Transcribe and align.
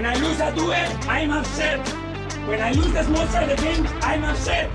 When 0.00 0.08
I 0.08 0.14
lose 0.14 0.40
a 0.40 0.50
duel, 0.54 0.72
I'm 1.10 1.30
upset. 1.30 1.86
When 2.48 2.58
I 2.58 2.72
lose 2.72 2.90
the 2.90 3.02
small 3.02 3.26
side 3.26 3.50
of 3.50 3.58
the 3.58 3.62
game, 3.62 3.86
I'm 4.00 4.24
upset. 4.24 4.70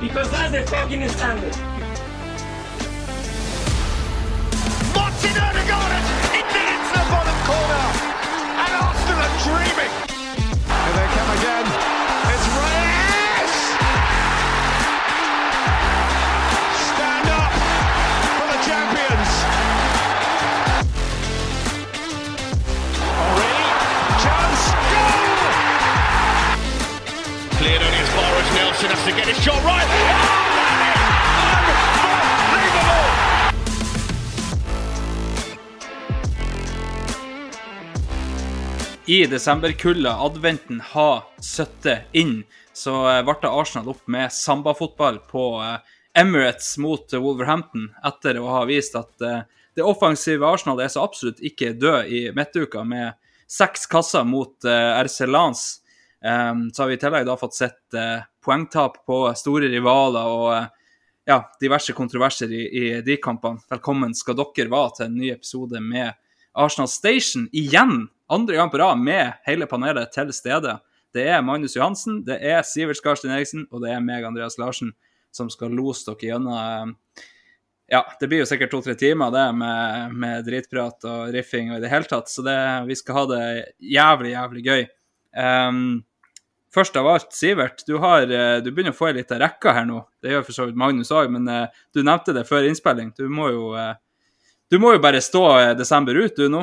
Because 0.00 0.30
that's 0.30 0.50
the 0.50 0.62
fucking 0.66 1.06
standard. 1.10 1.54
Martin 4.96 5.36
Odegaard 5.44 5.92
into 5.92 6.40
into 6.40 6.92
the 6.96 7.04
bottom 7.12 7.38
corner. 7.44 7.84
And 8.64 8.72
Arsenal 8.80 9.20
are 9.20 9.36
dreaming. 9.44 11.17
Far 28.80 28.88
has 28.88 29.04
to 29.04 29.10
get 29.10 29.26
his 29.26 29.44
shot 29.44 29.64
right. 29.64 29.88
I 39.06 39.26
desemberkulda, 39.26 40.12
adventen, 40.20 40.80
har 40.80 41.24
søttet 41.40 41.98
inn, 42.12 42.44
så 42.72 42.92
eh, 43.08 43.22
ble 43.24 43.48
Arsenal 43.48 43.88
opp 43.94 44.02
med 44.06 44.32
sambafotball 44.32 45.22
på 45.30 45.46
eh, 45.64 45.78
Emirates 46.20 46.76
mot 46.78 47.12
eh, 47.12 47.22
Wolverhampton, 47.22 47.88
etter 48.04 48.38
å 48.38 48.50
ha 48.52 48.66
vist 48.68 48.98
at 49.00 49.16
det 49.18 49.86
offensive 49.86 50.44
Arsenal 50.44 50.82
er 50.84 50.92
så 50.92 51.06
absolutt 51.08 51.40
ikke 51.40 51.72
død 51.80 52.12
i 52.12 52.22
midtuka, 52.36 52.84
med 52.84 53.16
seks 53.48 53.88
kasser 53.88 54.28
mot 54.28 54.60
RC 54.62 55.24
Lens. 55.30 55.62
Um, 56.20 56.66
så 56.74 56.82
har 56.82 56.90
vi 56.90 56.96
i 56.98 57.00
tillegg 57.00 57.24
da 57.28 57.36
fått 57.38 57.54
sett 57.56 57.96
poengtap 58.48 59.02
på 59.06 59.20
store 59.36 59.68
rivaler 59.68 60.32
og 60.32 61.28
ja, 61.28 61.42
diverse 61.60 61.92
kontroverser 61.92 62.52
i, 62.52 62.62
i 62.64 62.84
de 63.04 63.18
kampene. 63.20 63.60
Velkommen 63.68 64.14
skal 64.16 64.38
dere 64.38 64.70
være 64.72 64.94
til 64.96 65.08
en 65.08 65.18
ny 65.20 65.32
episode 65.34 65.82
med 65.84 66.16
Arsenal 66.56 66.88
Station 66.88 67.44
igjen. 67.52 68.06
Andre 68.32 68.56
gang 68.56 68.72
på 68.72 68.80
rad 68.80 69.02
med 69.04 69.34
hele 69.44 69.68
panelet 69.68 70.14
til 70.16 70.32
stede. 70.32 70.78
Det 71.12 71.26
er 71.28 71.44
Magnus 71.44 71.76
Johansen, 71.76 72.22
det 72.24 72.38
er 72.44 72.64
Sivert 72.64 73.00
Skarsten 73.00 73.32
Eriksen 73.32 73.66
og 73.68 73.84
det 73.84 73.92
er 73.92 74.00
meg, 74.04 74.24
Andreas 74.24 74.56
Larsen, 74.60 74.94
som 75.32 75.52
skal 75.52 75.72
lose 75.76 76.08
dere 76.08 76.32
gjennom 76.32 76.56
eh, 76.56 77.24
Ja, 77.88 78.02
det 78.20 78.28
blir 78.28 78.42
jo 78.42 78.48
sikkert 78.48 78.72
to-tre 78.72 78.92
timer 79.00 79.32
det 79.32 79.46
med, 79.56 80.16
med 80.24 80.44
dritprat 80.48 81.04
og 81.08 81.32
riffing 81.32 81.72
og 81.72 81.78
i 81.78 81.84
det 81.84 81.92
hele 81.92 82.08
tatt, 82.08 82.28
så 82.28 82.44
det, 82.44 82.58
vi 82.88 82.96
skal 82.96 83.16
ha 83.16 83.28
det 83.30 83.46
jævlig, 83.80 84.34
jævlig 84.34 84.64
gøy. 84.66 84.82
Um, 85.32 85.80
Først 86.78 86.94
av 86.94 87.08
alt, 87.10 87.32
Sivert, 87.34 87.80
du, 87.88 87.96
har, 87.98 88.22
eh, 88.30 88.60
du 88.62 88.68
begynner 88.70 88.92
å 88.94 88.96
få 88.96 89.08
ei 89.08 89.16
lita 89.16 89.34
rekke 89.40 89.72
her 89.74 89.86
nå. 89.88 89.98
Det 90.22 90.30
gjør 90.30 90.44
for 90.46 90.54
så 90.54 90.66
vidt 90.68 90.76
Magnus 90.78 91.08
òg, 91.10 91.32
men 91.34 91.48
eh, 91.50 91.80
du 91.90 92.04
nevnte 92.06 92.34
det 92.36 92.44
før 92.46 92.68
innspilling. 92.68 93.08
Du 93.18 93.24
må 93.34 93.48
jo, 93.50 93.72
eh, 93.74 93.96
du 94.70 94.76
må 94.78 94.92
jo 94.94 95.00
bare 95.02 95.18
stå 95.24 95.42
desember 95.74 96.14
ut, 96.14 96.38
du 96.38 96.46
nå. 96.52 96.60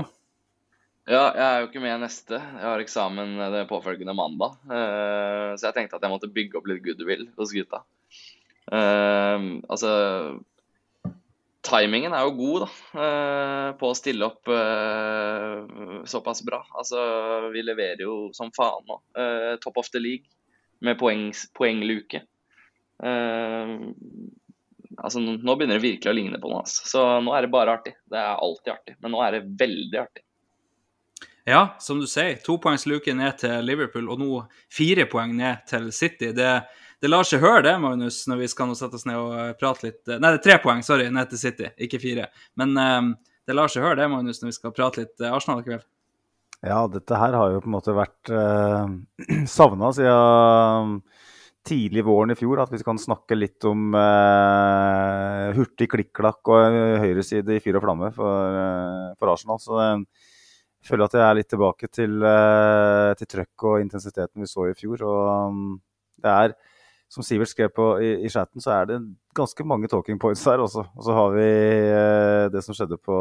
Ja, 1.03 1.25
jeg 1.35 1.43
er 1.43 1.59
jo 1.59 1.67
ikke 1.67 1.83
med 1.83 1.99
neste. 2.05 2.39
Jeg 2.39 2.63
har 2.63 2.79
eksamen 2.85 3.35
det 3.57 3.65
påfølgende 3.67 4.15
mandag. 4.15 4.55
Så 4.65 5.67
jeg 5.67 5.75
tenkte 5.75 5.99
at 5.99 6.07
jeg 6.07 6.13
måtte 6.15 6.31
bygge 6.33 6.57
opp 6.57 6.69
litt 6.71 6.81
goodwill 6.85 7.27
hos 7.37 7.51
gutta. 7.53 7.83
Altså 8.73 9.91
Timingen 11.65 12.13
er 12.13 12.27
jo 12.27 12.35
god, 12.37 12.65
da. 12.65 13.01
eh, 13.01 13.69
på 13.79 13.89
å 13.89 13.97
stille 13.97 14.27
opp 14.27 14.51
eh, 14.53 16.03
såpass 16.05 16.43
bra. 16.45 16.61
Altså, 16.77 16.99
vi 17.53 17.63
leverer 17.65 18.03
jo 18.05 18.29
som 18.37 18.51
faen 18.55 18.85
nå. 18.89 18.99
Eh, 19.17 19.53
top 19.63 19.81
of 19.81 19.89
the 19.93 20.01
league 20.03 20.29
med 20.85 20.99
poeng, 20.99 21.31
poengluke. 21.57 22.21
Altså, 24.95 25.19
nå 25.19 25.55
begynner 25.57 25.79
det 25.79 25.83
virkelig 25.83 26.11
å 26.11 26.15
ligne 26.15 26.39
på 26.41 26.51
noe. 26.51 26.61
Altså. 26.63 26.85
Så 26.87 27.01
nå 27.25 27.33
er 27.35 27.45
det 27.45 27.53
bare 27.55 27.73
artig. 27.79 27.95
Det 28.11 28.19
er 28.21 28.37
alltid 28.37 28.73
artig, 28.75 28.95
men 29.01 29.15
nå 29.15 29.23
er 29.25 29.37
det 29.37 29.43
veldig 29.59 29.99
artig. 30.05 30.23
Ja, 31.45 31.75
som 31.79 31.99
du 32.01 32.07
sier, 32.09 32.39
topoengsluke 32.41 33.13
ned 33.13 33.37
til 33.43 33.65
Liverpool, 33.67 34.07
og 34.09 34.21
nå 34.21 34.39
fire 34.73 35.05
poeng 35.09 35.35
ned 35.37 35.65
til 35.69 35.91
City. 35.93 36.31
Det, 36.33 36.53
det 37.03 37.11
lar 37.11 37.27
seg 37.27 37.43
høre, 37.43 37.63
det, 37.65 37.75
Magnus, 37.83 38.21
når 38.29 38.43
vi 38.43 38.49
skal 38.51 38.69
nå 38.69 38.77
sette 38.77 38.99
oss 38.99 39.05
ned 39.07 39.19
og 39.19 39.33
eh, 39.35 39.53
prate 39.59 39.87
litt 39.87 40.13
Nei, 40.13 40.29
det 40.29 40.37
er 40.39 40.45
tre 40.45 40.59
poeng, 40.63 40.83
sorry, 40.85 41.09
ned 41.13 41.31
til 41.31 41.41
City, 41.41 41.71
ikke 41.87 41.99
fire. 42.01 42.29
Men 42.59 42.73
um, 42.79 43.11
det 43.45 43.57
lar 43.57 43.71
seg 43.71 43.85
høre, 43.85 43.99
det, 43.99 44.09
Magnus, 44.11 44.41
når 44.41 44.53
vi 44.53 44.57
skal 44.57 44.73
prate 44.75 45.03
litt 45.03 45.21
eh, 45.21 45.33
Arsenal 45.33 45.61
i 45.61 45.67
kveld. 45.67 45.85
Ja, 46.65 46.79
dette 46.89 47.19
her 47.19 47.35
har 47.37 47.51
jo 47.53 47.61
på 47.61 47.69
en 47.69 47.75
måte 47.75 47.95
vært 47.95 48.31
uh, 48.33 48.87
savna 49.49 49.91
siden 49.95 50.99
tidlig 51.65 52.05
våren 52.05 52.33
i 52.33 52.37
fjor. 52.37 52.61
At 52.63 52.73
vi 52.73 52.81
kan 52.85 52.99
snakke 53.01 53.37
litt 53.37 53.65
om 53.67 53.95
uh, 53.97 55.51
hurtig 55.57 55.89
klikk-klakk 55.91 56.53
og 56.53 56.77
høyreside 57.03 57.57
i 57.57 57.63
fyr 57.63 57.79
og 57.79 57.85
flamme 57.85 58.11
for, 58.15 58.59
uh, 58.59 59.09
for 59.19 59.33
Arsenal. 59.33 59.61
Så 59.61 59.81
jeg 59.81 60.89
føler 60.89 61.07
at 61.07 61.17
jeg 61.17 61.25
er 61.25 61.39
litt 61.39 61.51
tilbake 61.53 61.89
til, 61.89 62.17
uh, 62.21 63.11
til 63.17 63.29
trøkk 63.35 63.67
og 63.71 63.81
intensiteten 63.83 64.45
vi 64.45 64.49
så 64.49 64.69
i 64.69 64.77
fjor. 64.77 65.05
Og 65.09 65.51
um, 65.51 65.67
det 66.21 66.33
er, 66.33 66.55
som 67.11 67.23
Sivert 67.23 67.51
skrev 67.51 67.69
på 67.75 67.89
i, 68.03 68.11
i 68.25 68.31
chatten, 68.31 68.63
så 68.63 68.73
er 68.79 68.87
det 68.89 69.01
ganske 69.37 69.65
mange 69.67 69.89
talking 69.91 70.17
points 70.19 70.43
her 70.47 70.63
også. 70.63 70.87
Og 70.95 71.05
så 71.05 71.15
har 71.15 71.35
vi 71.35 71.49
det 72.53 72.63
som 72.65 72.75
skjedde 72.77 72.97
på 73.01 73.19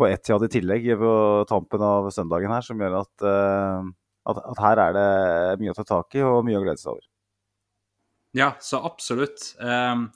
på 0.00 0.08
Etiad 0.08 0.44
i 0.46 0.50
tillegg 0.50 0.86
på 1.00 1.14
tampen 1.48 1.82
av 1.84 2.08
søndagen 2.14 2.52
her, 2.54 2.64
som 2.64 2.80
gjør 2.80 3.00
at, 3.02 3.26
eh, 3.26 3.88
at, 4.30 4.42
at, 4.52 4.62
her 4.62 4.82
er 4.86 4.96
det 4.96 5.08
mye 5.62 5.74
å 5.74 5.76
ta 5.76 5.86
tak 5.88 6.16
i 6.16 6.24
og 6.26 6.44
mye 6.46 6.60
å 6.60 6.64
glede 6.64 6.80
seg 6.80 6.94
over. 6.94 7.06
Ja, 8.36 8.52
så 8.62 8.78
absolutt. 8.86 9.50
Um, 9.58 10.06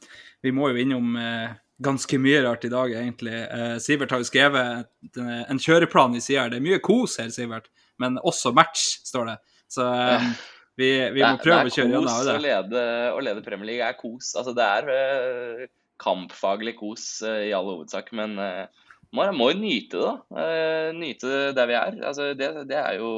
vi 0.45 0.53
må 0.55 0.71
jo 0.71 0.79
innom 0.79 1.17
uh, 1.19 1.57
ganske 1.83 2.19
mye 2.23 2.45
rart 2.45 2.65
i 2.65 2.71
dag, 2.71 2.93
egentlig. 2.95 3.35
Uh, 3.51 3.75
Sivert 3.83 4.15
har 4.15 4.23
jo 4.23 4.29
skrevet 4.29 4.87
en, 5.19 5.33
en 5.51 5.61
kjøreplan 5.61 6.15
i 6.15 6.23
sida. 6.23 6.47
Det 6.53 6.61
er 6.61 6.67
mye 6.69 6.79
kos 6.85 7.19
her, 7.19 7.33
Sivert, 7.35 7.67
men 7.99 8.21
også 8.23 8.55
match, 8.55 9.01
står 9.11 9.33
det. 9.33 9.37
Så 9.75 9.89
um, 9.89 10.31
vi, 10.81 10.91
vi 11.15 11.23
må 11.23 11.35
prøve 11.43 11.69
å 11.69 11.75
kjøre 11.75 11.91
gjennom 11.91 12.09
det. 12.09 12.37
Å 12.37 12.45
lede, 12.45 12.87
å 13.15 13.21
lede 13.23 13.45
Premier 13.47 13.71
League 13.73 13.91
er 13.91 13.99
kos. 13.99 14.33
Altså, 14.39 14.55
det 14.57 14.65
er 14.65 15.69
kampfaglig 16.03 16.75
kos 16.79 17.07
i 17.29 17.53
all 17.55 17.71
hovedsak, 17.71 18.11
men 18.17 18.35
man 19.15 19.37
må 19.39 19.53
jo 19.53 19.61
nyte 19.61 20.01
det, 20.01 20.09
da. 20.09 20.43
Eh, 20.43 20.89
nyte 20.97 21.31
der 21.55 21.71
vi 21.71 21.77
er. 21.79 22.01
Altså, 22.03 22.33
det, 22.39 22.51
det, 22.71 22.79
er 22.81 22.99
jo 22.99 23.11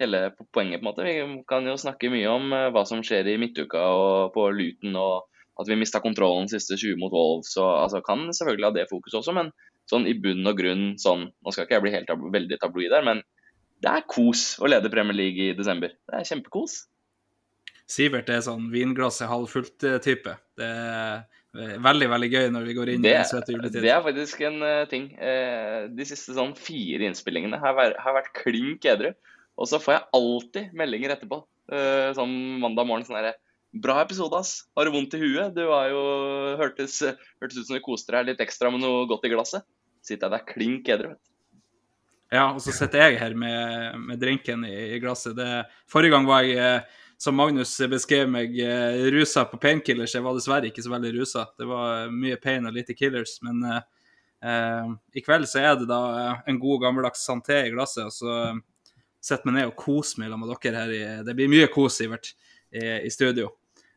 hele 0.00 0.26
poenget, 0.52 0.80
på 0.80 0.84
en 0.84 0.88
måte. 0.90 1.06
Vi 1.06 1.42
kan 1.48 1.66
jo 1.68 1.78
snakke 1.80 2.12
mye 2.12 2.28
om 2.28 2.52
eh, 2.56 2.68
hva 2.74 2.84
som 2.88 3.02
skjer 3.04 3.32
i 3.32 3.38
midtuka 3.40 3.80
og 3.96 4.34
på 4.36 4.50
Luton, 4.52 4.96
og 5.00 5.26
at 5.60 5.68
vi 5.68 5.78
mista 5.80 6.02
kontrollen 6.04 6.48
siste 6.52 6.76
20 6.76 7.00
mot 7.00 7.12
Wolves. 7.16 7.54
Og, 7.56 7.70
altså, 7.86 8.02
kan 8.04 8.28
selvfølgelig 8.28 8.68
ha 8.68 8.74
det 8.76 8.88
fokuset 8.92 9.20
også, 9.22 9.36
men 9.36 9.52
sånn 9.90 10.06
i 10.08 10.16
bunn 10.20 10.46
og 10.46 10.54
grunn 10.60 10.84
sånn 11.02 11.24
Nå 11.32 11.50
skal 11.50 11.64
ikke 11.64 11.80
jeg 11.80 11.82
bli 11.82 11.92
helt 11.96 12.06
tab 12.06 12.20
veldig 12.34 12.60
tabloid 12.62 12.92
der, 12.92 13.06
men 13.06 13.24
det 13.80 13.90
er 13.90 14.06
kos 14.08 14.54
å 14.60 14.68
lede 14.68 14.92
Premier 14.92 15.16
League 15.16 15.50
i 15.50 15.56
desember. 15.56 15.92
Det 16.08 16.18
er 16.18 16.28
kjempekos. 16.28 16.82
Sivert 17.90 18.28
er 18.30 18.42
sånn 18.44 18.68
vinglasset 18.70 19.30
halvfullt-type. 19.30 20.34
Det 20.60 20.68
er 20.68 21.78
veldig 21.82 22.08
veldig 22.12 22.28
gøy 22.30 22.50
når 22.54 22.68
vi 22.68 22.74
går 22.76 22.92
inn 22.92 23.02
det, 23.02 23.14
i 23.14 23.18
den 23.18 23.30
søte 23.30 23.54
juletiden. 23.56 23.86
Det 23.86 23.92
er 23.94 24.04
faktisk 24.04 24.44
en 24.46 24.60
uh, 24.62 24.84
ting. 24.90 25.08
Uh, 25.18 25.88
de 25.96 26.06
siste 26.06 26.36
sånn 26.36 26.52
fire 26.58 27.08
innspillingene 27.08 27.58
har, 27.62 27.74
vært, 27.78 27.98
har 28.04 28.16
vært 28.20 28.34
klink 28.36 28.86
edru. 28.86 29.10
Og 29.60 29.68
så 29.68 29.80
får 29.82 29.96
jeg 29.96 30.06
alltid 30.20 30.76
meldinger 30.76 31.16
etterpå. 31.16 31.40
Uh, 31.72 32.12
sånn 32.18 32.36
mandag 32.62 32.88
morgen 32.88 33.06
sånn 33.06 33.20
herre 33.20 33.36
Bra 33.70 34.00
episode, 34.02 34.34
ass. 34.34 34.64
Har 34.74 34.88
du 34.88 34.90
vondt 34.96 35.14
i 35.14 35.20
huet? 35.20 35.52
Du 35.54 35.62
har 35.70 35.92
jo 35.92 36.00
hørtes, 36.58 36.96
hørtes 37.38 37.60
ut 37.60 37.68
som 37.68 37.76
du 37.76 37.84
koste 37.84 38.10
deg 38.16 38.32
litt 38.32 38.40
ekstra 38.42 38.66
med 38.74 38.82
noe 38.82 39.04
godt 39.06 39.28
i 39.28 39.30
glasset. 39.30 39.62
Sitter 40.02 40.26
jeg 40.26 40.34
der 40.34 40.48
klink 40.48 40.90
edru, 40.90 41.12
vet 41.12 41.20
du. 41.20 41.29
Ja, 42.30 42.52
og 42.54 42.60
så 42.62 42.72
sitter 42.74 43.08
jeg 43.08 43.18
her 43.18 43.34
med, 43.34 43.96
med 44.06 44.20
drinken 44.22 44.62
i, 44.68 44.74
i 44.94 44.98
glasset. 45.02 45.34
Det, 45.38 45.64
forrige 45.90 46.14
gang 46.14 46.28
var 46.28 46.46
jeg 46.46 46.82
som 47.20 47.36
Magnus 47.36 47.74
beskrev 47.90 48.30
meg, 48.32 48.54
rusa 49.12 49.42
på 49.44 49.58
painkillers. 49.60 50.14
Jeg 50.14 50.24
var 50.24 50.36
dessverre 50.38 50.70
ikke 50.70 50.84
så 50.86 50.92
veldig 50.94 51.10
rusa. 51.18 51.42
Det 51.58 51.66
var 51.68 52.08
mye 52.14 52.38
pain 52.40 52.64
og 52.64 52.72
lite 52.72 52.96
killers. 52.96 53.34
Men 53.44 53.60
eh, 53.68 54.86
i 55.18 55.24
kveld 55.26 55.44
så 55.50 55.60
er 55.60 55.74
det 55.82 55.90
da 55.90 56.00
en 56.48 56.60
god 56.62 56.86
gammeldags 56.86 57.26
santé 57.28 57.58
i 57.66 57.74
glasset. 57.74 58.06
Og 58.08 58.14
så 58.14 58.38
sette 59.20 59.44
meg 59.44 59.58
ned 59.58 59.68
og 59.68 59.76
koser 59.82 60.22
meg 60.22 60.32
med 60.32 60.54
dere 60.54 60.80
her. 60.80 60.94
I, 60.96 61.02
det 61.26 61.36
blir 61.36 61.52
mye 61.52 61.68
kos, 61.74 61.98
Sivert, 62.00 62.32
i, 62.72 62.86
i 63.04 63.12
studio. 63.12 63.50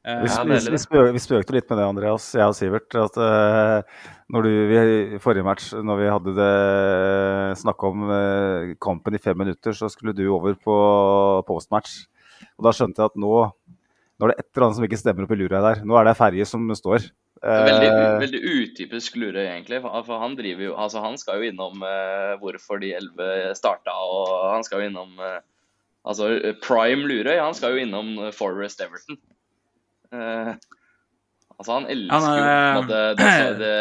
Eh, 0.03 0.21
Vi, 0.23 0.29
vi, 0.49 0.57
vi, 0.73 0.79
spøk, 0.81 1.13
vi 1.15 1.21
spøkte 1.23 1.55
litt 1.55 1.69
med 1.71 1.79
det, 1.79 1.87
Andreas, 1.87 2.25
jeg 2.35 2.43
og 2.43 2.55
Sivert. 2.57 2.89
At 2.99 3.19
eh, 3.23 4.03
når 4.35 4.47
du, 4.47 4.51
I 5.15 5.21
forrige 5.23 5.47
match, 5.47 5.71
når 5.73 6.01
vi 6.01 6.11
hadde 6.11 6.35
det 6.39 6.53
snakka 7.61 7.91
om 7.93 8.05
eh, 8.11 8.73
kampen 8.83 9.15
i 9.15 9.21
fem 9.23 9.37
minutter, 9.39 9.75
så 9.77 9.87
skulle 9.91 10.15
du 10.17 10.25
over 10.35 10.57
på 10.59 10.77
postmatch. 11.47 12.01
Og 12.57 12.67
da 12.67 12.75
skjønte 12.75 12.99
jeg 12.99 13.13
at 13.13 13.19
nå, 13.23 13.33
nå 13.47 14.27
er 14.27 14.33
det 14.33 14.39
et 14.41 14.49
eller 14.51 14.67
annet 14.67 14.79
som 14.81 14.87
ikke 14.89 14.99
stemmer 14.99 15.27
opp 15.27 15.35
i 15.35 15.39
lura 15.39 15.63
der. 15.69 15.83
Nå 15.87 15.95
er 15.99 16.09
det 16.09 16.17
ferje 16.19 16.47
som 16.51 16.67
står. 16.75 17.09
Veldig, 17.43 17.87
Eh, 17.91 18.19
veldig 18.21 18.39
utypisk 18.39 19.17
Lure, 19.19 19.41
egentlig. 19.51 19.81
For 19.83 20.19
han 20.21 20.35
driver 20.39 20.63
jo 20.63 20.75
Altså, 20.79 21.01
han 21.03 21.17
skal 21.19 21.41
jo 21.41 21.49
innom 21.49 21.81
eh, 21.83 22.37
hvorfor 22.39 22.79
de 22.79 22.93
elleve 22.95 23.51
starta, 23.59 23.91
og 23.91 24.29
han 24.53 24.63
skal 24.63 24.79
jo 24.79 24.91
innom 24.91 25.17
eh, 25.19 25.41
Altså, 26.07 26.29
Prime 26.63 27.03
Lurøy, 27.07 27.35
han 27.39 27.55
skal 27.55 27.75
jo 27.75 27.83
innom 27.83 28.13
eh, 28.19 28.31
Forest 28.35 28.79
Everton. 28.85 29.19
Eh, 30.13 30.53
altså, 31.57 31.69
han 31.73 31.87
elsker 31.89 32.27
er, 32.29 32.37
jo 32.37 32.47
ja, 32.47 32.79
en 32.79 32.87
det, 32.93 33.03
altså, 33.17 33.53
det, 33.59 33.75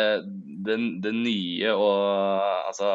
det, 0.66 0.76
det 1.04 1.14
nye 1.16 1.72
og 1.76 2.68
altså 2.72 2.90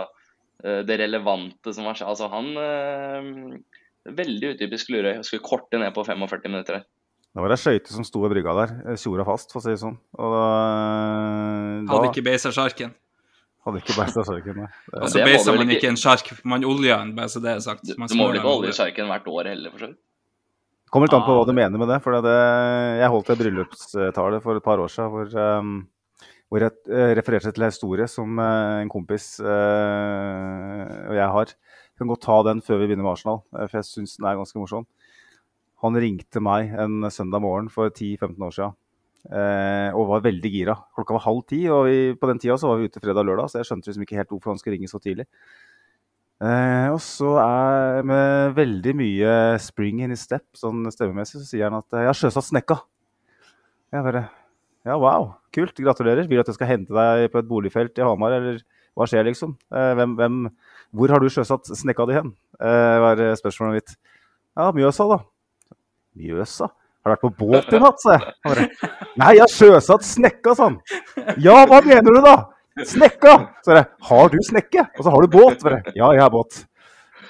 eh, 0.64 0.82
det 0.88 1.00
relevante 1.04 1.74
som 1.76 1.90
har 1.90 1.98
skjedd. 2.00 2.12
Altså, 2.14 2.30
han 2.34 2.54
eh, 2.68 3.58
Veldig 4.08 4.54
utypisk 4.56 4.88
Lurøy. 4.94 5.18
Skulle 5.28 5.44
korte 5.44 5.76
ned 5.82 5.92
på 5.92 6.06
45 6.08 6.48
minutter 6.48 6.78
her. 6.80 6.86
det 7.36 7.44
var 7.44 7.52
ei 7.54 7.58
skøyte 7.60 7.92
som 7.92 8.06
sto 8.08 8.22
i 8.24 8.30
brygga 8.32 8.54
der, 8.56 8.72
tjora 8.98 9.26
fast, 9.28 9.52
for 9.52 9.60
å 9.60 9.66
si 9.66 9.74
det 9.74 9.82
sånn. 9.82 9.98
Og 10.16 10.32
da, 10.32 10.46
hadde 11.92 12.08
ikke 12.14 12.24
beisa 12.26 12.54
sjarken. 12.56 12.96
hadde 13.68 13.82
ikke 13.84 13.98
beista 14.00 14.24
sjarken. 14.26 14.62
nei. 14.64 14.70
Og 14.96 15.04
det 15.04 15.12
så 15.12 15.20
må 15.20 15.26
du 15.26 15.30
beisa 15.34 15.56
man 15.60 15.76
ikke- 15.76 15.92
en 15.92 16.00
sjark, 16.00 16.32
man 16.48 16.64
olja 16.66 17.02
den, 17.04 17.12
bare 17.20 17.30
så 17.30 17.44
det 17.44 17.52
er 17.52 17.60
sagt. 17.68 17.84
Man 18.00 18.08
du 18.08 18.16
må 18.16 18.30
vel 18.32 18.40
ikke 18.40 18.48
holde 18.54 18.72
sjarken 18.80 19.12
hvert 19.12 19.28
år 19.28 19.52
heller, 19.52 19.76
for 19.76 19.84
så 19.84 19.92
vidt? 19.92 20.00
Kommer 20.88 21.10
litt 21.10 21.18
an 21.18 21.26
på 21.26 21.34
Ah. 21.34 21.42
hva 21.42 21.46
du 21.46 21.54
mener 21.54 21.78
med 21.78 21.90
det. 21.90 22.02
for 22.02 22.16
det, 22.22 22.32
Jeg 23.00 23.10
holdt 23.12 23.30
et 23.30 23.40
bryllupstale 23.40 24.42
for 24.42 24.56
et 24.56 24.64
par 24.64 24.80
år 24.80 24.88
siden 24.88 25.12
hvor, 25.12 25.60
um, 25.60 25.88
hvor 26.50 26.60
jeg 26.60 26.72
eh, 26.88 27.14
refererte 27.14 27.52
til 27.52 27.64
en 27.64 27.72
historie 27.72 28.08
som 28.08 28.40
uh, 28.40 28.80
en 28.80 28.90
kompis 28.90 29.40
uh, 29.42 30.88
og 31.12 31.16
jeg 31.16 31.28
har. 31.28 31.46
Jeg 31.46 32.00
kan 32.00 32.08
godt 32.08 32.22
ta 32.22 32.44
den 32.44 32.62
før 32.62 32.80
vi 32.80 32.88
begynner 32.88 33.04
med 33.04 33.12
Arsenal, 33.18 33.42
for 33.52 33.76
jeg 33.76 33.84
syns 33.84 34.18
den 34.18 34.28
er 34.28 34.38
ganske 34.38 34.58
morsom. 34.58 34.86
Han 35.84 35.94
ringte 35.94 36.40
meg 36.40 36.72
en 36.72 37.04
søndag 37.12 37.42
morgen 37.42 37.70
for 37.70 37.90
10-15 37.90 38.40
år 38.40 38.54
siden 38.56 38.74
uh, 39.34 39.92
og 39.92 40.08
var 40.08 40.24
veldig 40.24 40.52
gira. 40.54 40.78
Klokka 40.96 41.18
var 41.18 41.26
halv 41.28 41.44
ti, 41.50 41.66
og 41.68 41.86
vi, 41.90 42.16
på 42.16 42.30
den 42.32 42.40
tida 42.40 42.56
så 42.58 42.72
var 42.72 42.80
vi 42.80 42.88
ute 42.88 43.02
fredag 43.04 43.26
og 43.26 43.32
lørdag, 43.34 43.52
så 43.52 43.60
jeg 43.60 43.68
skjønte 43.72 43.92
liksom 43.92 44.08
ikke 44.08 44.22
helt 44.22 44.32
hvorfor 44.32 44.54
han 44.54 44.62
skulle 44.62 44.78
ringe 44.78 44.88
så 44.88 45.02
tidlig. 45.04 45.28
Eh, 46.38 46.88
og 46.94 47.00
så 47.02 47.32
er 47.42 48.04
med 48.06 48.52
veldig 48.58 48.94
mye 49.00 49.32
spring 49.62 50.04
in 50.06 50.14
his 50.14 50.22
step, 50.28 50.46
sånn 50.58 50.86
stemmemessig, 50.94 51.42
så 51.42 51.48
sier 51.50 51.66
han 51.66 51.80
at 51.80 51.88
eh, 51.94 52.04
'jeg 52.04 52.12
har 52.12 52.20
sjøsatt 52.20 52.50
snekka'. 52.52 52.82
Jeg 53.94 54.04
bare 54.04 54.30
Ja, 54.86 54.96
wow, 54.96 55.34
kult, 55.52 55.76
gratulerer. 55.76 56.28
Vil 56.30 56.38
du 56.38 56.40
at 56.40 56.48
jeg 56.48 56.56
skal 56.56 56.68
hente 56.68 56.94
deg 56.94 57.32
på 57.32 57.40
et 57.40 57.50
boligfelt 57.50 57.98
i 57.98 58.06
Hamar, 58.06 58.32
eller 58.32 58.62
hva 58.96 59.04
skjer, 59.04 59.26
liksom? 59.26 59.58
Eh, 59.74 59.94
hvem, 59.98 60.16
hvem, 60.16 60.38
hvor 60.96 61.10
har 61.10 61.20
du 61.20 61.28
sjøsatt 61.28 61.66
snekka 61.66 62.06
di 62.08 62.14
hen? 62.14 62.32
Eh, 62.62 63.00
var 63.04 63.20
spørsmålet 63.36 63.82
mitt. 63.82 63.96
Ja, 64.56 64.72
Mjøsa, 64.72 65.10
da. 65.10 65.18
Mjøsa? 66.16 66.70
Har 67.04 67.12
du 67.12 67.16
vært 67.16 67.26
på 67.26 67.36
båt 67.46 67.74
i 67.74 67.80
natt, 67.80 68.00
sa 68.00 68.16
jeg. 68.16 68.70
Nei, 69.18 69.34
jeg 69.36 69.44
har 69.44 69.52
sjøsatt 69.52 70.06
snekka, 70.06 70.56
sa 70.56 70.70
han. 70.70 70.80
Ja, 71.38 71.66
hva 71.66 71.82
mener 71.84 72.16
du 72.16 72.22
da? 72.22 72.38
Snekka! 72.86 73.36
Så 73.66 73.76
jeg, 73.78 73.86
har 74.10 74.30
du 74.34 74.38
snekke? 74.46 74.88
Og 74.98 75.04
så 75.06 75.14
har 75.14 75.22
du 75.26 75.38
båt? 75.38 75.64
Bare, 75.64 75.82
ja, 75.96 76.12
jeg 76.14 76.22
har 76.22 76.34
båt. 76.34 76.60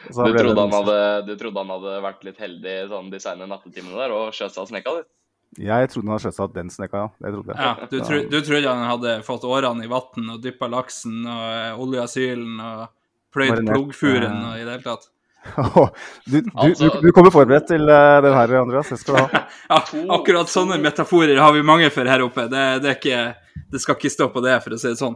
Og 0.08 0.16
så 0.16 0.28
Du 0.28 0.38
trodde, 0.38 0.62
han 0.62 0.74
hadde, 0.76 0.98
du 1.28 1.36
trodde 1.40 1.64
han 1.64 1.72
hadde 1.76 1.96
vært 2.04 2.26
litt 2.28 2.42
heldig 2.42 2.74
i 2.74 2.88
sånn 2.92 3.10
designet 3.12 3.50
nattetimene 3.52 3.98
der 4.00 4.16
og 4.16 4.36
skjøtta 4.36 4.68
snekka, 4.70 4.94
du? 5.00 5.08
Jeg 5.64 5.90
trodde 5.92 6.08
han 6.08 6.14
hadde 6.18 6.28
sjøsatt 6.28 6.56
den 6.56 6.70
snekka, 6.72 7.04
ja. 7.06 7.10
Det 7.24 7.34
trodde 7.34 7.54
jeg. 7.54 7.60
Ja, 7.64 7.90
du, 7.92 7.98
tro, 8.04 8.22
du 8.32 8.40
trodde 8.46 8.72
han 8.74 8.90
hadde 8.92 9.14
fått 9.28 9.46
årene 9.48 9.86
i 9.88 9.92
vann 9.92 10.32
og 10.36 10.42
dyppa 10.44 10.70
laksen 10.72 11.22
og 11.28 11.84
oljeasylen 11.88 12.58
olja 12.60 12.72
og 12.88 12.90
pløyd 13.36 13.54
pluggfuren 13.54 13.70
plogfuren 13.72 14.36
eh, 14.42 14.50
og 14.50 14.58
i 14.60 14.66
det 14.68 14.76
hele 14.76 14.86
tatt. 14.88 15.08
Du, 16.28 16.42
du, 16.42 16.52
Altså- 16.56 16.90
du, 16.92 17.02
du 17.08 17.12
kommer 17.16 17.32
forberedt 17.32 17.68
til 17.72 17.88
eh, 17.88 18.18
den 18.26 18.34
her, 18.36 18.54
Andreas. 18.62 18.90
Det 18.92 19.00
skal 19.00 19.16
du 19.16 19.22
ha. 19.24 19.44
Ja, 19.72 19.80
akkurat 20.16 20.52
sånne 20.52 20.78
metaforer 20.84 21.40
har 21.40 21.54
vi 21.56 21.64
mange 21.64 21.90
for 21.94 22.08
her 22.08 22.24
oppe. 22.26 22.48
Det, 22.52 22.66
det, 22.84 22.92
er 22.92 22.98
ikke, 23.00 23.64
det 23.72 23.82
skal 23.84 23.98
ikke 24.00 24.12
stå 24.14 24.28
på 24.34 24.44
det, 24.46 24.58
for 24.64 24.76
å 24.76 24.80
si 24.82 24.92
det 24.92 25.00
sånn. 25.00 25.16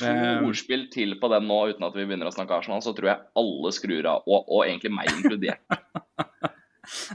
To 0.00 0.04
Eh, 0.10 0.42
ordspill 0.44 0.82
til 0.92 1.14
på 1.20 1.28
den 1.32 1.46
nå 1.48 1.60
uten 1.70 1.86
at 1.86 1.94
vi 1.96 2.04
begynner 2.04 2.28
å 2.28 2.34
snakke 2.34 2.58
Arsenal, 2.58 2.82
så 2.84 2.92
tror 2.92 3.08
jeg 3.08 3.22
alle 3.40 3.70
skrur 3.72 4.08
av, 4.10 4.26
og, 4.28 4.44
og 4.44 4.66
egentlig 4.66 4.92
meg 4.92 5.12
inkludert. 5.14 5.62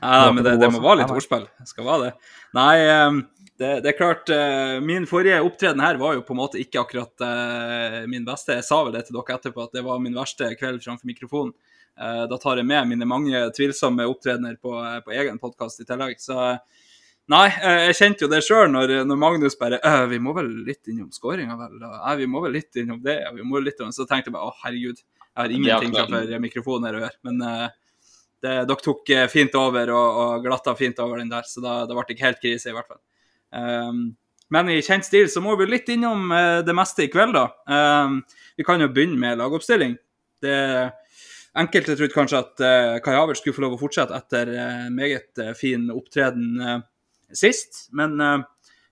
Ja, 0.01 0.31
men 0.35 0.43
det, 0.43 0.57
det 0.59 0.67
må 0.73 0.81
være 0.83 0.97
litt 0.99 1.11
ordspill. 1.13 1.45
Det 1.61 1.69
skal 1.69 1.85
være 1.87 2.09
det. 2.09 2.31
Nei, 2.57 2.73
eh, 2.83 3.19
det, 3.61 3.69
det 3.85 3.91
er 3.91 3.95
klart 3.95 4.31
eh, 4.33 4.79
Min 4.83 5.05
forrige 5.07 5.37
opptreden 5.45 5.79
her 5.83 5.99
var 6.01 6.17
jo 6.17 6.23
på 6.27 6.35
en 6.35 6.41
måte 6.41 6.59
ikke 6.59 6.81
akkurat 6.81 7.23
eh, 7.23 8.01
min 8.11 8.25
beste. 8.27 8.57
Jeg 8.57 8.67
sa 8.67 8.81
vel 8.83 8.97
det 8.97 9.05
til 9.07 9.15
dere 9.15 9.37
etterpå, 9.37 9.63
at 9.67 9.77
det 9.77 9.85
var 9.85 10.01
min 10.03 10.17
verste 10.17 10.49
kveld 10.59 10.83
framfor 10.83 11.07
mikrofonen. 11.07 11.53
Eh, 11.95 12.23
Da 12.31 12.39
tar 12.41 12.59
jeg 12.59 12.67
med 12.67 12.89
mine 12.91 13.07
mange 13.07 13.45
tvilsomme 13.55 14.07
opptredener 14.11 14.57
på, 14.59 14.75
på 15.05 15.15
egen 15.15 15.39
podkast 15.39 15.83
i 15.83 15.87
tillegg. 15.87 16.19
Så 16.19 16.35
nei, 17.31 17.47
eh, 17.49 17.81
jeg 17.87 17.97
kjente 17.97 18.25
jo 18.25 18.29
det 18.31 18.41
sjøl 18.45 18.69
når, 18.71 18.93
når 19.07 19.19
Magnus 19.19 19.57
bare 19.59 19.79
«Øh, 19.87 20.05
Vi 20.11 20.19
må 20.23 20.33
vel 20.35 20.49
litt 20.67 20.87
innom 20.91 21.11
skåringa, 21.15 21.57
vel? 21.59 21.77
«Ja, 21.81 22.15
vi 22.19 22.27
må 22.29 22.41
vel 22.43 22.57
litt 22.57 22.79
innom 22.81 23.01
det? 23.03 23.17
Og 23.29 23.39
vi 23.39 23.45
må 23.47 23.61
litt 23.63 23.79
innom... 23.79 23.93
Så 23.95 24.07
tenkte 24.09 24.31
jeg 24.31 24.35
bare 24.35 24.49
å, 24.49 24.55
herregud, 24.63 24.99
jeg 25.01 25.39
har 25.39 25.53
ingenting 25.55 25.95
for 25.95 26.33
mikrofonen 26.43 26.89
her 26.89 26.97
å 26.97 27.03
gjøre. 27.05 27.19
Men 27.29 27.43
uh, 27.45 27.67
det, 28.43 28.55
dere 28.67 28.83
tok 28.83 29.13
eh, 29.15 29.27
fint 29.31 29.55
over 29.59 29.93
og, 29.95 30.19
og 30.23 30.47
glatta 30.47 30.75
fint 30.75 30.99
over 31.03 31.21
den 31.21 31.31
der, 31.31 31.47
så 31.47 31.63
da, 31.63 31.77
da 31.87 31.95
ble 31.95 32.07
det 32.09 32.17
ikke 32.17 32.27
helt 32.27 32.41
krise, 32.43 32.71
i 32.71 32.75
hvert 32.75 32.89
fall. 32.89 33.01
Um, 33.51 34.03
men 34.51 34.71
i 34.73 34.81
kjent 34.83 35.07
stil 35.07 35.29
så 35.31 35.43
må 35.43 35.55
vi 35.59 35.69
litt 35.69 35.87
innom 35.93 36.33
det 36.67 36.73
meste 36.75 37.05
i 37.05 37.11
kveld, 37.11 37.37
da. 37.37 37.45
Um, 37.71 38.19
vi 38.59 38.65
kan 38.67 38.83
jo 38.83 38.89
begynne 38.91 39.19
med 39.19 39.39
lagoppstilling. 39.39 39.95
Det 40.43 40.57
Enkelte 41.61 41.97
trodde 41.99 42.15
kanskje 42.15 42.39
at 42.39 42.61
uh, 42.63 42.97
Kai 43.03 43.15
Havert 43.15 43.39
skulle 43.39 43.55
få 43.55 43.63
lov 43.65 43.73
å 43.75 43.79
fortsette 43.79 44.15
etter 44.15 44.51
uh, 44.55 44.85
meget 44.91 45.39
fin 45.59 45.89
opptreden 45.91 46.83
sist, 47.37 47.87
men 47.97 48.19
eh, 48.21 48.43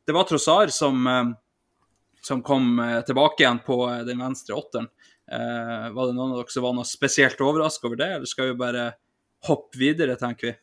det 0.07 0.15
var 0.15 0.27
Trossar 0.29 0.71
som, 0.73 1.07
eh, 1.07 1.31
som 2.25 2.43
kom 2.45 2.79
eh, 2.83 3.01
tilbake 3.07 3.43
igjen 3.43 3.61
på 3.65 3.81
den 4.07 4.23
venstre 4.23 4.57
åtteren. 4.57 4.89
Eh, 5.31 5.89
var 5.93 6.09
det 6.09 6.17
noen 6.17 6.33
av 6.33 6.41
dere 6.41 6.53
som 6.53 6.65
var 6.65 6.73
noe 6.77 6.87
spesielt 6.89 7.41
overraska 7.45 7.87
over 7.89 7.99
det, 8.01 8.09
eller 8.15 8.29
skal 8.29 8.51
vi 8.51 8.59
bare 8.61 8.85
hoppe 9.47 9.79
videre, 9.79 10.17
tenker 10.19 10.51
vi? 10.51 10.55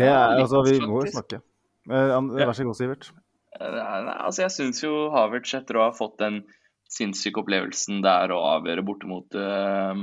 Det 0.00 0.06
er, 0.06 0.38
altså, 0.38 0.62
vi 0.64 0.78
må 0.80 1.02
jo 1.04 1.10
snakke. 1.12 1.42
Vær 1.90 2.54
så 2.54 2.64
god, 2.68 2.78
Sivert. 2.78 3.10
Eh, 3.58 3.74
Nei, 3.74 4.16
altså 4.16 4.46
jeg 4.46 4.54
syns 4.54 4.82
jo 4.84 5.10
Havertz, 5.14 5.52
etter 5.58 5.78
å 5.78 5.88
ha 5.88 5.92
fått 5.96 6.18
den 6.22 6.42
sinnssyke 6.90 7.42
opplevelsen 7.42 8.00
der 8.02 8.32
å 8.34 8.40
avgjøre 8.56 8.82
borte 8.86 9.06
mot 9.06 9.36
uh, 9.38 9.94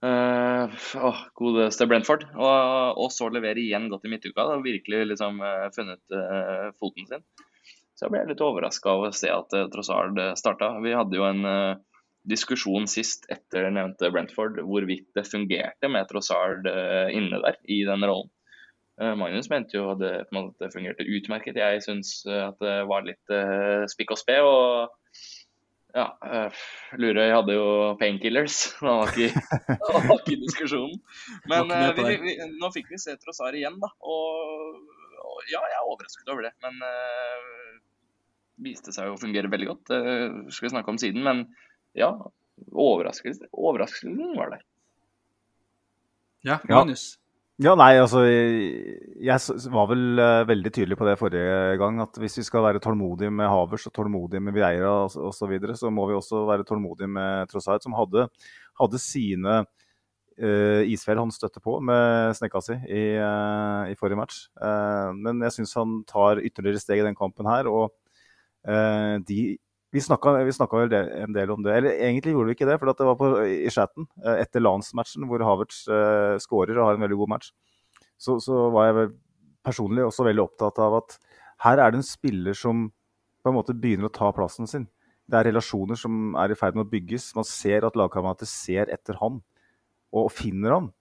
godeste 0.00 1.88
Brentford, 1.90 2.28
og, 2.38 2.98
og 3.02 3.10
så 3.10 3.26
levere 3.34 3.58
igjen 3.64 3.88
godt 3.90 4.06
i 4.06 4.12
midtuka, 4.12 4.44
og 4.54 4.62
virkelig 4.66 5.08
liksom 5.12 5.42
uh, 5.42 5.66
funnet 5.74 6.14
uh, 6.14 6.68
foten 6.78 7.08
sin. 7.10 7.24
Så 7.98 8.06
jeg 8.06 8.14
ble 8.14 8.28
litt 8.28 8.44
overraska 8.46 8.92
over 8.94 9.10
å 9.10 9.18
se 9.18 9.32
at 9.34 9.56
uh, 9.58 9.66
Trossard 9.72 10.20
starta. 10.38 10.76
Vi 10.84 10.94
hadde 10.94 11.18
jo 11.18 11.26
en 11.26 11.42
uh, 11.42 11.80
diskusjon 12.28 12.88
sist 12.90 13.26
etter 13.32 13.70
nevnte 13.72 14.10
Brentford 14.12 14.60
hvorvidt 14.66 15.08
det 15.16 15.26
fungerte 15.28 15.90
med 15.90 16.08
Trossard 16.10 16.66
eh, 16.68 17.14
inne 17.16 17.40
der 17.44 17.58
i 17.64 17.82
den 17.88 18.04
rollen. 18.04 18.30
Eh, 19.00 19.14
Magnus 19.18 19.50
mente 19.52 19.78
jo 19.78 19.86
at 19.92 20.00
det 20.02 20.12
en 20.24 20.36
måte 20.36 20.70
fungerte 20.74 21.06
utmerket. 21.06 21.60
Jeg 21.60 21.84
syns 21.84 22.20
eh, 22.28 22.48
at 22.50 22.58
det 22.62 22.76
var 22.90 23.06
litt 23.06 23.34
eh, 23.34 23.86
spikk 23.90 24.16
og 24.16 24.20
spe. 24.20 24.38
Og 24.44 25.07
ja, 25.96 26.04
uh, 26.20 26.64
Lurøy 27.00 27.30
hadde 27.32 27.54
jo 27.56 27.68
painkillers. 28.00 28.58
Han 28.84 29.00
var 29.02 29.12
ikke, 29.14 29.42
han 29.88 30.08
var 30.08 30.18
ikke 30.20 30.34
i 30.34 30.40
diskusjonen. 30.42 30.98
Men 31.48 31.72
eh, 31.72 31.90
vi, 31.96 32.16
vi, 32.22 32.34
nå 32.60 32.70
fikk 32.74 32.90
vi 32.92 33.00
se 33.00 33.16
Trossar 33.20 33.56
igjen, 33.56 33.78
da. 33.80 33.90
Og, 34.04 34.74
og 35.24 35.38
ja, 35.48 35.62
jeg 35.62 35.78
er 35.78 35.86
overrasket 35.86 36.32
over 36.34 36.48
det. 36.48 36.52
Men 36.64 36.82
uh, 36.84 37.78
viste 38.68 38.92
seg 38.94 39.08
jo 39.08 39.16
å 39.16 39.20
fungere 39.20 39.50
veldig 39.52 39.70
godt. 39.70 39.86
Det 39.94 40.02
skal 40.54 40.68
vi 40.68 40.74
snakke 40.74 40.92
om 40.92 41.00
siden. 41.00 41.24
Men 41.24 41.46
ja, 41.96 42.12
overraskelse, 42.68 43.48
overraskelsen 43.52 44.36
var 44.36 44.56
der. 44.56 44.66
Ja, 46.44 46.60
Ja. 46.68 46.76
Magnus? 46.78 47.10
Ja, 47.16 47.27
nei, 47.58 47.96
altså 47.98 48.20
Jeg, 48.22 49.40
var 49.74 49.88
vel 49.90 50.20
eh, 50.22 50.44
veldig 50.46 50.70
tydelig 50.70 50.98
på 50.98 51.06
det 51.08 51.16
forrige 51.18 51.74
gang, 51.80 51.98
at 52.04 52.20
hvis 52.22 52.38
vi 52.38 52.44
skal 52.46 52.62
være 52.62 52.82
tålmodige 52.84 53.32
med 53.34 53.50
Havers 53.50 53.88
og 53.90 53.94
tålmodige 53.96 54.42
med 54.46 54.54
Vieira 54.54 54.92
osv., 55.08 55.32
så, 55.34 55.48
videre, 55.50 55.74
så 55.74 55.90
må 55.90 56.06
vi 56.06 56.14
også 56.14 56.44
være 56.46 56.66
tålmodige 56.68 57.10
med 57.10 57.50
Trossard, 57.50 57.82
som 57.82 57.96
hadde, 57.98 58.28
hadde 58.78 59.02
sine 59.02 59.56
uh, 60.38 60.82
isfjell 60.86 61.18
han 61.18 61.34
støtte 61.34 61.58
på 61.64 61.80
med 61.82 62.36
snekka 62.38 62.62
si 62.62 62.78
i, 62.78 63.02
uh, 63.18 63.90
i 63.90 63.98
forrige 63.98 64.20
match. 64.20 64.44
Uh, 64.62 65.10
men 65.18 65.42
jeg 65.48 65.58
syns 65.58 65.74
han 65.80 65.98
tar 66.06 66.38
ytterligere 66.38 66.84
steg 66.84 67.02
i 67.02 67.08
den 67.08 67.18
kampen 67.18 67.50
her. 67.50 67.66
Og 67.66 67.90
de 69.26 69.56
vi 69.92 70.02
snakka, 70.04 70.34
vel 70.34 70.94
en 70.94 71.32
del 71.32 71.50
om 71.54 71.62
det. 71.64 71.76
Eller 71.78 71.96
egentlig 71.96 72.34
gjorde 72.34 72.50
vi 72.50 72.56
ikke 72.58 72.68
det, 72.68 72.76
for 72.80 72.90
det 72.90 73.08
var 73.08 73.16
på, 73.16 73.30
i 73.48 73.70
chatten 73.72 74.04
eh, 74.24 74.42
etter 74.42 74.60
Lance-matchen, 74.60 75.24
hvor 75.28 75.44
Havertz 75.46 75.86
uh, 75.88 76.36
skårer 76.42 76.76
og 76.76 76.90
har 76.90 76.98
en 76.98 77.06
veldig 77.06 77.18
god 77.22 77.32
match. 77.36 77.54
Så, 78.20 78.36
så 78.44 78.66
var 78.74 78.90
jeg 78.90 79.10
personlig 79.64 80.04
også 80.04 80.26
veldig 80.28 80.44
opptatt 80.44 80.80
av 80.84 80.98
at 81.00 81.16
her 81.64 81.80
er 81.80 81.92
det 81.92 82.02
en 82.02 82.06
spiller 82.06 82.56
som 82.56 82.88
på 83.42 83.50
en 83.50 83.56
måte 83.56 83.76
begynner 83.76 84.10
å 84.10 84.14
ta 84.14 84.28
plassen 84.34 84.68
sin. 84.68 84.84
Det 85.28 85.38
er 85.38 85.48
relasjoner 85.50 85.98
som 85.98 86.36
er 86.40 86.52
i 86.52 86.58
ferd 86.58 86.76
med 86.76 86.86
å 86.86 86.90
bygges. 86.92 87.30
Man 87.36 87.46
ser 87.48 87.86
at 87.86 87.96
lagkamerater 87.98 88.48
ser 88.48 88.92
etter 88.92 89.18
han 89.22 89.40
og 90.16 90.30
finner 90.32 90.76
han. 90.76 90.92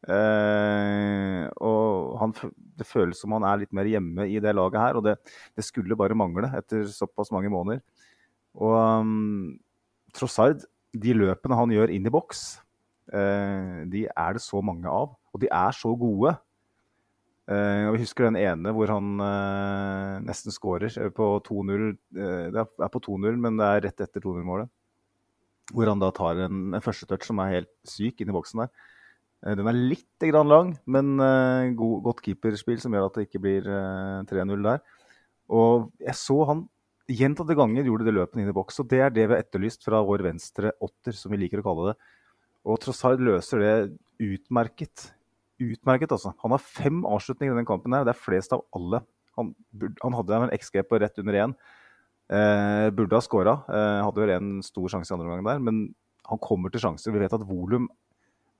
Uh, 0.00 1.44
og 1.60 2.14
han, 2.22 2.32
det 2.78 2.86
føles 2.88 3.18
som 3.20 3.34
han 3.36 3.44
er 3.44 3.62
litt 3.62 3.74
mer 3.76 3.88
hjemme 3.90 4.24
i 4.30 4.38
det 4.42 4.54
laget 4.56 4.80
her, 4.80 4.96
og 4.96 5.04
det, 5.04 5.18
det 5.58 5.66
skulle 5.66 5.98
bare 5.98 6.16
mangle 6.16 6.48
etter 6.56 6.86
såpass 6.88 7.32
mange 7.34 7.52
måneder. 7.52 7.82
Og 8.58 8.74
um, 8.74 9.54
Trossard, 10.16 10.64
de 10.90 11.14
løpene 11.14 11.58
han 11.58 11.72
gjør 11.74 11.92
inn 11.94 12.06
i 12.08 12.12
boks, 12.12 12.44
uh, 13.14 13.86
de 13.90 14.06
er 14.10 14.36
det 14.36 14.42
så 14.42 14.62
mange 14.64 14.90
av. 14.90 15.14
Og 15.30 15.42
de 15.42 15.50
er 15.54 15.76
så 15.76 15.92
gode. 15.98 16.34
Uh, 17.50 17.88
og 17.88 17.96
Vi 17.96 18.04
husker 18.04 18.28
den 18.28 18.38
ene 18.38 18.74
hvor 18.74 18.90
han 18.92 19.22
uh, 19.22 20.18
nesten 20.26 20.54
skårer 20.54 20.94
på 21.14 21.32
2-0. 21.46 21.88
Eh, 22.14 22.46
det 22.54 22.62
er 22.62 22.92
på 22.92 23.02
2-0, 23.06 23.40
men 23.42 23.58
det 23.58 23.66
er 23.66 23.84
rett 23.88 24.06
etter 24.06 24.22
2-0-målet. 24.22 24.70
Hvor 25.70 25.90
han 25.90 26.02
da 26.02 26.10
tar 26.14 26.46
en, 26.46 26.70
en 26.74 26.82
første 26.82 27.06
touch 27.10 27.26
som 27.26 27.38
er 27.42 27.60
helt 27.60 27.70
syk 27.86 28.22
inn 28.22 28.30
i 28.32 28.34
boksen 28.34 28.64
der. 28.64 28.72
Den 29.56 29.70
er 29.70 29.78
litt 29.78 30.24
grann 30.28 30.50
lang, 30.50 30.72
men 30.84 31.14
god, 31.78 32.02
godt 32.04 32.18
keeperspill 32.26 32.76
som 32.82 32.92
gjør 32.92 33.06
at 33.06 33.14
det 33.16 33.22
ikke 33.24 33.40
blir 33.40 33.68
eh, 33.72 34.18
3-0 34.28 34.66
der. 34.66 34.82
Og 35.50 35.88
jeg 36.02 36.18
så 36.18 36.36
han 36.50 36.66
gjentatte 37.10 37.56
ganger 37.58 37.86
gjorde 37.86 38.06
det 38.06 38.14
løpet 38.16 38.40
inn 38.40 38.50
i 38.50 38.56
boks, 38.56 38.80
og 38.82 38.88
det 38.90 39.00
er 39.04 39.14
det 39.14 39.26
vi 39.26 39.34
har 39.34 39.42
etterlyst 39.42 39.84
fra 39.86 40.02
vår 40.06 40.24
venstre 40.26 40.72
åtter, 40.82 41.16
som 41.16 41.32
vi 41.32 41.40
liker 41.42 41.62
å 41.62 41.66
kalle 41.66 41.90
det. 41.90 41.96
Og 42.68 42.80
Trossard 42.82 43.22
løser 43.24 43.62
det 43.64 43.74
utmerket. 44.20 45.08
Utmerket, 45.60 46.12
altså. 46.12 46.34
Han 46.44 46.54
har 46.54 46.62
fem 46.62 47.02
avslutninger 47.08 47.54
i 47.54 47.56
denne 47.58 47.68
kampen. 47.68 47.92
her, 47.92 48.04
Det 48.04 48.14
er 48.14 48.24
flest 48.24 48.52
av 48.56 48.64
alle. 48.76 49.02
Han, 49.38 49.54
han 50.02 50.16
hadde 50.18 50.36
en 50.36 50.54
XG 50.58 50.82
på 50.88 51.00
rett 51.00 51.18
under 51.22 51.38
én. 51.40 51.54
Eh, 52.30 52.90
burde 52.94 53.16
ha 53.16 53.24
skåra. 53.24 53.56
Eh, 53.66 54.02
hadde 54.04 54.22
vel 54.22 54.34
en 54.36 54.50
stor 54.62 54.88
sjanse 54.92 55.10
i 55.10 55.16
andre 55.16 55.26
omgang 55.26 55.46
der, 55.48 55.64
men 55.66 55.94
han 56.28 56.38
kommer 56.38 56.70
til 56.70 56.84
sjanser. 56.84 57.12
Vi 57.12 57.22
vet 57.22 57.34
at 57.34 57.46
volum 57.46 57.88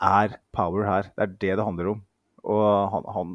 er 0.01 0.39
power 0.57 0.89
her. 0.89 1.11
Det 1.15 1.27
er 1.27 1.37
det 1.37 1.57
det 1.61 1.67
handler 1.67 1.93
om. 1.93 2.03
Og 2.51 2.65
han, 2.95 3.11
han 3.15 3.35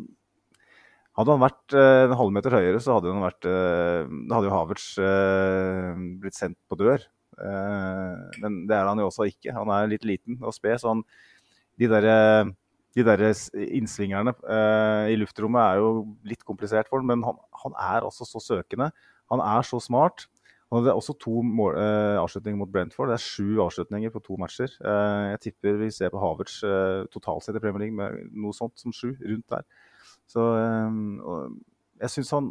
hadde 1.16 1.36
han 1.36 1.44
vært 1.44 1.76
eh, 1.76 2.04
en 2.06 2.18
halvmeter 2.20 2.56
høyere, 2.58 2.82
så 2.84 2.98
hadde 2.98 3.14
vært 3.24 3.48
eh, 3.48 4.10
hadde 4.34 4.50
jo 4.50 4.54
Havertz 4.54 4.88
eh, 5.00 6.04
blitt 6.22 6.38
sendt 6.38 6.60
på 6.70 6.80
dør. 6.80 7.06
Men 7.36 8.62
det 8.64 8.78
er 8.78 8.88
han 8.88 9.00
jo 9.02 9.10
også 9.10 9.26
ikke. 9.28 9.52
Han 9.52 9.68
er 9.76 9.90
litt 9.92 10.06
liten 10.08 10.38
og 10.40 10.54
sped, 10.56 10.78
så 10.80 10.94
han 10.94 11.02
De 11.76 11.90
derre 11.92 12.14
de 12.96 13.04
der 13.04 13.20
innsvingerne 13.76 14.32
i 15.12 15.18
luftrommet 15.20 15.60
er 15.60 15.82
jo 15.82 15.90
litt 16.24 16.46
komplisert 16.48 16.88
for 16.88 17.04
ham, 17.04 17.10
men 17.12 17.26
han, 17.28 17.36
han 17.60 17.74
er 17.76 18.06
altså 18.08 18.24
så 18.24 18.40
søkende. 18.40 18.88
Han 19.34 19.44
er 19.44 19.68
så 19.68 19.82
smart. 19.84 20.30
Han 20.72 20.80
hadde 20.80 20.94
også 20.96 21.18
to 21.20 21.44
mål, 21.44 21.76
avslutninger 22.22 22.62
mot 22.62 22.72
Brentford. 22.72 23.12
Det 23.12 23.18
er 23.18 23.26
sju 23.26 23.60
avslutninger 23.66 24.16
på 24.16 24.24
to 24.24 24.40
matcher. 24.40 24.72
Jeg 24.80 25.42
tipper 25.44 25.76
vi 25.82 25.92
ser 25.92 26.16
på 26.16 26.24
Havertz 26.24 26.62
totalt 27.12 27.44
sett 27.44 27.60
i 27.60 27.64
Premier 27.66 27.84
League 27.84 28.00
med 28.00 28.32
noe 28.32 28.56
sånt 28.56 28.80
som 28.80 28.96
sju, 28.96 29.12
rundt 29.20 29.50
der. 29.52 29.68
Så 30.32 30.46
eh, 30.60 31.00
jeg 32.02 32.14
syns 32.16 32.32
han 32.36 32.48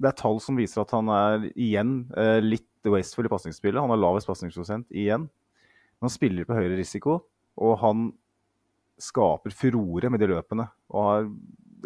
Det 0.00 0.10
er 0.10 0.18
tall 0.18 0.38
som 0.42 0.58
viser 0.58 0.82
at 0.82 0.92
han 0.96 1.10
er 1.12 1.48
igjen 1.52 1.96
eh, 2.18 2.38
litt 2.42 2.90
wasteful 2.90 3.28
i 3.28 3.32
pasningsspillet. 3.32 3.80
Han 3.82 3.92
har 3.92 4.00
lavest 4.00 4.30
pasningsprosent 4.30 4.88
igjen. 4.90 5.28
Men 5.28 6.08
han 6.08 6.14
spiller 6.14 6.48
på 6.48 6.56
høyere 6.56 6.80
risiko, 6.80 7.20
og 7.62 7.76
han 7.78 8.08
skaper 9.02 9.54
furore 9.54 10.10
med 10.10 10.22
de 10.22 10.30
løpene. 10.32 10.66
Og 10.90 11.04
har 11.06 11.28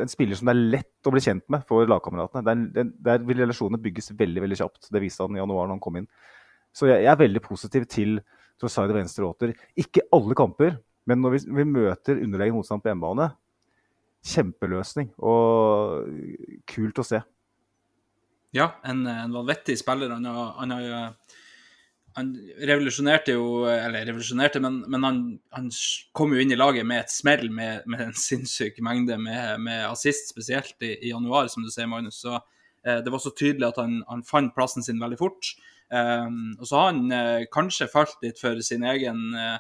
en 0.01 0.13
spiller 0.13 0.39
som 0.39 0.49
det 0.49 0.55
er 0.55 0.65
lett 0.77 1.09
å 1.09 1.13
bli 1.13 1.23
kjent 1.25 1.45
med 1.53 1.65
for 1.69 1.89
lagkameratene. 1.89 2.45
Der, 2.47 2.89
der 3.09 3.23
vil 3.27 3.43
relasjonene 3.43 3.81
bygges 3.83 4.13
veldig 4.17 4.45
veldig 4.45 4.59
kjapt. 4.61 4.89
Det 4.93 5.03
viste 5.03 5.25
han 5.25 5.37
i 5.37 5.41
januar 5.43 5.67
når 5.67 5.77
han 5.77 5.85
kom 5.85 6.01
inn. 6.01 6.09
Så 6.77 6.89
jeg, 6.91 7.05
jeg 7.05 7.13
er 7.13 7.23
veldig 7.23 7.43
positiv 7.45 7.87
til 7.93 8.19
Trossard 8.61 8.93
og 8.93 8.99
venstre 8.99 9.29
åter. 9.29 9.53
Ikke 9.81 10.05
alle 10.17 10.37
kamper, 10.37 10.79
men 11.09 11.21
når 11.23 11.37
vi, 11.37 11.43
vi 11.61 11.69
møter 11.69 12.21
underlegen 12.25 12.57
motstand 12.57 12.85
på 12.85 12.91
hjemmebane, 12.91 13.31
kjempeløsning. 14.27 15.13
Og 15.23 16.07
kult 16.71 17.03
å 17.03 17.07
se. 17.07 17.23
Ja, 18.57 18.71
en, 18.89 19.05
en 19.11 19.35
vanvittig 19.35 19.77
spiller. 19.81 20.13
Han, 20.15 20.27
har, 20.31 20.55
han, 20.61 20.73
han 22.17 22.33
revolusjonerte 22.65 23.35
jo 23.35 23.67
Eller 23.69 24.07
revolusjonerte, 24.09 24.63
men, 24.65 24.79
men 24.89 25.05
han, 25.05 25.23
han, 25.53 25.71
kom 26.17 26.33
jo 26.33 26.41
inn 26.41 26.55
i 26.55 26.59
laget 26.59 26.87
med 26.89 27.05
et 27.05 27.13
smell 27.13 27.51
med, 27.53 27.85
med 27.91 28.07
en 28.09 28.17
sinnssyk 28.17 28.81
mengde 28.85 29.19
med, 29.21 29.61
med 29.67 29.85
assist, 29.91 30.33
spesielt 30.33 30.77
i, 30.81 30.95
i, 30.97 31.13
januar, 31.13 31.51
som 31.53 31.67
du 31.67 31.73
sier, 31.73 31.91
Magnus. 31.91 32.23
Så 32.25 32.35
eh, 32.39 33.03
det 33.05 33.13
var 33.13 33.23
så 33.23 33.35
tydelig 33.37 33.71
at 33.71 33.83
han 33.83 34.27
fant 34.27 34.55
plassen 34.57 34.87
sin 34.87 35.03
veldig 35.03 35.21
fort. 35.21 35.55
Um, 35.87 36.57
og 36.59 36.67
så 36.67 36.81
har 36.81 36.89
han 36.91 37.13
eh, 37.15 37.45
kanskje 37.53 37.87
falt 37.87 38.17
litt 38.25 38.41
for 38.43 38.59
sin 38.65 38.83
egen 38.91 39.21
eh, 39.39 39.59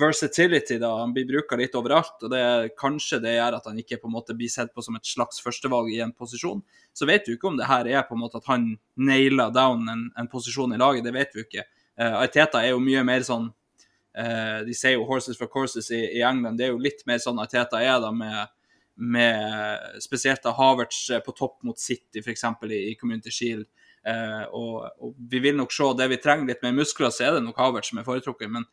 versatility. 0.00 0.78
da, 0.78 0.90
Han 1.00 1.12
blir 1.14 1.26
bruka 1.28 1.56
litt 1.56 1.74
overalt. 1.74 2.22
og 2.22 2.30
det, 2.30 2.74
Kanskje 2.78 3.20
det 3.22 3.36
gjør 3.36 3.56
at 3.58 3.66
han 3.66 3.78
ikke 3.78 4.00
på 4.00 4.08
en 4.08 4.16
måte 4.16 4.36
blir 4.36 4.48
sett 4.48 4.74
på 4.74 4.82
som 4.82 4.96
et 4.96 5.06
slags 5.06 5.40
førstevalg 5.44 5.92
i 5.92 6.00
en 6.00 6.12
posisjon. 6.12 6.62
Så 6.92 7.06
vet 7.06 7.26
du 7.26 7.34
ikke 7.34 7.48
om 7.48 7.56
det 7.56 7.68
her 7.68 7.86
er 7.86 8.02
på 8.08 8.16
en 8.16 8.24
måte 8.24 8.40
at 8.40 8.48
han 8.50 8.78
nailer 8.96 9.52
down 9.54 9.88
en, 9.88 10.10
en 10.16 10.28
posisjon 10.28 10.72
i 10.74 10.80
laget. 10.80 11.04
Det 11.04 11.14
vet 11.14 11.34
vi 11.34 11.44
ikke. 11.46 11.66
Uh, 12.00 12.22
Arteta 12.22 12.62
er 12.64 12.72
jo 12.72 12.80
mye 12.80 13.02
mer 13.04 13.20
sånn 13.26 13.50
uh, 13.50 14.60
De 14.64 14.72
sier 14.72 14.94
jo 14.94 15.04
'horses 15.04 15.36
for 15.36 15.50
courses' 15.52 15.90
i, 15.92 16.00
i, 16.18 16.22
England. 16.24 16.56
Det 16.58 16.68
er 16.68 16.72
jo 16.72 16.80
litt 16.80 17.04
mer 17.06 17.20
sånn 17.20 17.38
Arteta 17.42 17.82
er 17.82 18.00
da 18.00 18.10
med, 18.12 18.48
med 18.96 20.00
spesielt 20.00 20.42
da 20.42 20.54
Havertz 20.56 21.10
på 21.26 21.36
topp 21.36 21.60
mot 21.62 21.78
City, 21.78 22.24
f.eks. 22.24 22.44
I, 22.64 22.80
i 22.90 22.96
Community 22.96 23.30
Shield. 23.30 23.68
Uh, 24.00 24.46
og, 24.56 24.76
og, 24.96 25.16
vi 25.28 25.42
vil 25.44 25.58
nok 25.58 25.74
se 25.76 25.90
det 25.98 26.08
vi 26.08 26.20
trenger 26.24 26.48
litt 26.48 26.62
mer 26.64 26.72
muskler, 26.72 27.12
så 27.12 27.26
er 27.26 27.36
det 27.36 27.44
nok 27.44 27.60
Havertz 27.60 27.92
som 27.92 28.00
er 28.00 28.08
foretrukket. 28.08 28.48
Men, 28.48 28.64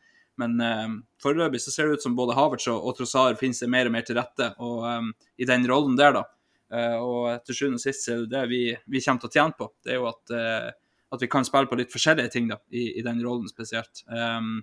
men 0.41 0.58
eh, 0.63 0.88
foreløpig 1.24 1.62
så 1.63 1.74
ser 1.74 1.88
det 1.88 1.98
ut 1.98 2.08
som 2.08 2.15
både 2.17 2.36
Havertz 2.38 2.67
og, 2.72 2.82
og 2.82 2.98
Trossar 2.98 3.38
finner 3.39 3.58
seg 3.58 3.72
mer 3.74 3.89
og 3.89 3.96
mer 3.96 4.06
til 4.08 4.20
rette 4.20 4.51
og, 4.63 4.84
um, 4.86 5.13
i 5.38 5.48
den 5.50 5.65
rollen 5.70 5.98
der, 6.00 6.20
da. 6.20 6.25
Uh, 6.67 6.98
og 7.00 7.46
til 7.48 7.56
sjuende 7.56 7.79
og 7.79 7.84
sist 7.84 8.10
er 8.12 8.25
det 8.25 8.34
det 8.34 8.44
vi, 8.51 8.62
vi, 8.91 9.01
kommer 9.03 9.24
til 9.24 9.32
å 9.32 9.36
tjene 9.38 9.58
på. 9.58 9.70
Det 9.84 9.94
er 9.94 10.01
jo 10.01 10.10
at, 10.10 10.36
at 11.15 11.24
vi 11.24 11.32
kan 11.32 11.48
spille 11.48 11.72
på 11.72 11.79
litt 11.79 11.94
forskjellige 11.94 12.34
ting 12.34 12.51
da, 12.51 12.60
i, 12.70 12.89
i 13.00 13.06
den 13.06 13.24
rollen 13.25 13.48
spesielt. 13.50 14.03
Um, 14.12 14.62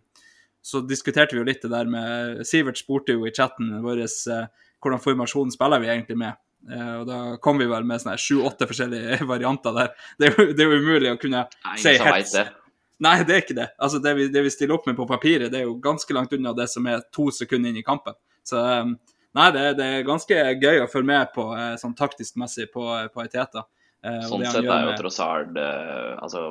så 0.64 0.80
diskuterte 0.88 1.36
vi 1.36 1.42
jo 1.42 1.48
litt 1.48 1.64
det 1.64 1.72
der 1.72 1.88
med 1.90 2.44
Sivert 2.48 2.80
spurte 2.80 3.16
jo 3.16 3.26
i 3.28 3.34
chatten 3.36 3.72
vår 3.84 4.06
hvordan 4.06 5.00
formasjonen 5.00 5.52
spiller 5.52 5.82
vi 5.82 5.90
egentlig 5.92 6.20
med. 6.20 6.40
Uh, 6.64 7.00
og 7.02 7.08
da 7.08 7.22
kom 7.44 7.58
vi 7.60 7.68
vel 7.68 7.84
med 7.88 8.00
sånne 8.00 8.20
sju-åtte 8.20 8.68
forskjellige 8.70 9.24
varianter 9.32 9.74
der. 9.76 9.96
Det 10.20 10.28
er, 10.28 10.36
jo, 10.36 10.52
det 10.52 10.64
er 10.64 10.70
jo 10.70 10.84
umulig 10.84 11.12
å 11.12 11.20
kunne 11.20 11.48
Nei, 11.48 11.80
si 11.80 11.96
helt. 12.00 12.60
Nei, 13.02 13.16
det 13.26 13.34
er 13.34 13.42
ikke 13.42 13.56
det. 13.58 13.68
Altså, 13.82 13.98
det 14.02 14.12
vi, 14.18 14.28
det 14.30 14.44
vi, 14.46 14.52
stiller 14.54 14.76
opp 14.76 14.86
med 14.86 14.96
på 14.98 15.06
papiret, 15.08 15.50
det 15.52 15.60
er 15.60 15.66
jo 15.66 15.78
ganske 15.82 16.14
langt 16.14 16.32
unna 16.36 16.54
det 16.54 16.68
som 16.70 16.86
er 16.86 17.02
to 17.14 17.26
sekunder 17.34 17.72
inn 17.72 17.80
i 17.80 17.86
kampen. 17.86 18.14
Så 18.46 18.60
um, 18.60 18.94
nei, 19.34 19.48
det, 19.56 19.64
det, 19.80 19.86
er 19.86 20.06
ganske 20.06 20.42
gøy 20.62 20.84
å 20.84 20.90
følge 20.90 21.10
med 21.10 21.32
på 21.34 21.48
uh, 21.50 21.74
sånn 21.80 21.96
taktisk 21.98 22.38
messig 22.40 22.68
på, 22.74 22.86
på 23.10 23.24
Eteta. 23.24 23.64
Uh, 24.04 24.20
sånn 24.28 24.46
sett 24.46 24.68
er 24.68 24.86
jo 24.86 24.94
Trossard 25.00 25.58
altså, 25.58 26.44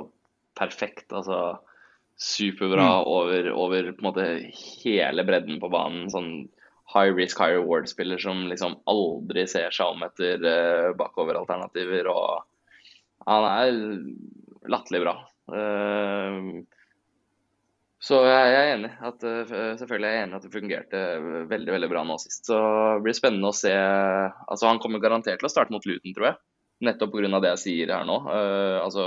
perfekt. 0.60 1.08
Altså 1.14 1.56
superbra 2.20 2.90
mm. 2.90 3.08
over, 3.10 3.52
over 3.52 3.92
på 3.92 4.04
en 4.04 4.10
måte 4.10 4.28
hele 4.84 5.26
bredden 5.28 5.62
på 5.64 5.72
banen. 5.72 6.10
sånn 6.12 6.34
high 6.94 7.14
risk, 7.16 7.40
high 7.40 7.56
reward-spiller 7.56 8.20
som 8.22 8.44
liksom 8.50 8.76
aldri 8.90 9.48
ser 9.50 9.74
seg 9.74 9.96
om 9.96 10.04
etter 10.06 10.44
uh, 10.44 10.90
bakoveralternativer. 11.00 12.10
Og 12.12 12.44
han 13.30 13.48
er 13.50 14.70
latterlig 14.70 15.04
bra. 15.06 15.16
Uh, 15.52 16.64
så 18.04 18.20
jeg, 18.28 18.56
er 18.56 18.72
enig. 18.76 18.92
At, 19.04 19.24
uh, 19.24 19.44
selvfølgelig 19.80 20.10
er 20.10 20.16
jeg 20.18 20.26
enig 20.28 20.40
at 20.40 20.48
det 20.48 20.54
fungerte 20.54 21.04
veldig 21.52 21.76
veldig 21.78 21.92
bra 21.92 22.06
nå 22.08 22.18
sist. 22.22 22.48
Så 22.50 22.58
det 22.58 23.04
blir 23.06 23.18
spennende 23.18 23.52
å 23.52 23.58
se. 23.58 23.74
altså 23.74 24.70
Han 24.70 24.82
kommer 24.84 25.04
garantert 25.04 25.44
til 25.44 25.50
å 25.50 25.54
starte 25.54 25.76
mot 25.76 25.86
Luton, 25.88 26.16
tror 26.16 26.32
jeg. 26.32 26.42
Nettopp 26.84 27.14
pga. 27.14 27.40
det 27.40 27.54
jeg 27.54 27.64
sier 27.64 27.94
her 27.96 28.08
nå. 28.08 28.18
altså 28.84 29.06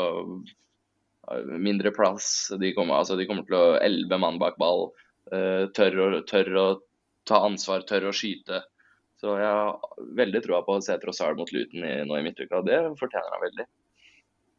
Mindre 1.59 1.91
plass. 1.93 2.53
De 2.57 2.71
kommer, 2.73 3.03
altså, 3.03 3.19
de 3.19 3.27
kommer 3.29 3.45
til 3.45 3.59
å 3.59 3.77
elleve 3.83 4.21
mann 4.23 4.39
bak 4.41 4.57
ball. 4.63 4.93
tør, 5.75 5.97
å, 5.99 6.21
tør 6.23 6.53
å 6.57 6.67
ta 7.27 7.43
ansvar, 7.45 7.83
tørre 7.85 8.13
å 8.13 8.17
skyte. 8.17 8.63
Så 9.21 9.35
jeg 9.41 9.49
har 9.49 10.05
veldig 10.17 10.43
troa 10.45 10.63
på 10.65 10.77
å 10.77 10.85
se 10.85 10.97
Trossard 11.03 11.41
mot 11.41 11.51
Luton 11.53 11.83
nå 11.83 12.19
i 12.19 12.25
midtuka, 12.25 12.63
det 12.65 12.79
fortjener 13.01 13.35
han 13.35 13.45
veldig. 13.45 13.67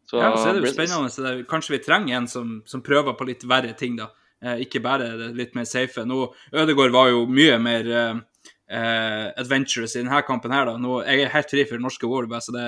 Så, 0.07 0.21
ja, 0.21 0.31
så 0.37 0.49
er 0.49 0.57
det 0.57 0.63
jo 0.63 0.73
spennende. 0.73 1.11
Så 1.11 1.25
det, 1.25 1.33
kanskje 1.51 1.75
vi 1.75 1.83
trenger 1.83 2.17
en 2.17 2.29
som, 2.31 2.57
som, 2.65 2.83
prøver 2.85 3.17
på 3.19 3.27
litt 3.27 3.43
verre 3.47 3.73
ting, 3.77 3.97
da. 3.99 4.09
Eh, 4.43 4.63
ikke 4.67 4.81
bare 4.85 5.31
litt 5.35 5.55
mer 5.57 5.67
safe. 5.67 6.05
Nå, 6.07 6.29
Ødegaard 6.55 6.95
var 6.95 7.11
jo 7.11 7.25
mye 7.27 7.57
mer 7.59 7.89
eh, 7.93 9.25
adventurous 9.37 9.97
i 9.97 10.03
denne 10.03 10.21
kampen 10.27 10.55
her, 10.55 10.69
da. 10.71 10.77
Nå, 10.79 11.01
jeg 11.03 11.25
er 11.25 11.33
helt 11.33 11.51
fri 11.51 11.65
for 11.67 11.83
norske 11.83 12.07
ord, 12.07 12.29
bare 12.31 12.45
så 12.45 12.55
det 12.55 12.67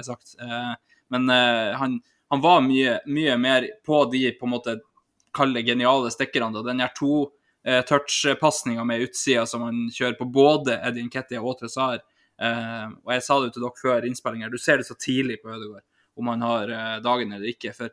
er 0.00 0.06
sagt. 0.06 0.38
Eh, 0.40 0.72
men 1.10 1.26
han, 1.28 1.98
han 2.30 2.42
var 2.44 2.62
mye, 2.62 3.00
mye 3.10 3.34
mer 3.42 3.66
på 3.84 4.04
de 4.12 4.28
på 4.38 4.46
en 4.46 4.52
måte 4.54 4.76
kall 5.34 5.52
det 5.54 5.66
geniale 5.66 6.10
stikkerne. 6.10 6.52
da, 6.54 6.62
Den 6.62 6.80
her 6.80 6.92
to 6.96 7.30
eh, 7.66 7.82
touch-pasninga 7.84 8.84
med 8.84 9.00
utsida 9.00 9.46
som 9.46 9.62
han 9.66 9.88
kjører 9.92 10.18
på 10.18 10.28
både 10.32 10.80
Edin 10.86 11.10
Ketty 11.10 11.38
og 11.38 11.58
Trezar. 11.60 12.00
Eh, 12.40 12.86
og 13.04 13.14
jeg 13.14 13.24
sa 13.26 13.38
det 13.38 13.50
jo 13.50 13.54
til 13.56 13.66
dere 13.66 13.82
før 13.82 14.08
innspillinga, 14.08 14.50
du 14.50 14.58
ser 14.58 14.80
det 14.80 14.88
så 14.88 14.96
tidlig 14.98 15.40
på 15.42 15.52
Ødegaard 15.52 15.84
om 16.20 16.30
han 16.32 16.44
har 16.46 16.70
eh, 16.76 16.94
dagen 17.04 17.32
eller 17.36 17.50
ikke. 17.50 17.72
For, 17.76 17.92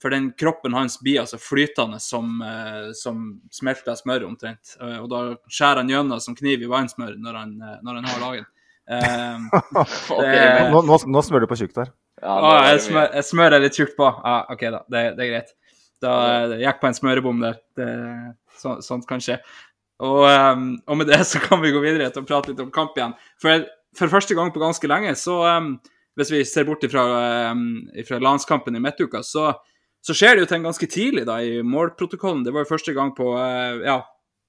for 0.00 0.14
den 0.14 0.30
kroppen 0.40 0.74
hans 0.76 0.96
blir 1.04 1.20
altså 1.22 1.38
flytende 1.40 2.00
som, 2.02 2.38
eh, 2.44 2.90
som 2.96 3.26
smelta 3.52 3.94
smør, 3.98 4.24
omtrent. 4.30 4.74
Eh, 4.80 4.96
og 5.02 5.10
da 5.12 5.22
skjærer 5.52 5.82
han 5.84 5.92
gjennom 5.92 6.22
som 6.24 6.36
kniv 6.38 6.64
i 6.64 6.70
vannsmør 6.70 7.14
når 7.20 7.40
han, 7.42 7.54
eh, 7.60 7.78
når 7.86 8.00
han 8.00 8.10
har 8.10 8.24
dagen. 8.26 8.50
Eh, 8.90 9.48
Ok, 10.16 10.26
men- 10.26 10.72
Nå, 10.74 10.82
nå, 10.88 11.00
nå 11.14 11.24
smører 11.28 11.46
du 11.46 11.52
på 11.52 11.60
tjukt 11.62 11.76
der. 11.78 11.92
Ja, 12.20 12.34
Å, 12.36 12.48
jeg, 12.68 12.80
smør, 12.84 13.06
jeg 13.16 13.24
smører 13.30 13.62
litt 13.62 13.76
tjukt 13.78 13.94
på. 13.96 14.08
Ja, 14.12 14.38
OK, 14.52 14.66
da. 14.74 14.82
Det, 14.92 15.04
det 15.16 15.24
er 15.24 15.30
greit. 15.34 15.54
Da 16.00 16.10
jeg 16.50 16.62
gikk 16.64 16.78
på 16.82 16.88
en 16.88 16.96
smørebom 16.96 17.40
der. 17.44 17.58
Det, 17.76 17.86
så, 18.60 18.74
sånt 18.84 19.06
kan 19.08 19.20
skje. 19.24 19.38
Og, 20.00 20.24
um, 20.24 20.66
og 20.88 20.96
med 21.00 21.10
det 21.12 21.18
så 21.28 21.40
kan 21.44 21.60
vi 21.60 21.72
gå 21.74 21.80
videre 21.84 22.08
til 22.12 22.22
å 22.24 22.28
prate 22.28 22.52
litt 22.52 22.60
om 22.64 22.70
kamp 22.72 22.96
igjen. 22.96 23.12
For, 23.40 23.66
for 23.96 24.12
første 24.12 24.36
gang 24.36 24.48
på 24.52 24.60
ganske 24.62 24.88
lenge, 24.88 25.12
så 25.20 25.34
ehm, 25.48 25.74
hvis 26.18 26.30
vi 26.32 26.44
ser 26.44 26.64
bort 26.68 26.82
ifra 26.84 28.18
landskampen 28.20 28.76
i 28.76 28.80
midtuka, 28.82 29.22
så, 29.22 29.52
så 30.02 30.14
skjer 30.16 30.36
det 30.36 30.44
jo 30.44 30.48
ting 30.50 30.64
ganske 30.66 30.86
tidlig 30.90 31.26
da 31.28 31.38
i 31.44 31.60
målprotokollen. 31.62 32.42
Det 32.44 32.52
var 32.54 32.64
jo 32.64 32.70
første 32.72 32.94
gang 32.96 33.12
på 33.16 33.30
eh, 33.38 33.84
ja, 33.86 33.98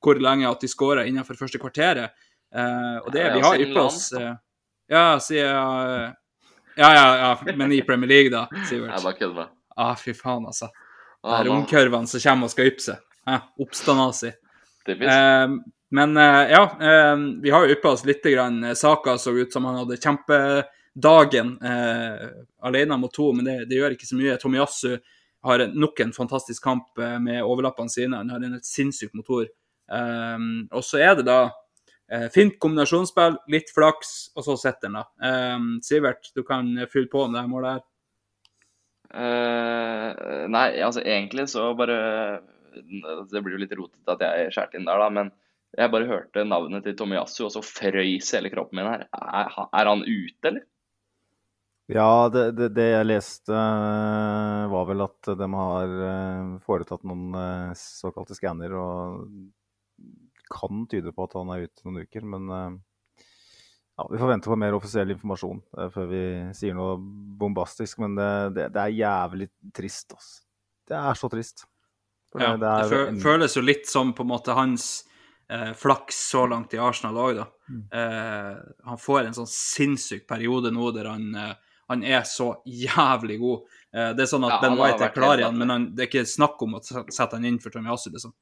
hvor 0.01 0.19
lenge 0.19 0.49
at 0.49 0.61
de 0.63 0.69
skåra 0.71 1.05
innenfor 1.07 1.37
første 1.39 1.61
kvarteret. 1.61 2.11
Eh, 2.55 2.97
og 3.05 3.11
det 3.13 3.25
Ja, 3.27 3.33
vi 3.35 3.43
har 3.45 3.61
yppa 3.63 3.85
oss 3.87 4.09
eh, 4.17 4.33
Ja, 4.91 5.03
siden 5.23 5.55
eh, 5.55 6.09
Ja, 6.81 6.89
ja, 6.95 7.05
ja, 7.21 7.53
men 7.55 7.71
i 7.71 7.81
Premier 7.87 8.09
League, 8.09 8.31
da, 8.33 8.47
Sivert. 8.67 8.91
Jeg 8.95 9.03
bare 9.05 9.19
kødder. 9.19 9.51
Ah, 9.77 9.93
fy 9.95 10.13
faen, 10.15 10.45
altså. 10.47 10.67
Ah, 11.23 11.39
er 11.41 11.45
nå- 11.47 12.07
som 12.07 12.19
kommer 12.23 12.47
og 12.49 12.51
skal 12.51 12.71
ypse. 12.71 12.97
Eh, 13.27 13.39
Oppstandasi. 13.61 14.31
Eh, 14.89 15.47
men 15.91 16.15
ja, 16.15 16.61
vi 17.43 17.51
har 17.51 17.65
jo 17.67 17.75
yppa 17.75 17.91
oss 17.91 18.05
litt. 18.07 18.23
Grann. 18.23 18.63
Saka 18.79 19.17
så 19.19 19.33
ut 19.35 19.51
som 19.53 19.65
han 19.67 19.75
hadde 19.75 19.97
kjempedagen 20.95 21.57
eh, 21.61 22.29
alene 22.61 22.97
mot 22.97 23.13
to, 23.13 23.33
men 23.33 23.45
det, 23.45 23.65
det 23.69 23.75
gjør 23.75 23.91
ikke 23.95 24.07
så 24.07 24.15
mye. 24.15 24.37
Tomiyasu 24.37 24.97
har 25.43 25.67
nok 25.73 25.99
en 25.99 26.13
fantastisk 26.13 26.63
kamp 26.63 26.97
eh, 26.99 27.19
med 27.19 27.43
overlappene 27.43 27.89
sine. 27.89 28.17
Han 28.17 28.29
har 28.29 28.37
en 28.37 28.53
helt 28.53 28.65
sinnssyk 28.65 29.13
motor. 29.13 29.47
Um, 29.91 30.69
og 30.71 30.83
så 30.83 31.01
er 31.03 31.15
det 31.17 31.25
da 31.27 31.51
eh, 32.11 32.29
fint 32.31 32.57
kombinasjonsspill, 32.59 33.37
litt 33.51 33.71
flaks, 33.73 34.31
og 34.35 34.45
så 34.45 34.55
sitter 34.57 34.87
han, 34.87 35.01
da. 35.01 35.55
Um, 35.55 35.79
Sivert, 35.83 36.31
du 36.35 36.43
kan 36.43 36.69
fylle 36.91 37.09
på 37.11 37.25
om 37.25 37.33
det 37.33 37.41
her 37.41 37.51
målet 37.51 37.73
her. 37.73 37.87
Uh, 39.11 40.47
nei, 40.47 40.79
altså 40.79 41.01
egentlig 41.03 41.49
så 41.51 41.65
bare 41.75 41.97
Det 43.27 43.41
blir 43.43 43.57
jo 43.57 43.59
litt 43.59 43.73
rotete 43.75 44.13
at 44.13 44.21
jeg 44.23 44.53
skjærte 44.55 44.79
inn 44.79 44.85
der, 44.87 45.01
da, 45.03 45.09
men 45.11 45.33
jeg 45.75 45.91
bare 45.91 46.07
hørte 46.07 46.45
navnet 46.47 46.85
til 46.87 46.95
Tomiyasu, 46.95 47.41
og 47.49 47.51
så 47.51 47.63
frøys 47.63 48.31
hele 48.37 48.51
kroppen 48.53 48.79
min 48.79 48.87
her. 48.87 49.03
Er, 49.11 49.51
er 49.67 49.89
han 49.91 50.05
ute, 50.07 50.47
eller? 50.47 50.63
Ja, 51.91 52.29
det, 52.31 52.43
det, 52.55 52.69
det 52.75 52.87
jeg 52.87 53.07
leste, 53.07 53.55
eh, 53.55 54.67
var 54.71 54.85
vel 54.87 55.03
at 55.03 55.31
de 55.37 55.49
har 55.53 55.95
eh, 56.07 56.53
foretatt 56.65 57.03
noen 57.07 57.35
eh, 57.35 57.73
såkalte 57.77 58.37
skanner, 58.37 58.75
og 58.79 59.25
kan 60.51 60.85
tyde 60.91 61.13
på 61.15 61.27
at 61.27 61.35
han 61.39 61.51
er 61.53 61.67
ute 61.67 61.85
noen 61.87 62.05
uker. 62.05 62.25
Men 62.27 62.47
ja, 62.51 64.07
vi 64.09 64.19
får 64.19 64.31
vente 64.33 64.51
på 64.51 64.57
mer 64.59 64.75
offisiell 64.75 65.13
informasjon 65.13 65.61
før 65.93 66.09
vi 66.09 66.23
sier 66.57 66.75
noe 66.75 66.97
bombastisk. 67.39 68.01
Men 68.03 68.17
det, 68.19 68.65
det, 68.73 68.81
er 68.81 68.97
jævlig 68.97 69.47
trist, 69.75 70.11
altså. 70.17 70.41
Det 70.91 70.97
er 70.99 71.15
så 71.15 71.29
trist. 71.31 71.63
Ja, 72.35 72.57
det, 72.59 72.73
en- 73.07 73.21
føles 73.23 73.55
jo 73.55 73.63
litt 73.63 73.87
som 73.87 74.11
på 74.15 74.25
en 74.25 74.31
måte 74.31 74.55
hans 74.55 74.89
eh, 75.51 75.73
flaks 75.73 76.15
så 76.29 76.45
langt 76.47 76.73
i 76.73 76.79
Arsenal 76.79 77.17
òg, 77.19 77.41
da. 77.41 77.47
Mm. 77.69 77.83
Eh, 77.99 78.55
han 78.87 78.99
får 78.99 79.25
en 79.25 79.37
sånn 79.41 79.51
sinnssyk 79.51 80.27
periode 80.29 80.71
nå 80.73 80.91
der 80.95 81.11
han, 81.11 81.27
eh, 81.35 81.53
han 81.91 82.03
er 82.07 82.23
så 82.27 82.53
jævlig 82.65 83.37
god. 83.41 83.73
Eh, 83.95 84.11
det 84.15 84.23
er 84.23 84.31
sånn 84.31 84.47
at 84.47 84.55
Ja, 84.55 84.61
Ben 84.63 84.77
White 84.79 85.03
er 85.07 85.13
klar 85.15 85.41
igjen, 85.41 85.57
men 85.59 85.73
han, 85.73 85.89
det 85.95 86.05
er 86.05 86.09
ikke 86.11 86.29
snakk 86.29 86.61
om 86.63 86.77
å 86.77 86.83
sette 86.83 87.35
han 87.35 87.47
inn 87.47 87.59
for 87.63 87.73
Tomiyasu, 87.73 88.09
liksom. 88.13 88.33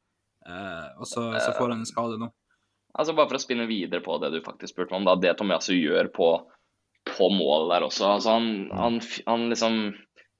Eh, 0.45 0.87
og 1.01 1.09
så, 1.09 1.25
så 1.41 1.53
får 1.57 1.73
han 1.73 1.81
en 1.81 1.89
skade 1.89 2.19
nå. 2.21 2.29
Altså 2.99 3.13
Bare 3.17 3.29
for 3.29 3.37
å 3.37 3.41
spinne 3.41 3.67
videre 3.69 4.01
på 4.05 4.17
det 4.21 4.31
du 4.33 4.39
faktisk 4.45 4.73
spurte 4.73 4.97
om, 4.97 5.05
da, 5.07 5.17
det 5.19 5.35
Tomiyasu 5.39 5.73
gjør 5.75 6.11
på, 6.13 6.29
på 7.09 7.31
målet 7.33 7.73
der 7.75 7.87
også. 7.89 8.13
altså 8.15 8.37
han, 8.37 8.69
han, 8.73 9.01
han 9.27 9.49
liksom 9.53 9.81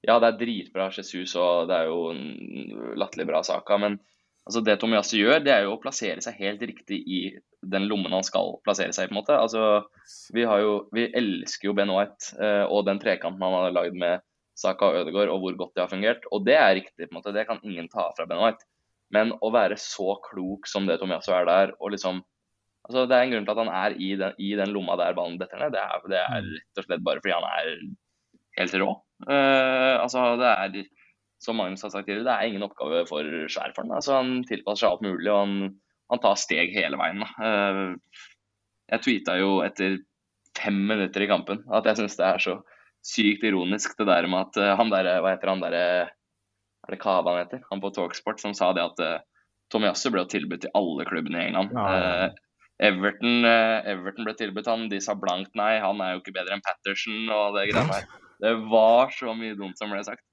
Ja, 0.06 0.16
det 0.16 0.30
er 0.30 0.38
dritbra 0.40 0.88
Jesus, 0.94 1.34
og 1.36 1.68
det 1.70 1.76
er 1.76 1.90
jo 1.90 2.94
latterlig 2.98 3.28
bra 3.28 3.42
saka, 3.44 3.76
men 3.78 3.98
altså 4.48 4.62
det 4.64 4.78
Tomiyasu 4.80 5.18
gjør, 5.20 5.42
det 5.44 5.54
er 5.54 5.66
jo 5.66 5.76
å 5.76 5.82
plassere 5.82 6.22
seg 6.24 6.40
helt 6.40 6.62
riktig 6.64 7.02
i 7.04 7.20
den 7.62 7.86
lommen 7.90 8.12
han 8.14 8.24
skal 8.24 8.56
plassere 8.64 8.94
seg 8.96 9.06
i. 9.06 9.10
på 9.10 9.14
en 9.14 9.20
måte. 9.20 9.36
Altså, 9.36 9.84
Vi 10.32 10.44
har 10.48 10.62
jo, 10.62 10.88
vi 10.96 11.10
elsker 11.16 11.70
jo 11.70 11.76
Ben 11.76 11.92
White 11.92 12.36
eh, 12.40 12.64
og 12.64 12.86
den 12.88 13.00
trekanten 13.02 13.42
han 13.42 13.56
har 13.56 13.76
lagd 13.76 13.98
med 14.00 14.24
Saka 14.60 14.90
og 14.90 15.00
Ødegaard, 15.02 15.32
og 15.32 15.40
hvor 15.42 15.56
godt 15.56 15.76
det 15.76 15.84
har 15.84 15.92
fungert. 15.92 16.26
Og 16.32 16.44
det 16.46 16.56
er 16.56 16.74
riktig, 16.80 17.08
på 17.08 17.12
en 17.12 17.20
måte. 17.20 17.32
Det 17.36 17.46
kan 17.48 17.60
ingen 17.64 17.88
ta 17.92 18.10
fra 18.16 18.26
Ben 18.28 18.40
White. 18.40 18.66
Men 19.14 19.32
å 19.42 19.50
være 19.52 19.78
så 19.80 20.14
klok 20.24 20.68
som 20.70 20.86
det 20.86 21.00
Tomiasso 21.00 21.34
er 21.34 21.48
der, 21.48 21.74
og 21.80 21.94
liksom 21.96 22.22
altså 22.86 23.04
Det 23.06 23.16
er 23.16 23.26
en 23.26 23.32
grunn 23.34 23.44
til 23.46 23.52
at 23.52 23.60
han 23.60 23.74
er 23.76 23.94
i 24.00 24.06
den, 24.18 24.38
i 24.40 24.54
den 24.58 24.72
lomma 24.74 24.96
der 24.98 25.14
ballen 25.14 25.36
detter 25.38 25.60
ned. 25.60 25.74
Det 25.74 25.82
er, 25.82 26.06
det 26.10 26.20
er 26.20 26.46
rett 26.46 26.80
og 26.80 26.86
slett 26.86 27.04
bare 27.06 27.20
fordi 27.22 27.34
han 27.36 27.46
er 27.50 27.74
helt 28.58 28.76
rå. 28.80 28.88
Eh, 29.28 29.96
altså 30.00 30.24
det 30.40 30.48
er, 30.48 30.88
Som 31.40 31.60
Magnus 31.60 31.84
har 31.84 31.92
sagt 31.92 32.08
tidligere, 32.08 32.26
det 32.26 32.32
er 32.34 32.50
ingen 32.50 32.64
oppgave 32.66 33.04
for 33.08 33.24
svær. 33.52 33.72
Altså, 33.76 34.16
han 34.18 34.42
tilpasser 34.48 34.86
seg 34.86 34.90
alt 34.90 35.04
mulig, 35.06 35.28
og 35.30 35.38
han, 35.38 35.54
han 36.10 36.22
tar 36.22 36.38
steg 36.40 36.74
hele 36.74 36.98
veien. 37.00 37.24
Eh, 37.24 37.80
jeg 38.90 39.04
tweeta 39.06 39.38
jo 39.38 39.60
etter 39.64 39.98
fem 40.58 40.76
minutter 40.90 41.24
i 41.24 41.30
kampen 41.30 41.62
at 41.72 41.86
jeg 41.86 42.00
syns 42.00 42.18
det 42.18 42.26
er 42.26 42.42
så 42.42 42.56
sykt 43.06 43.44
ironisk 43.46 43.94
det 44.00 44.08
der 44.10 44.26
med 44.28 44.48
at 44.48 44.58
eh, 44.60 44.76
han 44.76 44.90
der, 44.92 45.12
hva 45.22 45.34
heter 45.36 45.52
han 45.52 45.62
derre 45.62 45.84
Er 46.10 46.94
det 46.94 47.00
Kava 47.00 47.36
han 47.36 47.44
heter? 47.44 47.62
Han 47.70 47.82
på 47.82 47.92
Talksport 47.94 48.40
som 48.42 48.56
sa 48.56 48.72
det 48.74 48.82
at 48.82 48.98
Tommy 49.70 49.86
Tomiyasu 49.86 50.10
ble 50.10 50.24
tilbudt 50.26 50.64
til 50.64 50.72
alle 50.74 51.04
klubbene 51.06 51.38
i 51.38 51.50
England. 51.50 51.76
Ja, 51.76 51.90
ja. 51.94 52.24
Eh, 52.26 52.46
Everton, 52.80 53.44
eh, 53.44 53.90
Everton 53.92 54.24
ble 54.24 54.34
tilbudt 54.38 54.68
han, 54.70 54.88
de 54.88 54.98
sa 55.04 55.14
blankt 55.18 55.52
nei, 55.58 55.74
han 55.82 56.00
er 56.00 56.14
jo 56.14 56.22
ikke 56.22 56.34
bedre 56.38 56.56
enn 56.56 56.64
Patterson 56.64 57.28
og 57.28 57.58
det 57.58 57.68
greiene 57.70 57.92
der. 57.92 58.08
Det 58.40 58.54
var 58.72 59.12
så 59.12 59.34
mye 59.36 59.56
dumt 59.58 59.76
som 59.76 59.92
ble 59.92 60.00
sagt. 60.06 60.24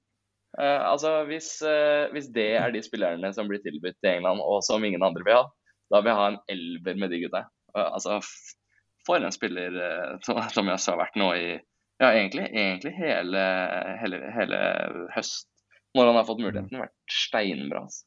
Eh, 0.56 0.80
altså, 0.80 1.26
hvis, 1.28 1.50
eh, 1.60 2.08
hvis 2.14 2.30
det 2.32 2.48
er 2.56 2.72
de 2.72 2.80
spillerne 2.84 3.30
som 3.36 3.50
blir 3.50 3.60
tilbudt 3.60 3.98
til 4.00 4.14
England, 4.14 4.40
og 4.40 4.62
som 4.64 4.84
ingen 4.84 5.04
andre 5.04 5.26
vil 5.26 5.36
ha, 5.36 5.44
da 5.92 6.02
vil 6.02 6.12
jeg 6.12 6.20
ha 6.20 6.28
en 6.32 6.40
elver 6.54 7.00
med 7.00 7.12
de 7.12 7.22
gutta. 7.24 7.44
Eh, 7.74 7.86
altså, 7.86 8.18
for 9.06 9.24
en 9.24 9.34
spiller 9.34 9.78
eh, 9.84 10.18
som 10.24 10.40
jeg 10.40 10.74
jeg 10.76 10.92
har 10.92 11.00
vært 11.00 11.18
nå 11.20 11.32
i 11.36 11.48
ja, 11.98 12.12
egentlig, 12.12 12.44
egentlig 12.52 12.92
hele, 12.94 13.40
hele, 13.98 14.20
hele 14.30 14.58
høst, 15.16 15.48
når 15.98 16.12
han 16.12 16.20
har 16.20 16.28
fått 16.28 16.44
muligheten. 16.44 16.78
Vært 16.78 17.10
steinbra. 17.10 17.82
Altså. 17.88 18.04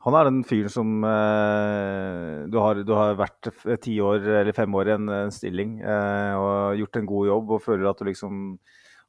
Han 0.00 0.16
er 0.16 0.26
den 0.26 0.40
fyren 0.48 0.72
som 0.72 1.04
eh, 1.04 2.36
du, 2.50 2.56
har, 2.58 2.80
du 2.88 2.92
har 2.96 3.18
vært 3.20 3.50
ti 3.84 3.98
år 4.02 4.24
eller 4.40 4.56
fem 4.56 4.74
år 4.80 4.88
i 4.88 4.94
en, 4.96 5.10
en 5.26 5.34
stilling 5.34 5.76
eh, 5.84 6.34
og 6.40 6.80
gjort 6.80 6.98
en 6.98 7.10
god 7.10 7.28
jobb 7.28 7.52
og 7.54 7.64
føler 7.66 7.90
at 7.90 8.00
du 8.00 8.08
liksom 8.08 8.38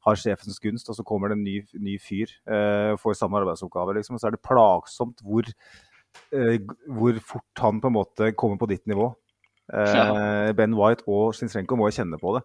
har 0.02 0.18
sjefens 0.18 0.58
gunst, 0.62 0.90
og 0.90 0.98
så 0.98 1.04
kommer 1.06 1.30
det 1.30 1.38
en 1.38 1.46
ny, 1.46 1.56
ny 1.78 1.94
fyr 2.02 2.30
eh, 2.50 2.90
og 2.92 3.00
får 3.00 3.16
samme 3.20 3.38
arbeidsoppgave. 3.38 3.94
Liksom, 3.98 4.18
og 4.18 4.22
så 4.22 4.28
er 4.28 4.36
det 4.36 4.44
plagsomt 4.44 5.22
hvor, 5.24 5.46
eh, 5.46 5.91
hvor 6.32 7.18
fort 7.24 7.60
han 7.60 7.80
på 7.82 7.90
en 7.90 7.96
måte 7.96 8.30
kommer 8.38 8.60
på 8.60 8.68
ditt 8.70 8.86
nivå. 8.88 9.10
Eh, 9.72 10.52
Ben 10.56 10.74
White 10.76 11.06
og 11.08 11.32
Zinchenko 11.36 11.78
må 11.78 11.88
jo 11.88 11.96
kjenne 12.00 12.20
på 12.20 12.36
det. 12.36 12.44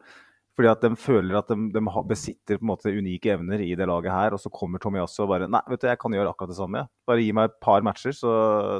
Fordi 0.57 0.71
at 0.71 0.81
de 0.81 0.97
føler 0.97 1.37
at 1.37 1.51
de, 1.51 1.67
de 1.69 1.81
besitter 2.09 2.57
på 2.57 2.65
en 2.65 2.71
måte 2.71 2.89
unike 2.89 3.29
evner 3.35 3.61
i 3.61 3.75
det 3.77 3.85
laget 3.85 4.09
her, 4.09 4.33
og 4.33 4.41
så 4.41 4.49
kommer 4.49 4.81
Tomiyasu 4.81 5.19
og 5.27 5.29
bare 5.29 5.49
Nei, 5.51 5.61
vet 5.69 5.83
du, 5.83 5.87
jeg 5.91 5.99
kan 6.01 6.15
gjøre 6.17 6.31
akkurat 6.33 6.49
det 6.49 6.57
samme. 6.57 6.81
Bare 7.05 7.21
gi 7.21 7.29
meg 7.37 7.51
et 7.51 7.59
par 7.61 7.85
matcher, 7.85 8.15
så, 8.17 8.31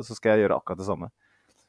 så 0.05 0.17
skal 0.17 0.33
jeg 0.33 0.47
gjøre 0.47 0.57
akkurat 0.57 0.81
det 0.81 0.87
samme. 0.89 1.11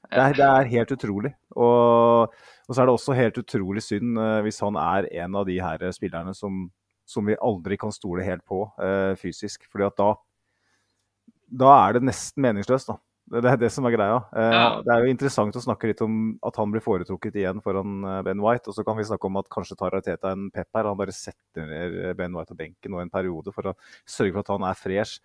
Det 0.08 0.22
er, 0.22 0.36
det 0.38 0.46
er 0.46 0.70
helt 0.72 0.94
utrolig. 0.94 1.34
Og, 1.58 2.32
og 2.32 2.72
så 2.72 2.80
er 2.80 2.88
det 2.88 2.94
også 2.94 3.18
helt 3.18 3.40
utrolig 3.42 3.84
synd 3.84 4.16
eh, 4.22 4.38
hvis 4.46 4.62
han 4.64 4.78
er 4.80 5.10
en 5.24 5.36
av 5.36 5.44
de 5.48 5.58
her 5.60 5.84
spillerne 5.92 6.32
som, 6.36 6.70
som 7.04 7.28
vi 7.28 7.36
aldri 7.36 7.76
kan 7.80 7.92
stole 7.92 8.24
helt 8.24 8.46
på 8.48 8.62
uh, 8.80 9.12
fysisk. 9.20 9.68
Fordi 9.68 9.90
at 9.90 9.98
da, 10.00 10.08
da 11.66 11.74
er 11.82 11.98
det 11.98 12.06
nesten 12.08 12.46
meningsløst, 12.46 12.94
da. 12.94 12.96
Det 13.28 13.44
er 13.44 13.58
det 13.60 13.68
som 13.74 13.84
er 13.84 13.92
greia. 13.92 14.18
Eh, 14.32 14.52
Ja. 14.54 14.68
Det 14.84 14.92
er 14.94 15.04
jo 15.04 15.12
interessant 15.12 15.56
å 15.56 15.60
snakke 15.60 15.90
litt 15.90 16.00
om 16.04 16.38
at 16.42 16.56
han 16.56 16.70
blir 16.72 16.80
foretrukket 16.80 17.36
igjen 17.36 17.60
foran 17.64 17.98
eh, 18.04 18.22
Ben 18.24 18.40
White. 18.40 18.70
Og 18.70 18.76
så 18.76 18.84
kan 18.86 18.96
vi 18.96 19.04
snakke 19.04 19.28
om 19.28 19.36
at 19.36 19.50
kanskje 19.52 19.76
tar 19.76 19.96
Teta 20.00 20.32
en 20.32 20.48
pep 20.50 20.68
her. 20.74 20.88
Han 20.88 20.96
bare 20.96 21.12
setter 21.12 21.66
ned 21.68 21.98
eh, 22.06 22.14
Ben 22.16 22.32
White 22.32 22.54
på 22.54 22.58
benken 22.62 22.94
nå 22.94 23.02
en 23.02 23.12
periode 23.12 23.52
for 23.52 23.68
å 23.72 23.74
sørge 24.08 24.32
for 24.32 24.40
at 24.46 24.52
han 24.54 24.64
er 24.70 24.78
fresh. 24.80 25.20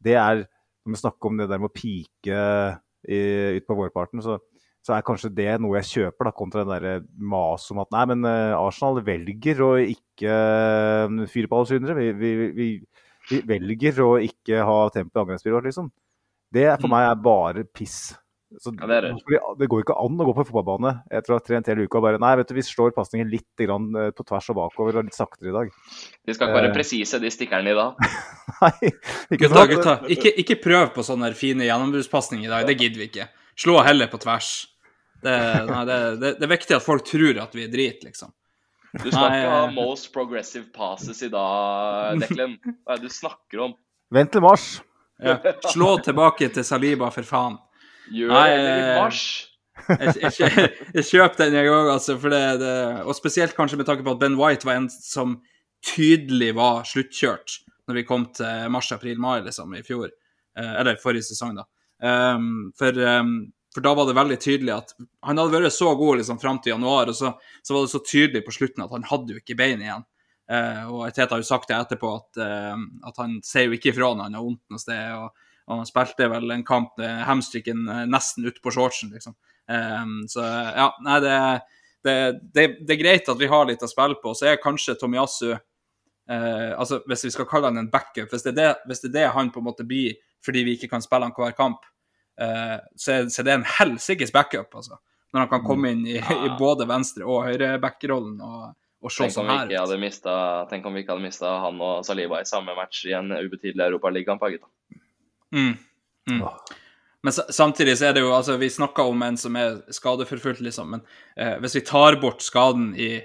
Det 0.00 0.14
er 0.14 0.46
Når 0.86 0.94
vi 0.94 1.00
snakker 1.02 1.28
om 1.28 1.36
det 1.36 1.48
der 1.50 1.58
med 1.60 1.68
å 1.68 1.76
pike 1.76 2.36
ut 3.04 3.66
på 3.66 3.74
vårparten, 3.76 4.22
så, 4.24 4.38
så 4.80 4.94
er 4.94 5.04
kanskje 5.04 5.28
det 5.36 5.58
noe 5.60 5.76
jeg 5.76 5.90
kjøper, 5.90 6.24
da, 6.24 6.32
kontra 6.32 6.62
den 6.64 6.72
der 6.72 7.02
maset 7.20 7.74
om 7.74 7.82
at 7.82 7.90
nei, 7.92 8.04
men 8.08 8.24
Arsenal 8.56 9.02
velger 9.04 9.60
å 9.60 9.68
ikke 9.76 10.38
fyre 11.28 11.50
på 11.52 11.58
alle 11.58 11.68
syndere. 11.68 11.96
Vi, 12.00 12.08
vi, 12.16 12.30
vi, 12.56 12.68
vi 13.28 13.40
velger 13.48 14.00
å 14.06 14.08
ikke 14.24 14.64
ha 14.64 14.78
tempo 14.94 15.20
i 15.20 15.22
angrepsspillet 15.26 15.58
vårt, 15.58 15.68
liksom. 15.68 15.92
Det 16.52 16.64
er 16.66 16.76
for 16.80 16.88
Mm. 16.88 16.96
meg 16.96 17.10
er 17.10 17.14
bare 17.22 17.64
piss. 17.64 18.14
Så, 18.58 18.72
Ja, 18.74 18.86
det 18.90 18.96
er 18.96 19.00
det. 19.02 19.10
det 19.60 19.68
går 19.70 19.84
ikke 19.84 19.94
an 19.94 20.18
å 20.18 20.24
gå 20.26 20.32
på 20.34 20.44
fotballbane 20.48 21.04
etter 21.14 21.30
å 21.30 21.36
ha 21.38 21.38
trent 21.38 21.68
hele 21.70 21.84
uka 21.86 21.98
og 21.98 22.02
bare 22.02 22.18
Nei, 22.18 22.34
vet 22.34 22.48
du, 22.48 22.54
vi 22.56 22.62
slår 22.66 22.90
pasningen 22.96 23.30
litt 23.30 23.46
grann, 23.56 23.84
eh, 23.94 24.10
på 24.10 24.24
tvers 24.26 24.48
og 24.50 24.56
bakover 24.58 24.96
og 24.98 25.04
litt 25.06 25.14
saktere 25.14 25.50
i 25.50 25.54
dag. 25.54 25.70
De 26.26 26.34
skal 26.34 26.48
ikke 26.48 26.56
være 26.58 26.70
Eh. 26.70 26.74
presise, 26.74 27.20
de 27.22 27.30
stikkerne 27.30 27.70
i 27.70 27.74
dag. 27.78 27.94
Nei, 28.62 28.90
ikke 29.30 29.46
Gutta, 29.46 29.54
sant? 29.54 29.70
gutta, 29.70 29.94
ikke, 30.10 30.32
ikke 30.42 30.58
prøv 30.64 30.90
på 30.94 31.04
sånne 31.06 31.30
fine 31.38 31.62
gjennombruddspasninger 31.62 32.46
i 32.46 32.50
dag. 32.50 32.66
Det 32.66 32.76
gidder 32.80 32.98
vi 32.98 33.06
ikke. 33.12 33.28
Slå 33.56 33.78
heller 33.86 34.08
på 34.10 34.18
tvers. 34.18 34.66
Det, 35.22 35.38
nei, 35.70 35.84
det, 35.86 36.00
det, 36.18 36.34
det 36.40 36.42
er 36.48 36.56
viktig 36.56 36.74
at 36.74 36.82
folk 36.82 37.04
tror 37.06 37.38
at 37.44 37.54
vi 37.54 37.64
er 37.68 37.70
drit, 37.70 38.02
liksom. 38.02 38.32
Du 38.98 39.10
skal 39.12 39.30
Nei, 39.30 39.38
ikke 39.44 39.50
ha 39.54 39.64
eh. 39.68 39.74
most 39.78 40.12
progressive 40.12 40.72
passes 40.74 41.22
i 41.22 41.28
dag, 41.30 42.18
Declan. 42.18 42.58
Hva 42.82 42.96
er 42.96 42.98
det 42.98 43.06
du 43.06 43.14
snakker 43.14 43.60
om? 43.68 43.74
Vent 44.10 44.32
til 44.34 44.42
mars. 44.42 44.80
Ja. 45.20 45.36
Slå 45.72 45.94
tilbake 46.04 46.48
til 46.54 46.66
Saliba, 46.66 47.10
for 47.14 47.26
faen. 47.28 47.58
Gjør 48.10 48.32
Nei, 48.34 48.48
det 48.50 48.66
i 48.66 48.82
eh, 48.82 48.98
mars. 48.98 49.22
Jeg, 49.88 50.14
jeg, 50.20 50.32
jeg, 50.38 50.70
jeg 50.98 51.06
kjøper 51.08 51.42
den 51.44 51.56
jeg 51.58 51.72
òg, 51.72 51.90
altså. 51.94 52.16
Det, 52.20 52.42
det, 52.60 52.74
og 53.04 53.16
spesielt 53.16 53.56
kanskje 53.56 53.80
med 53.80 53.88
tanke 53.88 54.06
på 54.06 54.14
at 54.16 54.22
Ben 54.22 54.38
White 54.40 54.68
var 54.68 54.80
en 54.80 54.88
som 54.92 55.38
tydelig 55.84 56.52
var 56.58 56.84
sluttkjørt 56.88 57.60
når 57.88 57.96
vi 57.96 58.06
kom 58.06 58.26
til 58.36 58.68
mars-april-mai 58.70 59.40
liksom, 59.46 59.72
i 59.74 59.84
fjor. 59.86 60.10
Eh, 60.58 60.74
eller 60.80 61.00
forrige 61.00 61.30
sesong, 61.30 61.56
da. 61.58 61.66
Um, 62.00 62.70
for, 62.78 62.96
um, 62.96 63.50
for 63.74 63.84
da 63.84 63.92
var 63.98 64.06
det 64.08 64.16
veldig 64.16 64.38
tydelig 64.40 64.72
at 64.72 64.94
han 65.26 65.40
hadde 65.40 65.52
vært 65.52 65.74
så 65.74 65.90
god 65.98 66.20
liksom, 66.20 66.38
fram 66.40 66.60
til 66.62 66.74
januar, 66.74 67.10
og 67.10 67.18
så, 67.18 67.34
så 67.66 67.76
var 67.76 67.84
det 67.84 67.92
så 67.92 68.00
tydelig 68.06 68.44
på 68.46 68.54
slutten 68.56 68.86
at 68.86 68.94
han 68.94 69.04
hadde 69.10 69.34
jo 69.34 69.42
ikke 69.42 69.58
bein 69.58 69.82
igjen. 69.84 70.06
Eh, 70.50 70.82
og 70.90 71.06
Teta 71.14 71.36
har 71.36 71.42
jo 71.42 71.46
sagt 71.46 71.70
det 71.70 71.78
etterpå, 71.78 72.10
at, 72.18 72.40
eh, 72.42 72.82
at 73.06 73.22
han 73.22 73.38
ser 73.46 73.68
jo 73.68 73.76
ikke 73.76 73.92
ifra 73.92 74.10
når 74.14 74.28
han 74.28 74.38
har 74.38 74.46
vondt 74.48 74.64
noe 74.74 74.82
sted. 74.82 75.14
og 75.18 75.46
og 75.70 75.76
han 75.78 75.86
spilte 75.86 76.26
vel 76.26 76.50
en 76.50 76.64
kamp 76.66 76.96
med 76.98 77.20
hamstricken 77.28 77.84
nesten 77.84 78.10
nesten 78.10 78.46
utpå 78.50 78.72
shortsen, 78.74 79.12
liksom. 79.14 79.36
Um, 79.70 80.24
så 80.26 80.42
ja, 80.42 80.88
nei, 81.06 81.18
det, 81.22 81.34
det, 82.02 82.14
det, 82.54 82.64
det 82.88 82.96
er 82.96 82.98
greit 82.98 83.30
at 83.30 83.38
vi 83.38 83.48
har 83.50 83.68
litt 83.68 83.84
å 83.86 83.90
spille 83.90 84.18
på. 84.18 84.32
Så 84.34 84.48
er 84.50 84.58
kanskje 84.62 84.96
Tomiyasu 84.98 85.52
eh, 85.52 86.72
altså 86.74 87.00
Hvis 87.06 87.22
vi 87.28 87.30
skal 87.36 87.46
kalle 87.46 87.70
han 87.70 87.78
en 87.78 87.90
backup, 87.92 88.32
hvis 88.32 88.42
hvis 88.42 89.04
det 89.04 89.12
er 89.12 89.14
det 89.14 89.28
han 89.36 89.52
på 89.54 89.62
en 89.62 89.68
måte 89.68 89.86
blir 89.86 90.18
fordi 90.44 90.64
vi 90.64 90.74
ikke 90.74 90.88
kan 90.94 91.04
spille 91.04 91.28
han 91.28 91.36
hver 91.36 91.54
kamp, 91.54 91.84
eh, 92.40 92.78
så, 92.96 93.12
er, 93.12 93.30
så 93.30 93.42
er 93.42 93.46
det 93.46 93.56
en 93.58 93.70
helsikes 93.78 94.32
backup, 94.32 94.74
altså. 94.74 94.98
Når 95.30 95.44
han 95.44 95.50
kan 95.52 95.62
komme 95.62 95.92
inn 95.94 96.06
i, 96.08 96.16
i 96.18 96.48
både 96.58 96.88
venstre- 96.90 97.28
og 97.28 97.44
høyreback-rollen 97.46 98.40
og, 98.42 98.72
og 99.00 99.12
se 99.14 99.30
sånn 99.32 99.48
vi 99.48 99.56
her 99.56 99.88
ut. 99.88 100.00
mistet, 100.02 100.68
tenk 100.68 100.84
om 100.86 100.96
vi 100.96 101.04
ikke 101.04 101.14
hadde 101.14 101.24
mista 101.24 101.54
han 101.62 101.80
og 101.80 102.04
Saliba 102.04 102.42
i 102.42 102.48
samme 102.48 102.74
match 102.76 103.06
i 103.08 103.14
en 103.16 103.32
ubetydelig 103.32 103.86
Europaligakamp, 103.86 104.44
gutta. 104.52 104.68
Mm. 105.56 105.72
Mm. 106.28 106.44
Men 107.22 107.32
samtidig 107.32 107.96
så 107.98 108.10
er 108.10 108.14
det 108.16 108.22
jo 108.22 108.30
altså 108.32 108.54
Vi 108.60 108.68
snakker 108.70 109.08
om 109.10 109.22
en 109.24 109.36
som 109.40 109.56
er 109.58 109.80
skadeforfulgt, 109.92 110.62
liksom. 110.64 110.96
Men 110.96 111.04
eh, 111.36 111.56
hvis 111.60 111.78
vi 111.80 111.84
tar 111.88 112.20
bort 112.20 112.44
skaden 112.44 112.92
i, 112.94 113.16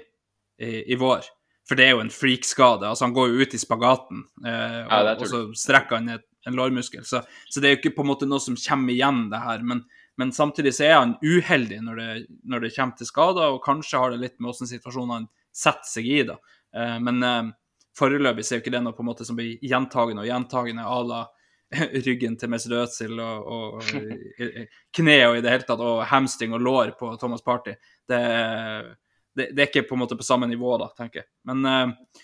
i, 0.60 0.72
i 0.92 0.98
vår 1.00 1.28
For 1.68 1.78
det 1.78 1.86
er 1.86 1.94
jo 1.96 2.02
en 2.04 2.12
freak-skade. 2.12 2.88
altså 2.88 3.06
Han 3.06 3.14
går 3.16 3.28
jo 3.28 3.44
ut 3.44 3.54
i 3.54 3.60
spagaten, 3.60 4.24
eh, 4.46 4.80
og, 4.84 4.92
Ja, 4.92 5.14
og 5.16 5.28
så 5.28 5.44
strekker 5.58 6.00
han 6.00 6.08
et, 6.16 6.26
en 6.46 6.56
lårmuskel. 6.56 7.04
Så, 7.04 7.22
så 7.50 7.60
det 7.60 7.68
er 7.68 7.74
jo 7.74 7.80
ikke 7.80 7.96
på 7.96 8.04
en 8.04 8.12
måte 8.12 8.28
noe 8.28 8.40
som 8.40 8.56
kommer 8.56 8.94
igjen, 8.94 9.24
det 9.32 9.40
her. 9.42 9.64
Men, 9.66 9.82
men 10.16 10.30
samtidig 10.32 10.76
så 10.76 10.86
er 10.86 10.94
han 11.00 11.16
uheldig 11.24 11.80
når 11.82 11.98
det, 11.98 12.10
når 12.46 12.62
det 12.62 12.76
kommer 12.76 13.00
til 13.00 13.10
skader, 13.10 13.56
og 13.56 13.64
kanskje 13.64 13.98
har 13.98 14.14
det 14.14 14.22
litt 14.22 14.38
med 14.38 14.52
åssen 14.52 14.70
situasjonen 14.70 15.14
han 15.16 15.26
setter 15.56 15.88
seg 15.88 16.10
i, 16.10 16.18
da. 16.28 16.36
Eh, 16.76 16.98
men 17.02 17.22
eh, 17.22 17.48
foreløpig 17.96 18.44
så 18.44 18.54
er 18.54 18.60
jo 18.60 18.64
ikke 18.64 18.74
det 18.76 18.82
noe 18.84 18.96
på 18.96 19.04
en 19.04 19.10
måte 19.10 19.26
som 19.28 19.38
blir 19.38 19.56
gjentagende 19.64 20.24
og 20.24 20.30
gjentagende 20.30 20.84
à 20.84 21.00
la 21.06 21.24
ryggen 22.06 22.36
til 22.38 22.50
Mesut 22.52 22.76
Özil 22.78 23.16
og, 23.18 23.48
og, 23.56 23.80
og 23.80 24.44
kne 24.96 25.16
og 25.30 25.38
i 25.38 25.42
det 25.42 25.54
hele 25.54 25.66
tatt, 25.66 25.82
og 25.82 26.04
hamstring 26.12 26.54
og 26.54 26.62
lår 26.62 26.94
på 27.00 27.10
Thomas 27.20 27.42
Party. 27.42 27.74
Det, 28.06 28.20
det, 29.34 29.50
det 29.50 29.64
er 29.64 29.70
ikke 29.70 29.86
på 29.88 29.96
en 29.96 30.04
måte 30.04 30.18
på 30.18 30.26
samme 30.26 30.48
nivå, 30.50 30.76
da, 30.82 30.92
tenker 30.96 31.24
jeg. 31.24 31.30
Men 31.48 31.66
eh, 31.70 32.22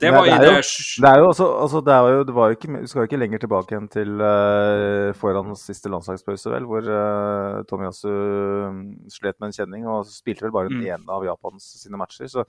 det 0.00 0.08
var 0.14 0.24
det 0.24 0.32
er 0.32 0.54
jo- 0.54 0.62
Det 1.04 1.08
er 1.10 1.18
jo 1.20 1.26
også, 1.28 1.46
altså 1.60 1.80
det, 1.84 1.96
jo, 2.12 2.22
det 2.24 2.34
var 2.34 2.48
jo 2.48 2.56
ikke, 2.56 2.80
Du 2.80 2.86
skal 2.88 3.00
jo 3.02 3.06
ikke 3.08 3.18
lenger 3.20 3.38
tilbake 3.42 3.76
enn 3.76 3.88
til 3.92 4.14
uh, 4.24 5.12
foran 5.12 5.52
siste 5.60 5.90
landslagspause, 5.92 6.48
vel, 6.54 6.64
hvor 6.64 6.80
uh, 6.88 7.62
Tomiyasu 7.68 8.08
mm, 8.08 9.10
slet 9.12 9.36
med 9.38 9.50
en 9.50 9.56
kjenning 9.58 9.84
og 9.86 10.06
spilte 10.08 10.46
vel 10.46 10.52
bare 10.56 10.68
den 10.72 10.80
Mm. 10.80 10.86
ene 10.94 11.08
av 11.12 11.24
Japans 11.26 11.66
sine 11.82 11.98
matcher. 12.00 12.24
Så 12.32 12.44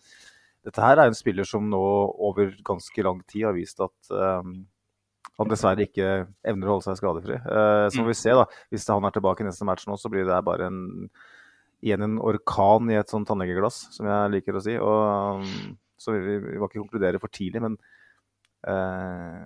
dette 0.63 0.79
her 0.79 0.95
er 0.97 1.07
en 1.07 1.13
spiller 1.17 1.43
som 1.43 1.67
nå 1.69 1.81
over 2.19 2.53
ganske 2.63 3.03
lang 3.03 3.19
tid 3.27 3.43
har 3.49 3.53
vist 3.53 3.79
at 3.83 4.11
um, 4.15 4.65
han 5.39 5.47
dessverre 5.51 5.83
ikke 5.87 6.25
evner 6.47 6.67
å 6.67 6.77
holde 6.77 6.87
seg 6.87 6.97
skadefri. 6.99 7.35
Uh, 7.43 7.87
så 7.91 7.99
får 7.99 8.07
vi 8.07 8.13
se, 8.21 8.29
da. 8.31 8.45
Hvis 8.71 8.87
han 8.87 9.03
er 9.03 9.11
tilbake 9.11 9.43
i 9.43 9.47
neste 9.47 9.67
match 9.67 9.85
nå, 9.87 9.95
så 9.99 10.09
blir 10.11 10.23
det 10.27 10.39
bare 10.47 10.67
en, 10.67 11.09
igjen 11.83 12.01
en 12.03 12.17
orkan 12.19 12.89
i 12.91 12.95
et 12.99 13.07
sånt 13.11 13.27
tannlegeglass, 13.27 13.89
som 13.95 14.07
jeg 14.07 14.31
liker 14.39 14.55
å 14.55 14.63
si. 14.63 14.75
Og, 14.79 15.43
um, 15.43 15.77
så 15.99 16.15
vi, 16.15 16.37
vi 16.43 16.59
må 16.59 16.69
ikke 16.69 16.81
konkludere 16.81 17.21
for 17.21 17.31
tidlig, 17.33 17.61
men 17.65 17.75
eh, 18.67 19.45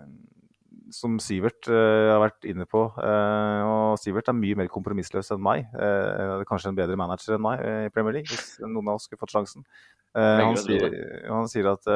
som 0.93 1.17
Sivert 1.23 1.69
eh, 1.71 2.11
har 2.11 2.21
vært 2.21 2.45
inne 2.49 2.67
på 2.69 2.83
eh, 3.01 3.61
Og 3.65 3.97
Sivert 4.01 4.29
er 4.29 4.37
mye 4.37 4.57
mer 4.59 4.69
kompromissløs 4.71 5.31
enn 5.33 5.41
meg. 5.43 5.65
Eh, 5.73 6.43
kanskje 6.49 6.73
en 6.73 6.77
bedre 6.77 6.97
manager 6.99 7.37
enn 7.37 7.45
meg 7.45 7.63
eh, 7.65 7.85
i 7.87 7.93
Premier 7.93 8.19
League, 8.19 8.29
hvis 8.29 8.57
noen 8.65 8.91
av 8.91 8.99
oss 8.99 9.07
skulle 9.09 9.21
fått 9.23 9.33
sjansen. 9.35 9.65
Eh, 10.13 10.41
han, 10.43 10.59
sier, 10.59 10.97
han 11.29 11.49
sier 11.49 11.71
at 11.73 11.89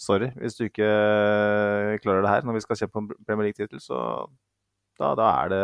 sorry, 0.00 0.32
hvis 0.40 0.56
du 0.58 0.64
ikke 0.66 0.88
klarer 2.02 2.24
det 2.24 2.32
her 2.32 2.46
når 2.46 2.58
vi 2.58 2.64
skal 2.64 2.80
kjempe 2.80 3.02
om 3.02 3.12
Premier 3.26 3.50
League-tittel, 3.50 3.82
så 3.82 4.00
da, 4.98 5.12
da, 5.18 5.28
er 5.42 5.50
det, 5.50 5.62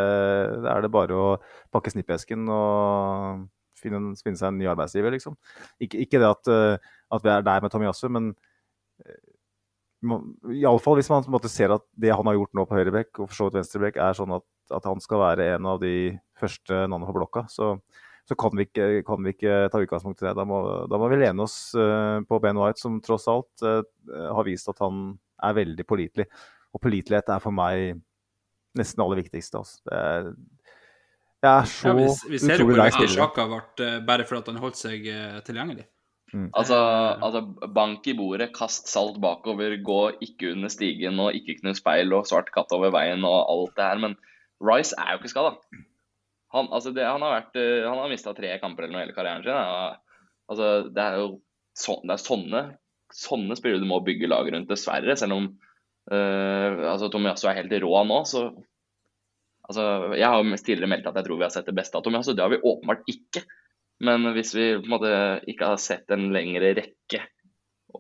da 0.65 0.75
er 0.75 0.85
det 0.85 0.93
bare 0.95 1.17
å 1.17 1.27
pakke 1.75 1.93
snippesken 1.93 2.49
og 2.51 3.49
finne, 3.81 4.15
finne 4.21 4.39
seg 4.39 4.51
en 4.51 4.59
ny 4.61 4.69
arbeidsgiver, 4.71 5.15
liksom. 5.15 5.37
Ikke, 5.83 6.01
ikke 6.05 6.21
det 6.23 6.31
at, 6.31 6.51
eh, 6.51 6.91
at 7.11 7.25
vi 7.25 7.33
er 7.33 7.45
der 7.47 7.65
med 7.65 7.73
Tomiyasu, 7.73 8.07
men 8.13 8.33
eh, 9.05 9.19
Iallfall 10.01 10.97
hvis 10.97 11.11
man 11.13 11.27
måte 11.29 11.51
ser 11.53 11.75
at 11.75 11.85
det 12.01 12.13
han 12.15 12.29
har 12.29 12.39
gjort 12.39 12.55
nå 12.57 12.65
på 12.69 12.79
høyrebekk 12.79 13.21
og 13.21 13.27
for 13.29 13.37
så 13.37 13.49
vidt 13.49 13.59
venstrebekk, 13.61 13.99
er 14.01 14.17
sånn 14.17 14.33
at, 14.39 14.47
at 14.73 14.87
han 14.89 15.03
skal 15.05 15.21
være 15.21 15.49
en 15.57 15.69
av 15.69 15.83
de 15.83 16.15
første 16.41 16.87
navnene 16.87 17.11
på 17.11 17.17
blokka, 17.19 17.45
så, 17.53 17.75
så 18.29 18.37
kan, 18.41 18.55
vi 18.57 18.65
ikke, 18.69 19.03
kan 19.05 19.21
vi 19.27 19.35
ikke 19.35 19.59
ta 19.73 19.83
utgangspunkt 19.83 20.23
i 20.23 20.29
det. 20.31 20.33
Da 20.39 20.47
må, 20.49 20.63
da 20.89 21.01
må 21.01 21.11
vi 21.13 21.21
lene 21.21 21.45
oss 21.45 21.59
uh, 21.77 22.23
på 22.25 22.41
Ben 22.41 22.57
White, 22.61 22.81
som 22.81 22.97
tross 23.05 23.29
alt 23.29 23.67
uh, 23.67 23.83
har 24.09 24.49
vist 24.49 24.73
at 24.73 24.81
han 24.81 25.19
er 25.45 25.61
veldig 25.61 25.87
pålitelig. 25.89 26.29
Og 26.73 26.81
pålitelighet 26.81 27.35
er 27.35 27.45
for 27.45 27.57
meg 27.57 28.01
nesten 28.79 29.03
det 29.03 29.05
aller 29.05 29.21
viktigste. 29.21 29.61
Altså. 29.61 29.81
Det 29.85 30.01
er, 30.01 30.33
jeg 31.41 31.51
er 31.51 31.71
så 31.75 31.91
ja, 31.91 31.97
vi, 31.99 32.11
vi 32.33 32.41
ser 32.41 32.61
jo 32.61 32.69
hvor 32.71 32.85
viktig. 32.87 33.13
Sjaka 33.19 33.49
ble 33.51 33.95
bare 34.09 34.29
for 34.29 34.41
at 34.41 34.49
han 34.49 34.61
holdt 34.65 34.81
seg 34.81 35.05
uh, 35.13 35.41
tilgjengelig. 35.45 35.91
Altså, 36.55 36.77
altså, 37.19 37.43
bank 37.75 38.07
i 38.07 38.15
bordet, 38.15 38.53
kast 38.55 38.91
salt 38.91 39.19
bakover, 39.23 39.77
gå 39.83 40.01
ikke 40.23 40.53
under 40.55 40.71
stigen 40.73 41.19
og 41.23 41.37
ikke 41.37 41.59
knus 41.61 41.81
speil 41.83 42.15
og 42.15 42.29
svart 42.31 42.53
katt 42.55 42.73
over 42.77 42.93
veien 42.95 43.27
og 43.27 43.39
alt 43.51 43.75
det 43.79 43.89
her. 43.89 44.03
Men 44.05 44.19
Rice 44.63 44.95
er 44.99 45.15
jo 45.15 45.23
ikke 45.23 45.33
skada. 45.33 45.57
Han, 46.55 46.69
altså 46.75 46.93
han 46.95 47.23
har, 47.23 47.37
vært, 47.37 47.59
eh, 47.59 47.87
har 47.87 48.11
mista 48.11 48.35
tre 48.35 48.57
kamper 48.63 48.87
eller 48.87 48.97
noe 48.97 49.05
hele 49.05 49.17
karrieren 49.17 49.45
sin. 49.47 49.55
Ja. 49.55 50.31
Altså, 50.51 50.71
det 50.91 51.03
er 51.05 51.21
jo 51.21 51.29
så, 51.79 51.97
det 52.03 52.15
er 52.15 52.23
sånne, 52.23 52.63
sånne 53.15 53.57
spillere 53.59 53.83
du 53.83 53.89
må 53.89 54.01
bygge 54.05 54.31
lag 54.31 54.49
rundt, 54.51 54.71
dessverre. 54.71 55.15
Selv 55.19 55.37
om 55.37 55.47
uh, 56.11 56.91
altså, 56.91 57.11
Tomiasso 57.13 57.49
er 57.51 57.61
helt 57.61 57.77
rå 57.85 58.03
nå, 58.09 58.19
så 58.29 58.49
altså, 59.69 59.85
Jeg 60.19 60.27
har 60.27 60.43
jo 60.43 60.59
tidligere 60.59 60.91
meldt 60.91 61.09
at 61.11 61.21
jeg 61.21 61.29
tror 61.29 61.41
vi 61.41 61.47
har 61.47 61.55
sett 61.55 61.71
det 61.71 61.77
beste 61.79 61.99
av 61.99 62.05
Tomiasso. 62.07 62.35
Det 62.35 62.45
har 62.45 62.53
vi 62.53 62.63
åpenbart 62.63 63.07
ikke. 63.11 63.45
Men 64.01 64.25
hvis 64.33 64.55
vi 64.57 64.67
på 64.79 64.87
en 64.87 64.95
måte 64.95 65.13
ikke 65.51 65.73
har 65.73 65.81
sett 65.81 66.11
en 66.15 66.31
lengre 66.35 66.73
rekke, 66.79 67.21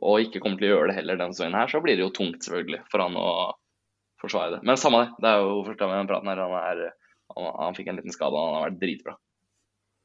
og 0.01 0.23
ikke 0.23 0.41
kommer 0.41 0.61
til 0.61 0.71
å 0.71 0.75
gjøre 0.75 0.91
det 0.91 1.01
heller 1.01 1.19
denne 1.19 1.37
sesongen 1.37 1.59
her, 1.59 1.69
så 1.69 1.81
blir 1.85 1.99
det 1.99 2.07
jo 2.07 2.15
tungt 2.17 2.47
selvfølgelig 2.47 2.85
for 2.93 3.05
han 3.05 3.19
å 3.21 3.31
forsvare 4.23 4.57
det. 4.57 4.61
Men 4.69 4.81
samme 4.81 5.03
det. 5.03 5.11
Det 5.21 5.33
er 5.33 5.43
jo 5.45 5.59
første 5.67 5.83
gang 5.83 5.93
vi 5.93 5.99
har 5.99 6.09
praten 6.09 6.31
her. 6.31 6.43
Han, 6.45 6.87
han, 7.35 7.51
han 7.67 7.77
fikk 7.77 7.91
en 7.91 8.01
liten 8.01 8.15
skade, 8.15 8.37
og 8.37 8.49
han 8.49 8.57
har 8.57 8.67
vært 8.69 8.81
dritbra. 8.81 9.17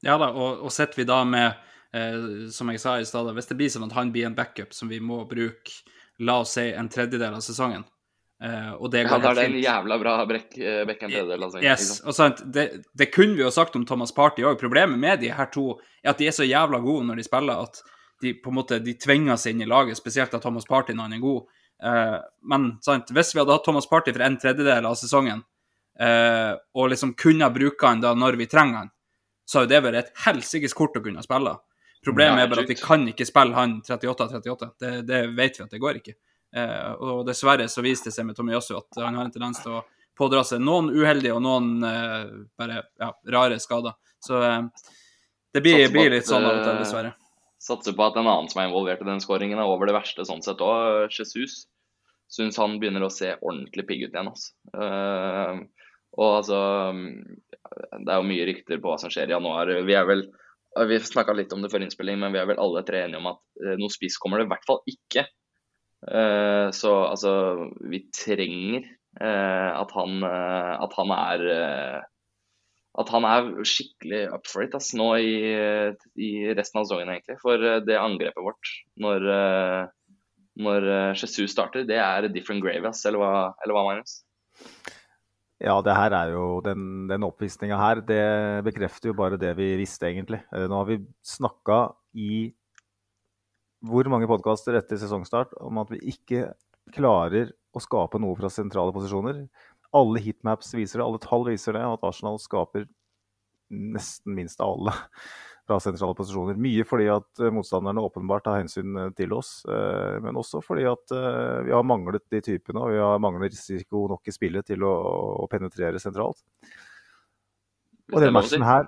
Ja 0.05 0.17
da, 0.21 0.31
og, 0.33 0.65
og 0.67 0.73
sitter 0.73 1.01
vi 1.01 1.07
da 1.07 1.21
med, 1.27 1.65
eh, 1.95 2.19
som 2.53 2.69
jeg 2.71 2.81
sa 2.83 2.97
i 2.99 3.07
stad, 3.07 3.31
hvis 3.37 3.51
det 3.51 3.59
blir 3.59 3.71
sånn 3.71 3.87
at 3.87 3.95
han 3.95 4.11
blir 4.13 4.27
en 4.27 4.37
backup 4.37 4.75
som 4.75 4.91
vi 4.91 4.99
må 5.03 5.21
bruke, 5.29 5.79
la 6.19 6.41
oss 6.43 6.55
si 6.57 6.67
en 6.71 6.91
tredjedel 6.91 7.35
av 7.35 7.43
sesongen, 7.43 7.87
eh, 8.43 8.71
og 8.75 8.91
det 8.91 9.05
Ja, 9.05 9.17
det 9.19 9.31
er 9.31 9.39
det 9.39 9.47
en 9.49 9.57
jævla 9.63 9.99
bra 10.01 10.15
brekk, 10.27 10.55
Beckham 10.89 11.11
tredjedel 11.11 11.63
Yes, 11.63 11.99
og 12.03 12.15
sant, 12.17 12.43
det, 12.53 12.69
det 12.97 13.11
kunne 13.13 13.37
vi 13.37 13.45
jo 13.45 13.51
sagt 13.53 13.75
om 13.75 13.85
Thomas 13.85 14.11
Party 14.15 14.43
òg. 14.43 14.59
Problemet 14.59 14.99
med 14.99 15.21
de 15.23 15.31
her 15.33 15.51
to 15.53 15.75
er 16.03 16.13
at 16.13 16.21
de 16.21 16.29
er 16.29 16.35
så 16.35 16.47
jævla 16.47 16.79
gode 16.83 17.07
når 17.07 17.21
de 17.21 17.27
spiller, 17.27 17.67
at 17.67 17.83
de 18.21 18.33
på 18.33 18.51
en 18.51 18.59
måte 18.59 18.79
de 18.83 18.95
tvinger 18.99 19.37
seg 19.39 19.55
inn 19.55 19.65
i 19.65 19.69
laget, 19.69 19.97
spesielt 19.99 20.33
av 20.33 20.43
Thomas 20.43 20.67
Party 20.67 20.95
når 20.95 21.09
han 21.09 21.17
er 21.17 21.23
god. 21.23 21.45
Uh, 21.83 22.17
men 22.47 22.69
sant, 22.85 23.11
hvis 23.11 23.33
vi 23.35 23.41
hadde 23.41 23.55
hatt 23.55 23.65
Thomas 23.67 23.87
Party 23.89 24.13
for 24.15 24.23
en 24.25 24.37
tredjedel 24.39 24.87
av 24.87 24.97
sesongen, 24.99 25.43
uh, 26.01 26.53
og 26.75 26.91
liksom 26.93 27.15
kunne 27.19 27.49
bruke 27.53 27.87
han 27.87 28.03
da 28.03 28.13
når 28.15 28.39
vi 28.39 28.49
trenger 28.51 28.85
han, 28.85 28.91
så 29.45 29.59
har 29.59 29.67
jo 29.67 29.73
det 29.73 29.81
vært 29.85 29.99
et 30.01 30.13
helsikes 30.25 30.73
kort 30.77 30.95
å 30.97 31.03
kunne 31.05 31.23
spille. 31.25 31.57
Problemet 32.05 32.39
Ja, 32.39 32.45
er 32.45 32.49
bare 32.49 32.63
at 32.65 32.71
vi 32.71 32.77
kan 32.79 33.03
ikke 33.09 33.27
spille 33.27 33.57
han 33.57 33.79
38-38. 33.85 34.71
Det, 34.81 34.93
det 35.09 35.21
vet 35.37 35.59
vi 35.59 35.65
at 35.65 35.73
det 35.73 35.81
går 35.81 35.99
ikke. 36.01 36.15
Eh, 36.55 36.91
og 37.03 37.25
dessverre 37.27 37.67
så 37.71 37.83
viste 37.83 38.09
det 38.09 38.15
seg 38.15 38.27
med 38.29 38.37
Tomiyasu 38.37 38.77
at 38.77 39.01
han 39.01 39.17
har 39.17 39.27
en 39.27 39.33
tendens 39.33 39.59
til 39.63 39.75
å 39.75 39.83
pådra 40.15 40.45
seg 40.47 40.61
noen 40.63 40.87
uheldige 40.93 41.35
og 41.35 41.43
noen 41.43 41.83
eh, 41.83 42.21
bare 42.55 42.81
ja, 43.01 43.11
rare 43.35 43.59
skader. 43.59 43.97
Så 44.23 44.39
eh, 44.39 44.61
det 45.55 45.63
blir, 45.65 45.83
blir 45.91 46.13
litt 46.15 46.27
sånn 46.27 46.45
av 46.47 46.61
og 46.61 46.63
til, 46.63 46.79
dessverre. 46.79 47.11
Satser 47.65 47.95
på 47.97 48.05
at 48.05 48.19
en 48.19 48.29
annen 48.29 48.47
som 48.51 48.61
er 48.61 48.69
involvert 48.69 49.03
i 49.03 49.09
den 49.09 49.23
skåringen, 49.23 49.59
er 49.59 49.67
over 49.67 49.89
det 49.89 49.97
verste 49.97 50.27
sånn 50.27 50.43
sett 50.45 50.63
òg. 50.63 51.09
Jesus. 51.11 51.65
Syns 52.31 52.59
han 52.59 52.79
begynner 52.79 53.03
å 53.05 53.11
se 53.13 53.33
ordentlig 53.35 53.85
pigg 53.89 54.05
ut 54.05 54.15
igjen. 54.15 54.31
Altså. 54.31 54.51
Uh, 54.73 55.61
og 56.15 56.31
altså 56.39 56.59
Det 56.95 58.11
er 58.11 58.19
jo 58.19 58.27
mye 58.27 58.47
rykter 58.49 58.81
på 58.81 58.91
hva 58.91 58.97
som 59.01 59.11
skjer 59.13 59.31
i 59.31 59.35
januar. 59.35 59.71
Vi 59.87 59.95
er 59.95 60.07
vel 60.07 60.25
Vi 60.89 60.99
snakka 61.03 61.35
litt 61.37 61.53
om 61.55 61.63
det 61.63 61.71
før 61.71 61.85
innspilling, 61.85 62.19
men 62.21 62.35
vi 62.35 62.41
er 62.41 62.47
vel 62.49 62.61
alle 62.61 62.83
tre 62.87 63.05
enige 63.05 63.21
om 63.21 63.31
at 63.31 63.67
noe 63.79 63.93
spiss 63.93 64.19
kommer 64.21 64.41
det 64.41 64.47
i 64.47 64.51
hvert 64.51 64.67
fall 64.67 64.81
ikke. 64.91 65.25
Eh, 66.05 66.71
så 66.71 66.91
altså 67.09 67.31
Vi 67.89 68.03
trenger 68.13 68.83
eh, 69.21 69.71
at 69.73 69.93
han 69.95 70.21
eh, 70.27 70.73
at 70.85 70.93
han 70.99 71.13
er 71.15 71.45
at 72.95 73.09
han 73.11 73.25
er 73.27 73.49
skikkelig 73.67 74.21
up 74.31 74.45
for 74.47 74.63
it 74.63 74.75
ass, 74.77 74.93
nå 74.95 75.09
i, 75.19 75.33
i 76.15 76.29
resten 76.55 76.79
av 76.79 76.85
sesongen, 76.85 77.09
egentlig. 77.11 77.35
For 77.41 77.59
det 77.83 77.97
angrepet 77.99 78.39
vårt 78.39 78.69
når, 79.03 79.25
når 80.63 80.87
Jesus 81.19 81.51
starter, 81.51 81.83
det 81.83 81.97
er 81.99 82.29
different 82.31 82.63
grave, 82.63 82.87
ass, 82.87 83.03
eller 83.03 83.19
hva, 83.19 83.33
eller 83.65 83.75
hva 83.75 83.83
Magnus? 83.89 84.13
Ja, 85.59 85.75
det 85.83 85.97
her 85.97 86.15
er 86.15 86.31
jo 86.37 86.45
den, 86.63 87.09
den 87.11 87.27
oppvisninga 87.27 87.81
her, 87.81 87.99
det 87.99 88.23
bekrefter 88.63 89.11
jo 89.11 89.19
bare 89.19 89.41
det 89.43 89.51
vi 89.59 89.73
visste, 89.81 90.07
egentlig. 90.07 90.39
Nå 90.55 90.79
har 90.79 90.87
vi 90.87 91.01
snakka 91.35 91.81
i 92.15 92.45
hvor 93.85 94.09
mange 94.11 94.29
podkaster 94.29 94.77
etter 94.79 94.99
sesongstart 94.99 95.55
om 95.63 95.81
at 95.81 95.91
vi 95.93 96.01
ikke 96.13 96.49
klarer 96.95 97.51
å 97.75 97.81
skape 97.83 98.19
noe 98.21 98.37
fra 98.37 98.51
sentrale 98.53 98.93
posisjoner. 98.95 99.45
Alle 99.95 100.21
heatmaps 100.21 100.73
viser 100.75 100.99
det, 100.99 101.07
alle 101.07 101.21
tall 101.23 101.45
viser 101.47 101.77
det, 101.77 101.83
at 101.85 102.05
Arsenal 102.05 102.39
skaper 102.41 102.87
nesten 103.69 104.35
minst 104.37 104.61
av 104.61 104.75
alle 104.75 104.93
fra 105.67 105.79
sentrale 105.81 106.15
posisjoner. 106.17 106.57
Mye 106.61 106.85
fordi 106.87 107.07
at 107.09 107.41
eh, 107.41 107.53
motstanderne 107.53 108.03
åpenbart 108.05 108.45
tar 108.45 108.59
hensyn 108.61 108.97
eh, 109.01 109.11
til 109.17 109.33
oss, 109.33 109.57
eh, 109.65 110.17
men 110.23 110.37
også 110.37 110.61
fordi 110.65 110.85
at 110.89 111.15
vi 111.65 111.73
har 111.73 111.87
manglet 111.87 112.25
de 112.33 112.41
typene, 112.45 112.81
og 112.81 112.93
vi 112.93 113.01
har 113.01 113.21
manglet 113.23 113.55
risiko 113.55 114.05
nok 114.11 114.29
i 114.29 114.35
spillet 114.35 114.67
til 114.69 114.85
å, 114.85 115.47
penetrere 115.49 116.01
sentralt. 116.01 116.43
Og 118.13 118.21
den 118.21 118.33
matchen 118.35 118.65
her, 118.65 118.85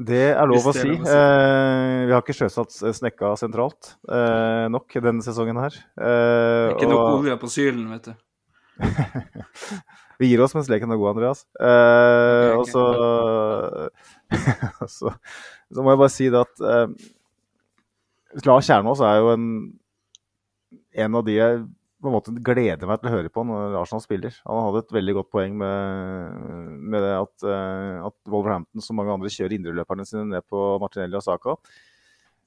det 0.00 0.20
er 0.32 0.48
lov 0.48 0.64
å 0.70 0.72
si. 0.72 0.86
lov 0.88 1.02
å 1.04 1.06
si. 1.06 1.12
Eh, 1.12 2.06
vi 2.08 2.14
har 2.14 2.22
ikke 2.24 2.36
sjøsatt 2.38 2.72
Snekka 2.96 3.34
sentralt 3.40 3.94
eh, 4.08 4.64
nok 4.72 4.96
denne 5.04 5.24
sesongen 5.24 5.60
her. 5.60 5.76
Eh, 6.00 6.70
Ikke 6.72 6.88
nok 6.88 7.00
og- 7.02 7.18
olje 7.20 7.36
på 7.42 7.50
sylen, 7.52 7.84
vet 7.92 8.08
du. 8.08 8.14
vi 10.20 10.30
gir 10.30 10.40
oss 10.44 10.54
mens 10.56 10.70
leken 10.72 10.92
er 10.94 11.00
god, 11.00 11.12
Andreas. 11.14 11.44
Eh, 11.60 12.56
okay. 12.56 12.56
ok. 12.56 12.60
Og 12.60 12.66
så, 12.72 12.84
så 14.96 15.14
Så 15.70 15.84
må 15.84 15.92
jeg 15.92 16.00
bare 16.00 16.14
si 16.16 16.30
det 16.32 16.40
at 16.40 16.64
eh, 16.64 16.88
Lars 18.46 18.66
Kjernås 18.70 19.02
er 19.04 19.20
jo 19.20 19.28
en, 19.34 19.46
en 21.04 21.20
av 21.20 21.26
de 21.26 21.36
jeg 21.36 21.60
på 22.00 22.08
en 22.08 22.14
måte 22.14 22.32
gleder 22.44 22.88
meg 22.88 23.00
til 23.00 23.10
å 23.10 23.12
høre 23.12 23.30
på 23.32 23.42
når 23.44 23.76
Arsenal 23.82 24.02
spiller. 24.04 24.34
Han 24.48 24.64
hadde 24.66 24.82
et 24.84 24.94
veldig 24.96 25.14
godt 25.18 25.30
poeng 25.34 25.56
med, 25.60 26.38
med 26.80 27.04
det 27.04 27.12
at, 27.16 27.34
eh, 27.44 27.96
at 28.08 28.16
Wolverhampton, 28.32 28.84
som 28.84 28.96
mange 28.96 29.12
andre, 29.14 29.32
kjører 29.32 29.56
indreløperne 29.58 30.06
sine 30.08 30.24
ned 30.30 30.46
på 30.48 30.62
Martinelli 30.82 31.18
og 31.18 31.26
Saka. 31.26 31.56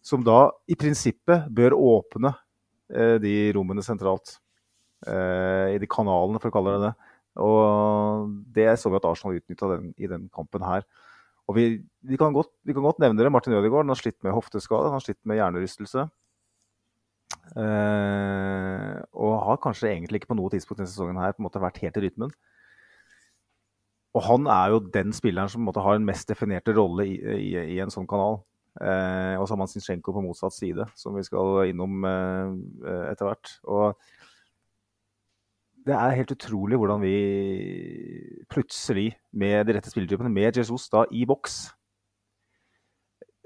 Som 0.04 0.26
da 0.26 0.48
i 0.68 0.78
prinsippet 0.80 1.46
bør 1.54 1.78
åpne 1.78 2.34
eh, 2.92 3.20
de 3.24 3.36
rommene 3.56 3.86
sentralt. 3.86 4.40
Eh, 5.06 5.76
I 5.76 5.80
de 5.82 5.90
kanalene, 5.92 6.42
for 6.42 6.50
å 6.50 6.58
kalle 6.58 6.76
det 6.76 6.90
det. 6.90 6.94
Og 7.44 8.34
det 8.58 8.70
så 8.82 8.90
vi 8.90 9.00
at 9.00 9.08
Arsenal 9.10 9.38
utnytta 9.38 9.70
i 9.98 10.10
den 10.10 10.28
kampen 10.34 10.66
her. 10.66 10.86
Og 11.50 11.58
vi, 11.58 11.68
vi, 12.08 12.18
kan 12.18 12.34
godt, 12.36 12.52
vi 12.66 12.76
kan 12.76 12.86
godt 12.86 13.02
nevne 13.04 13.22
det. 13.22 13.32
Martin 13.34 13.56
Ødegaard 13.58 13.90
har 13.92 14.00
slitt 14.00 14.20
med 14.26 14.36
hofteskade, 14.36 14.90
han 14.90 14.98
har 14.98 15.04
slitt 15.04 15.20
med 15.28 15.42
hjernerystelse. 15.42 16.08
Eh, 17.54 18.96
og 19.14 19.34
har 19.48 19.62
kanskje 19.62 19.92
egentlig 19.92 20.22
ikke 20.22 20.32
på 20.32 20.40
noe 20.40 20.50
tidspunkt 20.54 20.82
denne 20.82 20.92
sesongen 20.92 21.20
her 21.22 21.36
på 21.36 21.44
en 21.44 21.48
måte 21.48 21.62
vært 21.62 21.82
helt 21.84 22.00
i 22.00 22.06
rytmen. 22.08 22.34
Og 24.14 24.26
han 24.28 24.50
er 24.50 24.74
jo 24.74 24.82
den 24.94 25.14
spilleren 25.16 25.50
som 25.50 25.62
på 25.62 25.66
en 25.66 25.70
måte 25.72 25.86
har 25.86 25.98
en 25.98 26.06
mest 26.06 26.30
definerte 26.30 26.76
rolle 26.78 27.06
i, 27.10 27.16
i, 27.18 27.54
i 27.76 27.80
en 27.82 27.94
sånn 27.94 28.10
kanal. 28.10 28.42
Uh, 28.74 29.38
og 29.38 29.46
så 29.46 29.54
har 29.54 29.60
man 29.62 29.70
Zinchenko 29.70 30.16
på 30.16 30.22
motsatt 30.26 30.56
side, 30.56 30.86
som 30.98 31.14
vi 31.14 31.22
skal 31.26 31.70
innom 31.70 32.06
uh, 32.06 32.54
etter 33.12 33.28
hvert. 33.28 33.52
Og 33.70 34.00
det 35.86 35.94
er 35.98 36.18
helt 36.18 36.34
utrolig 36.34 36.80
hvordan 36.80 37.04
vi 37.04 37.16
plutselig, 38.50 39.12
med 39.34 39.68
de 39.68 39.78
rette 39.78 39.92
spillertypene, 39.94 40.32
med 40.34 40.58
Jesus 40.58 40.88
da 40.94 41.04
i 41.12 41.26
boks, 41.30 41.68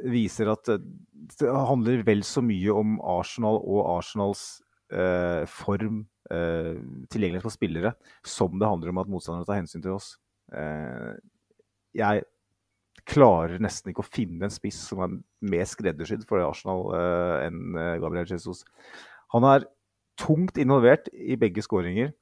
viser 0.05 0.51
at 0.51 0.69
eh, 0.71 0.83
det 1.39 1.51
handler 1.51 2.05
vel 2.07 2.23
så 2.25 2.43
mye 2.45 2.73
om 2.73 2.97
Arsenal 3.17 3.59
og 3.59 3.81
Arsenals 3.97 4.61
eh, 4.93 5.43
form, 5.49 6.03
eh, 6.31 6.77
tilgjengelighet 7.11 7.45
for 7.45 7.55
spillere, 7.55 7.93
som 8.25 8.57
det 8.59 8.69
handler 8.69 8.93
om 8.93 9.01
at 9.03 9.11
motstanderne 9.11 9.47
tar 9.47 9.61
hensyn 9.61 9.83
til 9.83 9.97
oss. 9.97 10.15
Eh, 10.55 11.15
jeg 11.97 12.25
klarer 13.07 13.61
nesten 13.63 13.91
ikke 13.91 14.03
å 14.03 14.09
finne 14.09 14.47
en 14.47 14.53
spiss 14.53 14.79
som 14.89 15.01
er 15.05 15.17
mer 15.47 15.67
skreddersydd 15.69 16.25
for 16.29 16.43
Arsenal 16.43 16.87
eh, 16.97 17.47
enn 17.47 17.77
eh, 17.77 17.95
Gabriel 18.03 18.29
Jesus. 18.29 18.63
Han 19.35 19.47
er 19.47 19.67
tungt 20.19 20.57
involvert 20.61 21.09
i 21.13 21.37
begge 21.39 21.63
skåringer. 21.65 22.13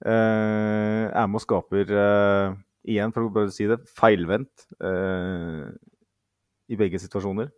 Er 0.00 1.26
med 1.28 1.36
og 1.36 1.42
skaper, 1.44 1.90
igjen 2.88 3.12
for 3.12 3.26
å 3.26 3.32
bare 3.34 3.52
si 3.52 3.66
det, 3.68 3.80
feilvendt 3.98 4.64
eh, 4.80 5.68
i 6.70 6.78
begge 6.78 7.00
situasjoner. 7.02 7.50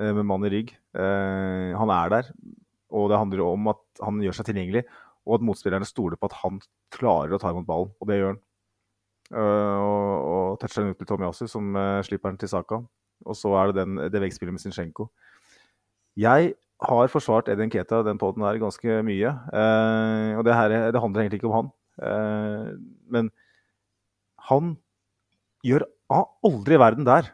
eh, 0.00 0.12
med 0.12 0.24
mann 0.24 0.44
i 0.46 0.50
rygg. 0.52 0.70
Eh, 0.96 1.72
han 1.76 1.90
er 1.92 2.08
der, 2.08 2.30
og 2.92 3.10
det 3.10 3.18
handler 3.18 3.44
om 3.44 3.68
at 3.74 3.82
han 4.00 4.20
gjør 4.24 4.38
seg 4.38 4.48
tilgjengelig. 4.48 4.86
Og 5.28 5.36
at 5.36 5.44
motspillerne 5.44 5.86
stoler 5.86 6.16
på 6.16 6.30
at 6.30 6.38
han 6.40 6.58
klarer 6.90 7.36
å 7.36 7.38
ta 7.38 7.52
imot 7.52 7.68
ballen, 7.68 7.92
og 8.00 8.08
det 8.08 8.16
gjør 8.18 8.32
han. 8.32 8.40
Eh, 9.32 9.76
og, 9.84 10.08
og 10.32 10.56
toucher 10.62 10.82
den 10.82 10.94
ut 10.94 10.98
til 10.98 11.10
Tomiyasu, 11.10 11.44
som 11.46 11.76
slipper 12.08 12.32
den 12.32 12.40
til 12.40 12.50
Saka. 12.50 12.80
Og 13.22 13.38
så 13.38 13.52
er 13.54 13.70
det 13.70 13.82
den, 13.82 14.00
det 14.10 14.22
veggspillet 14.24 14.56
med 14.56 14.64
Zinchenko. 14.64 15.10
Jeg 16.18 16.54
har 16.82 17.12
forsvart 17.12 17.52
Edin 17.52 17.70
Keta 17.70 18.00
den 18.02 18.18
poden 18.18 18.42
her 18.42 18.58
ganske 18.58 18.98
mye. 19.06 19.30
Eh, 19.52 20.32
og 20.40 20.42
det, 20.48 20.56
her, 20.56 20.74
det 20.90 21.04
handler 21.04 21.22
egentlig 21.22 21.42
ikke 21.42 21.52
om 21.52 21.58
han. 21.60 21.70
Men 23.12 23.28
han 24.48 24.72
gjør 25.62 25.84
aldri 26.10 26.80
verden 26.80 27.06
der 27.06 27.28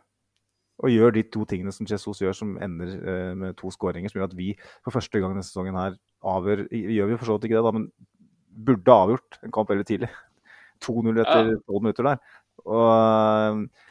og 0.78 0.92
gjør 0.92 1.16
de 1.16 1.24
to 1.26 1.42
tingene 1.50 1.74
som 1.74 1.88
Jesus 1.90 2.22
gjør, 2.22 2.36
som 2.36 2.54
ender 2.62 2.92
eh, 2.98 3.32
med 3.38 3.56
to 3.58 3.70
skåringer, 3.74 4.10
som 4.10 4.20
gjør 4.20 4.30
at 4.30 4.38
vi 4.38 4.52
for 4.86 4.94
første 4.94 5.18
gang 5.18 5.34
denne 5.34 5.46
sesongen 5.46 5.78
her 5.78 5.98
avgjør 6.22 6.66
Gjør 6.70 7.10
vi 7.10 7.18
for 7.18 7.26
så 7.26 7.36
vidt 7.36 7.48
ikke 7.48 7.58
det, 7.58 7.66
da, 7.66 7.74
men 7.74 7.88
burde 8.68 8.94
avgjort 8.94 9.38
en 9.42 9.54
kamp 9.54 9.70
veldig 9.70 9.86
tidlig. 9.88 10.10
2-0 10.86 11.22
etter 11.22 11.50
12 11.66 11.82
minutter 11.82 12.06
der. 12.06 12.20
Og 12.66 12.84
eh, 12.92 13.88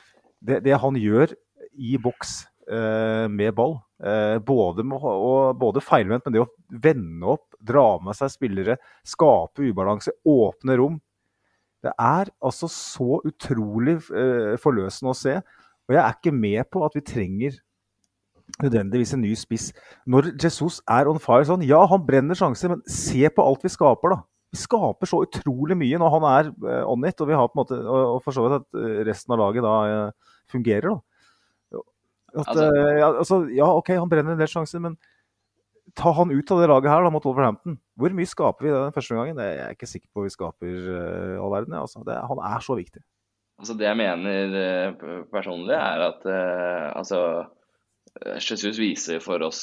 det, 0.48 0.62
det 0.68 0.80
han 0.80 1.00
gjør 1.00 1.36
i 1.78 1.98
boks 2.02 2.40
eh, 2.72 3.26
med 3.32 3.54
ball, 3.58 3.78
eh, 4.04 4.38
både, 4.44 4.86
med, 4.88 5.04
og, 5.04 5.58
både 5.60 5.84
feilvendt, 5.84 6.26
men 6.26 6.36
det 6.36 6.44
å 6.44 6.50
vende 6.84 7.36
opp, 7.36 7.58
dra 7.60 7.98
med 8.04 8.18
seg 8.18 8.32
spillere, 8.34 8.78
skape 9.08 9.66
ubalanse, 9.66 10.14
åpne 10.28 10.78
rom 10.80 11.00
Det 11.84 11.92
er 11.94 12.30
altså 12.42 12.70
så 12.72 13.20
utrolig 13.28 14.00
eh, 14.10 14.56
forløsende 14.62 15.14
å 15.14 15.18
se. 15.18 15.38
Og 15.88 15.96
jeg 15.96 16.04
er 16.04 16.16
ikke 16.18 16.36
med 16.36 16.70
på 16.74 16.84
at 16.86 16.96
vi 16.98 17.04
trenger 17.06 17.58
nødvendigvis 18.64 19.14
en 19.16 19.24
ny 19.24 19.34
spiss. 19.38 19.72
Når 20.08 20.32
Jesus 20.44 20.80
er 20.88 21.10
on 21.10 21.20
fire 21.24 21.46
sånn, 21.48 21.66
ja, 21.68 21.80
han 21.90 22.06
brenner 22.08 22.38
sjanser, 22.38 22.72
men 22.74 22.84
se 22.92 23.28
på 23.30 23.44
alt 23.44 23.66
vi 23.66 23.72
skaper, 23.74 24.16
da. 24.16 24.22
Vi 24.56 24.62
skaper 24.62 25.10
så 25.10 25.20
utrolig 25.26 25.76
mye 25.76 26.00
når 26.00 26.14
han 26.14 26.28
er 26.30 26.50
eh, 26.54 26.84
on 26.88 27.04
it, 27.08 27.20
og 27.20 27.28
vi 27.28 27.36
har 27.36 27.50
på 27.52 27.58
en 27.58 27.62
måte, 27.64 27.80
og, 27.84 28.22
for 28.24 28.36
så 28.36 28.46
vidt 28.46 28.62
at 28.62 28.80
eh, 28.80 29.02
resten 29.10 29.36
av 29.36 29.42
laget 29.42 29.66
da 29.66 29.76
eh, 29.92 30.34
fungerer, 30.54 30.96
da. 30.96 31.02
At, 32.38 32.50
Altså- 32.52 32.66
ja, 33.00 33.08
altså, 33.08 33.38
ja, 33.56 33.68
OK, 33.72 33.94
han 33.98 34.10
brenner 34.12 34.36
en 34.36 34.40
del 34.40 34.50
sjanser, 34.52 34.82
men 34.84 34.98
ta 35.98 36.12
han 36.14 36.32
ut 36.32 36.52
av 36.52 36.60
det 36.62 36.68
laget 36.70 36.92
her 36.92 37.06
da, 37.06 37.12
mot 37.14 37.26
Wolverhampton. 37.26 37.78
Hvor 37.98 38.14
mye 38.14 38.30
skaper 38.30 38.68
vi 38.68 38.74
den 38.74 38.96
første 38.96 39.16
gangen? 39.16 39.38
Det 39.40 39.46
er 39.46 39.56
jeg 39.62 39.78
ikke 39.78 39.90
sikker 39.90 40.10
på 40.14 40.26
vi 40.26 40.34
skaper 40.34 40.74
uh, 40.92 41.38
all 41.42 41.54
verden. 41.56 41.78
Altså. 41.80 42.04
det, 42.06 42.18
han 42.30 42.42
er 42.44 42.66
så 42.66 42.76
viktig. 42.78 43.02
Altså 43.58 43.74
Det 43.78 43.88
jeg 43.88 43.98
mener 43.98 44.56
eh, 44.62 45.06
personlig, 45.34 45.74
er 45.74 46.04
at 46.06 46.26
uh, 46.30 46.94
altså 47.00 47.20
eh, 48.22 48.38
Jesus 48.38 48.78
viser 48.78 49.22
for 49.24 49.42
oss 49.48 49.62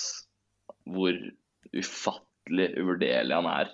hvor 0.91 1.15
ufattelig 1.75 2.73
uvurderlig 2.81 3.39
han 3.39 3.51
er. 3.53 3.71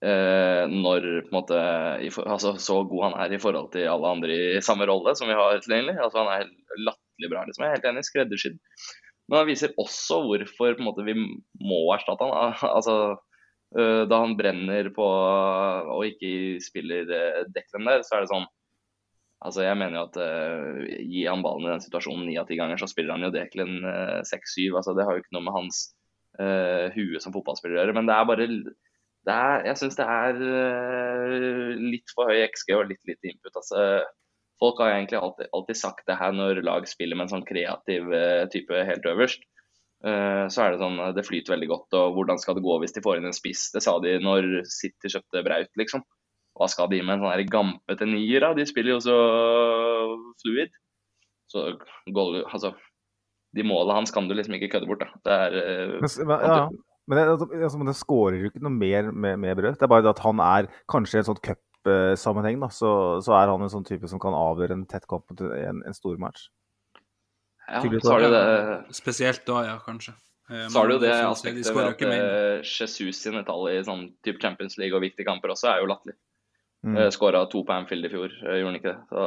Uh, 0.00 0.70
når 0.70 1.02
på 1.02 1.28
en 1.28 1.34
måte 1.34 1.58
i, 2.00 2.08
altså, 2.08 2.54
Så 2.56 2.78
god 2.88 3.10
han 3.10 3.16
er 3.20 3.34
i 3.34 3.40
forhold 3.42 3.68
til 3.74 3.90
alle 3.90 4.14
andre 4.14 4.36
i 4.54 4.62
samme 4.64 4.86
rolle 4.88 5.12
som 5.18 5.28
vi 5.28 5.36
har 5.36 5.58
tilgjengelig. 5.58 5.98
Altså 5.98 6.22
Han 6.22 6.30
er 6.36 6.46
latterlig 6.86 7.32
bra. 7.34 7.42
liksom 7.44 7.66
Jeg 7.66 7.72
er 7.72 7.76
helt 7.76 7.90
enig, 7.90 8.06
skreddersydd. 8.06 8.56
Men 9.28 9.42
han 9.42 9.50
viser 9.50 9.74
også 9.78 10.22
hvorfor 10.28 10.78
på 10.78 10.78
en 10.78 10.86
måte 10.86 11.04
vi 11.10 11.16
må 11.18 11.82
erstatte 11.96 12.30
han. 12.30 12.54
Altså 12.70 12.96
uh, 13.18 14.06
da 14.06 14.22
han 14.22 14.38
brenner 14.38 14.94
på 14.94 15.10
og 15.10 16.06
ikke 16.06 16.62
spiller 16.62 17.10
Declan 17.50 17.90
der, 17.90 18.06
så 18.06 18.14
er 18.20 18.24
det 18.24 18.32
sånn 18.36 18.48
Altså, 19.40 19.62
jeg 19.64 19.78
mener 19.80 19.96
jo 19.96 20.04
at 20.04 20.18
uh, 20.20 20.80
Gi 21.08 21.24
han 21.24 21.40
ballen 21.44 21.68
i 21.68 21.72
den 21.72 21.82
situasjonen 21.82 22.26
ni 22.28 22.36
av 22.36 22.48
ti 22.48 22.58
ganger, 22.60 22.76
så 22.80 22.90
spiller 22.90 23.16
han 23.16 23.24
jo 23.24 23.32
Declan 23.32 23.78
uh, 23.86 24.20
6-7. 24.28 24.68
Altså, 24.76 24.92
det 24.96 25.06
har 25.08 25.16
jo 25.16 25.24
ikke 25.24 25.36
noe 25.36 25.46
med 25.46 25.56
hans 25.56 25.82
uh, 26.40 26.92
hue 26.96 27.20
som 27.24 27.32
fotballspiller 27.32 27.78
å 27.78 27.82
gjøre. 27.82 27.96
Men 27.96 28.10
det 28.10 28.16
er 28.16 28.28
bare 28.28 28.48
det 28.50 29.36
er, 29.36 29.66
Jeg 29.70 29.80
syns 29.80 29.96
det 29.98 30.06
er 30.08 30.40
uh, 30.40 31.78
litt 31.80 32.12
for 32.16 32.28
høy 32.28 32.42
XG 32.50 32.74
og 32.76 32.90
litt 32.90 33.08
lite 33.08 33.32
input. 33.32 33.54
Altså, 33.54 33.86
folk 34.60 34.82
har 34.84 34.94
egentlig 34.94 35.20
alltid, 35.20 35.48
alltid, 35.56 35.80
sagt 35.80 36.04
det 36.08 36.18
her 36.20 36.36
når 36.36 36.62
lag 36.66 36.88
spiller 36.88 37.16
med 37.16 37.28
en 37.28 37.34
sånn 37.36 37.48
kreativ 37.48 38.12
uh, 38.12 38.44
type 38.52 38.84
helt 38.92 39.08
øverst. 39.08 39.44
Uh, 40.04 40.48
så 40.52 40.64
er 40.64 40.72
det 40.72 40.80
sånn 40.80 41.00
det 41.16 41.26
flyter 41.26 41.56
veldig 41.56 41.68
godt, 41.68 41.96
og 41.96 42.14
hvordan 42.16 42.40
skal 42.40 42.56
det 42.56 42.64
gå 42.64 42.78
hvis 42.80 42.96
de 42.96 43.04
får 43.04 43.20
inn 43.20 43.28
en 43.28 43.36
spiss? 43.36 43.68
Det 43.74 43.84
sa 43.84 43.98
de 44.04 44.16
når 44.20 44.62
City 44.68 45.12
kjøpte 45.12 45.44
Braut, 45.44 45.72
liksom. 45.80 46.04
Hva 46.58 46.68
skal 46.68 46.90
de 46.92 47.00
med 47.02 47.16
en 47.16 47.24
sånn 47.24 47.50
gampete 47.52 48.06
nier? 48.08 48.50
De 48.56 48.66
spiller 48.68 48.96
jo 48.96 49.00
så 49.04 49.16
fluid. 50.42 50.72
Så 51.50 51.66
goal, 52.14 52.42
altså, 52.44 52.74
De 53.56 53.64
målene 53.66 53.96
hans 53.98 54.12
kan 54.14 54.28
du 54.28 54.36
liksom 54.36 54.54
ikke 54.54 54.70
kødde 54.76 54.86
bort, 54.86 55.02
da. 55.02 55.10
Det 55.26 55.36
er 55.36 55.96
men, 55.98 56.44
ja, 56.46 56.68
men 57.10 57.18
det, 57.18 57.24
altså, 57.64 57.80
det 57.82 57.96
skårer 57.98 58.38
jo 58.38 58.50
ikke 58.50 58.62
noe 58.62 58.74
mer 58.76 59.10
med, 59.10 59.40
med 59.42 59.56
brød. 59.58 59.74
Det 59.80 59.86
er 59.86 59.90
bare 59.90 60.06
det 60.06 60.12
at 60.12 60.22
han 60.22 60.42
er 60.44 60.68
kanskje 60.90 61.18
i 61.18 61.22
en 61.24 61.28
sånn 61.32 61.40
cupsammenheng, 61.42 62.60
da, 62.62 62.70
så, 62.70 62.92
så, 63.24 63.34
er 63.40 63.50
han 63.50 63.66
en 63.66 63.72
sånn 63.72 63.86
type 63.88 64.06
som 64.10 64.22
kan 64.22 64.36
avgjøre 64.38 64.78
en 64.78 64.86
tett 64.90 65.08
kamp 65.10 65.26
mot 65.32 65.42
en, 65.48 65.82
en 65.82 65.96
stor 65.96 66.20
match. 66.22 66.46
Ja, 67.70 67.82
så 67.82 68.14
har 68.14 68.22
du 68.22 68.32
det 68.34 68.46
Spesielt 68.98 69.42
da, 69.46 69.64
ja, 69.66 69.76
kanskje. 69.82 70.14
Så 70.50 70.78
har 70.78 70.88
du 70.88 70.96
jo 70.96 71.02
det 71.02 71.12
aspektet 71.14 71.70
ved 71.74 71.86
at 71.86 72.66
Jesus 72.66 73.20
sine 73.22 73.42
tall 73.46 73.68
i 73.70 73.76
sånn 73.86 74.08
type 74.26 74.42
Champions 74.42 74.74
League 74.78 74.94
og 74.94 75.04
viktige 75.04 75.28
kamper 75.28 75.52
også 75.54 75.70
er 75.70 75.82
jo 75.82 75.90
latterlig. 75.90 76.16
Mm. 76.86 77.02
Skåra 77.12 77.44
to 77.50 77.60
på 77.66 77.74
Anfield 77.76 78.08
i 78.08 78.12
fjor, 78.12 78.32
gjorde 78.32 78.70
han 78.70 78.78
ikke 78.78 78.94
det? 78.94 79.00
Så... 79.10 79.26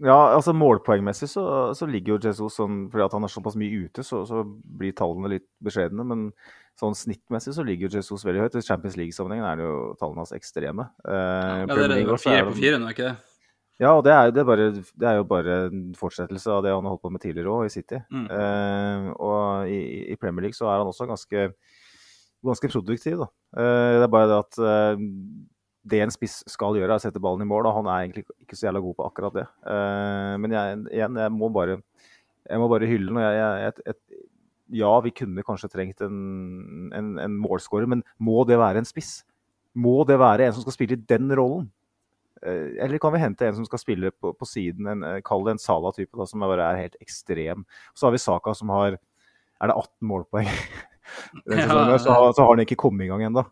Ja, 0.00 0.16
altså 0.32 0.54
målpoengmessig 0.56 1.28
så, 1.28 1.44
så, 1.76 1.84
ligger 1.84 2.14
jo 2.14 2.22
Jesus 2.24 2.54
sånn 2.56 2.86
Fordi 2.88 3.04
at 3.04 3.12
han 3.12 3.26
er 3.26 3.32
såpass 3.32 3.56
mye 3.60 3.82
ute, 3.84 4.00
så, 4.06 4.22
så 4.24 4.46
blir 4.48 4.94
tallene 4.96 5.34
litt 5.34 5.44
beskjedne. 5.60 6.06
Men 6.08 6.30
sånn 6.80 6.96
snittmessig 6.96 7.52
så 7.56 7.64
ligger 7.66 7.88
jo 7.88 8.00
Jesus 8.00 8.24
veldig 8.24 8.46
høyt. 8.46 8.56
I 8.56 8.64
Champions 8.64 8.96
League-sammenhengen 8.96 9.48
er 9.48 9.60
det 9.60 9.66
jo 9.66 9.80
tallene 10.00 10.24
hans 10.24 10.32
ekstreme. 10.36 10.88
Eh, 11.04 11.58
ja, 11.66 11.66
det 11.68 11.90
er 11.98 12.14
fire 12.16 12.46
på 12.48 12.56
fire 12.56 12.80
nå, 12.80 12.94
ikke 12.94 13.10
det? 13.10 13.18
Ja, 13.80 13.94
og 13.96 14.02
det 14.04 14.12
er, 14.12 14.32
det, 14.32 14.42
er 14.42 14.48
bare, 14.48 14.64
det 14.76 15.06
er, 15.08 15.14
jo 15.16 15.28
bare 15.28 15.54
en 15.70 15.84
fortsettelse 15.96 16.52
av 16.52 16.64
det 16.64 16.72
han 16.72 16.84
har 16.84 16.92
holdt 16.92 17.04
på 17.06 17.12
med 17.12 17.22
tidligere 17.22 17.52
òg, 17.52 17.68
i 17.68 17.72
City. 17.72 18.00
Mm. 18.12 18.26
Eh, 18.36 19.06
og 19.16 19.70
i, 19.72 19.78
i, 20.12 20.18
Premier 20.20 20.44
League 20.44 20.56
så 20.56 20.68
er 20.68 20.82
han 20.82 20.90
også 20.90 21.08
ganske, 21.08 21.46
ganske 22.44 22.72
produktiv, 22.72 23.22
da. 23.22 23.30
Eh, 23.56 23.94
det 23.96 24.04
er 24.04 24.12
bare 24.12 24.28
det 24.28 24.36
at 24.42 24.60
eh, 24.60 25.06
det 25.82 26.02
en 26.04 26.12
spiss 26.12 26.40
skal 26.50 26.76
gjøre, 26.76 26.90
er 26.92 27.00
å 27.00 27.02
sette 27.02 27.22
ballen 27.22 27.44
i 27.44 27.48
mål. 27.48 27.68
og 27.68 27.80
Han 27.80 27.88
er 27.88 28.04
egentlig 28.04 28.26
ikke 28.42 28.58
så 28.58 28.68
jævla 28.68 28.82
god 28.84 28.96
på 28.98 29.06
akkurat 29.06 29.38
det. 29.38 29.46
Uh, 29.64 30.36
men 30.42 30.54
jeg, 30.56 30.78
igjen, 30.92 31.18
jeg 31.22 31.34
må 31.34 31.48
bare, 31.54 31.80
jeg 32.44 32.60
må 32.60 32.68
bare 32.72 32.88
hylle 32.90 33.14
den. 33.14 33.98
Ja, 34.70 34.92
vi 35.02 35.10
kunne 35.10 35.42
kanskje 35.42 35.70
trengt 35.72 36.02
en, 36.06 36.18
en, 36.94 37.14
en 37.18 37.36
målskårer, 37.42 37.88
men 37.90 38.04
må 38.22 38.44
det 38.46 38.60
være 38.60 38.82
en 38.82 38.88
spiss? 38.88 39.24
Må 39.74 40.02
det 40.06 40.18
være 40.20 40.46
en 40.46 40.54
som 40.54 40.62
skal 40.62 40.76
spille 40.76 40.98
i 40.98 41.06
den 41.10 41.32
rollen? 41.34 41.70
Uh, 42.40 42.76
eller 42.80 43.00
kan 43.02 43.12
vi 43.16 43.22
hente 43.24 43.48
en 43.48 43.56
som 43.58 43.66
skal 43.68 43.82
spille 43.82 44.12
på, 44.14 44.34
på 44.36 44.48
siden, 44.48 44.86
en, 44.88 45.02
eh, 45.04 45.22
kall 45.26 45.42
det 45.44 45.56
en 45.56 45.62
Sala-type, 45.62 46.28
som 46.28 46.44
bare 46.44 46.68
er 46.70 46.84
helt 46.84 47.00
ekstrem. 47.02 47.64
Så 47.96 48.06
har 48.06 48.14
vi 48.14 48.22
Saka 48.22 48.54
som 48.56 48.72
har 48.76 49.00
er 49.60 49.68
det 49.68 49.76
18 49.76 50.08
målpoeng. 50.08 50.48
ja, 51.50 51.66
så, 51.98 52.12
har, 52.12 52.32
så 52.32 52.44
har 52.44 52.54
han 52.54 52.62
ikke 52.64 52.78
kommet 52.80 53.04
i 53.04 53.10
gang 53.10 53.26
ennå. 53.26 53.44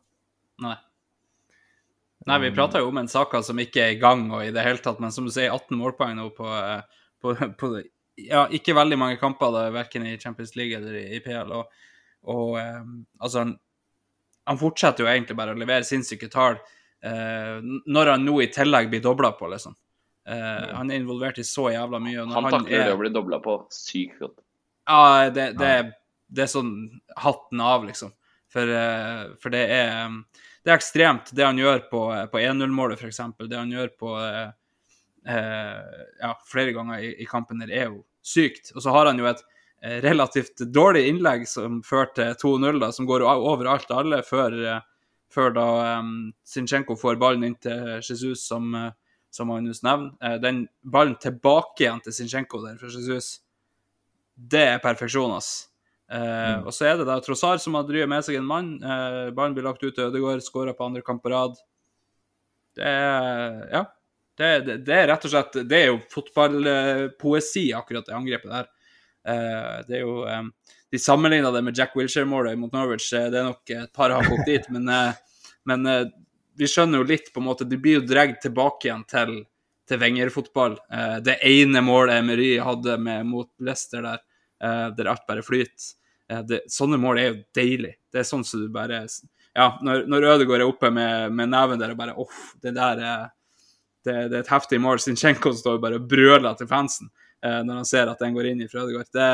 Nei. 2.28 2.38
Vi 2.44 2.54
prata 2.54 2.82
jo 2.82 2.90
om 2.90 2.98
en 3.00 3.08
sak 3.08 3.32
som 3.44 3.60
ikke 3.62 3.84
er 3.84 3.94
i 3.94 4.00
gang 4.00 4.26
og 4.30 4.44
i 4.44 4.52
det 4.54 4.64
hele 4.64 4.82
tatt, 4.84 5.00
men 5.00 5.14
som 5.14 5.26
du 5.26 5.32
sier, 5.32 5.54
18 5.54 5.78
målpoeng 5.80 6.18
nå 6.18 6.28
på, 6.36 6.48
eh, 6.48 7.06
på, 7.22 7.34
på 7.60 7.70
ja, 8.18 8.46
ikke 8.52 8.76
veldig 8.76 8.98
mange 9.00 9.20
kamper, 9.20 9.52
da, 9.54 9.68
verken 9.74 10.06
i 10.06 10.18
Champions 10.20 10.56
League 10.58 10.76
eller 10.76 10.98
i 11.00 11.20
PL. 11.24 11.54
Og, 11.56 11.84
og 12.28 12.58
eh, 12.60 12.82
altså 13.22 13.44
han, 13.44 13.54
han, 14.48 14.60
fortsetter 14.60 15.04
jo 15.06 15.10
egentlig 15.10 15.38
bare 15.38 15.54
å 15.54 15.60
levere 15.60 15.86
sinnssyke 15.86 16.30
tall 16.32 16.58
eh, 16.58 17.58
når 17.62 18.14
han 18.14 18.26
nå 18.26 18.40
i 18.44 18.50
tillegg 18.52 18.90
blir 18.92 19.04
dobla 19.04 19.32
på, 19.38 19.50
liksom. 19.54 19.76
Uh, 20.28 20.74
han 20.76 20.90
er 20.92 20.98
involvert 21.00 21.38
i 21.40 21.44
så 21.46 21.70
jævla 21.72 21.96
mye. 22.04 22.26
han 22.28 22.50
takler 22.52 22.82
det 22.84 22.92
å 22.92 22.98
bli 23.00 23.08
dobla 23.14 23.38
på 23.40 23.54
sykt 23.72 24.18
godt. 24.20 24.42
Ja, 24.84 25.30
det, 25.32 25.54
det, 25.56 25.70
det, 26.28 26.42
er 26.44 26.50
sånn 26.52 26.74
hatten 27.16 27.62
av, 27.64 27.86
liksom. 27.88 28.12
For, 28.52 28.68
uh, 28.68 29.30
for 29.40 29.54
det 29.54 29.62
er 29.72 30.04
um, 30.04 30.18
det 30.68 30.74
er 30.74 30.82
ekstremt, 30.82 31.30
det 31.32 31.46
han 31.46 31.56
gjør 31.56 31.78
på, 31.88 32.00
på 32.28 32.40
1-0-målet, 32.44 33.00
f.eks. 33.00 33.22
Det 33.40 33.56
han 33.56 33.70
gjør 33.72 33.88
på 33.96 34.10
eh, 34.20 34.50
eh, 35.32 36.02
ja, 36.20 36.34
flere 36.44 36.74
ganger 36.76 37.06
i, 37.06 37.14
i, 37.22 37.28
kampen 37.28 37.62
der, 37.62 37.72
er 37.72 37.86
jo 37.88 38.02
sykt. 38.20 38.74
Og 38.74 38.84
så 38.84 38.92
har 38.92 39.08
han 39.08 39.16
jo 39.16 39.30
et 39.30 39.40
eh, 39.80 39.96
relativt 40.04 40.60
dårlig 40.68 41.06
innlegg 41.08 41.46
som 41.48 41.80
førte 41.80 42.34
til 42.36 42.58
2-0, 42.60 42.84
som 42.92 43.08
går 43.08 43.24
over 43.24 43.70
alt 43.72 43.88
og 43.88 44.02
alle, 44.02 44.20
før, 44.28 44.58
eh, 44.74 44.84
før 45.32 45.56
da 45.56 45.66
um, 46.02 46.12
Sinchenko 46.44 46.98
får 47.00 47.16
ballen 47.16 47.48
inn 47.48 47.56
til 47.64 47.96
Jesus, 48.02 48.44
som, 48.44 48.76
som 49.32 49.48
Magnus 49.48 49.80
nevner. 49.88 50.36
den 50.44 50.66
ballen 50.84 51.16
tilbake 51.16 51.86
igjen 51.86 52.04
til 52.04 52.16
Sinchenko 52.16 52.60
der 52.66 52.76
for 52.76 52.92
Jesus, 52.92 53.38
det 54.36 54.66
er 54.74 54.84
perfeksjon, 54.84 55.32
ass. 55.32 55.67
Eh, 56.08 56.54
mm. 56.58 56.66
Og 56.66 56.72
så 56.74 56.88
er 56.88 56.98
det 57.00 57.08
da 57.08 57.18
Trossar 57.24 57.60
som 57.62 57.76
har 57.76 57.86
drevet 57.88 58.10
med 58.10 58.24
seg 58.26 58.38
en 58.38 58.48
mann. 58.48 58.72
Eh, 58.80 59.28
ballen 59.36 59.56
blir 59.56 59.66
lagt 59.68 59.84
ut 59.84 59.92
til 59.92 60.08
Ødegaard, 60.08 60.44
skåra 60.44 60.74
på 60.76 60.88
andre 60.88 61.04
kamp 61.04 61.22
på 61.24 61.34
rad. 61.34 61.60
Det 62.78 62.84
er 62.96 63.62
Ja. 63.74 63.86
Det, 64.38 64.48
det, 64.62 64.74
det, 64.86 64.94
er 64.94 65.08
rett 65.10 65.24
og 65.26 65.30
slett 65.32 65.56
Det 65.66 65.74
er 65.74 65.88
jo 65.88 65.96
fotballpoesi, 66.12 67.72
akkurat 67.74 68.06
det 68.06 68.14
angrepet 68.14 68.52
der. 68.52 68.68
Eh, 69.28 69.78
det 69.88 69.98
er 69.98 70.04
jo 70.04 70.22
eh, 70.30 70.44
De 70.92 71.00
sammenligna 71.02 71.50
det 71.52 71.62
med 71.66 71.76
Jack 71.76 71.96
Wilshere-målet 71.98 72.58
mot 72.58 72.72
Norwich. 72.72 73.10
Det 73.10 73.34
er 73.34 73.48
nok 73.50 73.72
et 73.74 73.92
par 73.92 74.14
har 74.14 74.28
gått 74.30 74.46
dit, 74.46 74.70
men, 74.72 74.88
eh, 74.88 75.42
men 75.68 75.84
vi 76.58 76.68
skjønner 76.70 77.02
jo 77.02 77.08
litt, 77.10 77.32
på 77.34 77.42
en 77.42 77.48
måte. 77.50 77.66
De 77.68 77.76
blir 77.76 77.98
jo 77.98 78.06
dratt 78.08 78.38
tilbake 78.40 78.88
igjen 78.88 79.04
til, 79.10 79.34
til 79.88 80.00
Wenger-fotball. 80.00 80.78
det 81.22 81.36
ene 81.44 81.82
målet 81.84 82.22
Emery 82.22 82.54
hadde 82.64 82.96
med, 82.98 83.26
mot 83.28 83.50
Leicester 83.60 84.02
der, 84.02 84.24
der 84.96 85.10
alt 85.12 85.26
bare 85.28 85.44
flyter. 85.44 85.97
Eh, 86.30 86.44
det, 86.48 86.62
sånne 86.72 87.00
mål 87.00 87.20
er 87.20 87.30
jo 87.30 87.40
deilig. 87.56 87.94
Det 88.12 88.22
er 88.22 88.28
sånn 88.28 88.46
som 88.46 88.64
du 88.64 88.70
bare 88.72 89.04
Ja, 89.56 89.72
når, 89.82 90.04
når 90.06 90.28
Ødegaard 90.34 90.62
er 90.62 90.68
oppe 90.68 90.90
med, 90.94 91.32
med 91.34 91.50
neven 91.50 91.80
der 91.80 91.94
og 91.94 91.98
bare 91.98 92.16
Uff, 92.20 92.52
det 92.62 92.74
der 92.76 93.00
er 93.02 93.26
det, 94.04 94.14
det, 94.30 94.36
er 94.36 94.44
et 94.44 94.52
heftig 94.52 94.78
mål. 94.80 95.00
Sinchenko 95.02 95.52
står 95.56 95.80
bare 95.82 95.98
og 95.98 96.06
brøler 96.08 96.54
til 96.56 96.68
fansen 96.70 97.10
eh, 97.44 97.60
når 97.66 97.82
han 97.82 97.88
ser 97.88 98.12
at 98.12 98.22
den 98.22 98.36
går 98.36 98.52
inn 98.52 98.62
i 98.62 98.68
Ødegaard. 98.70 99.10
Det, 99.12 99.28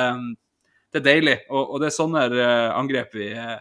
det, 0.90 1.02
er 1.02 1.06
deilig. 1.06 1.36
Og, 1.50 1.74
og 1.74 1.82
det 1.82 1.90
er 1.90 1.96
sånne 1.98 2.24
eh, 2.32 2.70
angrep 2.74 3.14
vi, 3.18 3.30
eh, 3.38 3.58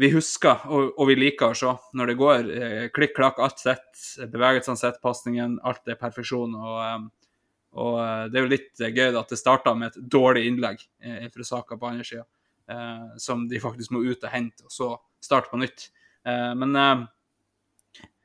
vi 0.00 0.10
husker 0.14 0.66
og, 0.68 0.92
og, 0.92 1.04
vi 1.10 1.18
liker 1.18 1.50
å 1.50 1.58
se. 1.58 1.74
Når 1.98 2.12
det 2.12 2.18
går 2.20 2.54
eh, 2.54 2.86
klikk-klakk, 2.94 3.42
alt 3.42 3.62
sett, 3.62 3.90
bevegelsene 4.22 4.80
sett, 4.80 5.02
pasningen, 5.02 5.58
alt 5.66 5.88
er 5.88 6.00
perfeksjon. 6.00 6.54
og 6.60 6.80
eh, 6.84 6.98
og 7.74 7.98
eh, 8.00 8.24
det 8.30 8.38
er 8.38 8.44
jo 8.44 8.52
litt 8.52 8.80
eh, 8.82 8.94
gøy 8.94 9.16
at 9.18 9.32
det 9.32 9.38
starta 9.40 9.74
med 9.78 9.90
et 9.90 10.06
dårlig 10.10 10.46
innlegg 10.48 10.82
eh, 11.02 11.26
fra 11.32 11.46
Saka 11.46 11.78
på 11.78 11.90
andre 11.90 12.06
sida, 12.06 12.26
som 13.20 13.42
de 13.44 13.58
faktisk 13.60 13.92
må 13.92 14.00
ut 14.06 14.22
og 14.24 14.30
hente, 14.32 14.64
og 14.64 14.72
så 14.72 14.86
starte 15.20 15.50
på 15.50 15.58
nytt. 15.60 15.82
Men 16.56 16.70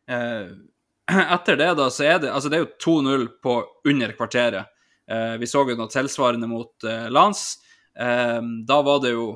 etter 0.07 1.59
det, 1.59 1.67
da, 1.75 1.89
så 1.91 2.05
er 2.07 2.21
det 2.23 2.31
altså 2.31 2.47
det 2.47 2.55
er 2.55 2.63
jo 2.63 3.01
2-0 3.03 3.25
på 3.43 3.57
under 3.91 4.13
kvarteret. 4.15 4.71
vi 5.43 5.49
så 5.51 5.65
jo 5.67 5.75
noe 5.75 5.91
tilsvarende 5.91 6.47
mot 6.47 6.87
Lans. 7.11 7.41
da 7.91 8.77
var 8.87 9.03
det 9.03 9.11
jo 9.11 9.27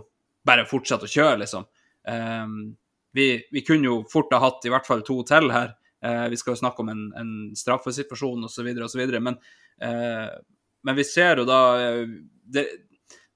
bare 0.47 0.63
å 0.63 0.71
fortsette 0.71 1.04
å 1.04 1.13
kjøre, 1.17 1.41
liksom. 1.43 1.67
Vi, 3.12 3.28
vi, 3.52 3.62
kunne 3.67 3.91
jo 3.91 3.99
fort 4.08 4.32
ha 4.32 4.39
hatt 4.39 4.63
i 4.63 4.71
hvert 4.71 4.88
fall 4.88 5.04
to 5.04 5.19
til 5.28 5.52
her. 5.52 5.76
Vi 6.03 6.37
skal 6.39 6.51
jo 6.51 6.59
snakke 6.59 6.84
om 6.84 6.89
en, 6.91 7.03
en 7.15 7.30
straffesituasjon 7.55 8.43
osv., 8.43 8.67
osv. 8.84 9.03
Men 9.23 9.38
Eh, 9.82 10.30
men 10.84 10.95
vi 10.95 11.03
ser 11.03 11.38
jo 11.41 11.45
da 11.47 11.59
eh, 11.82 12.07
det, 12.53 12.65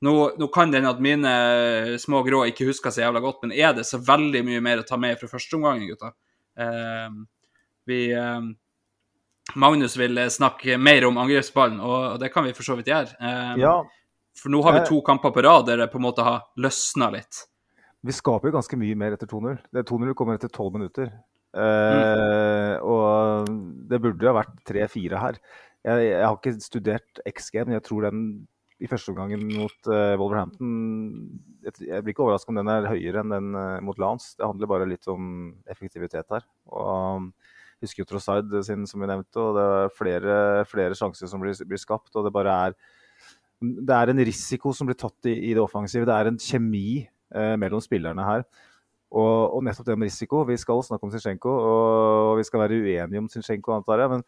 nå, 0.01 0.13
nå, 0.37 0.47
kan 0.53 0.71
det 0.71 0.81
hende 0.81 0.93
at 0.93 1.03
mine 1.03 1.33
små 2.01 2.21
grå 2.27 2.43
ikke 2.51 2.69
husker 2.69 2.93
så 2.93 3.05
jævla 3.05 3.23
godt, 3.23 3.41
men 3.45 3.55
er 3.55 3.73
det 3.77 3.87
så 3.87 3.99
veldig 4.03 4.43
mye 4.45 4.63
mer 4.63 4.83
å 4.83 4.87
ta 4.87 4.99
med 5.01 5.17
fra 5.19 5.31
første 5.31 5.57
omgang, 5.57 5.85
gutta? 5.89 6.13
Eh, 6.59 7.19
vi 7.87 8.01
eh, 8.13 8.49
Magnus 9.55 9.95
vil 9.97 10.19
snakke 10.31 10.75
mer 10.77 11.07
om 11.07 11.19
angrepsballen, 11.23 11.79
og 11.79 12.17
det 12.21 12.33
kan 12.33 12.45
vi 12.45 12.55
for 12.55 12.67
så 12.67 12.75
vidt 12.77 12.91
gjøre. 12.91 13.15
Eh, 13.15 13.53
ja. 13.63 13.77
For 14.37 14.53
nå 14.53 14.59
har 14.61 14.75
vi 14.75 14.85
to 14.85 14.99
kamper 15.01 15.31
på 15.33 15.41
rad 15.41 15.65
der 15.65 15.79
det 15.81 15.87
på 15.89 15.97
en 15.97 16.05
måte 16.05 16.21
har 16.21 16.43
løsna 16.61 17.07
litt. 17.15 17.47
Vi 18.05 18.13
skaper 18.13 18.51
jo 18.51 18.57
ganske 18.59 18.77
mye 18.77 18.97
mer 18.99 19.15
etter 19.15 19.25
2-0. 19.31 19.55
2-0 19.73 20.13
kommer 20.19 20.37
etter 20.37 20.51
12 20.51 20.75
minutter. 20.75 21.09
Mm. 21.57 22.83
Og 22.85 23.49
det 23.89 23.99
burde 24.03 24.21
jo 24.23 24.29
ha 24.29 24.37
vært 24.37 24.59
3-4 24.69 25.21
her. 25.23 25.39
Jeg, 25.87 26.05
jeg, 26.09 26.21
har 26.21 26.37
ikke 26.37 26.53
studert 26.61 27.21
XG, 27.25 27.63
men 27.65 27.77
jeg 27.77 27.85
tror 27.87 28.07
den 28.07 28.21
i 28.77 28.89
første 28.89 29.13
omgang 29.13 29.33
mot 29.55 29.89
uh, 29.89 30.13
Wolverhampton 30.19 30.73
Jeg 31.65 32.03
blir 32.03 32.13
ikke 32.13 32.25
overrasket 32.25 32.51
om 32.51 32.59
den 32.59 32.69
er 32.69 32.89
høyere 32.91 33.23
enn 33.23 33.33
den 33.33 33.47
uh, 33.57 33.79
mot 33.83 33.97
Lance. 34.01 34.35
Det 34.37 34.45
handler 34.45 34.69
bare 34.69 34.89
litt 34.89 35.07
om 35.09 35.49
effektivitet 35.69 36.29
her. 36.33 36.45
Og 36.69 37.23
um, 37.23 37.31
husker 37.81 38.03
jo 38.03 38.09
Trossard 38.11 38.53
sin, 38.65 38.85
som 38.89 39.01
vi 39.01 39.09
nevnte, 39.09 39.41
og 39.41 39.57
det 39.57 39.65
er 39.65 39.91
flere, 39.97 40.37
flere 40.69 40.97
sjanser 40.97 41.29
som 41.29 41.41
blir, 41.41 41.57
blir, 41.67 41.81
skapt. 41.81 42.13
Og 42.15 42.27
det 42.27 42.33
bare 42.35 42.53
er 42.67 42.77
Det 43.59 43.97
er 43.97 44.13
en 44.13 44.25
risiko 44.29 44.73
som 44.73 44.89
blir 44.89 44.99
tatt 44.99 45.29
i, 45.29 45.35
i 45.49 45.53
det 45.57 45.63
offensive. 45.63 46.05
Det 46.05 46.13
er 46.13 46.31
en 46.31 46.41
kjemi 46.41 47.07
uh, 47.33 47.55
mellom 47.57 47.81
spillerne 47.83 48.29
her. 48.29 48.45
Og, 49.07 49.55
og, 49.55 49.61
nettopp 49.63 49.87
det 49.87 49.95
om 49.95 50.03
risiko. 50.03 50.41
Vi 50.47 50.57
skal 50.59 50.83
snakke 50.83 51.07
om 51.07 51.13
Zinchenko, 51.13 51.51
og 51.51 52.37
vi 52.39 52.43
skal 52.43 52.65
være 52.65 52.81
uenige 52.81 53.21
om 53.21 53.29
Zinchenko, 53.31 53.77
antar 53.77 54.03
jeg. 54.03 54.11
Men 54.11 54.25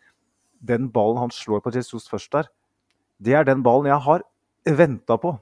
den 0.72 0.88
ballen 0.92 1.20
han 1.20 1.34
slår 1.36 1.64
på 1.66 1.74
Jesus 1.76 2.08
først 2.12 2.32
der, 2.36 2.48
det 3.20 3.36
er 3.36 3.44
den 3.48 3.64
ballen 3.64 3.90
jeg 3.92 4.00
har 4.06 4.24
venta 4.80 5.18
på. 5.20 5.34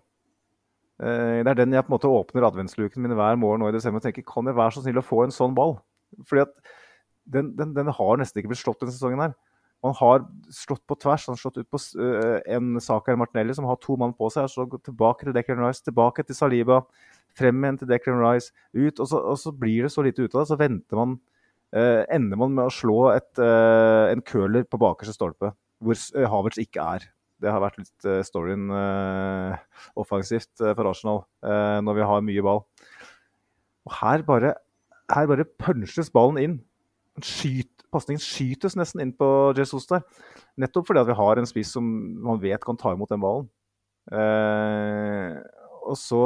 Eh, 0.98 1.44
det 1.46 1.52
er 1.52 1.60
den 1.60 1.76
jeg 1.76 1.86
på 1.86 1.92
en 1.92 1.96
måte 1.98 2.10
åpner 2.10 2.48
adventsluken 2.48 3.04
min 3.04 3.14
hver 3.18 3.38
morgen 3.38 3.62
nå 3.62 3.70
i 3.70 3.76
desember 3.76 4.02
og 4.02 4.08
tenker 4.08 4.26
kan 4.26 4.50
jeg 4.50 4.58
være 4.58 4.74
så 4.74 4.82
snill 4.82 4.98
å 4.98 5.06
få 5.06 5.24
en 5.26 5.36
sånn 5.36 5.54
ball? 5.58 5.76
Fordi 6.26 6.48
at 6.48 6.56
den, 7.30 7.52
den, 7.60 7.76
den 7.76 7.92
har 7.94 8.18
nesten 8.18 8.42
ikke 8.42 8.54
blitt 8.54 8.64
slått 8.64 8.82
denne 8.82 8.96
sesongen 8.96 9.22
her. 9.22 9.36
Man 9.86 9.94
har 10.00 10.24
slått 10.54 10.84
på 10.90 10.98
tvers. 10.98 11.28
Han 11.28 11.36
har 11.36 11.42
slått 11.42 11.60
ut 11.62 11.70
på 11.70 11.80
uh, 12.02 12.40
en 12.50 12.80
Saker 12.82 13.18
Martinelli 13.20 13.56
som 13.56 13.68
har 13.70 13.78
to 13.84 13.98
mann 14.00 14.16
på 14.18 14.30
seg. 14.34 14.50
Så 14.52 14.66
tilbake 14.78 15.28
til 15.28 15.36
Declan 15.36 15.62
Rice, 15.62 15.86
tilbake 15.86 16.26
til 16.26 16.38
Saliba, 16.38 16.82
frem 17.38 17.62
igjen 17.62 17.82
til 17.82 17.92
Declan 17.92 18.24
Rice, 18.24 18.54
ut. 18.74 18.98
Og 18.98 19.06
så, 19.06 19.22
og 19.22 19.38
så 19.42 19.54
blir 19.54 19.86
det 19.86 19.94
så 19.94 20.06
lite 20.06 20.26
ut 20.26 20.34
av 20.34 20.42
det. 20.42 20.50
Så 20.52 20.60
venter 20.60 21.00
man 21.00 21.20
uh, 21.78 22.04
ender 22.14 22.42
man 22.42 22.58
med 22.58 22.66
å 22.72 22.74
slå 22.74 23.12
et, 23.14 23.32
uh, 23.38 24.10
en 24.10 24.26
curler 24.26 24.66
på 24.66 24.82
bakerste 24.82 25.16
stolpe, 25.16 25.54
hvor 25.84 26.02
Havertz 26.34 26.62
ikke 26.64 26.90
er. 26.98 27.10
Det 27.38 27.52
har 27.54 27.62
vært 27.62 27.76
litt 27.78 28.06
storyen 28.26 28.72
offensivt 29.94 30.58
for 30.58 30.88
Arsenal 30.90 31.20
når 31.86 32.00
vi 32.00 32.08
har 32.10 32.24
mye 32.26 32.46
ball. 32.48 32.64
Og 33.86 33.94
her 34.00 34.24
bare, 34.26 34.56
her 35.14 35.30
bare 35.30 35.46
punsjes 35.62 36.10
ballen 36.16 36.42
inn. 36.42 36.56
Skyt, 37.24 37.72
pasningen 37.94 38.22
skytes 38.22 38.78
nesten 38.78 39.02
inn 39.04 39.14
på 39.18 39.28
Jesus 39.58 39.88
der. 39.90 40.04
Nettopp 40.62 40.90
fordi 40.90 41.02
at 41.02 41.10
vi 41.10 41.18
har 41.18 41.40
en 41.40 41.50
spiss 41.50 41.74
som 41.78 41.86
man 42.24 42.42
vet 42.42 42.64
kan 42.66 42.78
ta 42.78 42.94
imot 42.94 43.14
den 43.14 43.24
ballen. 43.24 43.50
Eh, 44.12 45.38
og 45.88 45.98
så 46.00 46.22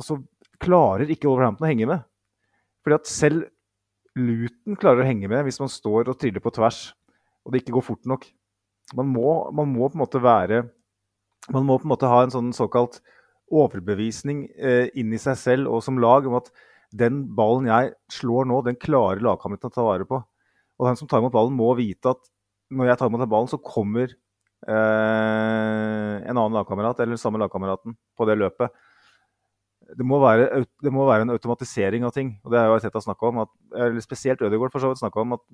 Og 0.00 0.04
så 0.06 0.16
klarer 0.62 1.10
ikke 1.10 1.28
Wolverhampton 1.28 1.66
å 1.66 1.70
henge 1.70 1.86
med. 1.86 2.02
Fordi 2.82 2.96
at 2.96 3.10
selv 3.10 3.44
Luton 4.18 4.76
klarer 4.76 5.04
å 5.04 5.06
henge 5.06 5.28
med 5.30 5.44
hvis 5.46 5.60
man 5.62 5.70
står 5.70 6.10
og 6.10 6.18
triller 6.20 6.42
på 6.42 6.52
tvers 6.52 6.90
og 7.42 7.52
det 7.52 7.62
ikke 7.62 7.76
går 7.76 7.86
fort 7.86 8.08
nok. 8.08 8.26
Man 8.98 9.10
må, 9.10 9.50
man 9.54 9.70
må 9.72 9.88
på 9.88 9.96
en 9.96 10.02
måte 10.02 10.22
være 10.22 10.64
Man 11.50 11.64
må 11.66 11.78
på 11.78 11.86
en 11.86 11.90
måte 11.90 12.06
ha 12.10 12.20
en 12.22 12.30
sånn 12.30 12.50
såkalt 12.54 13.00
overbevisning 13.52 14.44
eh, 14.54 14.92
inni 14.94 15.18
seg 15.18 15.34
selv 15.40 15.72
og 15.74 15.80
som 15.82 15.98
lag 15.98 16.26
om 16.28 16.36
at 16.38 16.52
den 16.92 17.24
ballen 17.36 17.68
jeg 17.70 17.94
slår 18.12 18.48
nå, 18.48 18.60
den 18.66 18.78
klarer 18.80 19.22
lagkameraten 19.24 19.70
å 19.70 19.74
ta 19.74 19.86
vare 19.86 20.06
på. 20.08 20.20
Og 20.80 20.88
den 20.88 20.98
som 20.98 21.08
tar 21.08 21.22
imot 21.22 21.34
ballen, 21.34 21.56
må 21.56 21.72
vite 21.78 22.12
at 22.12 22.22
når 22.72 22.90
jeg 22.90 23.00
tar 23.00 23.10
imot 23.10 23.22
den 23.22 23.32
ballen, 23.32 23.50
så 23.50 23.60
kommer 23.62 24.12
eh, 24.12 26.16
en 26.22 26.36
annen 26.36 26.56
lagkamerat 26.56 27.02
eller 27.04 27.20
samme 27.20 27.40
lagkameraten 27.42 27.96
på 28.18 28.28
det 28.28 28.38
løpet. 28.40 28.72
Det 29.92 30.06
må, 30.08 30.16
være, 30.22 30.64
det 30.80 30.92
må, 30.94 31.04
være, 31.04 31.26
en 31.26 31.34
automatisering 31.34 32.06
av 32.06 32.14
ting. 32.16 32.36
og 32.44 32.54
det 32.54 32.60
er 32.60 32.70
jo 32.70 32.78
Teta 32.80 33.02
snakka 33.04 33.28
om. 33.28 33.42
At, 33.44 33.52
eller 33.76 34.04
spesielt 34.04 34.40
Ødegaard 34.40 34.72
for 34.72 34.84
så 34.84 34.92
vidt 34.92 35.02
snakka 35.02 35.24
om 35.24 35.36
at 35.36 35.44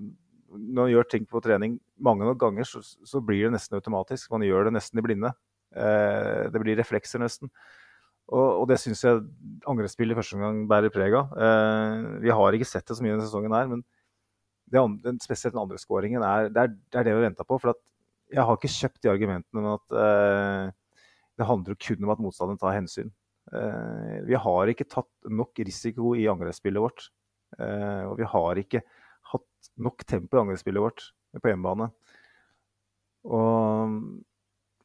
når 0.49 0.79
man 0.79 0.93
gjør 0.93 1.09
ting 1.11 1.27
på 1.29 1.43
trening 1.45 1.75
mange 2.01 2.25
nok 2.25 2.39
ganger, 2.41 2.65
så, 2.65 2.81
så, 2.83 3.21
blir 3.25 3.49
det 3.49 3.57
nesten 3.57 3.77
automatisk. 3.77 4.31
Man 4.33 4.47
gjør 4.47 4.69
det 4.69 4.77
nesten 4.79 5.01
i 5.01 5.05
blinde. 5.05 5.33
Eh, 5.75 6.47
det 6.53 6.63
blir 6.63 6.79
reflekser, 6.79 7.21
nesten. 7.21 7.51
Og, 8.29 8.49
og 8.61 8.65
det 8.69 8.77
syns 8.83 9.01
jeg 9.07 9.23
angrepsspillet 9.69 10.13
i 10.13 10.19
første 10.19 10.37
omgang 10.37 10.65
bærer 10.69 10.93
preg 10.93 11.15
av. 11.17 11.31
Eh, 11.33 12.09
vi 12.27 12.33
har 12.35 12.57
ikke 12.57 12.69
sett 12.69 12.85
det 12.89 12.99
så 12.99 13.05
mye 13.05 13.15
denne 13.15 13.25
sesongen 13.25 13.55
her, 13.57 13.71
men 13.71 13.85
andre, 14.77 15.15
spesielt 15.25 15.55
den 15.55 15.63
andre 15.63 15.81
skåringen 15.81 16.25
er, 16.25 16.51
det, 16.53 16.61
er, 16.61 16.75
det, 16.75 16.99
er 17.01 17.09
det 17.09 17.15
vi 17.17 17.25
venter 17.25 17.49
på. 17.49 17.57
For 17.63 17.73
jeg 18.29 18.45
har 18.45 18.59
ikke 18.59 18.75
kjøpt 18.75 19.01
de 19.05 19.13
argumentene 19.13 19.65
med 19.65 19.79
at 19.79 19.97
eh, 20.03 20.75
det 21.41 21.49
handler 21.49 21.81
kun 21.81 22.05
om 22.05 22.13
at 22.13 22.23
motstanderen 22.23 22.61
tar 22.61 22.77
hensyn. 22.77 23.13
Eh, 23.49 24.19
vi 24.29 24.37
har 24.37 24.73
ikke 24.73 24.89
tatt 24.91 25.31
nok 25.31 25.63
risiko 25.65 26.13
i 26.19 26.29
angrepsspillet 26.29 26.85
vårt. 26.85 27.09
Eh, 27.57 28.05
og 28.11 28.19
vi 28.21 28.29
har 28.29 28.61
ikke 28.61 28.85
hatt 29.33 29.73
nok 29.81 30.05
tempo 30.09 30.37
i 30.37 30.43
angrepsspillet 30.43 30.85
vårt 30.85 31.07
på 31.39 31.53
hjemmebane. 31.53 31.89
Og 33.29 33.97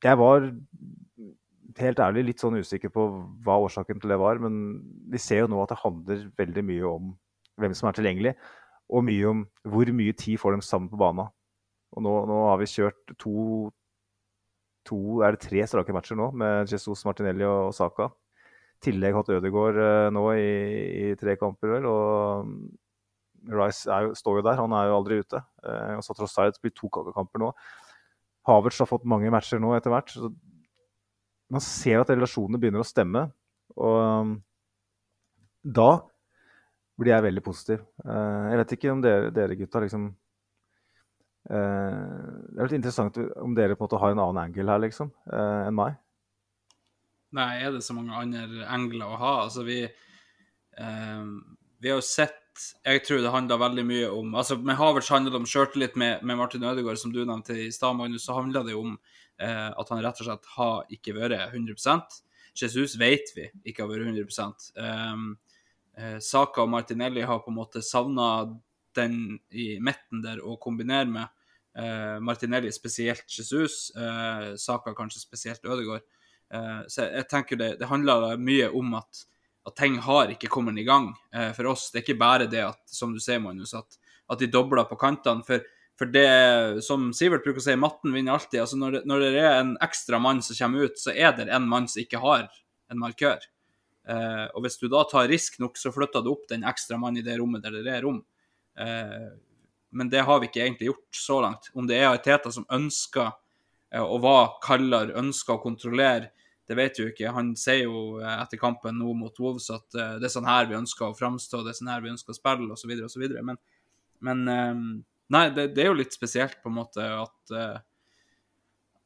jeg 0.04 0.20
var 0.20 0.48
helt 1.80 2.02
ærlig 2.04 2.26
litt 2.28 2.44
sånn 2.44 2.58
usikker 2.60 2.92
på 2.94 3.06
hva 3.46 3.60
årsaken 3.66 4.02
til 4.02 4.14
det 4.14 4.20
var. 4.22 4.42
Men 4.44 4.82
vi 5.12 5.22
ser 5.22 5.44
jo 5.44 5.52
nå 5.52 5.62
at 5.64 5.74
det 5.74 5.82
handler 5.84 6.26
veldig 6.40 6.66
mye 6.68 6.90
om 6.90 7.14
hvem 7.62 7.76
som 7.78 7.90
er 7.90 7.98
tilgjengelig, 7.98 8.34
og 8.94 9.06
mye 9.06 9.30
om 9.30 9.46
hvor 9.70 9.90
mye 9.96 10.16
tid 10.18 10.42
får 10.42 10.56
de 10.56 10.66
sammen 10.66 10.92
på 10.92 11.00
banen. 11.00 11.32
Og 11.94 12.06
nå, 12.06 12.14
nå 12.30 12.38
har 12.48 12.60
vi 12.62 12.70
kjørt 12.70 13.14
to, 13.22 13.36
to, 14.88 15.00
er 15.26 15.36
det 15.36 15.44
tre 15.46 15.66
strake 15.70 15.94
matcher 15.94 16.18
nå 16.18 16.32
med 16.42 16.72
Jesus, 16.72 17.06
Martinelli 17.06 17.46
og, 17.46 17.70
og 17.70 17.76
Saka. 17.78 18.10
I 18.82 18.90
tillegg 18.90 19.16
hatt 19.16 19.30
Ødegaard 19.32 19.78
uh, 19.80 20.08
nå 20.12 20.24
i, 20.36 20.48
i, 21.04 21.12
tre 21.20 21.38
kamper, 21.40 21.78
vel. 21.78 21.86
Og 21.88 23.54
Rice 23.54 24.02
jo, 24.08 24.16
står 24.18 24.40
jo 24.40 24.48
der, 24.48 24.60
han 24.60 24.74
er 24.76 24.90
jo 24.90 24.98
aldri 24.98 25.20
ute. 25.20 25.40
Eh, 25.68 25.96
og 26.00 26.04
så 26.06 26.16
tross 26.16 26.38
alt 26.40 26.60
blir 26.64 26.72
to 26.76 26.88
kamper 26.90 27.42
nå. 27.44 27.50
Havertz 28.48 28.80
har 28.80 28.88
fått 28.88 29.08
mange 29.08 29.32
matcher 29.32 29.60
nå 29.60 29.74
etter 29.76 29.92
hvert. 29.92 30.12
så 30.12 30.32
man 31.52 31.64
ser 31.64 32.02
at 32.02 32.12
relasjonene 32.14 32.60
begynner 32.62 32.84
å 32.84 32.88
stemme. 32.88 33.28
Og 33.80 34.00
um, 34.00 34.34
da 35.64 35.92
blir 37.00 37.16
jeg 37.16 37.26
veldig 37.28 37.46
positiv. 37.46 37.82
Uh, 38.06 38.52
jeg 38.52 38.62
vet 38.62 38.76
ikke 38.78 38.92
om 38.94 39.02
dere, 39.04 39.32
dere 39.34 39.58
gutta 39.58 39.82
liksom 39.82 40.12
uh, 41.50 41.54
Det 42.54 42.60
er 42.60 42.68
litt 42.68 42.78
interessant 42.80 43.18
om 43.18 43.56
dere 43.58 43.78
på 43.78 43.84
en 43.84 43.88
måte 43.88 44.02
har 44.04 44.14
en 44.14 44.24
annen 44.28 44.44
angle 44.46 44.70
her, 44.70 44.84
liksom, 44.86 45.12
uh, 45.32 45.66
enn 45.68 45.78
meg. 45.78 45.98
Nei, 47.34 47.52
er 47.66 47.74
det 47.74 47.82
så 47.82 47.96
mange 47.98 48.14
andre 48.14 48.68
engler 48.70 49.10
å 49.10 49.18
ha? 49.18 49.36
Altså, 49.48 49.66
vi 49.66 49.80
Vi 50.74 51.90
har 51.90 51.98
jo 51.98 52.06
sett 52.06 52.62
Jeg 52.86 53.02
tror 53.06 53.22
det 53.22 53.32
handler 53.34 53.58
veldig 53.62 53.84
mye 53.86 54.10
om 54.14 54.36
altså 54.38 54.60
Med 54.62 54.78
Havertz 54.78 55.10
handler 55.10 55.34
det 55.34 55.40
om 55.42 55.48
sjøltillit. 55.50 55.96
Med, 55.98 56.22
med 56.22 56.38
Martin 56.38 56.64
Ødegaard, 56.64 57.02
som 57.02 57.10
du 57.14 57.24
nevnte 57.26 57.58
i 57.58 57.72
stad, 57.74 57.98
Magnus, 57.98 58.28
så 58.28 58.38
handler 58.38 58.68
det 58.68 58.78
om 58.78 58.94
Eh, 58.94 59.13
at 59.42 59.90
han 59.90 60.00
rett 60.04 60.20
og 60.22 60.28
slett 60.28 60.50
har 60.56 60.92
ikke 60.94 61.16
vært 61.18 61.34
100% 61.56 62.20
Jesus 62.54 62.98
vet 63.00 63.34
vi 63.36 63.48
ikke 63.66 63.84
har 63.84 63.90
vært 63.90 64.08
100 64.12 64.52
um, 64.78 65.34
eh, 65.98 66.18
Saka 66.22 66.64
og 66.64 66.72
Martinelli 66.74 67.26
har 67.26 67.42
på 67.42 67.52
en 67.52 67.58
måte 67.58 67.82
savna 67.86 68.46
den 68.94 69.40
i 69.50 69.80
midten 69.82 70.22
der 70.22 70.42
å 70.46 70.58
kombinere 70.62 71.10
med. 71.10 71.40
Uh, 71.74 72.20
Martinelli 72.22 72.70
spesielt 72.70 73.26
Jesus, 73.26 73.88
uh, 73.98 74.54
Saka 74.62 74.94
kanskje 74.94 75.24
spesielt 75.24 75.66
Ødegaard. 75.66 76.06
Uh, 76.54 76.84
så 76.86 77.08
jeg, 77.08 77.16
jeg 77.18 77.30
tenker 77.32 77.58
det, 77.58 77.70
det, 77.80 77.90
handler 77.90 78.38
mye 78.38 78.68
om 78.70 78.94
at, 79.00 79.24
at 79.66 79.76
ting 79.80 79.98
har 80.06 80.30
ikke 80.30 80.52
kommet 80.54 80.78
i 80.78 80.86
gang 80.86 81.10
for 81.58 81.72
oss. 81.72 81.88
Det 81.90 82.04
er 82.04 82.06
ikke 82.06 82.22
bare 82.22 82.46
det 82.52 82.62
at, 82.68 82.82
som 82.86 83.16
du 83.16 83.18
sier, 83.24 83.42
Magnus, 83.42 83.74
at, 83.74 83.98
at 84.30 84.44
de 84.44 84.52
dobler 84.54 84.86
på 84.86 85.00
kantene. 85.02 85.42
For 85.48 85.66
for 86.00 86.10
det, 86.10 86.84
som 86.86 87.12
Sivert 87.14 87.46
bruker 87.46 87.62
å 87.62 87.66
si, 87.68 87.76
matten 87.78 88.14
vinner 88.16 88.34
alltid. 88.34 88.64
Altså 88.64 88.80
når, 88.82 88.98
det, 88.98 89.02
når 89.10 89.24
det 89.24 89.32
er 89.44 89.58
en 89.60 89.74
ekstra 89.86 90.20
mann 90.22 90.42
som 90.46 90.58
kommer 90.58 90.90
ut, 90.90 90.98
så 91.00 91.14
er 91.14 91.36
det 91.38 91.50
en 91.54 91.68
mann 91.70 91.88
som 91.92 92.02
ikke 92.02 92.22
har 92.24 92.48
en 92.92 93.02
markør. 93.02 93.46
Eh, 94.10 94.46
og 94.52 94.66
hvis 94.66 94.80
du 94.82 94.88
da 94.92 95.04
tar 95.10 95.30
risk 95.32 95.60
nok, 95.62 95.78
så 95.80 95.94
flytter 95.94 96.26
du 96.26 96.32
opp 96.34 96.48
den 96.50 96.66
ekstra 96.68 96.98
mannen 97.00 97.22
i 97.22 97.26
det 97.26 97.38
rommet 97.40 97.64
der 97.64 97.78
det 97.78 97.94
er 97.94 98.06
rom. 98.08 98.20
Eh, 98.80 99.30
men 99.94 100.10
det 100.10 100.26
har 100.26 100.42
vi 100.42 100.50
ikke 100.50 100.64
egentlig 100.66 100.90
gjort 100.90 101.22
så 101.22 101.40
langt. 101.46 101.70
Om 101.78 101.88
det 101.88 102.00
er 102.00 102.10
Ariteta 102.10 102.52
som 102.52 102.66
ønsker 102.74 103.30
eh, 103.94 104.02
å 104.02 104.18
være 104.24 104.50
kaldere, 104.66 105.18
ønsker 105.22 105.56
å 105.56 105.64
kontrollere, 105.64 106.34
det 106.68 106.78
vet 106.80 106.98
vi 106.98 107.06
jo 107.06 107.12
ikke. 107.12 107.32
Han 107.36 107.54
sier 107.60 107.86
jo 107.86 108.04
eh, 108.22 108.36
etter 108.40 108.62
kampen 108.62 108.98
nå 109.00 109.14
mot 109.20 109.40
Wolves 109.44 109.70
at 109.74 109.98
eh, 110.00 110.18
det 110.22 110.30
er 110.30 110.36
sånn 110.36 110.50
her 110.50 110.70
vi 110.70 110.80
ønsker 110.80 111.10
å 111.10 111.18
framstå, 111.18 111.62
det 111.64 111.74
er 111.74 111.80
sånn 111.80 111.92
her 111.94 112.04
vi 112.04 112.14
ønsker 112.14 112.34
å 112.34 112.38
spille, 112.38 112.70
osv., 112.74 112.94
osv. 113.06 113.26
Men, 113.46 113.60
men 114.24 114.46
eh, 114.52 114.84
Nei, 115.34 115.48
det, 115.56 115.72
det, 115.74 115.82
er 115.84 115.92
jo 115.92 115.98
litt 115.98 116.14
spesielt 116.14 116.60
på 116.62 116.70
en 116.70 116.78
måte 116.78 117.04
at 117.04 117.54
uh, 117.56 117.82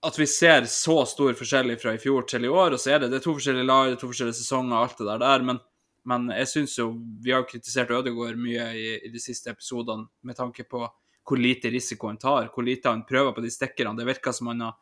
at 0.08 0.20
vi 0.20 0.28
ser 0.28 0.66
så 0.70 1.02
stor 1.06 1.34
forskjell 1.38 1.74
fra 1.82 1.96
i 1.96 2.02
fjor 2.02 2.28
til 2.30 2.46
i 2.46 2.52
år. 2.52 2.76
Og 2.76 2.82
så 2.82 2.94
er 2.94 3.02
det, 3.02 3.12
det 3.12 3.20
er 3.20 3.26
to 3.26 3.34
forskjellige 3.38 3.68
lag, 3.68 3.90
det 3.90 3.98
er 3.98 4.02
to 4.04 4.12
forskjellige 4.12 4.40
sesonger, 4.40 4.78
alt 4.78 5.02
det 5.02 5.20
der. 5.24 5.46
men, 5.50 5.60
men 6.08 6.30
jeg 6.32 6.48
syns 6.48 6.78
jo 6.78 6.92
Vi 7.24 7.34
har 7.36 7.48
kritisert 7.50 7.92
Ødegaard 7.92 8.38
mye 8.40 8.70
i, 8.78 8.88
i, 9.04 9.12
de 9.12 9.20
siste 9.20 9.52
episodene 9.52 10.08
med 10.22 10.38
tanke 10.38 10.64
på 10.64 10.86
hvor 11.28 11.40
lite 11.40 11.68
risiko 11.68 12.08
han 12.08 12.18
tar, 12.18 12.48
hvor 12.54 12.64
lite 12.64 12.88
han 12.88 13.04
prøver 13.06 13.34
på 13.36 13.42
de 13.44 13.52
stikkerne. 13.52 13.98
Det 13.98 14.06
virker 14.08 14.32
som 14.32 14.48
han 14.48 14.62
har 14.64 14.78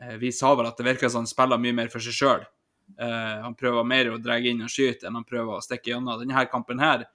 eh, 0.00 0.18
Vi 0.20 0.30
sa 0.32 0.52
vel 0.54 0.68
at 0.68 0.78
det 0.78 0.86
virker 0.86 1.10
som 1.10 1.24
han 1.24 1.30
spiller 1.30 1.58
mye 1.58 1.74
mer 1.74 1.90
for 1.90 2.04
seg 2.04 2.14
sjøl. 2.14 2.44
Uh, 2.92 3.40
han 3.46 3.54
prøver 3.56 3.86
mer 3.88 4.10
å 4.12 4.18
dra 4.20 4.36
inn 4.38 4.60
og 4.62 4.70
skyte 4.70 5.06
enn 5.08 5.16
han 5.16 5.26
prøver 5.26 5.56
å 5.56 5.64
stikke 5.64 5.90
gjennom. 5.90 6.20
Denne 6.20 6.44
kampen 6.52 6.82
her 6.82 7.06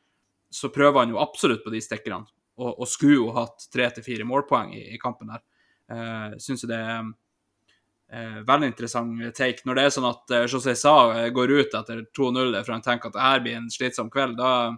så 0.51 0.71
prøver 0.73 1.03
han 1.03 1.13
jo 1.13 1.21
absolutt 1.21 1.63
på 1.63 1.71
de 1.71 1.79
stikkerne 1.83 2.25
og, 2.57 2.73
og 2.73 2.89
skulle 2.89 3.19
jo 3.19 3.31
hatt 3.35 3.69
tre 3.73 3.87
til 3.93 4.05
fire 4.05 4.27
målpoeng 4.27 4.73
i, 4.75 4.83
i, 4.95 4.99
kampen 5.01 5.31
her. 5.33 5.43
Uh, 5.87 6.35
Syns 6.41 6.65
jeg 6.65 6.71
det 6.73 6.81
eh, 8.09 8.39
veldig 8.47 8.71
interessant 8.71 9.35
take. 9.35 9.63
Når 9.65 9.77
det 9.77 9.85
er 9.85 9.95
sånn 9.95 10.09
at 10.09 10.33
uh, 10.33 10.45
José 10.47 10.75
Sa 10.79 10.95
eh, 11.15 11.29
går 11.35 11.53
ut 11.59 11.77
etter 11.79 12.03
2-0 12.17 12.59
for 12.61 12.75
han 12.75 12.85
tenker 12.85 13.09
at 13.09 13.17
det 13.17 13.25
her 13.25 13.43
blir 13.45 13.59
en 13.59 13.71
slitsom 13.71 14.11
kveld, 14.13 14.37
da, 14.39 14.75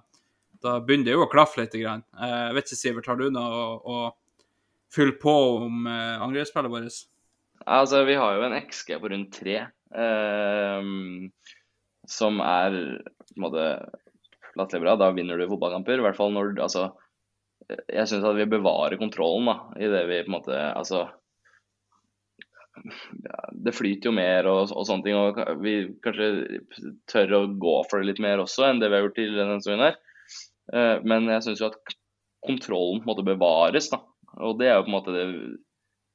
da 0.64 0.80
begynner 0.84 1.12
det 1.12 1.18
jo 1.18 1.26
å 1.26 1.32
klaffe 1.32 1.62
litt. 1.62 1.78
Grann. 1.80 2.04
Eh, 2.18 2.36
jeg 2.50 2.58
vet 2.58 2.70
ikke, 2.72 2.82
Sivert, 2.82 3.12
har 3.12 3.20
du 3.20 3.30
noe 3.34 3.64
å, 3.64 3.70
å 3.80 4.00
fylle 4.94 5.16
på 5.22 5.36
om 5.68 5.86
uh, 5.86 6.18
angrepsspillet 6.26 6.74
vårt? 6.74 7.02
Altså, 7.70 8.02
vi 8.08 8.16
har 8.18 8.38
jo 8.38 8.46
en 8.48 8.56
XG 8.58 8.96
på 8.98 9.12
rundt 9.12 9.36
tre, 9.38 9.60
uh, 9.94 10.80
som 12.10 12.40
er 12.42 12.78
på 13.30 13.36
en 13.38 13.44
måte 13.46 13.68
latterlig 14.58 14.88
bra. 14.88 14.96
Da 14.98 15.12
vinner 15.14 15.38
du 15.38 15.46
fotballkamper. 15.52 16.02
I 16.02 16.08
hvert 16.08 16.18
fall 16.18 16.34
når 16.34 16.56
Altså, 16.66 16.88
jeg 17.70 18.10
syns 18.10 18.26
at 18.26 18.38
vi 18.38 18.50
bevarer 18.50 19.00
kontrollen 19.02 19.50
da, 19.50 19.58
i 19.78 19.90
det 19.92 20.04
vi 20.10 20.22
på 20.26 20.32
en 20.32 20.38
måte 20.40 20.60
Altså 20.74 21.04
ja, 23.26 23.40
Det 23.54 23.76
flyter 23.76 24.10
jo 24.10 24.16
mer 24.16 24.48
og, 24.50 24.72
og, 24.74 24.86
sånne 24.88 25.06
ting, 25.06 25.18
og 25.18 25.40
vi 25.64 25.76
kanskje 26.04 26.62
tør 27.12 27.36
å 27.38 27.42
gå 27.62 27.76
for 27.90 28.00
det 28.00 28.12
litt 28.12 28.22
mer 28.24 28.42
også 28.44 28.70
enn 28.70 28.82
det 28.82 28.90
vi 28.90 28.98
har 28.98 29.06
gjort 29.06 29.18
tidligere 29.20 29.46
denne 29.46 29.64
sesongen 29.64 29.86
her. 29.90 29.98
Eh, 30.74 31.02
men 31.12 31.28
jeg 31.34 31.46
syns 31.46 31.64
jo 31.64 31.70
at 31.70 31.98
kontrollen 32.46 33.02
på 33.02 33.08
en 33.08 33.12
måte 33.12 33.28
bevares, 33.28 33.90
da. 33.92 34.00
Og 34.46 34.60
det 34.62 34.70
er 34.70 34.78
jo 34.78 34.86
på 34.86 34.94
en 34.94 34.96
måte 34.96 35.16
det 35.16 35.26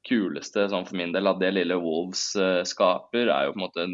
kuleste 0.08 0.68
sånn 0.72 0.86
for 0.88 0.96
min 0.96 1.12
del. 1.12 1.28
At 1.28 1.40
det 1.42 1.52
lille 1.52 1.76
Wolves 1.80 2.30
uh, 2.38 2.62
skaper, 2.64 3.28
er 3.28 3.48
jo 3.48 3.54
på 3.54 3.60
en 3.60 3.64
måte 3.66 3.86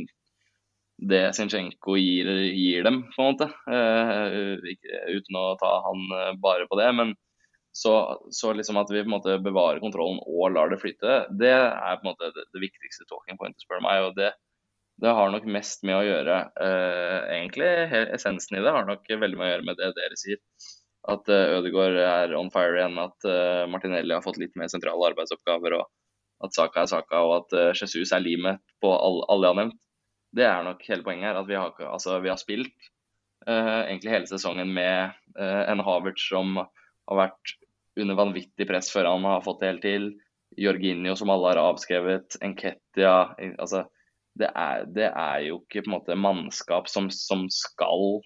det 1.11 1.22
Zinchenko 1.34 1.96
gir, 1.96 2.28
gir, 2.52 2.84
dem, 2.84 3.02
på 3.14 3.24
en 3.24 3.32
måte. 3.32 3.48
Uh, 3.66 4.61
uten 5.16 5.38
å 5.40 5.44
ta 5.58 5.72
han 5.88 6.06
bare 6.42 6.68
på 6.70 6.78
det. 6.78 6.90
Men 6.98 7.14
så, 7.73 7.95
så, 8.35 8.53
liksom 8.57 8.81
at 8.81 8.91
vi 8.91 9.03
på 9.03 9.07
en 9.07 9.14
måte 9.14 9.39
bevarer 9.43 9.83
kontrollen 9.83 10.18
og 10.27 10.55
lar 10.55 10.73
det 10.73 10.81
flyte, 10.83 11.25
det 11.39 11.53
er 11.55 11.99
på 12.01 12.05
en 12.05 12.11
måte 12.11 12.33
det, 12.35 12.49
det 12.51 12.62
viktigste 12.64 13.07
talking 13.07 13.39
pointet, 13.39 13.62
spør 13.62 13.79
du 13.79 13.87
meg. 13.87 14.07
og 14.09 14.16
det, 14.18 14.33
det 15.01 15.14
har 15.16 15.31
nok 15.33 15.47
mest 15.49 15.87
med 15.87 15.97
å 15.97 16.03
gjøre 16.05 16.35
Egentlig 17.31 17.71
essensen 18.16 18.59
i 18.59 18.64
det 18.64 18.75
har 18.75 18.89
nok 18.89 19.07
veldig 19.09 19.39
med 19.39 19.47
å 19.47 19.53
gjøre 19.55 19.68
med 19.71 19.79
det 19.81 19.95
dere 19.97 20.18
sier 20.18 20.43
at 21.09 21.31
uh, 21.33 21.59
Ødegaard 21.59 21.97
er 21.97 22.35
on 22.37 22.51
fire 22.53 22.77
igjen, 22.77 22.99
at 23.01 23.29
uh, 23.29 23.64
Martinelli 23.71 24.12
har 24.14 24.25
fått 24.25 24.41
litt 24.41 24.57
mer 24.61 24.68
sentrale 24.73 25.11
arbeidsoppgaver, 25.11 25.79
og 25.79 26.45
at 26.45 26.57
Saka 26.57 26.85
er 26.85 26.91
Saka, 26.91 27.23
og 27.25 27.37
at 27.39 27.57
uh, 27.57 27.71
Jesus 27.73 28.12
er 28.12 28.25
limet 28.25 28.61
på 28.85 28.93
all, 28.93 29.23
alle 29.33 29.49
jeg 29.49 29.55
har 29.55 29.61
nevnt. 29.62 29.81
Det 30.37 30.47
er 30.47 30.66
nok 30.66 30.85
hele 30.87 31.07
poenget 31.07 31.31
her. 31.31 31.41
At 31.41 31.49
vi 31.49 31.57
har, 31.59 31.73
altså, 31.89 32.18
vi 32.23 32.31
har 32.31 32.39
spilt 32.41 32.91
uh, 33.49 33.87
egentlig 33.87 34.14
hele 34.14 34.31
sesongen 34.31 34.71
med 34.77 35.16
uh, 35.41 35.62
en 35.73 35.83
Havertz 35.85 36.29
som 36.29 36.61
har 37.11 37.20
vært 37.26 37.54
under 38.00 38.18
vanvittig 38.18 38.66
press 38.68 38.90
før 38.92 39.11
han 39.11 39.26
har 39.28 39.44
fått 39.44 39.62
det 39.62 39.72
helt 39.72 39.86
til. 39.86 40.11
Jorginho 40.58 41.14
som 41.18 41.30
alle 41.30 41.52
har 41.52 41.61
avskrevet. 41.62 42.38
Enketia. 42.42 43.34
Altså, 43.61 43.84
det 44.38 44.48
er, 44.50 44.86
det 44.90 45.08
er, 45.11 45.36
jo 45.46 45.61
ikke 45.61 45.84
på 45.84 45.90
en 45.90 45.96
måte 45.98 46.18
mannskap 46.18 46.88
som, 46.90 47.11
som 47.14 47.46
skal 47.54 48.24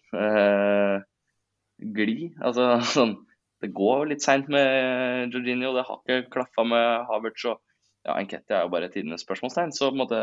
gli. 1.79 2.31
Altså, 2.41 2.69
sånn, 2.97 3.17
det 3.65 3.73
går 3.77 4.09
litt 4.13 4.25
seint 4.25 4.49
med 4.53 5.35
Jorginho. 5.35 5.75
Det 5.77 5.87
har 5.89 6.01
ikke 6.03 6.33
klaffa 6.39 6.67
med 6.69 7.09
Havertz. 7.11 7.47
og 7.51 7.61
ja, 8.05 8.17
Enketia 8.19 8.61
er 8.61 8.67
jo 8.67 8.73
bare 8.75 8.91
tidenes 8.93 9.25
spørsmålstegn. 9.25 9.73
Så 9.73 9.89
på 9.89 9.97
en 9.97 10.03
måte, 10.05 10.23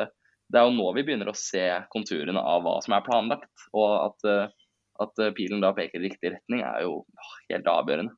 det 0.51 0.59
er 0.59 0.67
jo 0.67 0.75
nå 0.75 0.89
vi 0.97 1.05
begynner 1.07 1.31
å 1.31 1.37
se 1.37 1.63
konturene 1.93 2.41
av 2.41 2.65
hva 2.65 2.77
som 2.85 2.97
er 2.97 3.05
planlagt. 3.05 3.67
Og 3.73 3.89
at, 3.97 4.27
eh, 4.29 4.73
at 5.01 5.23
eh, 5.23 5.33
pilen 5.37 5.63
da 5.63 5.73
peker 5.77 6.01
i 6.01 6.09
riktig 6.09 6.35
retning, 6.35 6.65
er 6.67 6.85
jo 6.85 7.01
helt 7.49 7.71
avgjørende. 7.71 8.17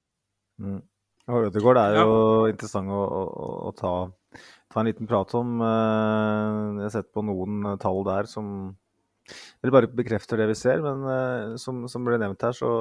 Mm. 0.61 0.81
Og 1.31 1.47
Ødegaard 1.47 1.79
er 1.79 1.97
jo 2.01 2.13
ja. 2.13 2.51
interessant 2.51 2.91
å, 2.91 2.99
å, 2.99 3.49
å 3.69 3.73
ta, 3.77 3.93
ta, 4.35 4.81
en 4.81 4.89
liten 4.89 5.07
prat 5.07 5.31
om. 5.39 5.55
Eh, 5.63 6.55
jeg 6.81 6.87
har 6.89 6.95
sett 6.97 7.13
på 7.15 7.23
noen 7.25 7.77
tall 7.81 8.01
der 8.07 8.29
som 8.29 8.73
eller 9.63 9.71
bare 9.71 9.87
bekrefter 9.87 10.35
det 10.41 10.49
vi 10.49 10.57
ser. 10.59 10.81
Men 10.83 11.55
som, 11.61 11.85
som 11.87 12.03
ble 12.03 12.17
nevnt 12.19 12.43
her, 12.43 12.55
så, 12.57 12.71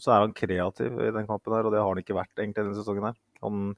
så, 0.00 0.14
er 0.14 0.24
han 0.24 0.32
kreativ 0.36 0.96
i 0.96 1.10
den 1.12 1.28
kampen 1.28 1.52
her, 1.52 1.68
og 1.68 1.74
det 1.74 1.82
har 1.82 1.90
han 1.90 2.00
ikke 2.00 2.16
vært 2.16 2.32
egentlig 2.40 2.64
denne 2.64 2.78
sesongen 2.78 3.10
her. 3.10 3.18
Han 3.44 3.74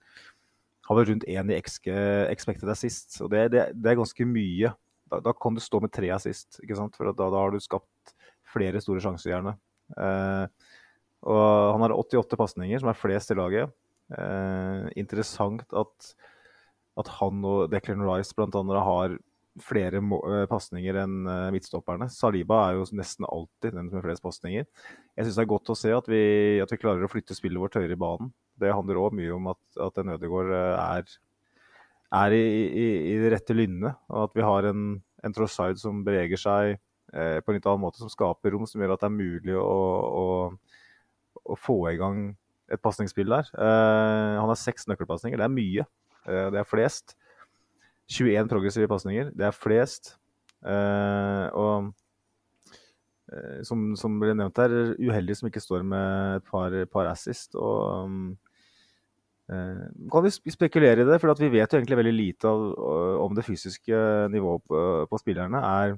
har 0.88 0.98
vel 0.98 1.08
rundt 1.10 1.26
én 1.30 1.50
i 1.50 1.58
XG, 1.58 1.90
expected 2.30 2.70
assist, 2.70 3.16
og 3.24 3.30
det, 3.32 3.48
det, 3.54 3.66
det 3.74 3.92
er 3.92 4.00
ganske 4.00 4.26
mye. 4.28 4.72
Da, 5.10 5.20
da, 5.24 5.34
kan 5.36 5.56
du 5.56 5.62
stå 5.62 5.80
med 5.84 5.92
tre 5.94 6.10
assist, 6.14 6.60
ikke 6.62 6.78
sant? 6.78 6.96
for 6.96 7.10
da, 7.10 7.16
da, 7.18 7.40
har 7.40 7.54
du 7.54 7.60
skapt 7.62 8.14
flere 8.54 8.80
store 8.84 9.02
sjanser, 9.04 9.32
gjerne. 9.32 9.56
Eh, 10.00 10.73
og 11.24 11.74
han 11.74 11.84
har 11.86 11.96
88 11.96 12.38
pasninger, 12.40 12.80
som 12.80 12.90
er 12.92 12.98
flest 12.98 13.32
i 13.32 13.38
laget. 13.38 13.72
Eh, 14.12 14.88
interessant 15.00 15.64
at, 15.72 16.10
at, 17.00 17.12
han 17.20 17.44
og 17.48 17.70
Declan 17.72 18.04
Rice 18.04 18.36
annet 18.36 18.82
har 18.88 19.16
flere 19.62 20.00
uh, 20.02 20.44
pasninger 20.50 20.96
enn 20.98 21.28
uh, 21.30 21.50
midtstopperne. 21.54 22.08
Saliba 22.10 22.58
er 22.66 22.80
jo 22.80 22.88
nesten 22.98 23.26
alltid 23.28 23.76
den 23.76 23.86
som 23.86 24.00
har 24.00 24.08
flest 24.08 24.24
pasninger. 24.24 24.66
Jeg 25.14 25.26
syns 25.28 25.38
det 25.38 25.44
er 25.44 25.52
godt 25.52 25.70
å 25.70 25.76
se 25.78 25.92
at 25.94 26.10
vi, 26.10 26.24
at 26.58 26.74
vi, 26.74 26.80
klarer 26.82 27.06
å 27.06 27.10
flytte 27.12 27.36
spillet 27.38 27.62
vårt 27.62 27.78
høyere 27.78 27.94
i 27.94 28.00
banen 28.00 28.32
det 28.60 28.72
handler 28.74 29.00
òg 29.02 29.16
mye 29.18 29.34
om 29.34 29.50
at, 29.52 29.62
at 29.82 30.00
en 30.00 30.14
Ødegaard 30.14 30.52
eh, 30.54 30.80
er, 30.98 31.14
er 32.20 32.36
i, 32.36 32.44
i, 32.44 32.86
i, 33.12 33.14
det 33.22 33.32
rette 33.34 33.56
lynnet. 33.56 33.98
Og 34.12 34.28
at 34.28 34.36
vi 34.38 34.46
har 34.46 34.70
en, 34.70 34.86
en 35.24 35.36
Trossard 35.36 35.80
som 35.80 36.04
beveger 36.06 36.40
seg 36.40 36.74
eh, 36.74 37.38
på 37.40 37.50
en 37.50 37.58
litt 37.58 37.68
annen 37.70 37.84
måte, 37.86 38.02
som 38.02 38.12
skaper 38.12 38.54
rom, 38.54 38.68
som 38.70 38.82
gjør 38.82 38.96
at 38.96 39.04
det 39.04 39.10
er 39.10 39.16
mulig 39.16 39.58
å, 39.58 39.74
å, 40.22 40.26
å 41.44 41.56
få 41.58 41.78
i 41.92 41.98
gang 42.00 42.32
et 42.72 42.82
pasningsspill 42.82 43.28
der. 43.30 43.50
Eh, 43.58 44.36
han 44.40 44.50
har 44.50 44.60
seks 44.60 44.88
nøkkelpasninger. 44.90 45.40
Det 45.40 45.46
er 45.46 45.52
mye. 45.52 45.86
Eh, 46.24 46.46
det 46.54 46.60
er 46.60 46.68
flest. 46.68 47.16
21 48.12 48.48
progressive 48.50 48.88
pasninger. 48.90 49.30
Det 49.36 49.48
er 49.48 49.56
flest. 49.56 50.16
Eh, 50.64 51.46
og 51.52 51.92
som, 53.64 53.94
som, 53.98 54.18
ble 54.20 54.34
nevnt 54.36 54.58
her, 54.60 54.72
uheldig 55.00 55.34
som 55.38 55.48
ikke 55.48 55.62
står 55.62 55.82
med 55.88 56.36
et 56.36 56.44
par, 56.46 56.74
par 56.92 57.08
assist. 57.08 57.56
Og 57.56 58.04
um, 58.04 58.26
kan 60.12 60.26
vi 60.26 60.52
spekulere 60.52 61.02
i 61.02 61.08
det, 61.08 61.16
for 61.22 61.40
vi 61.40 61.48
vet 61.56 61.72
jo 61.72 61.80
egentlig 61.80 61.98
veldig 61.98 62.12
lite 62.14 62.52
av, 62.52 62.66
om 63.24 63.34
det 63.34 63.46
fysiske 63.48 63.96
nivået 64.30 64.62
på, 64.68 64.82
på 65.08 65.20
spillerne. 65.24 65.64
Er, 65.64 65.96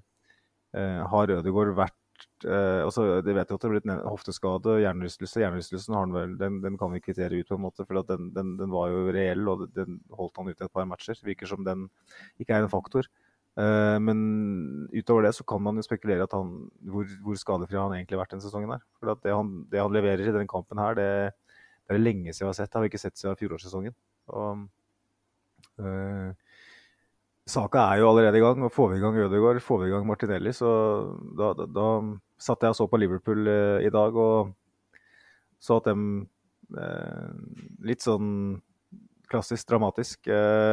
har 1.10 1.34
Ødegaard 1.34 1.74
vært 1.76 1.98
eh, 2.44 2.80
altså, 2.84 3.06
de 3.24 3.34
vet 3.36 3.50
jo 3.50 3.56
at 3.56 3.62
det 3.62 3.68
har 3.68 3.74
blitt 3.74 3.86
en 3.88 4.02
hofteskade, 4.04 4.74
hjernerystelse. 4.82 5.40
Hjernerystelsen 5.40 5.96
har 5.96 6.04
han 6.04 6.16
vel, 6.16 6.34
den, 6.40 6.58
den, 6.64 6.76
kan 6.80 6.92
vi 6.92 7.00
kvittere 7.04 7.38
ut, 7.38 7.48
på 7.48 7.56
en 7.56 7.64
måte, 7.64 7.86
for 7.86 8.02
den, 8.10 8.32
den, 8.36 8.56
den, 8.60 8.72
var 8.74 8.90
jo 8.92 9.06
reell, 9.14 9.46
og 9.52 9.68
den 9.76 10.00
holdt 10.18 10.36
han 10.40 10.50
ut 10.50 10.60
i 10.60 10.66
et 10.66 10.74
par 10.74 10.88
matcher. 10.90 11.22
Virker 11.24 11.50
som 11.50 11.64
den 11.66 11.86
ikke 12.42 12.58
er 12.58 12.66
en 12.66 12.72
faktor. 12.72 13.08
Eh, 13.56 13.96
men 14.04 14.18
utover 14.92 15.24
det 15.24 15.32
så 15.38 15.46
kan 15.48 15.62
man 15.64 15.80
jo 15.80 15.86
spekulere 15.86 16.26
at 16.28 16.34
han, 16.36 16.66
hvor, 16.92 17.08
hvor 17.24 17.38
skadefri 17.40 17.80
han 17.80 17.94
egentlig 17.96 18.18
har 18.18 18.24
vært 18.26 18.34
denne 18.36 18.44
sesongen. 18.44 18.74
her. 18.76 18.84
For 19.00 19.16
det 19.22 19.32
han, 19.32 19.54
det 19.72 19.80
han 19.80 19.94
leverer 19.96 20.26
i 20.26 20.32
denne 20.32 20.50
kampen 20.50 20.82
her, 20.82 20.98
det, 20.98 21.10
det 21.86 21.96
er 21.96 22.02
lenge 22.02 22.34
siden 22.34 22.48
jeg 22.48 22.52
har 22.52 22.58
sett. 22.60 22.72
Det 22.72 22.78
har 22.78 22.84
vi 22.84 22.92
ikke 22.92 23.04
sett 23.06 23.20
siden 23.20 23.38
fjorårssesongen. 23.40 23.96
Og, 24.36 24.66
uh, 25.80 26.45
Saka 27.46 27.84
er 27.92 28.00
jo 28.02 28.10
allerede 28.10 28.40
i 28.40 28.42
gang, 28.42 28.62
og 28.66 28.72
får 28.74 28.92
vi 28.92 28.98
i 28.98 29.02
gang 29.04 29.18
Ødegaard, 29.22 29.60
får 29.62 29.82
vi 29.82 29.90
i 29.90 29.92
gang 29.94 30.06
Martinelli, 30.08 30.52
så 30.56 30.70
da, 31.38 31.52
da, 31.54 31.66
da 31.70 31.88
satt 32.42 32.64
jeg 32.66 32.74
og 32.74 32.78
så 32.78 32.86
på 32.90 32.98
Liverpool 32.98 33.46
eh, 33.48 33.86
i 33.86 33.92
dag 33.94 34.16
og 34.18 34.50
så 35.62 35.78
at 35.78 35.86
dem 35.88 36.02
eh, 36.76 37.30
litt 37.86 38.02
sånn 38.02 38.58
klassisk 39.26 39.66
dramatisk. 39.66 40.28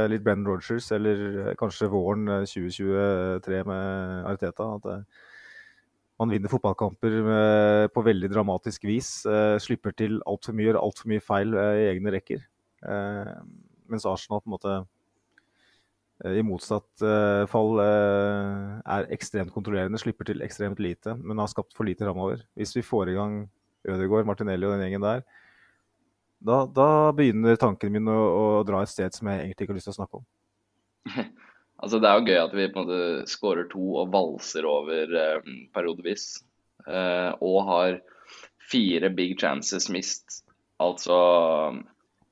litt 0.09 0.21
Brennan 0.21 0.45
Rogers, 0.45 0.91
eller 0.93 1.55
kanskje 1.57 1.87
våren 1.89 2.27
2023 2.45 3.63
med 3.65 4.27
Ariteta. 4.29 4.67
at 4.75 4.83
det 4.85 4.97
man 6.21 6.31
vinner 6.31 6.51
fotballkamper 6.51 7.15
med, 7.25 7.91
på 7.93 8.03
veldig 8.05 8.29
dramatisk 8.31 8.85
vis. 8.87 9.25
Eh, 9.25 9.57
slipper 9.61 9.95
til 9.97 10.19
altfor 10.29 10.55
mye, 10.55 10.69
gjør 10.69 10.81
altfor 10.81 11.09
mye 11.11 11.23
feil 11.23 11.55
eh, 11.57 11.79
i 11.81 11.87
egne 11.89 12.13
rekker. 12.13 12.43
Eh, 12.85 13.31
mens 13.91 14.05
Arsenal 14.09 14.43
på 14.43 14.49
en 14.49 14.55
måte 14.55 14.75
eh, 14.77 14.85
i 16.23 16.43
motsatt 16.45 17.03
eh, 17.03 17.43
fall 17.51 17.79
eh, 17.83 18.75
er 18.95 19.09
ekstremt 19.11 19.51
kontrollerende, 19.51 19.99
slipper 19.99 20.29
til 20.29 20.43
ekstremt 20.45 20.79
lite, 20.83 21.17
men 21.19 21.41
har 21.41 21.51
skapt 21.51 21.75
for 21.75 21.87
lite 21.87 22.05
framover. 22.05 22.45
Hvis 22.55 22.75
vi 22.77 22.85
får 22.85 23.11
i 23.11 23.17
gang 23.17 23.41
Ødegaard, 23.83 24.27
Martinelli 24.29 24.67
og 24.67 24.75
den 24.75 24.85
gjengen 24.85 25.03
der, 25.03 25.25
da, 26.43 26.63
da 26.67 26.87
begynner 27.15 27.59
tankene 27.59 27.97
mine 27.97 28.15
å, 28.15 28.23
å, 28.35 28.45
dra 28.67 28.81
et 28.83 28.91
sted 28.91 29.15
som 29.15 29.27
jeg 29.31 29.43
egentlig 29.43 29.65
ikke 29.65 29.75
har 29.75 29.79
lyst 29.79 29.89
til 29.91 29.95
å 29.95 29.99
snakke 30.01 30.21
om. 30.21 30.29
Altså, 31.83 31.97
det 31.99 32.07
er 32.07 32.15
jo 32.15 32.31
gøy 32.31 32.37
at 32.39 32.53
vi 32.55 32.65
på 32.71 32.79
en 32.79 32.85
måte 32.87 33.27
skårer 33.27 33.65
to 33.67 33.81
og 33.99 34.11
valser 34.13 34.63
over 34.63 35.15
eh, 35.19 35.47
periodevis. 35.75 36.27
Eh, 36.87 37.31
og 37.43 37.57
har 37.67 37.97
fire 38.71 39.09
big 39.11 39.35
chances 39.41 39.89
mist. 39.91 40.45
Altså 40.79 41.17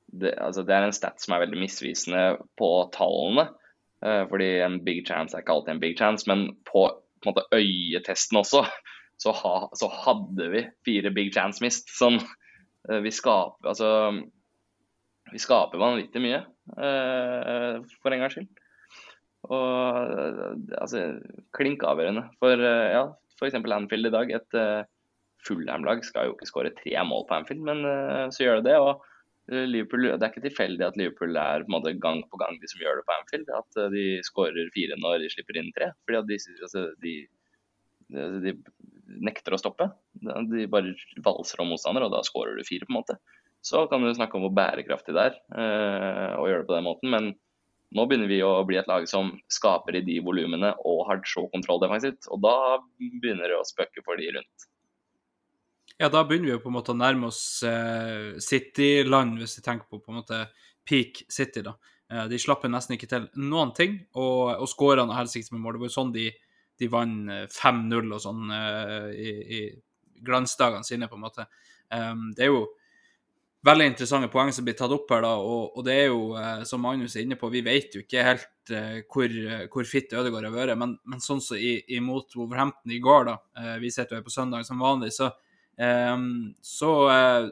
det, 0.06 0.32
altså 0.40 0.64
det, 0.64 0.72
er 0.72 0.86
en 0.86 0.96
stat 0.96 1.20
som 1.20 1.34
er 1.34 1.44
veldig 1.44 1.60
misvisende 1.60 2.22
på 2.56 2.70
tallene. 2.96 3.50
Eh, 4.02 4.24
fordi 4.28 4.50
en 4.60 4.80
big 4.84 5.04
chance 5.06 5.36
er 5.36 5.44
ikke 5.44 5.54
alltid 5.54 5.76
en 5.76 5.82
big 5.82 5.98
chance, 5.98 6.26
men 6.30 6.48
på, 6.68 6.86
på 7.22 7.30
måte 7.30 7.44
øyetesten 7.54 8.40
også, 8.40 8.64
så, 9.22 9.34
ha, 9.38 9.56
så, 9.78 9.90
hadde 10.04 10.48
vi 10.54 10.64
fire 10.86 11.12
big 11.14 11.30
chance 11.34 11.62
mist. 11.62 11.92
Sånn, 11.94 12.18
vi 12.82 13.12
skaper 13.14 13.68
altså 13.70 13.88
Vi 15.30 15.38
skaper 15.38 15.78
vanvittig 15.78 16.18
mye, 16.20 16.40
eh, 16.74 17.76
for 18.02 18.12
en 18.12 18.24
gangs 18.24 18.34
skyld. 18.36 18.50
Og 19.48 20.10
altså, 20.78 21.06
klink 21.56 21.86
avgjørende. 21.86 22.26
For 22.42 22.58
ja, 22.62 23.06
f.eks. 23.38 23.56
Anfield 23.58 24.06
i 24.06 24.12
dag. 24.14 24.34
Et 24.36 24.58
uh, 24.58 24.84
skal 25.42 26.28
jo 26.28 26.34
ikke 26.36 26.46
skåre 26.46 26.74
tre 26.76 26.92
mål 27.06 27.24
på 27.26 27.34
Anfield, 27.34 27.64
men 27.66 27.80
så 28.30 28.44
gjør 28.44 28.60
det 28.60 28.68
det. 28.68 28.76
og 28.78 29.00
Liverpool, 29.50 30.06
Det 30.06 30.22
er 30.22 30.30
ikke 30.30 30.44
tilfeldig 30.44 30.84
at 30.86 30.96
Liverpool 30.96 31.36
er 31.40 31.64
på 31.66 31.72
måte 31.74 31.92
gang 31.98 32.20
på 32.30 32.38
gang 32.38 32.60
de 32.62 32.68
som 32.70 32.82
gjør 32.82 33.00
det 33.00 33.06
på 33.08 33.14
Anfield. 33.16 33.50
At 33.58 33.80
de 33.92 34.04
skårer 34.26 34.70
fire 34.74 34.98
når 35.00 35.24
de 35.24 35.30
slipper 35.32 35.58
inn 35.58 35.72
tre. 35.74 35.90
Fordi 36.06 36.20
at 36.20 36.28
de, 36.30 36.38
altså, 36.62 36.84
de, 37.02 37.14
de, 38.46 38.54
nekter 39.22 39.56
å 39.56 39.60
stoppe. 39.60 39.88
De 40.14 40.66
bare 40.70 40.94
valser 41.24 41.62
om 41.62 41.72
motstander, 41.72 42.06
og 42.06 42.14
da 42.14 42.22
skårer 42.26 42.58
du 42.58 42.64
fire, 42.66 42.86
på 42.86 42.94
en 42.94 43.00
måte. 43.00 43.18
Så 43.62 43.84
kan 43.90 44.02
du 44.02 44.10
snakke 44.14 44.38
om 44.38 44.46
hvor 44.46 44.54
bærekraftig 44.56 45.14
det 45.14 45.24
er 45.28 45.34
eh, 45.54 46.32
å 46.38 46.46
gjøre 46.50 46.64
det 46.64 46.70
på 46.70 46.76
den 46.76 46.86
måten. 46.88 47.12
Men 47.14 47.28
nå 47.94 48.06
begynner 48.08 48.30
vi 48.30 48.40
å 48.42 48.54
bli 48.66 48.78
et 48.80 48.90
lag 48.90 49.06
som 49.10 49.34
skaper 49.52 50.00
i 50.00 50.04
de 50.06 50.18
volumene 50.24 50.72
og 50.88 51.04
har 51.10 51.22
så 51.28 51.44
kontroll 51.52 51.82
defensivt. 51.82 52.26
Og 52.32 52.42
da 52.42 52.56
begynner 52.98 53.52
det 53.52 53.58
å 53.58 53.68
spøke 53.68 54.04
for 54.06 54.18
de 54.18 54.32
rundt. 54.38 54.68
Ja, 56.00 56.08
da 56.10 56.24
begynner 56.26 56.50
vi 56.50 56.54
jo 56.56 56.62
på 56.64 56.70
en 56.70 56.76
måte 56.76 56.94
å 56.94 56.98
nærme 56.98 57.28
oss 57.28 57.62
eh, 57.68 58.38
City-land, 58.42 59.36
hvis 59.38 59.58
vi 59.58 59.64
tenker 59.66 59.86
på 59.86 60.00
på 60.02 60.12
en 60.12 60.22
måte 60.22 60.44
peak 60.88 61.24
City. 61.30 61.62
da. 61.62 61.76
Eh, 62.10 62.24
de 62.32 62.40
slapp 62.42 62.64
nesten 62.70 62.96
ikke 62.96 63.10
til 63.10 63.28
noen 63.38 63.74
ting, 63.76 64.00
og, 64.14 64.56
og 64.56 64.70
skåra 64.70 65.06
noe 65.06 65.18
helsikes 65.20 65.52
med 65.54 65.62
mål. 65.62 65.76
Det 65.76 65.84
var 65.84 65.92
jo 65.92 65.98
sånn 66.00 66.16
de 66.16 66.30
de 66.82 66.90
vant 66.90 67.32
5-0 67.52 67.98
eh, 67.98 68.12
og 68.12 68.22
sånn 68.22 68.52
uh, 68.52 69.10
i, 69.12 69.32
i 69.58 70.22
glansdagene 70.24 70.86
sine, 70.86 71.08
på 71.10 71.18
en 71.18 71.26
måte. 71.26 71.46
Um, 71.92 72.30
det 72.36 72.46
er 72.46 72.52
jo 72.52 72.64
veldig 73.66 73.86
interessante 73.92 74.30
poeng 74.32 74.50
som 74.54 74.66
blir 74.66 74.76
tatt 74.78 74.94
opp 74.94 75.10
her, 75.12 75.22
da, 75.24 75.36
og, 75.38 75.76
og 75.76 75.86
det 75.86 75.98
er 76.00 76.08
jo, 76.10 76.32
uh, 76.34 76.64
som 76.68 76.82
Magnus 76.82 77.16
er 77.16 77.26
inne 77.26 77.38
på, 77.38 77.50
vi 77.52 77.64
vet 77.66 77.94
jo 77.94 78.02
ikke 78.02 78.26
helt 78.26 78.74
uh, 78.74 78.98
hvor, 79.12 79.36
hvor 79.72 79.88
fitt 79.88 80.14
Ødegaard 80.16 80.48
har 80.48 80.56
vært, 80.56 80.76
men, 80.80 80.96
men, 81.06 81.22
sånn 81.22 81.42
som 81.44 81.58
så 81.58 81.78
imot 81.96 82.34
Wolverhampton 82.38 82.94
i 82.94 83.02
går, 83.02 83.30
da, 83.30 83.38
vi 83.82 83.92
sitter 83.92 84.16
jo 84.16 84.22
her 84.22 84.26
på 84.26 84.34
søndag 84.34 84.66
som 84.66 84.82
vanlig, 84.82 85.12
så 85.14 85.30
så, 86.62 86.90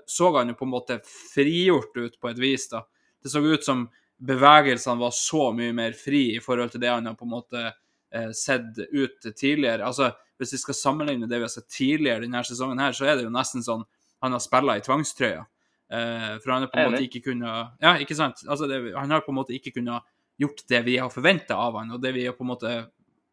så 0.07 0.27
han 0.37 0.53
jo 0.53 0.55
på 0.59 0.67
en 0.67 0.73
måte 0.75 0.99
frigjort 1.33 1.97
ut 1.97 2.19
på 2.21 2.29
et 2.31 2.39
vis, 2.39 2.67
da. 2.69 2.83
Det 3.23 3.33
så 3.33 3.41
ut 3.41 3.65
som 3.65 3.87
bevegelsene 4.21 5.01
var 5.01 5.13
så 5.17 5.51
mye 5.57 5.73
mer 5.73 5.95
fri 5.97 6.37
i 6.37 6.43
forhold 6.45 6.75
til 6.75 6.83
det 6.83 6.93
han 6.93 7.09
har 7.09 7.17
på 7.17 7.25
en 7.25 7.33
måte 7.33 7.63
eh, 7.69 8.31
sett 8.37 8.79
ut 8.91 9.31
tidligere. 9.37 9.87
Altså, 9.87 10.13
Hvis 10.41 10.53
vi 10.53 10.59
skal 10.59 10.77
sammenligne 10.77 11.29
det 11.29 11.41
vi 11.41 11.45
har 11.45 11.53
sett 11.53 11.69
tidligere 11.69 12.25
denne 12.25 12.45
sesongen, 12.45 12.81
her, 12.81 12.93
så 12.97 13.09
er 13.09 13.17
det 13.17 13.27
jo 13.27 13.33
nesten 13.33 13.65
sånn 13.65 13.85
han 14.21 14.37
har 14.37 14.43
spilla 14.45 14.77
i 14.77 14.85
tvangstrøya. 14.85 15.45
Eh, 15.91 16.33
for 16.41 16.53
han 16.53 16.67
har 16.67 16.73
på 16.73 16.81
en 16.81 16.93
måte 16.93 17.05
ikke 17.07 17.25
kunnet 17.31 17.83
Ja, 17.83 17.97
ikke 17.99 18.17
sant? 18.17 18.45
Altså, 18.47 18.69
det, 18.69 18.83
han 18.95 19.11
har 19.11 19.25
på 19.25 19.33
en 19.33 19.41
måte 19.41 19.57
ikke 19.57 19.75
kunnet 19.79 20.05
gjort 20.41 20.65
det 20.69 20.81
vi 20.87 20.97
har 21.01 21.13
forventa 21.13 21.57
av 21.61 21.77
han, 21.81 21.93
og 21.97 22.01
det 22.05 22.13
vi 22.17 22.27
har 22.29 22.37
på 22.37 22.45
en 22.45 22.53
måte 22.53 22.75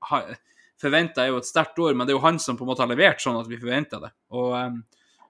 har 0.07 0.31
Forventa 0.82 1.23
er 1.23 1.32
jo 1.32 1.41
et 1.41 1.49
sterkt 1.49 1.80
ord, 1.82 1.95
men 1.97 2.05
det 2.05 2.13
er 2.13 2.19
jo 2.19 2.25
han 2.25 2.38
som 2.41 2.57
på 2.57 2.65
en 2.65 2.71
måte 2.71 2.84
har 2.84 2.91
levert 2.91 3.23
sånn 3.23 3.39
at 3.39 3.49
vi 3.49 3.59
forventa 3.61 4.01
det. 4.03 4.11
Og, 4.34 4.53
um, 4.53 4.82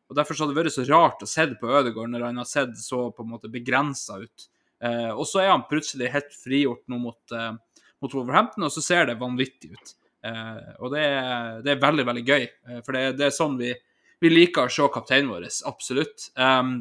og 0.07 0.17
Derfor 0.19 0.35
så 0.35 0.43
har 0.43 0.51
det 0.51 0.59
vært 0.59 0.75
så 0.75 0.87
rart 0.87 1.23
å 1.23 1.29
se 1.29 1.45
på 1.59 1.71
Ødegaard 1.79 2.11
når 2.11 2.25
han 2.29 2.41
har 2.41 2.49
sett 2.49 2.75
så 2.79 3.07
på 3.15 3.23
en 3.23 3.31
måte 3.35 3.51
begrensa 3.51 4.19
ut. 4.23 4.49
Uh, 4.83 5.13
og 5.13 5.23
så 5.27 5.41
er 5.45 5.53
han 5.53 5.67
plutselig 5.69 6.11
helt 6.13 6.35
frigjort 6.35 6.83
nå 6.91 6.99
mot, 7.01 7.21
uh, 7.35 7.55
mot 8.03 8.13
Wolverhampton, 8.13 8.67
og 8.67 8.75
så 8.75 8.83
ser 8.83 9.07
det 9.09 9.19
vanvittig 9.21 9.73
ut. 9.75 9.95
Eh, 10.25 10.69
og 10.81 10.91
det 10.93 11.03
er, 11.05 11.59
det 11.63 11.73
er, 11.73 11.81
veldig, 11.81 12.05
veldig 12.07 12.25
gøy, 12.25 12.43
eh, 12.43 12.79
for 12.85 12.97
det, 12.97 13.03
det, 13.19 13.27
er 13.27 13.35
sånn 13.35 13.57
vi, 13.59 13.71
vi, 14.23 14.31
liker 14.31 14.67
å 14.67 14.73
se 14.73 14.87
kapteinen 14.93 15.31
vår, 15.31 15.47
absolutt. 15.69 16.29
Um, 16.35 16.79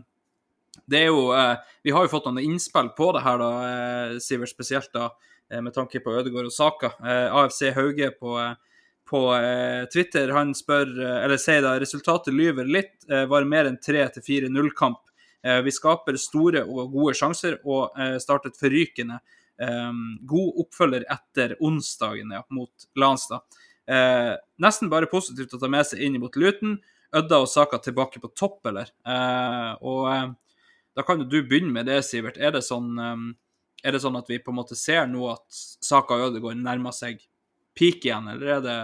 det 0.86 1.00
er 1.00 1.08
jo 1.08 1.30
eh, 1.34 1.54
Vi 1.86 1.92
har 1.94 2.04
jo 2.04 2.10
fått 2.12 2.26
noen 2.28 2.44
innspill 2.44 2.90
på 2.96 3.10
det 3.16 3.22
her, 3.24 3.40
da, 3.40 3.50
eh, 3.66 4.18
Sivert, 4.22 4.52
spesielt 4.52 4.92
da, 4.94 5.08
eh, 5.08 5.32
med 5.62 5.74
tanke 5.74 6.00
på 6.02 6.14
Ødegaard 6.18 6.48
og 6.48 6.54
Saka. 6.54 6.92
Eh, 7.00 7.34
AFC 7.34 7.70
Hauge 7.76 8.10
på 8.20 8.38
på 9.06 9.20
Twitter. 9.92 10.32
Han 10.34 10.48
spør, 10.58 10.88
eller 11.22 11.38
sier 11.38 11.60
da 11.62 11.76
resultatet 11.78 12.34
lyver 12.34 12.66
litt. 12.66 13.04
var 13.06 13.44
mer 13.46 13.68
enn 13.68 13.76
3-4-0-kamp. 13.78 14.98
vi 15.62 15.70
skaper 15.70 16.18
store 16.18 16.64
og 16.64 16.90
gode 16.90 17.14
sjanser 17.14 17.54
og 17.62 17.94
startet 18.18 18.58
forrykende 18.58 19.20
god 20.26 20.58
oppfølger 20.64 21.06
etter 21.06 21.54
onsdagen 21.62 22.34
ja, 22.34 22.42
mot 22.50 22.88
Lanstad. 22.98 23.46
Nesten 24.58 24.90
bare 24.90 25.06
positivt 25.06 25.54
å 25.54 25.62
ta 25.62 25.70
med 25.70 25.86
seg 25.86 26.02
inn 26.02 26.18
mot 26.18 26.34
Luton. 26.34 26.74
Ødda 27.14 27.44
og 27.44 27.46
Saka 27.46 27.78
tilbake 27.78 28.18
på 28.18 28.34
topp, 28.34 28.58
eller? 28.72 28.90
Og 29.86 30.34
da 30.98 31.06
kan 31.06 31.22
jo 31.22 31.30
du 31.30 31.42
begynne 31.46 31.70
med 31.70 31.86
det, 31.86 32.02
Sivert. 32.02 32.42
Er 32.42 32.58
det, 32.58 32.66
sånn, 32.66 32.98
er 33.86 33.94
det 33.94 34.02
sånn 34.02 34.18
at 34.18 34.30
vi 34.30 34.40
på 34.42 34.50
en 34.52 34.58
måte 34.58 34.78
ser 34.78 35.06
nå 35.10 35.28
at 35.30 35.44
Saka 35.84 36.18
Ødegaard 36.26 36.58
nærmer 36.58 36.94
seg 36.94 37.20
peak 37.76 38.06
igjen, 38.08 38.26
eller 38.32 38.56
er 38.56 38.64
det 38.64 38.78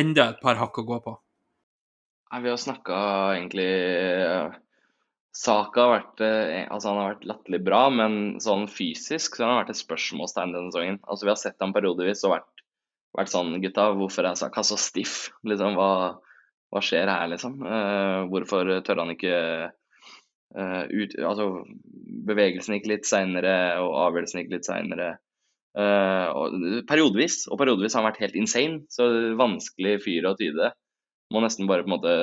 enda 0.00 0.30
et 0.30 0.40
par 0.42 0.56
hakk 0.60 0.80
å 0.80 0.86
gå 0.88 0.98
på? 1.04 1.14
Nei, 2.30 2.40
Vi 2.44 2.52
har 2.52 2.60
snakka 2.62 2.98
egentlig 3.36 3.70
Saka 5.34 5.82
har 5.82 5.92
vært, 5.92 6.20
eh, 6.26 6.64
altså 6.70 6.90
han 6.90 6.98
har 7.00 7.12
vært 7.14 7.26
latterlig 7.30 7.60
bra, 7.66 7.82
men 7.90 8.40
sånn 8.42 8.66
fysisk 8.70 9.36
så 9.36 9.44
har 9.44 9.52
han 9.52 9.60
vært 9.62 9.74
et 9.74 9.82
spørsmålstegn 9.82 10.54
denne 10.56 10.72
sesongen. 10.72 10.98
Altså 11.06 11.26
Vi 11.26 11.30
har 11.30 11.38
sett 11.42 11.62
ham 11.62 11.74
periodevis 11.74 12.24
og 12.26 12.34
vært, 12.34 12.64
vært, 13.18 13.30
sånn 13.30 13.54
Gutta, 13.62 13.90
hvorfor 13.98 14.26
er 14.26 14.38
Saka 14.38 14.64
så 14.66 14.78
stiff? 14.78 15.30
Liksom, 15.46 15.78
hva, 15.78 16.18
hva 16.70 16.82
skjer 16.82 17.10
her, 17.10 17.28
liksom? 17.30 17.60
Uh, 17.62 18.26
hvorfor 18.30 18.72
tør 18.86 19.04
han 19.04 19.14
ikke 19.14 19.36
ut 20.50 21.12
Altså, 21.22 21.44
bevegelsen 22.26 22.74
gikk 22.74 22.88
litt 22.90 23.06
seinere, 23.06 23.54
og 23.78 23.92
avgjørelsen 24.08 24.42
gikk 24.42 24.54
litt 24.56 24.66
seinere. 24.66 25.12
Periodevis, 26.90 27.44
og 27.46 27.60
periodevis 27.60 27.94
har 27.94 28.02
han 28.02 28.10
vært 28.10 28.24
helt 28.24 28.38
insane. 28.40 28.80
Så 28.90 29.06
vanskelig 29.38 30.00
fyr 30.02 30.26
å 30.26 30.34
tyde. 30.38 30.72
Må 31.30 31.44
nesten 31.44 31.70
bare 31.70 31.86
på 31.86 31.92
en 31.92 31.94
måte 31.94 32.14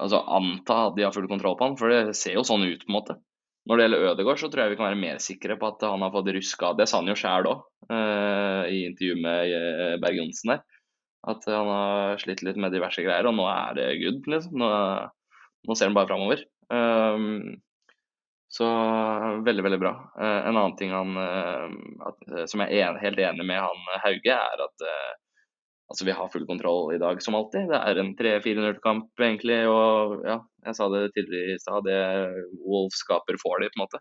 altså, 0.00 0.20
anta 0.20 0.80
at 0.88 0.98
de 0.98 1.06
har 1.06 1.14
full 1.14 1.28
kontroll 1.30 1.56
på 1.58 1.68
han, 1.68 1.78
for 1.80 1.92
det 1.92 2.18
ser 2.18 2.36
jo 2.38 2.44
sånn 2.46 2.66
ut, 2.66 2.84
på 2.84 2.92
en 2.92 2.98
måte. 2.98 3.16
Når 3.64 3.80
det 3.80 3.84
gjelder 3.86 4.06
Ødegaard, 4.10 4.40
så 4.42 4.50
tror 4.52 4.62
jeg 4.64 4.74
vi 4.74 4.78
kan 4.80 4.90
være 4.90 5.00
mer 5.00 5.20
sikre 5.24 5.56
på 5.60 5.70
at 5.70 5.84
han 5.88 6.02
har 6.04 6.10
fått 6.12 6.26
ruska 6.36 6.74
Det 6.76 6.84
sa 6.90 6.98
han 7.00 7.08
jo 7.08 7.16
sjæl 7.16 7.48
òg, 7.48 7.62
uh, 7.88 8.64
i 8.68 8.82
intervju 8.90 9.16
med 9.24 10.00
Berg 10.02 10.20
Johnsen 10.20 10.52
der. 10.52 10.64
At 11.32 11.46
han 11.48 11.70
har 11.72 12.20
slitt 12.20 12.42
litt 12.44 12.60
med 12.60 12.74
diverse 12.76 13.00
greier, 13.00 13.24
og 13.24 13.38
nå 13.38 13.46
er 13.48 13.78
det 13.78 13.86
good, 14.02 14.26
liksom. 14.28 14.58
Nå, 14.60 14.68
nå 15.64 15.76
ser 15.76 15.90
han 15.90 15.96
bare 15.96 16.10
framover. 16.10 16.44
Um, 16.68 17.56
så 18.54 18.68
veldig, 19.44 19.64
veldig 19.66 19.80
bra. 19.82 19.92
Uh, 20.14 20.40
en 20.48 20.54
annen 20.54 20.76
ting 20.78 20.94
han, 20.94 21.16
at, 21.18 22.24
som 22.50 22.62
jeg 22.64 22.84
er 22.84 23.00
helt 23.02 23.20
enig 23.20 23.46
med 23.48 23.62
han 23.64 24.00
Hauge, 24.06 24.38
er 24.38 24.66
at 24.68 24.88
Altså, 25.84 26.06
vi 26.08 26.14
har 26.16 26.30
full 26.32 26.46
kontroll 26.48 26.94
i 26.94 26.98
dag, 26.98 27.18
som 27.22 27.36
alltid. 27.36 27.68
Det 27.68 27.76
er 27.76 27.98
en 28.00 28.14
3-4-0-kamp, 28.16 29.10
egentlig. 29.20 29.58
Og 29.68 30.22
ja, 30.24 30.38
jeg 30.64 30.78
sa 30.78 30.86
det 30.88 31.02
tidligere 31.12 31.54
i 31.54 31.60
stad, 31.60 31.84
det 31.84 31.98
Wolf 32.64 32.96
skaper 32.96 33.36
får 33.38 33.60
de, 33.60 33.68
på 33.68 33.76
en 33.76 33.82
måte. 33.82 34.00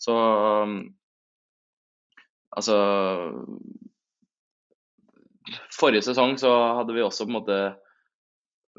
Så 0.00 0.14
um, 0.14 0.76
Altså 2.56 2.76
Forrige 5.74 6.04
sesong 6.04 6.36
så 6.38 6.50
hadde 6.78 6.94
vi 6.94 7.02
også 7.02 7.26
på 7.26 7.32
en 7.32 7.38
måte 7.38 7.58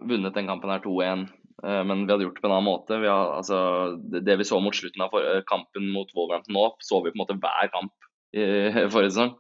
vunnet 0.08 0.36
den 0.36 0.48
kampen 0.48 0.72
her 0.72 0.84
2-1, 0.84 1.24
eh, 1.26 1.41
men 1.62 2.06
vi 2.08 2.10
hadde 2.10 2.26
gjort 2.26 2.40
det 2.40 2.42
på 2.44 2.50
en 2.50 2.56
annen 2.56 2.66
måte. 2.66 2.98
Vi 2.98 3.10
hadde, 3.10 3.36
altså, 3.38 3.58
det, 4.18 4.38
vi 4.40 4.48
så 4.50 4.58
mot 4.64 4.76
slutten 4.76 5.04
av 5.06 5.14
kampen 5.50 5.92
mot 5.94 6.10
Wolverhampton 6.18 6.56
nå, 6.58 6.64
så 6.82 7.04
vi 7.04 7.12
på 7.14 7.20
en 7.20 7.22
måte 7.22 7.38
hver 7.38 7.70
kamp 7.74 8.10
i 8.34 8.46
forrige 8.94 9.12
sesong. 9.14 9.36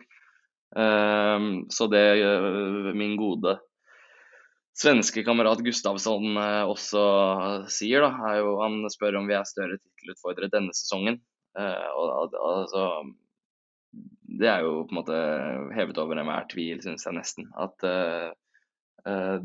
Ehm, 0.76 1.69
så 1.69 1.88
det 1.91 2.05
eh, 2.24 2.93
min 2.95 3.17
gode 3.19 3.57
svenske 4.78 5.24
kamerat 5.28 5.59
Gustavsson 5.65 6.38
eh, 6.39 6.63
også 6.63 7.01
sier, 7.72 8.05
da, 8.05 8.11
er 8.32 8.39
jo 8.39 8.53
Han 8.61 8.86
spør 8.93 9.19
om 9.19 9.28
vi 9.28 9.36
er 9.36 9.49
større 9.49 9.80
tittelutfordrere 9.82 10.53
denne 10.53 10.76
sesongen. 10.76 11.19
Eh, 11.59 11.89
og 11.91 12.38
altså 12.39 12.86
Det 14.39 14.47
er 14.47 14.63
jo 14.63 14.86
på 14.88 14.95
en 14.95 15.01
måte 15.01 15.17
hevet 15.76 15.99
over 15.99 16.22
enhver 16.22 16.47
tvil, 16.51 16.80
syns 16.84 17.03
jeg 17.07 17.17
nesten. 17.17 17.51
At 17.59 17.84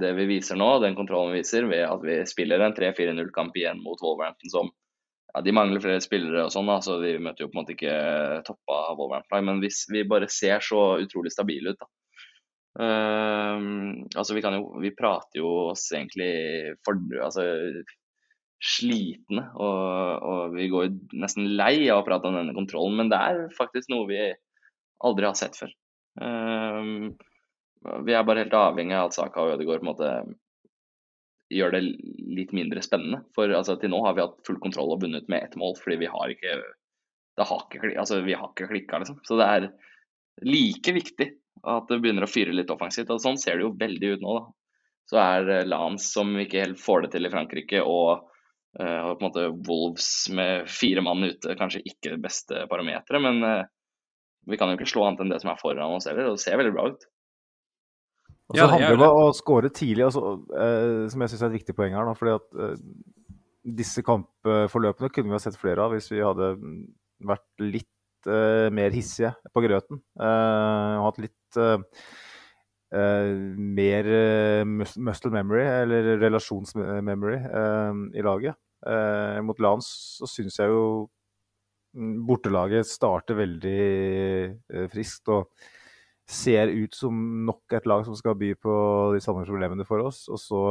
det 0.01 0.11
vi 0.19 0.27
viser 0.29 0.59
nå, 0.61 0.67
den 0.83 0.97
kontrollen 0.99 1.33
vi 1.33 1.41
viser 1.41 1.65
ved 1.71 1.85
at 1.87 2.03
vi 2.05 2.19
spiller 2.29 2.61
en 2.61 2.75
3-4-0-kamp 2.77 3.57
igjen 3.57 3.79
mot 3.85 4.03
Wolverhampton 4.05 4.53
som 4.53 4.69
ja, 5.37 5.43
De 5.45 5.53
mangler 5.53 5.83
flere 5.85 6.01
spillere 6.05 6.47
og 6.47 6.53
sånn, 6.55 6.71
så 6.85 6.99
vi 7.03 7.17
møter 7.21 7.45
jo 7.45 7.51
på 7.51 7.59
en 7.59 7.63
måte 7.63 7.75
ikke 7.77 7.97
toppa 8.47 8.79
Wolverhampton. 8.97 9.45
Men 9.49 9.61
hvis 9.65 9.85
vi 9.93 10.07
bare 10.09 10.31
ser 10.33 10.65
så 10.65 10.97
utrolig 11.03 11.33
stabile 11.35 11.75
ut, 11.75 11.83
da. 11.83 11.91
Uh, 12.77 14.05
altså 14.13 14.37
vi, 14.37 14.43
jo, 14.45 14.65
vi 14.83 14.93
prater 14.97 15.41
jo 15.41 15.53
oss 15.71 15.87
egentlig 15.97 16.75
for, 16.85 16.99
altså, 17.25 17.45
slitne, 18.61 19.47
og, 19.61 20.25
og, 20.25 20.57
vi 20.57 20.69
går 20.73 20.91
nesten 21.17 21.49
lei 21.57 21.87
av 21.93 22.03
å 22.03 22.07
prate 22.07 22.29
om 22.29 22.37
denne 22.37 22.57
kontrollen. 22.57 22.97
Men 23.01 23.13
det 23.13 23.21
er 23.21 23.43
faktisk 23.57 23.93
noe 23.93 24.09
vi 24.11 24.21
aldri 25.05 25.29
har 25.29 25.37
sett 25.39 25.57
før. 25.59 25.73
Uh, 26.21 27.13
vi 28.07 28.15
er 28.17 28.27
bare 28.27 28.45
helt 28.45 28.57
avhengig 28.57 28.97
av 28.97 29.11
at 29.11 29.17
Saka 29.17 29.45
og 29.45 29.57
Ødegaard 29.57 29.83
på 29.83 29.87
en 29.87 29.93
måte 29.93 30.11
gjør 31.53 31.77
det 31.77 31.83
litt 32.37 32.53
mindre 32.57 32.83
spennende. 32.83 33.23
For 33.37 33.53
altså, 33.55 33.77
til 33.79 33.93
nå 33.93 34.01
har 34.05 34.17
vi 34.17 34.25
hatt 34.25 34.41
full 34.47 34.59
kontroll 34.63 34.95
og 34.95 35.05
vunnet 35.05 35.29
med 35.31 35.45
ett 35.45 35.57
mål, 35.61 35.77
fordi 35.79 36.01
vi 36.03 36.11
har 36.11 36.33
ikke 36.33 36.57
det 37.37 37.45
har 37.45 37.67
ikke, 37.67 37.93
altså, 38.01 38.23
vi 38.25 38.35
har 38.35 38.49
ikke 38.49 38.69
klikka, 38.71 39.01
liksom. 39.03 39.19
Så 39.29 39.37
det 39.37 39.47
er, 39.47 39.67
like 40.45 40.93
viktig 40.93 41.27
at 41.67 41.89
det 41.89 41.99
begynner 42.01 42.27
å 42.27 42.31
fyre 42.31 42.55
litt 42.55 42.71
offensivt. 42.73 43.11
og 43.13 43.21
Sånn 43.23 43.39
ser 43.41 43.59
det 43.59 43.67
jo 43.67 43.75
veldig 43.77 44.15
ut 44.15 44.25
nå. 44.25 44.39
da. 44.39 44.47
Så 45.07 45.21
er 45.23 45.69
Lance, 45.69 46.09
som 46.11 46.33
ikke 46.41 46.65
helt 46.65 46.81
får 46.83 47.05
det 47.05 47.13
til 47.15 47.29
i 47.29 47.33
Frankrike, 47.33 47.83
og, 47.85 48.27
uh, 48.81 49.13
på 49.13 49.19
en 49.19 49.27
måte 49.29 49.47
Wolves 49.69 50.11
med 50.35 50.69
fire 50.69 51.05
mann 51.05 51.25
ute, 51.25 51.57
kanskje 51.59 51.85
ikke 51.85 52.17
det 52.17 52.23
beste 52.25 52.65
parameteret. 52.71 53.23
Men 53.23 53.45
uh, 53.45 53.69
vi 54.49 54.59
kan 54.61 54.73
jo 54.73 54.79
ikke 54.81 54.91
slå 54.91 55.07
annet 55.07 55.25
enn 55.25 55.33
det 55.35 55.43
som 55.45 55.53
er 55.53 55.61
foran 55.61 55.97
oss 55.97 56.09
heller, 56.11 56.31
og 56.31 56.39
det 56.39 56.45
ser 56.45 56.59
veldig 56.61 56.75
bra 56.77 56.89
ut. 56.93 57.07
Og 58.47 58.55
så 58.55 58.63
Ja, 58.63 58.69
handler 58.71 59.01
det 59.01 59.07
om 59.11 59.25
å 59.25 59.35
skåre 59.35 59.71
tidlig, 59.75 60.05
altså, 60.07 60.37
eh, 60.55 61.09
som 61.11 61.23
jeg 61.23 61.33
syns 61.33 61.43
er 61.43 61.49
et 61.51 61.59
viktig 61.59 61.75
poeng 61.75 61.97
her. 61.97 62.07
Da, 62.07 62.15
fordi 62.15 62.35
at 62.37 62.61
eh, 62.63 62.77
disse 63.81 64.05
kampforløpene 64.07 65.11
kunne 65.11 65.33
vi 65.33 65.35
ha 65.35 65.43
sett 65.43 65.59
flere 65.59 65.83
av 65.83 65.95
hvis 65.95 66.07
vi 66.13 66.23
hadde 66.23 66.53
vært 67.27 67.65
litt 67.65 68.31
eh, 68.31 68.69
mer 68.75 68.95
hissige 68.95 69.33
på 69.51 69.65
grøten. 69.65 69.99
Eh, 70.21 70.95
og 71.01 71.09
hatt 71.09 71.21
litt 71.25 71.59
eh, 71.59 71.83
eh, 72.95 73.33
mer 73.81 74.11
muscle 74.71 75.35
memory, 75.35 75.67
eller 75.83 76.13
relasjonsmemory, 76.23 77.41
i 78.15 78.27
laget. 78.27 78.61
Mot 79.43 79.59
Lans 79.65 79.87
så 80.21 80.29
syns 80.31 80.61
jeg 80.61 80.71
jo 80.71 80.83
mm, 81.97 82.19
bortelaget 82.29 82.87
starter 82.87 83.41
veldig 83.41 84.91
friskt. 84.93 85.33
og 85.33 85.51
ser 86.27 86.73
ut 86.75 86.95
som 86.95 87.15
nok 87.47 87.77
et 87.79 87.87
lag 87.87 88.03
som 88.07 88.17
skal 88.19 88.35
by 88.39 88.53
på 88.59 88.77
de 89.15 89.23
samme 89.23 89.45
problemene 89.47 89.87
for 89.87 90.03
oss. 90.09 90.25
Og 90.33 90.41
så 90.43 90.63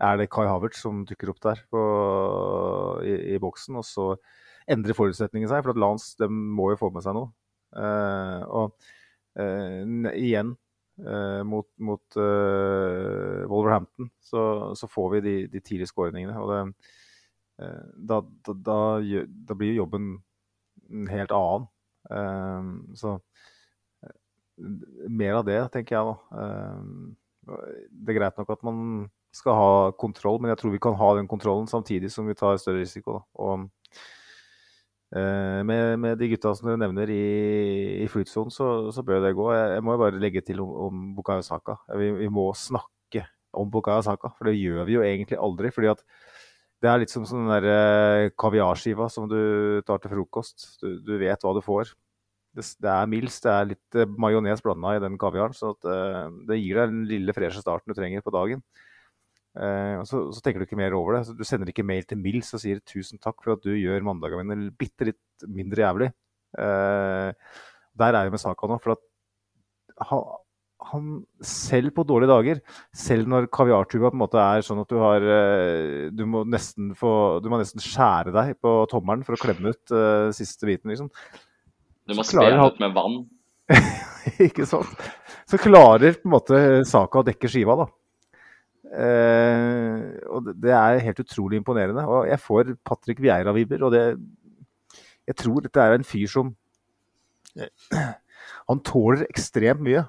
er 0.00 0.18
det 0.20 0.30
Kai 0.32 0.46
Havertz 0.48 0.80
som 0.84 1.04
dukker 1.08 1.32
opp 1.32 1.40
der 1.44 1.62
på, 1.72 1.82
i, 3.04 3.36
i 3.36 3.40
boksen. 3.40 3.76
Og 3.80 3.84
så 3.84 4.10
endrer 4.68 4.96
forutsetningene 4.96 5.50
seg, 5.52 5.64
for 5.64 5.74
at 5.74 5.80
Lance 5.80 6.28
må 6.30 6.70
jo 6.72 6.80
få 6.80 6.90
med 6.94 7.04
seg 7.04 7.16
noe. 7.18 7.32
Uh, 7.76 8.40
og 8.46 8.86
uh, 9.36 10.12
igjen, 10.16 10.54
uh, 11.04 11.42
mot, 11.44 11.68
mot 11.76 12.16
Wolverhampton, 12.16 14.08
så, 14.24 14.72
så 14.78 14.88
får 14.88 15.16
vi 15.16 15.24
de, 15.26 15.36
de 15.52 15.60
tidlige 15.60 15.92
skåringene. 15.92 16.36
Og 16.40 16.52
det, 16.52 16.62
da, 17.56 18.20
da, 18.44 18.52
da, 18.52 18.80
da 19.48 19.56
blir 19.56 19.74
jo 19.74 19.82
jobben 19.84 20.16
en 20.92 21.06
helt 21.08 21.32
annen. 21.32 21.68
Så 22.96 23.16
mer 24.56 25.40
av 25.40 25.46
det, 25.48 25.60
tenker 25.74 25.96
jeg. 25.98 26.16
Eh, 26.32 27.14
Det 27.46 28.10
er 28.10 28.18
greit 28.18 28.38
nok 28.40 28.48
at 28.50 28.62
man 28.66 28.78
skal 29.36 29.54
ha 29.54 29.72
kontroll, 30.00 30.40
men 30.40 30.50
jeg 30.50 30.58
tror 30.58 30.72
vi 30.72 30.80
kan 30.82 30.96
ha 30.98 31.14
den 31.14 31.28
kontrollen 31.30 31.68
samtidig 31.70 32.10
som 32.10 32.26
vi 32.26 32.34
tar 32.34 32.56
større 32.58 32.80
risiko. 32.80 33.20
Og 33.36 33.68
eh, 35.14 35.60
med, 35.62 35.98
med 36.00 36.18
de 36.18 36.30
gutta 36.32 36.54
som 36.56 36.70
dere 36.70 36.80
nevner 36.80 37.12
i, 37.12 37.22
i 38.02 38.08
flytsonen, 38.10 38.50
så, 38.50 38.90
så 38.90 39.04
bør 39.06 39.22
det 39.22 39.36
gå. 39.36 39.50
Jeg, 39.54 39.76
jeg 39.76 39.84
må 39.86 39.98
bare 40.00 40.22
legge 40.22 40.42
til 40.46 40.62
om, 40.64 40.72
om 40.88 41.04
Bukayo 41.18 41.44
Saka. 41.46 41.76
Vi, 42.00 42.10
vi 42.24 42.30
må 42.32 42.48
snakke 42.56 43.26
om 43.56 43.70
Bukayo 43.72 44.02
Saka, 44.04 44.32
for 44.38 44.48
det 44.50 44.56
gjør 44.58 44.88
vi 44.88 44.96
jo 44.96 45.04
egentlig 45.04 45.38
aldri. 45.38 45.70
fordi 45.74 45.92
at 45.92 46.02
det 46.82 46.90
er 46.90 46.98
litt 47.00 47.12
som 47.12 47.24
sånn 47.28 47.46
eh, 47.56 48.30
kaviarskiva 48.36 49.06
som 49.12 49.28
du 49.30 49.38
tar 49.86 50.02
til 50.02 50.12
frokost. 50.16 50.66
Du, 50.82 50.98
du 51.04 51.14
vet 51.20 51.44
hva 51.44 51.54
du 51.56 51.62
får 51.64 51.94
det, 52.56 52.64
det 52.82 52.90
er 52.92 53.08
Mils, 53.12 53.38
det 53.44 53.52
er 53.52 53.70
litt 53.74 53.98
eh, 53.98 54.18
majones 54.26 54.64
blanda 54.64 54.96
i 54.96 55.02
den 55.04 55.18
kaviaren. 55.20 55.54
Så 55.56 55.74
at, 55.74 55.88
eh, 55.92 56.22
det 56.48 56.60
gir 56.60 56.80
deg 56.80 56.92
den 56.92 57.06
lille 57.10 57.36
freshe 57.36 57.62
starten 57.62 57.92
du 57.92 57.98
trenger 57.98 58.24
på 58.24 58.34
dagen. 58.34 58.64
Eh, 59.56 59.94
og 60.02 60.04
så, 60.08 60.20
så 60.36 60.42
tenker 60.44 60.60
du 60.60 60.66
ikke 60.66 60.78
mer 60.80 60.96
over 60.96 61.16
det. 61.16 61.26
Så 61.28 61.36
du 61.36 61.44
sender 61.48 61.72
ikke 61.72 61.86
mail 61.86 62.04
til 62.08 62.20
Mils 62.20 62.52
og 62.56 62.62
sier 62.62 62.80
'tusen 62.84 63.20
takk 63.22 63.38
for 63.42 63.56
at 63.56 63.64
du 63.64 63.72
gjør 63.72 64.04
mandagene 64.04 64.48
min 64.48 64.66
bitte 64.76 65.08
litt 65.12 65.46
mindre 65.48 65.86
jævlig'. 65.86 66.12
Eh, 66.60 67.30
der 67.96 68.18
er 68.18 68.26
vi 68.26 68.34
med 68.34 68.42
saka 68.42 68.68
nå. 68.68 68.78
For 68.84 68.96
at 68.96 69.04
han, 70.10 70.22
han, 70.90 71.08
selv 71.40 71.94
på 71.96 72.04
dårlige 72.08 72.32
dager, 72.32 72.60
selv 72.92 73.30
når 73.32 73.48
kaviartuba 73.52 74.10
på 74.10 74.18
en 74.18 74.24
måte 74.26 74.42
er 74.42 74.64
sånn 74.66 74.82
at 74.82 74.92
du 74.92 74.98
har 75.00 75.24
eh, 75.24 76.12
Du 76.12 76.26
må 76.28 76.44
nesten 76.44 76.92
få 76.98 77.40
Du 77.40 77.48
må 77.52 77.60
nesten 77.60 77.80
skjære 77.80 78.34
deg 78.36 78.56
på 78.60 78.78
tommelen 78.92 79.24
for 79.24 79.36
å 79.36 79.40
klemme 79.40 79.72
ut 79.72 79.96
eh, 79.96 80.32
siste 80.36 80.68
biten, 80.68 80.92
liksom. 80.92 81.08
Du 82.06 82.14
må 82.14 82.24
spille 82.26 82.52
han- 82.54 82.66
ut 82.70 82.80
med 82.82 82.94
vann. 82.94 83.16
ikke 84.46 84.66
sant? 84.68 85.06
Så 85.46 85.58
klarer 85.62 86.14
på 86.18 86.26
en 86.28 86.34
måte 86.34 86.58
Saka 86.86 87.20
å 87.22 87.26
dekke 87.26 87.50
skiva, 87.50 87.76
da. 87.82 87.86
Eh, 88.96 90.02
og 90.30 90.44
det- 90.46 90.56
det 90.62 90.70
er 90.72 91.02
helt 91.02 91.20
utrolig 91.24 91.58
imponerende. 91.60 92.04
Og 92.06 92.26
jeg 92.30 92.38
får 92.40 92.76
Patrick 92.86 93.18
Vieira-vibber, 93.20 93.82
og 93.86 93.92
det 93.92 94.04
Jeg 95.26 95.34
tror 95.36 95.60
dette 95.60 95.82
er 95.82 95.94
en 95.96 96.04
fyr 96.06 96.28
som 96.30 96.52
Han 98.68 98.80
tåler 98.86 99.24
ekstremt 99.26 99.80
mye. 99.82 100.04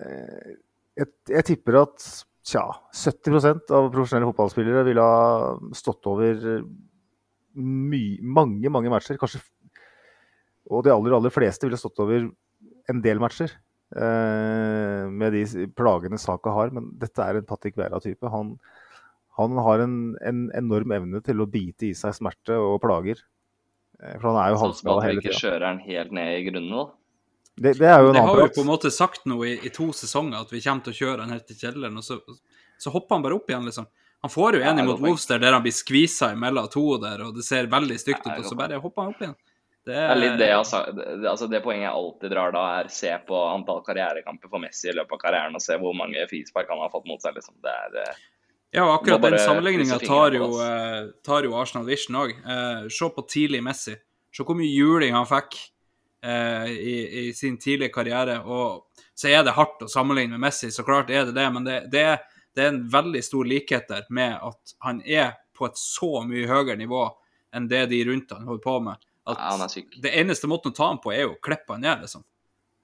Eh, 0.00 0.56
jeg, 0.98 1.06
jeg 1.30 1.44
tipper 1.44 1.78
at 1.82 2.02
tja, 2.46 2.64
70% 2.94 3.70
av 3.74 3.90
profesjonelle 3.92 4.26
fotballspillere 4.32 4.82
ville 4.86 5.02
ha 5.02 5.54
stått 5.74 6.06
over 6.10 6.62
my, 7.54 8.02
mange, 8.22 8.70
mange 8.70 8.90
matcher. 8.90 9.18
Kanskje 9.20 9.40
og 10.70 10.84
de 10.86 10.92
aller, 10.94 11.14
aller 11.16 11.34
fleste 11.34 11.66
ville 11.66 11.78
stått 11.80 12.02
over 12.02 12.28
en 12.90 13.02
del 13.04 13.22
matcher. 13.22 13.52
Eh, 13.94 15.04
med 15.06 15.32
de 15.32 15.66
plagene 15.78 16.18
Saka 16.18 16.50
har. 16.54 16.74
Men 16.74 16.90
dette 16.98 17.22
er 17.22 17.38
en 17.38 17.46
Patrick 17.46 17.78
Vera-type. 17.78 18.30
Han, 18.32 18.56
han 19.38 19.62
har 19.68 19.84
en, 19.84 19.96
en 20.26 20.44
enorm 20.58 20.94
evne 20.96 21.22
til 21.24 21.42
å 21.42 21.48
bite 21.50 21.90
i 21.90 21.94
seg 21.96 22.16
smerte 22.18 22.58
og 22.58 22.80
plager. 22.82 23.22
Eh, 24.02 24.16
for 24.18 24.32
han 24.32 24.40
er 24.42 24.54
jo 24.54 24.62
halvskada 24.64 25.04
hele 25.06 25.22
tida. 25.22 25.26
Sånn 25.26 25.28
at 25.28 25.28
vi 25.28 25.34
ikke 25.34 25.44
kjører 25.44 25.68
han 25.70 25.82
helt 25.86 26.16
ned 26.18 26.32
i 26.34 26.46
grunnen 26.50 26.72
nå. 26.74 26.86
Det, 27.56 27.72
det 27.78 27.88
er 27.88 28.02
jo 28.04 28.10
en 28.10 28.18
Det 28.18 28.20
har 28.20 28.34
annen 28.34 28.50
vi 28.50 28.56
på 28.58 28.64
en 28.66 28.68
måte 28.68 28.90
sagt 28.92 29.22
nå 29.24 29.38
i, 29.48 29.54
i 29.64 29.70
to 29.72 29.88
sesonger, 29.96 30.42
at 30.44 30.50
vi 30.52 30.60
kommer 30.60 30.84
til 30.84 30.92
å 30.92 30.98
kjøre 30.98 31.22
han 31.24 31.32
helt 31.32 31.46
til 31.48 31.56
kjelleren, 31.62 31.94
og 31.96 32.04
så, 32.04 32.18
så 32.76 32.92
hopper 32.92 33.16
han 33.16 33.24
bare 33.24 33.38
opp 33.38 33.48
igjen, 33.48 33.64
liksom. 33.70 33.86
Han 34.26 34.32
får 34.32 34.58
jo 34.58 34.66
en 34.66 34.80
imot 34.82 35.00
Wolfster 35.00 35.40
der, 35.40 35.54
han 35.56 35.64
blir 35.64 35.72
skvisa 35.72 36.32
imellom 36.34 36.68
to 36.72 36.84
der, 37.00 37.22
og 37.24 37.38
det 37.38 37.46
ser 37.46 37.70
veldig 37.72 37.96
stygt 38.00 38.26
ut, 38.26 38.34
og 38.34 38.44
så 38.44 38.58
bare 38.58 38.80
hopper 38.82 39.06
han 39.06 39.14
opp 39.14 39.24
igjen. 39.24 39.36
Det 39.86 39.94
er 39.94 40.18
litt 40.18 40.38
det 40.40 40.48
Altså 40.56 41.46
det 41.46 41.60
poenget 41.62 41.86
jeg 41.86 41.94
alltid 41.94 42.32
drar 42.34 42.54
da, 42.54 42.62
er 42.80 42.88
se 42.90 43.12
på 43.28 43.42
antall 43.52 43.84
karrierekamper 43.86 44.50
for 44.50 44.62
Messi 44.62 44.90
i 44.90 44.96
løpet 44.96 45.14
av 45.14 45.20
karrieren 45.22 45.54
og 45.54 45.62
se 45.62 45.76
hvor 45.78 45.94
mange 45.94 46.24
frispark 46.30 46.72
han 46.72 46.82
har 46.82 46.90
fått 46.90 47.06
mot 47.06 47.22
seg. 47.22 47.36
liksom. 47.38 47.54
Det 47.62 47.70
er, 47.70 48.00
eh, 48.02 48.24
Ja, 48.74 48.82
og 48.82 48.96
akkurat 48.96 49.22
den 49.22 49.38
sammenligninga 49.38 50.00
tar, 50.02 50.34
eh, 50.34 51.06
tar 51.24 51.46
jo 51.46 51.54
Arsenal 51.54 51.86
Vision 51.86 52.18
òg. 52.18 52.34
Eh, 52.34 52.88
se 52.90 53.10
på 53.14 53.26
tidlig 53.30 53.62
Messi. 53.62 53.94
Se 54.34 54.44
hvor 54.44 54.58
mye 54.58 54.74
juling 54.74 55.14
han 55.14 55.28
fikk 55.30 55.54
eh, 56.22 56.66
i, 56.66 56.96
i 57.28 57.32
sin 57.32 57.56
tidlige 57.56 57.94
karriere. 57.94 58.40
Og 58.42 58.90
så 59.14 59.30
er 59.30 59.46
det 59.46 59.54
hardt 59.54 59.86
å 59.86 59.88
sammenligne 59.88 60.34
med 60.34 60.48
Messi, 60.48 60.72
så 60.74 60.84
klart 60.84 61.14
er 61.14 61.28
det 61.30 61.36
det, 61.38 61.46
men 61.54 61.64
det, 61.64 61.78
det, 61.94 62.06
det 62.58 62.64
er 62.64 62.74
en 62.74 62.82
veldig 62.90 63.22
stor 63.24 63.46
likhet 63.46 63.86
der 63.88 64.02
med 64.10 64.34
at 64.34 64.76
han 64.84 64.98
er 65.06 65.38
på 65.56 65.70
et 65.70 65.78
så 65.78 66.26
mye 66.26 66.50
høyere 66.50 66.76
nivå 66.76 67.06
enn 67.54 67.70
det 67.70 67.86
de 67.94 68.02
rundt 68.10 68.34
han 68.34 68.50
holder 68.50 68.64
på 68.66 68.80
med. 68.90 69.06
At 69.26 69.38
Ja, 69.38 69.50
han 69.56 69.64
er 69.64 69.68
syk. 69.72 69.94
Det 70.02 70.12
eneste 70.14 70.46
måten 70.50 70.72
å 70.72 70.76
ta 70.76 70.88
ham 70.92 71.00
på, 71.02 71.12
er 71.12 71.24
jo 71.26 71.34
å 71.34 71.40
klippe 71.42 71.74
han 71.74 71.80
ned, 71.82 72.04
liksom. 72.06 72.24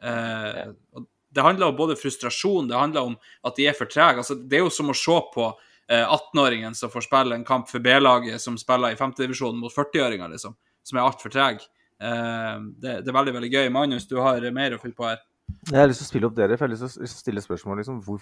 Eh, 0.03 0.65
Ja. 0.65 0.73
og 0.97 1.07
det 1.33 1.43
handler 1.43 1.71
om 1.71 1.77
både 1.77 1.97
frustrasjon, 1.97 2.69
det 2.69 2.77
handler 2.77 3.01
om 3.13 3.17
at 3.45 3.57
de 3.57 3.67
er 3.67 3.73
for 3.73 3.87
trege. 3.87 4.19
Altså, 4.21 4.35
det 4.37 4.59
er 4.59 4.65
jo 4.67 4.71
som 4.71 4.91
å 4.91 4.97
se 4.97 5.15
på 5.35 5.47
eh, 5.89 6.05
18-åringen 6.05 6.75
som 6.77 6.91
får 6.91 7.07
spille 7.07 7.35
en 7.39 7.45
kamp 7.45 7.69
for 7.71 7.81
B-laget 7.81 8.41
som 8.41 8.59
spiller 8.59 8.93
i 8.93 8.99
5.-divisjonen 8.99 9.61
mot 9.63 9.73
40-åringer, 9.73 10.29
liksom, 10.35 10.55
som 10.83 10.99
er 10.99 11.07
altfor 11.07 11.33
treg. 11.33 11.63
Eh, 12.03 12.59
det, 12.83 12.99
det 13.05 13.09
er 13.09 13.17
veldig 13.17 13.37
veldig 13.39 13.53
gøy. 13.53 13.69
Magnus, 13.73 14.07
du 14.11 14.19
har 14.21 14.45
mer 14.53 14.75
å 14.77 14.81
fylle 14.83 14.99
på 14.99 15.09
her. 15.09 15.23
Jeg 15.71 15.79
har 15.79 15.89
lyst 15.89 16.03
til 16.03 16.09
å 16.09 16.13
spille 16.13 16.29
opp 16.29 16.37
dere, 16.37 16.57
for 16.59 16.67
jeg 16.67 16.77
har 16.77 16.87
lyst 16.89 16.99
til 16.99 17.07
å 17.07 17.13
stille 17.15 17.45
spørsmål. 17.45 17.81
Liksom, 17.81 18.03
hvor... 18.05 18.21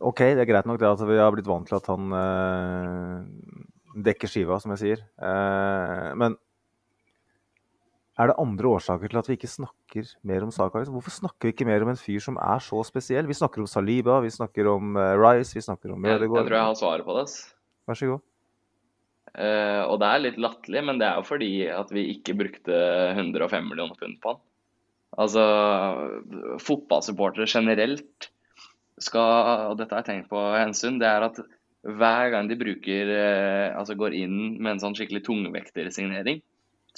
OK, 0.00 0.20
det 0.32 0.40
er 0.40 0.48
greit 0.48 0.66
nok 0.66 0.78
det 0.80 0.88
at 0.88 1.02
vi 1.04 1.18
har 1.20 1.32
blitt 1.34 1.48
vant 1.48 1.66
til 1.68 1.76
at 1.76 1.88
han 1.92 2.14
eh, 2.16 3.16
dekker 3.94 4.30
skiva, 4.30 4.60
som 4.62 4.72
jeg 4.74 4.82
sier. 4.84 5.02
Eh, 5.20 6.10
men 6.20 6.36
er 8.20 8.28
det 8.28 8.40
andre 8.42 8.72
årsaker 8.76 9.08
til 9.10 9.20
at 9.20 9.28
vi 9.30 9.36
ikke 9.38 9.48
snakker 9.48 10.08
mer 10.28 10.44
om 10.44 10.50
Saka? 10.52 10.82
Liksom? 10.82 10.96
Hvorfor 10.98 11.14
snakker 11.14 11.48
vi 11.48 11.54
ikke 11.54 11.68
mer 11.68 11.84
om 11.86 11.92
en 11.92 12.00
fyr 12.00 12.20
som 12.22 12.36
er 12.42 12.60
så 12.64 12.82
spesiell? 12.86 13.28
Vi 13.30 13.38
snakker 13.38 13.62
om 13.62 13.70
Saliba, 13.70 14.18
vi 14.24 14.32
snakker 14.34 14.68
om 14.74 14.98
eh, 15.00 15.14
Rice, 15.20 15.56
vi 15.56 15.64
snakker 15.64 15.94
om 15.94 16.04
Jeg, 16.04 16.20
jeg 16.26 16.28
tror 16.28 16.58
jeg 16.58 16.68
har 16.68 16.78
svaret 16.78 17.06
på 17.06 17.16
det. 17.16 17.24
Vær 17.88 17.98
så 17.98 18.10
god. 18.12 18.26
Eh, 19.30 19.82
og 19.86 20.00
det 20.02 20.10
er 20.10 20.24
litt 20.26 20.40
latterlig, 20.42 20.82
men 20.88 21.00
det 21.00 21.06
er 21.06 21.20
jo 21.20 21.28
fordi 21.28 21.52
at 21.70 21.92
vi 21.94 22.08
ikke 22.16 22.36
brukte 22.38 22.82
105 23.14 23.70
millioner 23.70 23.98
pund 23.98 24.18
på 24.22 24.34
han. 24.34 24.42
Altså, 25.20 25.42
fotballsupportere 26.62 27.48
generelt 27.50 28.28
skal, 29.00 29.70
og 29.72 29.80
dette 29.80 29.96
har 29.96 30.04
jeg 30.04 30.10
tenkt 30.10 30.30
på 30.30 30.42
hensyn, 30.54 31.00
det 31.00 31.08
er 31.08 31.26
at 31.26 31.40
hver 31.80 32.30
gang 32.34 32.48
de 32.50 32.58
bruker, 32.60 33.10
eh, 33.14 33.76
altså 33.76 33.96
går 33.96 34.16
inn 34.18 34.38
med 34.60 34.74
en 34.74 34.82
sånn 34.82 34.96
skikkelig 34.98 35.22
tungvektersignering, 35.26 36.42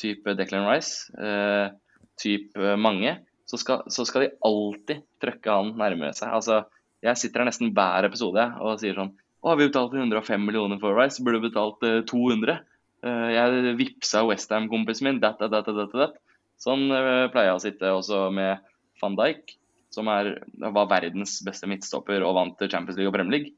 type 0.00 0.34
Declan 0.38 0.66
Rice, 0.66 1.12
eh, 1.18 1.70
type 2.18 2.76
mange, 2.80 3.18
så 3.46 3.58
skal, 3.60 3.84
så 3.92 4.06
skal 4.08 4.26
de 4.26 4.34
alltid 4.46 5.02
trøkke 5.22 5.54
han 5.54 5.74
nærmere 5.78 6.16
seg. 6.16 6.32
Altså, 6.32 6.62
jeg 7.04 7.20
sitter 7.20 7.42
her 7.42 7.50
nesten 7.50 7.72
hver 7.76 8.06
episode 8.08 8.44
og 8.62 8.78
sier 8.80 8.96
sånn 8.98 9.14
Å, 9.42 9.56
vi 9.58 9.66
betalt 9.66 9.94
105 9.98 10.44
millioner 10.46 10.78
for 10.78 10.94
Rice? 10.94 11.18
Burde 11.18 11.40
du 11.40 11.48
betalt 11.48 11.82
eh, 11.82 12.04
200? 12.06 12.60
Eh, 13.02 13.30
jeg 13.34 13.72
vippsa 13.80 14.22
Westham-kompisen 14.28 15.08
min, 15.08 15.18
dat, 15.22 15.40
dat, 15.42 15.66
dat, 15.66 15.96
dat. 15.98 16.14
Sånn 16.62 16.86
eh, 16.94 17.26
pleier 17.34 17.56
å 17.56 17.62
sitte 17.62 17.90
også 17.90 18.28
med 18.34 18.62
van 19.02 19.18
Dijk, 19.18 19.56
som 19.90 20.06
er, 20.14 20.36
var 20.62 20.86
verdens 20.92 21.40
beste 21.42 21.66
midtstopper 21.66 22.22
og 22.22 22.36
vant 22.38 22.62
Champions 22.68 23.00
League 23.00 23.10
og 23.10 23.16
Premier 23.16 23.34
League. 23.34 23.56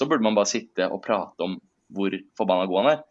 Så 0.00 0.08
burde 0.08 0.24
man 0.24 0.38
bare 0.38 0.48
sitte 0.48 0.88
og 0.88 1.02
prate 1.04 1.44
om 1.44 1.58
hvor 1.92 2.14
forbanna 2.38 2.68
god 2.70 2.80
han 2.80 2.90
er. 2.94 3.02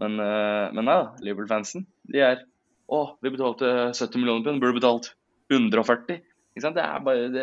Men, 0.00 0.14
eh, 0.22 0.66
men 0.72 0.86
nei 0.86 0.96
da, 1.02 1.10
Liverpool-fansen, 1.26 1.84
de 2.08 2.24
er 2.24 2.46
Å, 2.88 3.02
vi 3.20 3.28
betalte 3.28 3.68
70 3.92 4.14
millioner 4.16 4.46
pund, 4.46 4.62
burde 4.62 4.78
betalt 4.78 5.10
140. 5.52 6.22
Ikke 6.54 6.62
sant? 6.64 6.78
Det 6.78 6.86
er 6.86 7.02
bare 7.04 7.26
det, 7.34 7.42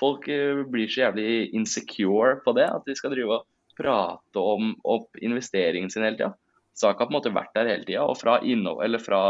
Folk 0.00 0.30
eh, 0.32 0.62
blir 0.64 0.88
så 0.88 1.02
jævlig 1.02 1.50
insecure 1.52 2.38
på 2.46 2.54
det, 2.56 2.64
at 2.64 2.88
de 2.88 2.96
skal 2.96 3.12
drive 3.12 3.36
og 3.36 3.44
prate 3.76 4.40
om 4.40 4.72
opp 4.94 5.20
investeringen 5.20 5.92
sin 5.92 6.06
hele 6.06 6.16
tida. 6.16 6.32
Saka 6.74 7.04
har 7.04 7.10
på 7.10 7.12
en 7.12 7.18
måte 7.18 7.34
vært 7.34 7.52
der 7.54 7.68
hele 7.70 7.84
tida, 7.84 8.06
og 8.08 8.16
fra, 8.18 8.38
inno, 8.42 8.78
fra 9.04 9.20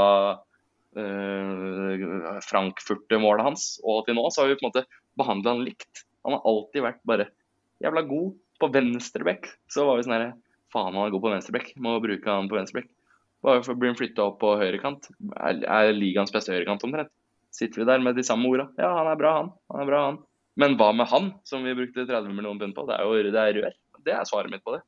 øh, 0.96 2.38
Frankfurt-målet 2.46 3.48
hans 3.50 3.66
og 3.82 4.06
til 4.06 4.16
nå, 4.16 4.28
så 4.30 4.44
har 4.44 4.52
vi 4.52 4.60
på 4.60 4.64
en 4.64 4.70
måte 4.70 4.86
behandla 5.18 5.56
han 5.56 5.66
likt. 5.66 6.06
Han 6.24 6.38
har 6.38 6.46
alltid 6.48 6.86
vært 6.86 7.02
bare 7.08 7.28
jævla 7.84 8.06
god 8.08 8.32
på 8.60 8.70
venstrebekk. 8.74 9.48
Så 9.70 9.86
var 9.86 9.98
vi 9.98 10.06
sånn 10.06 10.16
herre 10.16 10.34
Faen, 10.74 10.94
han 10.96 11.06
er 11.06 11.12
god 11.14 11.22
på 11.22 11.30
venstrebekk. 11.30 11.74
Må 11.82 11.98
bruke 12.02 12.30
han 12.30 12.48
på 12.50 12.56
venstrebekk. 12.58 12.88
Bare 13.44 13.60
for 13.62 13.76
å 13.76 13.78
bli 13.78 13.92
flytta 13.94 14.24
opp 14.24 14.40
på 14.40 14.54
høyrekant. 14.58 15.10
Er, 15.36 15.60
er 15.62 15.92
ligaens 15.94 16.32
beste 16.34 16.54
høyrekant 16.54 16.82
omtrent. 16.86 17.12
Sitter 17.54 17.82
vi 17.82 17.86
der 17.86 18.02
med 18.02 18.16
de 18.18 18.24
samme 18.26 18.48
orda. 18.50 18.66
Ja, 18.80 18.90
han 18.96 19.10
er 19.12 19.20
bra, 19.20 19.34
han. 19.36 19.52
Han 19.70 19.84
er 19.84 19.90
bra, 19.90 20.00
han. 20.08 20.18
Men 20.58 20.74
hva 20.78 20.88
med 20.96 21.06
han, 21.10 21.30
som 21.46 21.62
vi 21.66 21.76
brukte 21.76 22.06
30 22.08 22.34
millioner 22.34 22.64
pund 22.64 22.74
på? 22.74 22.86
Det 22.88 22.96
er 22.96 23.06
jo 23.06 23.30
det 23.34 23.44
er 23.44 23.60
rør. 23.60 23.78
Det 24.04 24.16
er 24.16 24.26
svaret 24.26 24.50
mitt 24.50 24.64
på 24.66 24.74
det. 24.74 24.82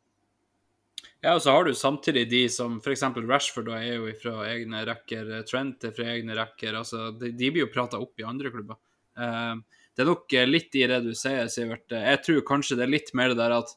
Ja, 1.24 1.34
og 1.34 1.40
så 1.42 1.54
har 1.54 1.64
du 1.66 1.74
samtidig 1.74 2.26
de 2.30 2.42
som 2.52 2.76
f.eks. 2.78 3.02
Rashford 3.26 3.70
da, 3.70 3.78
er 3.80 4.00
jo 4.00 4.10
fra 4.20 4.34
egne 4.50 4.82
rekker, 4.86 5.30
Trent 5.48 5.86
er 5.86 5.94
fra 5.96 6.10
egne 6.12 6.36
rekker. 6.38 6.76
altså 6.82 7.10
De, 7.14 7.32
de 7.34 7.50
blir 7.52 7.66
jo 7.66 7.72
prata 7.72 8.00
opp 8.02 8.18
i 8.20 8.26
andre 8.26 8.52
klubber. 8.54 8.78
Uh, 9.18 9.58
det 9.96 10.04
er 10.04 10.10
nok 10.10 10.36
litt 10.46 10.76
i 10.76 10.84
det 10.90 11.00
du 11.06 11.12
sier, 11.16 11.48
Sivert. 11.48 11.88
Jeg 11.88 12.22
tror 12.24 12.46
kanskje 12.48 12.76
det 12.76 12.84
er 12.84 12.92
litt 12.92 13.12
mer 13.16 13.32
det 13.32 13.38
der 13.40 13.54
at 13.56 13.70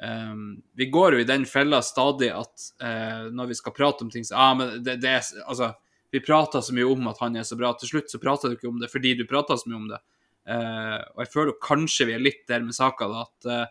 um, 0.00 0.62
Vi 0.78 0.88
går 0.92 1.16
jo 1.16 1.22
i 1.22 1.28
den 1.28 1.44
fella 1.48 1.82
stadig 1.84 2.30
at 2.32 2.68
uh, 2.80 3.28
når 3.28 3.50
vi 3.50 3.58
skal 3.58 3.76
prate 3.76 4.06
om 4.06 4.12
ting 4.12 4.24
så, 4.24 4.38
ah, 4.40 4.54
men 4.56 4.78
det, 4.84 4.96
det 5.04 5.10
er, 5.18 5.28
altså, 5.44 5.74
Vi 6.12 6.24
prater 6.24 6.64
så 6.64 6.72
mye 6.76 6.88
om 6.88 7.10
at 7.12 7.20
han 7.20 7.36
er 7.36 7.44
så 7.48 7.58
bra. 7.60 7.74
Til 7.76 7.92
slutt 7.92 8.12
så 8.12 8.20
prater 8.22 8.48
du 8.48 8.56
ikke 8.56 8.70
om 8.70 8.80
det 8.80 8.90
fordi 8.92 9.14
du 9.18 9.26
prater 9.28 9.60
så 9.60 9.68
mye 9.68 9.80
om 9.82 9.92
det. 9.92 10.00
Uh, 10.48 10.98
og 11.14 11.26
jeg 11.26 11.32
føler 11.36 11.60
kanskje 11.68 12.08
vi 12.08 12.16
er 12.16 12.24
litt 12.24 12.42
der 12.48 12.64
med 12.64 12.76
saka, 12.76 13.10
da, 13.12 13.28
at 13.28 13.70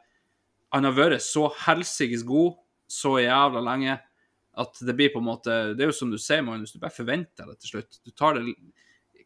han 0.71 0.87
har 0.87 0.95
vært 0.95 1.25
så 1.25 1.49
helsikes 1.65 2.23
god 2.23 2.55
så 2.91 3.17
jævla 3.23 3.63
lenge 3.63 3.97
at 4.61 4.79
det 4.83 4.95
blir 4.97 5.11
på 5.13 5.21
en 5.21 5.27
måte 5.29 5.57
Det 5.75 5.83
er 5.83 5.91
jo 5.91 5.95
som 5.95 6.11
du 6.11 6.17
sier, 6.19 6.43
Magnus, 6.43 6.73
du 6.73 6.79
bare 6.81 6.93
forventer 6.93 7.47
det 7.47 7.57
til 7.61 7.75
slutt. 7.75 7.99
Du 8.03 8.11
tar 8.11 8.37
det 8.37 8.53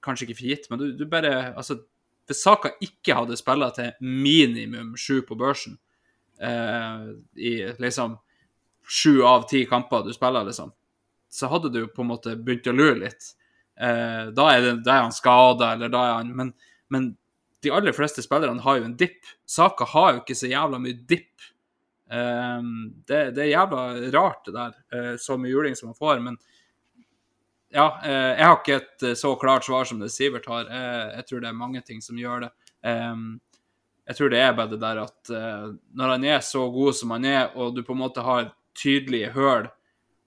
kanskje 0.06 0.28
ikke 0.28 0.38
for 0.38 0.50
gitt, 0.52 0.68
men 0.70 0.82
du, 0.82 0.86
du 0.98 1.06
bare 1.10 1.54
Altså, 1.56 1.80
hvis 2.28 2.44
Saka 2.44 2.74
ikke 2.84 3.18
hadde 3.18 3.38
spilla 3.38 3.70
til 3.76 3.92
minimum 4.02 4.96
sju 4.98 5.22
på 5.28 5.38
børsen 5.40 5.78
eh, 6.42 7.10
i 7.38 7.56
liksom 7.82 8.18
sju 8.86 9.24
av 9.26 9.48
ti 9.50 9.64
kamper 9.70 10.06
du 10.06 10.14
spiller, 10.14 10.46
liksom, 10.46 10.72
så 11.30 11.50
hadde 11.52 11.72
du 11.74 11.86
på 11.88 12.04
en 12.04 12.12
måte 12.14 12.36
begynt 12.38 12.70
å 12.70 12.76
lure 12.76 12.98
litt. 13.02 13.32
Eh, 13.76 14.32
da, 14.36 14.50
er 14.54 14.62
det, 14.62 14.74
da, 14.86 14.98
er 14.98 15.08
han 15.08 15.16
skada, 15.16 15.74
eller 15.76 15.92
da 15.92 16.04
er 16.06 16.18
han 16.20 16.34
men, 16.38 16.52
men 16.94 17.10
de 17.66 17.74
aller 17.74 17.96
fleste 17.98 18.24
spillerne 18.24 18.62
har 18.62 18.80
jo 18.80 18.88
en 18.88 18.98
dipp. 18.98 19.22
Saka 19.50 19.88
har 19.90 20.14
jo 20.14 20.24
ikke 20.24 20.38
så 20.38 20.50
jævla 20.52 20.80
mye 20.82 21.00
dipp. 21.10 21.48
Eh, 22.12 22.70
det, 23.10 23.22
det, 23.36 23.46
er 23.46 23.54
jævla 23.56 23.88
rart, 24.16 24.46
det 24.48 24.56
der, 24.56 24.78
uh, 24.94 25.14
så 25.22 25.38
mye 25.42 25.54
juling 25.54 25.78
som 25.78 25.90
han 25.92 25.98
får. 25.98 26.22
Men 26.26 26.38
ja, 27.74 27.88
uh, 28.04 28.32
jeg 28.36 28.46
har 28.46 28.60
ikke 28.60 28.78
et 28.82 29.08
uh, 29.08 29.16
så 29.18 29.34
klart 29.42 29.66
svar 29.68 29.88
som 29.90 30.00
det 30.02 30.12
Sivert 30.14 30.46
har. 30.52 30.70
jeg 31.16 31.26
tror 31.30 31.42
det 31.42 31.50
er 31.50 31.64
mange 31.64 31.82
ting 31.82 32.02
som 32.02 32.18
gjør 32.18 32.46
det. 32.46 32.52
Jeg 34.06 34.18
tror 34.18 34.30
det 34.30 34.40
er 34.40 34.54
bare 34.54 34.70
det 34.70 34.78
der 34.84 35.00
at 35.02 35.32
når 35.98 36.12
han 36.12 36.26
er 36.30 36.40
så 36.46 36.68
god 36.70 36.94
som 36.94 37.16
han 37.16 37.26
er, 37.26 37.50
og 37.58 37.74
du 37.74 37.82
på 37.84 37.96
en 37.96 38.04
måte 38.04 38.22
har 38.22 38.52
tydelige 38.78 39.32
høl 39.34 39.66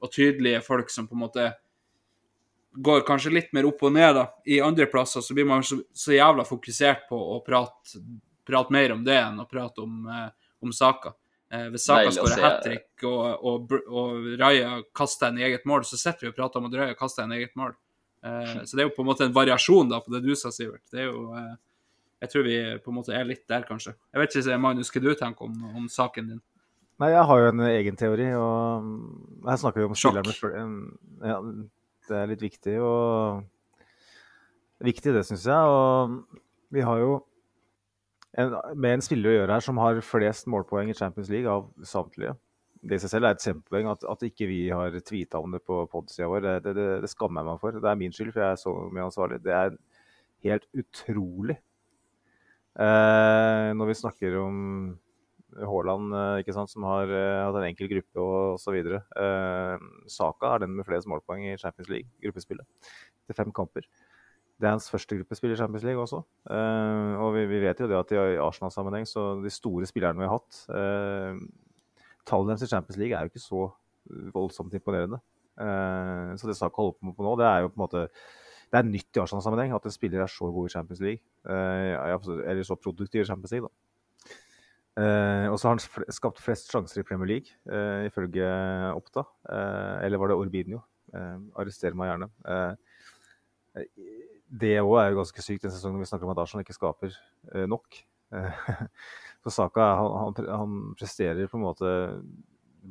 og 0.03 0.12
tydelige 0.12 0.61
folk 0.66 0.91
som 0.91 1.07
på 1.07 1.14
en 1.14 1.22
måte 1.22 1.47
går 2.78 3.01
kanskje 3.07 3.32
litt 3.32 3.55
mer 3.57 3.66
opp 3.68 3.82
og 3.82 3.95
ned 3.95 4.14
da. 4.14 4.26
I 4.47 4.61
andre 4.62 4.86
plasser 4.91 5.24
så 5.24 5.34
blir 5.34 5.47
man 5.49 5.64
så, 5.66 5.80
så 5.93 6.14
jævla 6.14 6.45
fokusert 6.47 7.09
på 7.09 7.18
å 7.18 7.41
prate, 7.47 8.03
prate, 8.47 8.74
mer 8.74 8.95
om 8.95 9.03
det 9.07 9.16
enn 9.18 9.41
å 9.43 9.49
prate 9.51 9.82
om, 9.82 10.05
eh, 10.12 10.53
om 10.62 10.74
Saka. 10.74 11.14
Eh, 11.49 11.68
hvis 11.72 11.86
Saka 11.88 12.11
skårer 12.12 12.42
hat 12.44 12.59
trick 12.64 13.05
og, 13.09 13.44
og, 13.49 13.72
og, 13.88 14.26
Raja 14.40 14.82
kaster 14.96 15.30
en 15.30 15.38
eget 15.40 15.64
mål, 15.68 15.86
så 15.88 15.96
sitter 15.96 16.26
vi 16.26 16.32
og 16.32 16.36
prater 16.36 16.61
om 16.61 16.68
at 16.68 16.76
Raja 16.76 16.99
kaster 16.99 17.24
en 17.24 17.32
eget 17.38 17.55
mål. 17.57 17.72
Eh, 18.24 18.59
så 18.68 18.76
det 18.76 18.84
er 18.84 18.90
jo 18.90 18.96
på 18.99 19.07
en 19.07 19.09
måte 19.09 19.24
en 19.24 19.36
variasjon 19.36 19.88
da 19.88 20.03
på 20.05 20.12
det 20.12 20.22
du 20.26 20.34
sa, 20.36 20.53
Sivert. 20.53 20.84
Det 20.92 21.05
er 21.05 21.09
jo 21.09 21.32
eh, 21.38 21.57
Jeg 22.18 22.32
tror 22.32 22.44
vi 22.44 22.59
på 22.84 22.92
en 22.92 22.99
måte 22.99 23.14
er 23.16 23.24
litt 23.24 23.46
der, 23.49 23.64
kanskje. 23.64 23.94
Jeg 24.12 24.20
vet 24.20 24.36
ikke, 24.36 24.61
Magnus, 24.61 24.92
hva 24.92 25.03
du 25.05 25.12
tenker 25.14 25.49
om, 25.49 25.59
om 25.78 25.88
saken 25.92 26.32
din? 26.34 26.44
Nei, 26.99 27.12
jeg 27.14 27.26
har 27.30 27.40
jo 27.40 27.51
en 27.53 27.61
egen 27.62 27.96
teori, 27.96 28.24
og 28.34 28.86
her 29.46 29.61
snakker 29.62 29.84
vi 29.84 29.86
om 29.86 29.94
spillerne 29.94 30.72
ja, 31.22 31.36
det 32.09 32.16
er 32.18 32.30
litt 32.32 32.42
viktig. 32.42 32.74
Og 32.82 33.44
viktig, 34.82 35.14
det 35.14 35.22
syns 35.28 35.46
jeg. 35.46 35.76
Og 35.78 36.74
vi 36.74 36.82
har 36.84 36.99
jo 37.03 37.20
en, 38.39 38.55
med 38.78 38.97
en 38.97 39.05
spiller 39.05 39.32
å 39.32 39.39
gjøre 39.41 39.57
her 39.57 39.64
som 39.64 39.80
har 39.82 40.03
flest 40.07 40.49
målpoeng 40.51 40.93
i 40.93 40.97
Champions 40.99 41.30
League 41.32 41.51
av 41.51 41.68
samtlige. 41.86 42.36
Det 42.78 42.99
i 42.99 43.03
seg 43.03 43.11
selv 43.11 43.26
er 43.26 43.34
et 43.34 43.45
kjempepoeng. 43.45 43.89
At, 43.91 44.05
at 44.07 44.26
ikke 44.28 44.47
vi 44.51 44.61
har 44.70 44.95
tweeta 45.03 45.41
om 45.43 45.57
det 45.57 45.64
på 45.66 45.80
podsida 45.91 46.28
vår, 46.30 46.45
det, 46.45 46.74
det, 46.76 46.89
det, 47.03 47.11
skammer 47.11 47.43
jeg 47.43 47.51
meg 47.51 47.62
for. 47.64 47.80
Det 47.82 47.91
er 47.91 47.99
min 47.99 48.14
skyld, 48.14 48.30
for 48.34 48.45
jeg 48.45 48.55
er 48.55 48.62
så 48.62 48.74
mye 48.95 49.09
ansvarlig. 49.09 49.41
Det 49.43 49.57
er 49.57 49.74
helt 50.47 50.68
utrolig. 50.78 51.59
Eh, 52.78 53.68
når 53.74 53.91
vi 53.91 53.99
snakker 53.99 54.39
om 54.39 54.59
Haaland, 55.57 56.12
eh, 56.14 56.41
ikke 56.43 56.55
sant, 56.55 56.70
som 56.70 56.84
har 56.86 57.11
uh, 57.11 57.47
hatt 57.49 57.57
en 57.59 57.66
enkel 57.70 57.89
gruppe 57.91 58.22
og 58.22 58.59
osv. 58.59 58.76
Eh, 58.78 59.86
Saka 60.12 60.53
er 60.55 60.64
den 60.64 60.76
med 60.76 60.86
flest 60.86 61.09
målpoeng 61.11 61.47
i 61.49 61.57
Champions 61.59 61.91
League, 61.91 62.11
gruppespillet, 62.22 62.93
til 63.26 63.39
fem 63.39 63.51
kamper. 63.57 63.89
Det 64.59 64.66
er 64.66 64.74
hans 64.74 64.88
første 64.90 65.14
gruppespill 65.14 65.52
i 65.54 65.59
Champions 65.59 65.84
League 65.86 66.02
også. 66.02 66.18
Uh, 66.50 67.14
og 67.22 67.32
vi, 67.36 67.44
vi, 67.46 67.61
vet 67.62 67.80
jo 67.80 67.86
det 67.90 67.98
at 67.98 68.14
i 68.14 68.38
Arsenal-sammenheng, 68.42 69.06
så 69.06 69.36
de 69.42 69.52
store 69.54 69.86
spillerne 69.86 70.18
vi 70.18 70.26
har 70.26 70.34
hatt 70.34 70.62
uh, 70.74 71.38
Tallene 72.26 72.56
deres 72.56 72.66
i 72.66 72.70
Champions 72.72 72.98
League 72.98 73.14
er 73.14 73.24
jo 73.24 73.32
ikke 73.32 73.44
så 73.44 73.68
voldsomt 74.34 74.74
imponerende. 74.74 75.20
Uh, 75.59 76.34
så 76.38 76.50
det 76.50 76.59
Saka 76.59 76.82
holder 76.82 76.98
på 76.98 77.11
med 77.11 77.24
nå, 77.24 77.36
det 77.38 77.46
er 77.46 77.62
jo 77.62 77.70
på 77.70 77.78
en 77.78 77.84
måte 77.86 78.09
det 78.68 78.76
er 78.76 78.84
nytt 78.84 79.16
i 79.16 79.20
Arsenal-sammenheng 79.22 79.72
at 79.72 79.86
en 79.88 79.94
spiller 79.94 80.20
er 80.20 80.28
så 80.28 80.50
god 80.52 80.66
i 80.68 80.72
Champions 80.74 81.00
League. 81.00 81.22
eller 81.48 82.62
så 82.66 82.74
produktiv 82.76 83.22
i 83.22 83.24
Champions 83.24 83.54
League, 83.54 83.64
da. 83.64 83.72
Uh, 84.98 85.46
og 85.52 85.59
så 85.61 85.68
har 85.68 85.76
han 85.76 86.11
skapt 86.11 86.40
flest 86.42 86.72
sjanser 86.72 87.00
i 87.00 87.06
Premier 87.06 87.28
League, 87.30 87.54
uh, 87.70 88.02
ifølge 88.09 88.46
Oppda. 88.96 89.22
Uh, 89.46 90.04
eller 90.04 90.18
var 90.18 90.32
det 90.32 90.40
Orbinio? 90.42 90.82
arrester 91.56 91.94
meg 91.96 92.11
gjerne. 92.11 92.26
Det 94.49 94.78
òg 94.80 94.94
er 95.01 95.11
jo 95.12 95.20
ganske 95.20 95.44
sykt 95.44 95.66
den 95.66 95.74
sesongen 95.74 96.01
vi 96.01 96.09
snakker 96.09 96.28
om 96.28 96.32
at 96.32 96.42
Arsenal 96.42 96.64
ikke 96.64 96.76
skaper 96.76 97.14
nok. 97.68 98.01
så 99.44 99.53
Saka 99.53 99.86
han, 100.01 100.40
han, 100.49 100.78
presterer 100.99 101.49
på 101.49 101.57
en 101.57 101.64
måte 101.64 101.92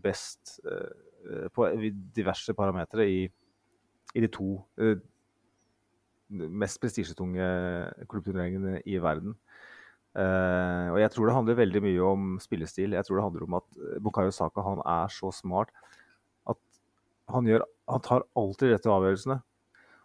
best 0.04 0.58
på 1.54 1.68
diverse 2.16 2.54
parametere 2.58 3.06
i, 3.10 3.20
i, 4.14 4.22
de 4.24 4.30
to 4.32 4.64
mest 6.30 6.82
prestisjetunge 6.82 7.48
klubbturneringene 8.10 8.82
i 8.86 8.98
verden. 9.02 9.36
Uh, 10.18 10.90
og 10.96 10.98
jeg 10.98 11.12
tror 11.14 11.30
det 11.30 11.36
handler 11.36 11.60
veldig 11.60 11.82
mye 11.86 12.06
om 12.06 12.30
spillestil. 12.42 12.96
Jeg 12.98 13.06
tror 13.06 13.20
det 13.20 13.26
handler 13.28 13.46
om 13.46 13.58
at 13.60 13.68
eh, 13.78 14.00
Bukayo 14.02 14.32
Saka 14.34 14.64
han 14.66 14.80
er 14.82 15.12
så 15.14 15.30
smart 15.36 15.70
at 16.50 16.58
han, 17.30 17.46
gjør, 17.46 17.68
han 17.92 18.02
tar 18.02 18.26
alltid 18.40 18.72
de 18.72 18.74
rette 18.74 18.90
avgjørelsene. 18.90 19.38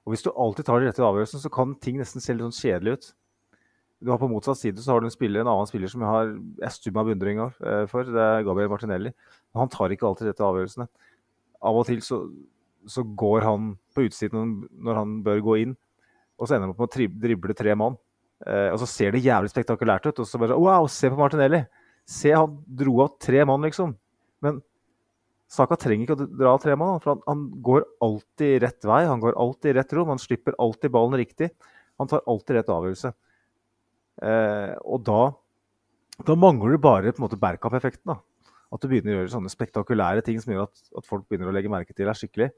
Og 0.03 0.13
hvis 0.13 0.25
du 0.25 0.33
alltid 0.33 0.67
tar 0.67 0.81
de 0.81 0.89
rette 0.89 1.05
avgjørelsene, 1.07 1.43
så 1.45 1.51
kan 1.53 1.75
ting 1.83 2.01
nesten 2.01 2.23
se 2.23 2.35
litt 2.35 2.43
sånn 2.43 2.57
kjedelig 2.57 2.97
ut. 2.97 3.11
Du 4.03 4.11
har 4.11 4.19
På 4.19 4.27
motsatt 4.31 4.59
side 4.59 4.83
så 4.83 4.95
har 4.97 5.03
du 5.03 5.07
en, 5.07 5.15
spiller, 5.15 5.45
en 5.45 5.51
annen 5.53 5.69
spiller 5.71 5.91
som 5.91 6.03
jeg 6.03 6.11
har 6.11 6.73
stum 6.75 6.97
av 6.99 7.07
beundring 7.07 7.39
uh, 7.39 7.85
for. 7.91 8.03
Det 8.03 8.19
er 8.19 8.47
Gabriel 8.49 8.73
Martinelli. 8.73 9.13
Men 9.53 9.63
han 9.63 9.71
tar 9.71 9.95
ikke 9.95 10.09
alltid 10.09 10.27
de 10.27 10.33
rette 10.33 10.47
avgjørelsene. 10.49 10.89
Av 11.63 11.79
og 11.79 11.87
til 11.87 12.03
så, 12.03 12.19
så 12.91 13.05
går 13.07 13.47
han 13.47 13.77
på 13.95 14.09
utsiden 14.09 14.57
når 14.83 14.99
han 14.99 15.15
bør 15.23 15.45
gå 15.47 15.61
inn, 15.63 15.77
og 16.35 16.49
så 16.49 16.57
ender 16.57 16.67
han 16.67 16.75
opp 16.75 16.83
med 16.83 16.91
å 16.91 17.21
drible 17.23 17.55
tre 17.55 17.77
mann. 17.79 17.95
Uh, 18.43 18.73
og 18.73 18.81
så 18.83 18.91
ser 18.91 19.15
det 19.15 19.23
jævlig 19.23 19.53
spektakulært 19.55 20.11
ut. 20.11 20.19
Og 20.19 20.27
så 20.27 20.43
bare 20.43 20.59
Wow, 20.59 20.91
se 20.91 21.13
på 21.13 21.21
Martinelli! 21.21 21.63
Se, 22.11 22.33
han 22.35 22.59
dro 22.67 22.97
av 23.05 23.15
tre 23.23 23.45
mann, 23.47 23.63
liksom. 23.63 23.95
Men 24.43 24.59
Saka 25.53 25.77
trenger 25.77 26.07
ikke 26.07 26.17
å 26.17 26.31
dra 26.41 26.55
tre 26.61 26.75
mann, 26.81 27.01
for 27.03 27.13
han, 27.13 27.23
han, 27.29 27.45
går 27.65 27.85
alltid 28.05 28.63
rett 28.65 28.87
vei. 28.89 29.03
Han 29.05 29.21
går 29.21 29.37
alltid 29.41 29.77
rett 29.77 29.93
rom. 29.99 30.13
Han 30.15 30.23
slipper 30.23 30.57
alltid 30.63 30.95
ballen 30.95 31.19
riktig. 31.21 31.51
Han 32.01 32.09
tar 32.09 32.25
alltid 32.31 32.57
rett 32.57 32.73
avgjørelse. 32.73 33.13
Eh, 34.23 34.73
og 34.89 35.05
da, 35.05 35.21
da 36.25 36.37
mangler 36.39 36.77
du 36.77 36.83
bare 36.83 37.13
på 37.13 37.21
en 37.21 37.27
måte 37.27 37.41
backup-effekten. 37.41 38.15
At 38.73 38.81
du 38.81 38.89
begynner 38.89 39.13
å 39.13 39.21
gjøre 39.21 39.35
sånne 39.35 39.53
spektakulære 39.53 40.25
ting 40.25 40.41
som 40.41 40.55
gjør 40.55 40.71
at, 40.71 40.85
at, 40.97 41.09
folk 41.09 41.27
begynner 41.29 41.53
å 41.53 41.55
legge 41.55 41.73
merke 41.73 41.93
til 41.93 42.09
deg 42.09 42.17
skikkelig. 42.17 42.49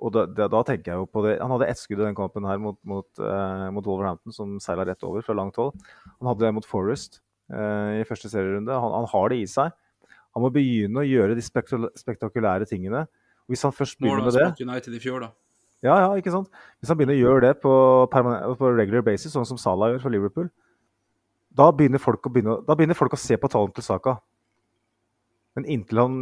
Og 0.00 0.12
da, 0.12 0.26
da, 0.28 0.48
da 0.52 0.60
tenker 0.64 0.92
jeg 0.92 1.00
jo 1.02 1.08
på 1.12 1.20
det 1.26 1.34
Han 1.42 1.52
hadde 1.52 1.66
ett 1.68 1.76
skudd 1.76 2.00
i 2.00 2.06
den 2.06 2.16
kampen 2.16 2.46
her 2.48 2.60
mot, 2.60 2.78
mot, 2.88 3.08
eh, 3.20 3.66
mot 3.72 3.84
Wolverhampton 3.84 4.32
som 4.32 4.54
seila 4.60 4.84
rett 4.88 5.04
over 5.08 5.24
fra 5.24 5.36
langt 5.36 5.56
hold. 5.60 5.76
Han 6.18 6.30
hadde 6.30 6.44
det 6.44 6.54
mot 6.56 6.68
Forest 6.68 7.22
eh, 7.48 8.00
i 8.00 8.08
første 8.08 8.28
serierunde. 8.32 8.76
Han, 8.76 8.96
han 9.00 9.08
har 9.12 9.32
det 9.32 9.40
i 9.40 9.48
seg. 9.48 9.72
Han 10.36 10.44
må 10.44 10.50
begynne 10.54 11.02
å 11.02 11.06
gjøre 11.06 11.36
de 11.38 11.44
spektakulære 11.44 12.68
tingene. 12.70 13.04
Og 13.46 13.54
hvis 13.54 13.64
han 13.66 13.74
først 13.74 13.98
begynner 13.98 14.26
med 14.28 14.36
det 14.36 14.62
United 14.62 14.94
i 14.94 15.02
fjor, 15.02 15.24
da. 15.26 15.30
ja, 15.82 15.96
ja, 16.04 16.10
ikke 16.20 16.32
sant? 16.34 16.50
Hvis 16.78 16.92
han 16.92 16.98
begynner 17.00 17.18
å 17.18 17.22
gjøre 17.24 17.46
det 17.48 17.54
på, 17.64 17.72
på 18.10 18.74
regular 18.76 19.06
basis, 19.06 19.34
sånn 19.34 19.48
som 19.48 19.58
Salah 19.58 19.94
gjør 19.94 20.04
for 20.04 20.14
Liverpool, 20.14 20.50
da 21.50 21.70
begynner 21.74 22.02
folk 22.02 22.28
å, 22.28 22.32
begynne, 22.32 22.60
begynner 22.68 22.98
folk 22.98 23.16
å 23.16 23.20
se 23.20 23.38
på 23.40 23.50
tallene 23.50 23.74
til 23.74 23.86
Saka. 23.86 24.20
Men 25.58 25.66
inntil 25.66 25.98
han, 25.98 26.14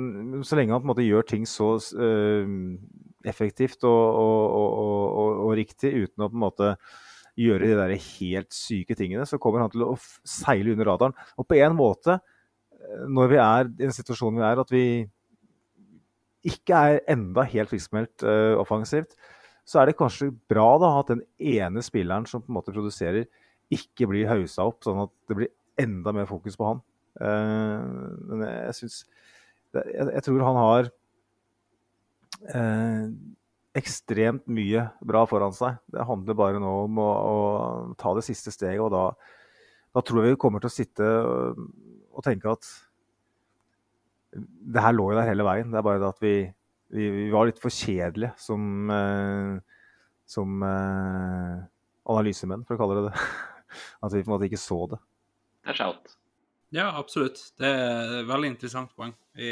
så 0.46 0.56
lenge 0.56 0.72
han 0.72 0.80
på 0.80 0.88
en 0.88 0.92
måte 0.94 1.04
gjør 1.04 1.26
ting 1.28 1.44
så 1.48 1.74
uh, 1.76 2.48
effektivt 3.28 3.84
og, 3.84 4.00
og, 4.22 4.56
og, 4.56 5.42
og, 5.44 5.52
riktig 5.58 5.92
uten 6.06 6.24
å 6.24 6.30
på 6.30 6.38
en 6.38 6.46
måte 6.46 6.72
gjøre 7.38 7.68
de 7.68 7.76
der 7.78 7.92
helt 7.94 8.54
syke 8.56 8.96
tingene, 8.98 9.26
så 9.28 9.38
kommer 9.38 9.62
han 9.62 9.70
til 9.70 9.84
å 9.84 9.92
seile 10.26 10.72
under 10.72 10.88
radaren. 10.88 11.14
Og 11.38 11.46
på 11.46 11.58
en 11.60 11.76
måte, 11.78 12.18
når 13.08 13.32
vi 13.32 13.40
er 13.42 13.68
i 13.68 13.72
den 13.82 13.94
situasjonen 13.94 14.40
vi 14.40 14.46
er, 14.48 14.62
at 14.62 14.72
vi 14.72 14.84
ikke 16.48 16.78
er 16.78 17.00
enda 17.12 17.44
helt 17.50 17.72
friskmeldt 17.72 18.24
uh, 18.26 18.56
offensivt, 18.60 19.16
så 19.68 19.82
er 19.82 19.90
det 19.90 19.98
kanskje 19.98 20.30
bra 20.48 20.68
da 20.80 20.92
at 21.00 21.10
den 21.12 21.22
ene 21.38 21.82
spilleren 21.84 22.26
som 22.28 22.42
på 22.42 22.52
en 22.52 22.58
måte 22.60 22.72
produserer, 22.72 23.26
ikke 23.68 24.08
blir 24.08 24.30
hausa 24.30 24.64
opp, 24.70 24.80
sånn 24.84 25.02
at 25.02 25.12
det 25.28 25.36
blir 25.36 25.50
enda 25.78 26.14
mer 26.16 26.28
fokus 26.30 26.56
på 26.56 26.70
han. 26.70 26.84
Uh, 27.18 28.14
men 28.30 28.46
jeg 28.46 28.76
syns 28.78 29.02
jeg, 29.74 30.06
jeg 30.14 30.22
tror 30.24 30.44
han 30.46 30.58
har 30.62 30.88
uh, 32.54 33.10
ekstremt 33.78 34.46
mye 34.48 34.86
bra 35.04 35.24
foran 35.28 35.52
seg. 35.56 35.76
Det 35.92 36.06
handler 36.08 36.38
bare 36.38 36.62
nå 36.62 36.70
om 36.86 37.02
å, 37.02 37.10
å 37.10 37.36
ta 38.00 38.14
det 38.16 38.24
siste 38.26 38.54
steget, 38.54 38.80
og 38.80 38.94
da, 38.94 39.04
da 39.92 40.04
tror 40.06 40.24
jeg 40.24 40.36
vi 40.36 40.40
kommer 40.40 40.64
til 40.64 40.70
å 40.70 40.76
sitte 40.78 41.10
og, 42.18 42.24
tenke 42.26 42.50
at 42.50 42.68
det 44.34 44.82
her 44.84 44.92
lå 44.94 45.08
jo 45.12 45.18
der 45.18 45.28
hele 45.30 45.46
veien. 45.46 45.70
Det 45.72 45.78
er 45.80 45.86
bare 45.86 46.02
det 46.02 46.10
at 46.10 46.22
vi, 46.22 46.34
vi, 46.92 47.08
vi 47.14 47.26
var 47.32 47.48
litt 47.48 47.60
for 47.62 47.72
kjedelige 47.72 48.34
som, 48.42 48.90
eh, 48.92 49.78
som 50.28 50.66
eh, 50.66 51.54
analysemenn, 52.10 52.66
for 52.66 52.76
å 52.76 52.82
kalle 52.82 52.98
det 52.98 53.06
det. 53.08 53.28
At 54.04 54.14
vi 54.14 54.22
på 54.22 54.30
en 54.30 54.32
måte 54.32 54.46
ikke 54.48 54.60
så 54.60 54.78
det. 54.88 54.96
Det 55.60 55.74
er 55.74 55.76
shout. 55.76 56.14
Ja, 56.72 56.86
absolutt. 56.96 57.40
Det 57.60 57.68
er 57.68 58.14
et 58.22 58.28
veldig 58.28 58.48
interessant 58.54 58.94
poeng. 58.96 59.12
Vi, 59.36 59.50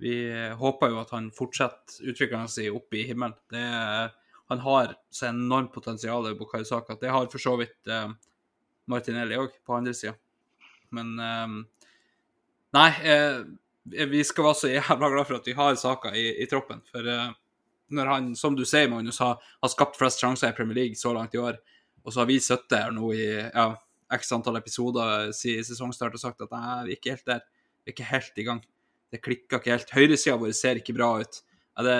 vi 0.00 0.14
håper 0.56 0.92
jo 0.92 1.00
at 1.02 1.12
han 1.12 1.28
fortsetter 1.36 2.08
utviklingen 2.08 2.48
sin 2.52 2.76
opp 2.76 2.96
i 2.96 3.04
himmelen. 3.08 3.36
Det 3.52 3.64
han 4.48 4.58
har 4.58 4.94
så 5.10 5.26
enormt 5.26 5.72
potensial, 5.72 6.34
Bukayo 6.38 6.64
Saka. 6.64 6.96
Det 7.00 7.10
har 7.10 7.26
for 7.26 7.42
så 7.42 7.56
vidt 7.58 7.88
eh, 7.90 8.10
Martinelli 8.86 9.38
òg, 9.40 9.56
på 9.66 9.74
andre 9.74 9.94
sida. 9.96 10.14
Men 10.94 11.16
em, 11.22 11.56
Nei, 12.76 12.90
eh, 13.08 14.06
vi 14.10 14.22
skal 14.26 14.48
være 14.48 14.58
så 14.58 14.70
jævla 14.70 15.08
glad 15.12 15.28
for 15.28 15.38
at 15.38 15.46
vi 15.48 15.54
har 15.56 15.76
Saka 15.80 16.12
i, 16.16 16.26
i 16.42 16.48
troppen. 16.50 16.82
For 16.90 17.08
eh, 17.08 17.30
når 17.96 18.10
han, 18.10 18.28
som 18.36 18.56
du 18.58 18.64
sier, 18.66 18.90
Magnus, 18.90 19.20
har, 19.22 19.38
har 19.62 19.72
skapt 19.72 19.98
flest 19.98 20.20
sjanser 20.22 20.50
i 20.50 20.56
Premier 20.56 20.82
League 20.82 20.98
så 20.98 21.14
langt 21.16 21.34
i 21.36 21.40
år, 21.40 21.58
og 22.04 22.12
så 22.12 22.22
har 22.22 22.30
vi 22.30 22.38
sittet 22.42 22.78
her 22.78 22.94
nå 22.94 23.12
i 23.14 23.26
ja, 23.30 23.68
x 24.14 24.32
antall 24.34 24.58
episoder 24.60 25.32
siden 25.34 25.66
sesongstart 25.66 26.14
og 26.14 26.22
sagt 26.22 26.44
at 26.44 26.52
nei, 26.54 26.82
vi 26.86 26.94
er 26.94 27.00
ikke 27.00 27.14
helt 27.14 27.30
der. 27.30 27.44
Vi 27.82 27.90
er 27.90 27.96
ikke 27.96 28.10
helt 28.10 28.38
i 28.42 28.46
gang. 28.46 28.62
Det 29.14 29.22
klikker 29.22 29.60
ikke 29.60 29.74
helt. 29.74 29.92
Høyresida 29.94 30.38
vår 30.38 30.54
ser 30.58 30.80
ikke 30.80 30.94
bra 30.96 31.12
ut. 31.22 31.40
Det, 31.86 31.96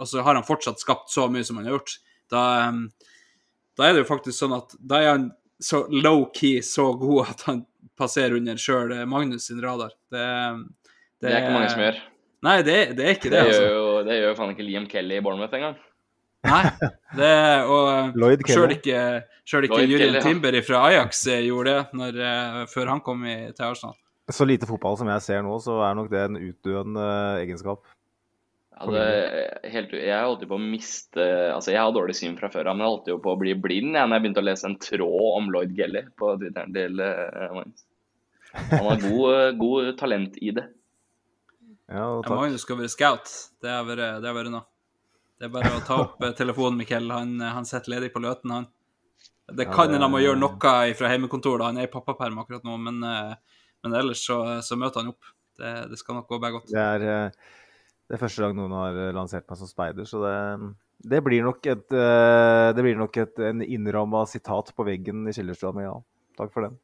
og 0.00 0.10
så 0.10 0.24
har 0.24 0.36
han 0.36 0.46
fortsatt 0.46 0.80
skapt 0.82 1.12
så 1.12 1.26
mye 1.32 1.44
som 1.46 1.60
han 1.60 1.68
har 1.68 1.78
gjort. 1.78 1.96
Da, 2.32 2.42
em, 2.68 2.86
da 3.76 3.88
er 3.88 3.96
det 3.96 4.04
jo 4.04 4.10
faktisk 4.12 4.38
sånn 4.38 4.56
at 4.56 4.76
da 4.80 5.00
er 5.00 5.12
han 5.12 5.30
så 5.62 5.84
low-key 5.90 6.62
så 6.66 6.90
god 6.98 7.30
at 7.34 7.44
han 7.48 7.62
passerer 7.98 8.34
under 8.38 8.58
sjøl 8.58 8.94
Magnus 9.06 9.46
sin 9.50 9.62
radar. 9.62 9.92
Det, 10.10 10.26
Det 11.22 11.30
er 11.30 11.42
ikke 11.44 11.54
mange 11.54 11.70
som 11.72 11.84
gjør. 11.84 12.00
Nei, 12.44 12.58
det, 12.66 12.78
det 12.98 13.04
er 13.04 13.14
ikke 13.16 13.30
Det 13.30 13.38
det, 13.38 13.42
altså. 13.46 13.60
gjør 13.62 13.74
jo 13.78 13.90
det 14.04 14.16
gjør 14.18 14.26
jo 14.28 14.38
faen 14.40 14.50
ikke 14.52 14.66
Liam 14.66 14.86
Kelly 14.90 15.16
i 15.16 15.24
Bournemouth 15.24 15.56
engang. 15.56 15.76
Nei, 16.44 16.90
det, 17.16 17.32
og 17.72 18.18
Lloyd 18.20 18.42
sjøl 18.44 18.74
ikke, 18.74 18.98
selv 19.48 19.64
ikke 19.64 19.78
Lloyd 19.78 19.94
Julian 19.94 20.10
Kelly, 20.10 20.18
ja. 20.18 20.24
Timber 20.26 20.58
fra 20.66 20.82
Ajax 20.90 21.22
eh, 21.32 21.44
gjorde 21.46 21.72
det 21.72 22.00
når, 22.00 22.18
eh, 22.28 22.58
før 22.68 22.90
han 22.92 23.00
kom 23.06 23.24
i, 23.24 23.36
til 23.56 23.64
Arsenal. 23.70 23.96
Så 24.32 24.44
lite 24.48 24.68
fotball 24.68 24.98
som 25.00 25.08
jeg 25.12 25.24
ser 25.24 25.40
nå, 25.44 25.56
så 25.60 25.78
er 25.84 25.96
nok 25.96 26.10
det 26.12 26.20
en 26.26 26.36
utdøende 26.40 27.06
egenskap. 27.40 27.80
Ja, 28.74 28.86
det, 28.90 29.70
helt, 29.70 29.92
jeg 29.94 30.26
holdt 30.26 30.40
jo 30.42 30.48
på 30.50 30.56
å 30.58 30.62
miste 30.62 31.24
Altså, 31.54 31.70
jeg 31.70 31.78
har 31.78 31.92
dårlig 31.94 32.16
syn 32.18 32.34
fra 32.40 32.48
før 32.50 32.72
av, 32.72 32.74
men 32.74 32.82
jeg 32.82 32.90
holdt 32.90 33.10
jo 33.12 33.18
på 33.22 33.34
å 33.34 33.38
bli 33.38 33.52
blind 33.54 33.94
jeg, 33.94 34.08
når 34.08 34.16
jeg 34.16 34.24
begynte 34.24 34.42
å 34.42 34.46
lese 34.48 34.66
en 34.66 34.78
tråd 34.82 35.26
om 35.28 35.50
Lloyd 35.54 35.74
Gelly 35.78 36.02
på 36.18 36.32
Twitteren 36.40 36.74
til 36.74 36.98
uh, 36.98 37.52
Magnus. 37.54 37.84
Han 38.54 38.88
har 38.88 39.02
god, 39.02 39.28
eh, 39.34 39.52
god 39.58 39.90
talent 39.98 40.38
i 40.42 40.50
det. 40.54 40.64
Ja, 41.90 42.04
og 42.06 42.20
Jeg 42.20 42.28
takk. 42.28 42.38
Magnus 42.38 42.66
skal 42.66 42.78
være 42.80 42.92
scout. 42.92 43.32
Det 43.62 43.70
har 43.70 43.86
vært, 43.88 44.26
vært 44.38 44.52
noe. 44.54 44.66
Det 45.38 45.48
er 45.48 45.54
bare 45.54 45.72
å 45.74 45.82
ta 45.86 45.98
opp 46.04 46.22
eh, 46.22 46.34
telefonen, 46.38 46.78
Mikkel. 46.82 47.10
Han, 47.14 47.34
han 47.42 47.66
sitter 47.66 47.96
ledig 47.96 48.12
på 48.14 48.22
Løten, 48.22 48.54
han. 48.54 48.68
Det 49.54 49.66
kan 49.68 49.90
hende 49.90 50.06
han 50.06 50.14
må 50.14 50.22
gjøre 50.22 50.40
noe 50.40 50.74
fra 50.96 51.10
hjemmekontoret. 51.12 51.66
Han 51.66 51.82
er 51.82 51.88
i 51.88 51.92
pappaperm 51.92 52.38
akkurat 52.40 52.64
nå, 52.64 52.78
men, 52.80 53.02
men 53.04 53.98
ellers 53.98 54.22
så, 54.24 54.38
så 54.64 54.78
møter 54.80 55.02
han 55.02 55.12
opp. 55.12 55.34
Det, 55.58 55.74
det 55.90 55.98
skal 56.00 56.18
nok 56.18 56.30
gå 56.30 56.38
bare 56.42 56.56
godt. 56.56 56.72
Det 56.72 56.80
er, 56.80 57.04
eh, 57.10 57.52
det 58.08 58.16
er 58.16 58.20
første 58.20 58.42
gang 58.44 58.56
noen 58.58 58.72
har 58.76 58.96
eh, 59.08 59.12
lansert 59.16 59.46
meg 59.48 59.60
som 59.60 59.68
speider, 59.70 60.04
så 60.08 60.20
det, 60.24 60.34
det 61.14 61.20
blir 61.24 61.44
nok, 61.46 61.60
et, 61.72 61.86
eh, 61.96 62.68
det 62.76 62.84
blir 62.84 62.98
nok 63.00 63.16
et, 63.22 63.38
en 63.50 63.62
innramma 63.64 64.24
sitat 64.30 64.72
på 64.76 64.86
veggen 64.86 65.24
i 65.30 65.34
kjellerstua 65.36 65.72
mi, 65.76 65.86
ja. 65.86 65.94
Takk 66.38 66.52
for 66.52 66.66
den. 66.66 66.76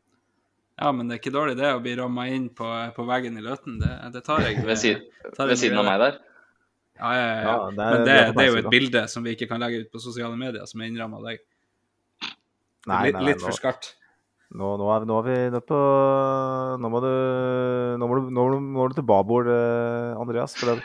Ja, 0.80 0.92
men 0.96 1.08
det 1.10 1.16
er 1.18 1.20
ikke 1.20 1.34
dårlig 1.34 1.58
det 1.58 1.74
å 1.76 1.80
bli 1.84 1.92
ramma 1.98 2.24
inn 2.32 2.46
på, 2.56 2.64
på 2.96 3.04
veggen 3.04 3.36
i 3.36 3.42
Løten. 3.44 3.76
Det, 3.82 3.90
det 4.14 4.22
tar 4.24 4.40
jeg. 4.46 4.62
Ved, 4.68 4.78
siden, 4.80 5.02
tar 5.36 5.44
jeg 5.50 5.56
ved 5.56 5.60
siden 5.60 5.80
av 5.82 5.88
meg 5.90 5.98
der. 6.00 6.20
Ja, 7.00 7.10
ja, 7.16 7.26
ja. 7.26 7.42
Ja, 7.44 7.56
det 7.74 7.84
er- 7.84 7.90
Men 7.96 8.00
det, 8.00 8.06
det 8.06 8.14
er 8.20 8.32
det 8.38 8.44
er 8.44 8.48
jo 8.50 8.60
et 8.62 8.70
bilde 8.72 9.02
som 9.12 9.24
vi 9.26 9.34
ikke 9.36 9.48
kan 9.50 9.60
legge 9.60 9.82
ut 9.84 9.90
på 9.92 10.00
sosiale 10.00 10.38
medier, 10.40 10.64
som 10.70 10.80
er 10.80 10.88
innramma 10.88 11.20
av 11.20 11.28
deg. 11.28 11.42
Nei, 12.88 13.02
nei, 13.02 13.12
nei, 13.12 13.22
litt 13.28 13.42
for 13.44 13.52
skarpt. 13.52 13.90
Nå, 14.50 14.72
nå, 14.80 14.88
er, 14.94 15.06
nå 15.06 15.16
er 15.20 15.26
vi 15.28 15.36
nødt 15.54 15.66
på 15.70 15.78
Nå 16.82 16.90
må 16.90 17.00
du 17.04 17.10
Nå 18.00 18.08
må 18.10 18.18
du, 18.18 18.28
nå 18.30 18.44
må 18.44 18.50
du, 18.50 18.58
nå 18.58 18.74
må 18.76 18.88
du 18.90 18.96
til 18.98 19.06
babord, 19.06 19.50
eh, 19.52 20.16
Andreas. 20.20 20.56
For 20.58 20.72
det, 20.72 20.84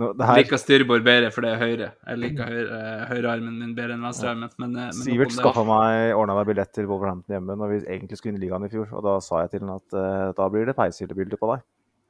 nå, 0.00 0.10
det 0.18 0.26
Jeg 0.30 0.44
liker 0.44 0.60
styrbord 0.62 1.04
bedre, 1.06 1.30
for 1.34 1.46
det 1.46 1.52
er 1.54 1.60
høyre. 1.62 1.88
Jeg 2.08 2.20
liker 2.22 2.50
høyre, 2.50 2.80
høyrearmen 3.12 3.60
min 3.60 3.76
bedre 3.76 3.94
enn 3.98 4.02
venstrearmen. 4.08 4.50
Men, 4.58 4.74
eh, 4.76 4.90
men 4.90 5.04
Sivert 5.06 5.36
skaffa 5.36 5.62
meg 5.68 6.16
ordna 6.18 6.34
meg 6.40 6.48
billett 6.50 6.72
til 6.74 6.88
Wolverhampton 6.90 7.36
hjemme 7.36 7.56
når 7.60 7.74
vi 7.74 7.80
egentlig 7.84 8.18
skulle 8.18 8.34
inn 8.34 8.42
i 8.42 8.46
ligaen 8.46 8.66
i 8.66 8.72
fjor. 8.72 8.90
Og 8.96 9.06
da 9.06 9.18
sa 9.22 9.44
jeg 9.44 9.54
til 9.54 9.64
han 9.66 9.76
at 9.76 9.96
uh, 9.98 10.32
da 10.34 10.48
blir 10.50 10.66
det 10.66 10.74
peishyllebilde 10.78 11.38
på 11.38 11.52
deg. 11.54 11.62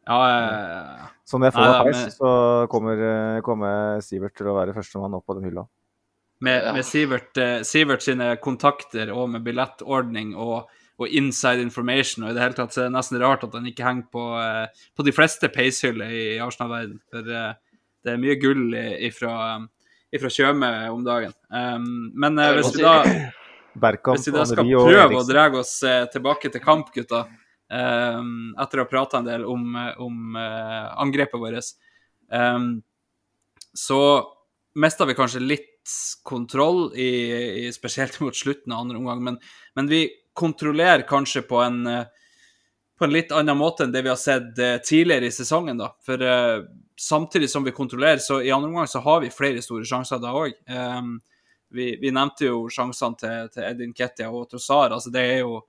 Ja, 0.04 0.18
ja, 0.28 0.40
ja, 0.44 0.80
ja. 1.00 1.06
Så 1.24 1.38
når 1.40 1.48
jeg 1.48 1.56
får 1.56 1.66
meg 1.70 1.86
peis, 1.88 2.00
men- 2.02 2.14
så 2.18 2.30
kommer, 2.72 3.04
eh, 3.10 3.40
kommer 3.44 4.00
Sivert 4.04 4.34
til 4.36 4.50
å 4.52 4.56
være 4.58 4.74
førstemann 4.76 5.16
opp 5.16 5.24
på 5.26 5.36
den 5.38 5.46
hylla. 5.48 5.64
Med, 6.44 6.62
Ja. 6.64 6.72
med 6.76 6.84
Sivert, 6.84 7.36
eh, 7.40 7.60
Sivert 7.64 8.02
sine 8.04 8.36
kontakter 8.36 9.12
og 9.16 9.30
med 9.30 9.44
billettordning 9.44 10.34
og, 10.36 10.68
og 11.00 11.10
inside 11.10 11.62
information, 11.62 12.24
og 12.24 12.30
i 12.30 12.36
det 12.36 12.42
hele 12.44 12.56
tatt 12.56 12.74
så 12.74 12.84
er 12.84 12.90
det 12.90 12.94
nesten 12.94 13.18
rart 13.22 13.42
at 13.46 13.54
han 13.56 13.66
ikke 13.66 13.86
henger 13.86 14.10
på, 14.14 14.24
eh, 14.38 14.82
på 14.94 15.06
de 15.06 15.14
fleste 15.14 15.50
peishyller 15.50 16.12
i 16.14 16.24
Arsenal-verden. 16.42 17.00
For 17.10 17.30
eh, 17.38 17.54
det 18.04 18.12
er 18.12 18.20
mye 18.20 18.36
gull 18.38 18.76
ifra, 18.76 19.32
ifra 20.14 20.30
Tjøme 20.30 20.70
om 20.92 21.02
dagen. 21.06 21.32
Um, 21.48 22.12
men 22.14 22.38
eh, 22.38 22.52
hvis 22.58 22.76
vi 22.76 22.84
da 22.84 22.98
Hvis 23.74 24.28
vi 24.28 24.34
da 24.34 24.44
skal 24.46 24.68
prøve 24.70 25.18
å 25.18 25.26
dra 25.26 25.48
oss 25.58 25.80
eh, 25.82 26.04
tilbake 26.12 26.50
til 26.52 26.62
kamp, 26.62 26.92
gutta, 26.94 27.24
ehm, 27.74 28.52
etter 28.62 28.80
å 28.80 28.84
ha 28.84 28.90
prata 28.90 29.18
en 29.18 29.26
del 29.26 29.46
om, 29.50 29.64
eh, 29.80 29.96
om 29.98 30.36
eh, 30.38 30.84
angrepet 31.02 31.42
vårt, 31.42 31.72
ehm, 32.30 32.68
så 33.74 33.98
mista 34.78 35.08
vi 35.10 35.16
kanskje 35.18 35.42
litt 35.42 35.72
kontroll, 36.22 36.92
i, 36.94 37.66
i, 37.66 37.72
spesielt 37.74 38.20
mot 38.22 38.36
slutten 38.36 38.72
av 38.72 38.84
andre 38.84 39.00
omgang, 39.02 39.24
men, 39.26 39.40
men 39.74 39.90
vi 39.90 40.06
kontrollerer 40.34 41.06
kanskje 41.08 41.42
på 41.42 41.60
en 41.62 41.86
eh, 41.86 42.06
på 42.98 43.04
en 43.04 43.12
litt 43.12 43.32
annen 43.34 43.58
måte 43.58 43.84
enn 43.84 43.92
det 43.92 44.04
vi 44.06 44.10
har 44.12 44.18
sett 44.20 44.58
eh, 44.58 44.76
tidligere 44.78 45.26
i 45.26 45.34
sesongen. 45.34 45.78
da. 45.80 45.88
For 46.06 46.20
uh, 46.22 46.62
samtidig 47.00 47.48
som 47.50 47.64
vi 47.66 47.72
kontrollerer, 47.74 48.22
så 48.22 48.38
i 48.42 48.52
andre 48.54 48.68
omgang 48.70 48.86
så 48.86 49.02
har 49.02 49.20
vi 49.24 49.32
flere 49.34 49.62
store 49.62 49.86
sjanser 49.88 50.20
da 50.22 50.30
òg. 50.30 50.52
vi, 51.74 51.86
vi 52.00 52.10
nevnte 52.14 52.46
jo 52.46 52.68
sjansene 52.70 53.18
til, 53.18 53.48
til 53.50 53.66
Edin 53.66 53.94
Ketia 53.98 54.30
og 54.30 54.46
Trossar. 54.50 54.94
altså 54.94 55.10
Det 55.10 55.24
er 55.32 55.40
jo 55.40 55.64